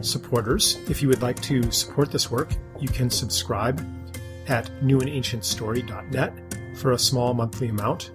supporters. 0.00 0.78
If 0.88 1.02
you 1.02 1.08
would 1.08 1.22
like 1.22 1.40
to 1.42 1.70
support 1.70 2.12
this 2.12 2.30
work, 2.30 2.50
you 2.78 2.88
can 2.88 3.10
subscribe 3.10 3.80
at 4.48 4.70
newandancientstory.net 4.82 6.32
for 6.76 6.92
a 6.92 6.98
small 6.98 7.32
monthly 7.34 7.68
amount. 7.68 8.10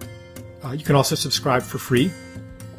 Uh, 0.64 0.72
you 0.72 0.84
can 0.84 0.94
also 0.94 1.14
subscribe 1.14 1.62
for 1.62 1.78
free 1.78 2.12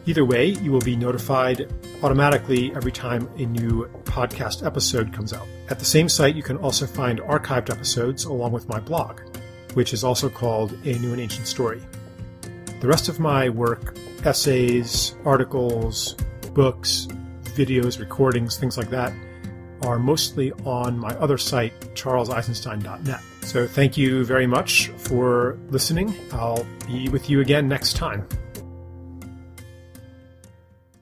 Either 0.10 0.26
way, 0.26 0.48
you 0.48 0.72
will 0.72 0.82
be 0.82 0.96
notified 0.96 1.72
automatically 2.02 2.74
every 2.74 2.92
time 2.92 3.30
a 3.38 3.46
new 3.46 3.88
podcast 4.10 4.66
episode 4.66 5.14
comes 5.14 5.34
out. 5.34 5.48
At 5.70 5.80
the 5.80 5.86
same 5.86 6.10
site, 6.10 6.36
you 6.36 6.44
can 6.44 6.58
also 6.58 6.86
find 6.86 7.20
archived 7.22 7.70
episodes 7.70 8.26
along 8.26 8.52
with 8.52 8.68
my 8.68 8.80
blog, 8.80 9.22
which 9.76 9.94
is 9.94 10.04
also 10.04 10.30
called 10.30 10.74
A 10.86 10.98
New 11.00 11.12
and 11.12 11.22
Ancient 11.22 11.48
Story. 11.48 11.82
The 12.82 12.88
rest 12.88 13.10
of 13.10 13.20
my 13.20 13.50
work, 13.50 13.96
essays, 14.26 15.16
articles, 15.26 16.16
books, 16.54 17.08
videos, 17.44 18.00
recordings, 18.00 18.58
things 18.58 18.78
like 18.78 18.90
that, 18.90 19.14
are 19.82 20.00
mostly 20.00 20.52
on 20.66 20.98
my 20.98 21.16
other 21.16 21.38
site, 21.38 21.80
charleseisenstein.net. 21.96 23.22
So 23.42 23.68
thank 23.68 23.98
you 23.98 24.26
very 24.26 24.48
much 24.48 24.90
for 24.98 25.58
listening. 25.70 26.16
I'll 26.32 26.66
be 26.88 27.10
with 27.10 27.30
you 27.30 27.42
again 27.42 27.68
next 27.68 27.96
time. 27.96 28.28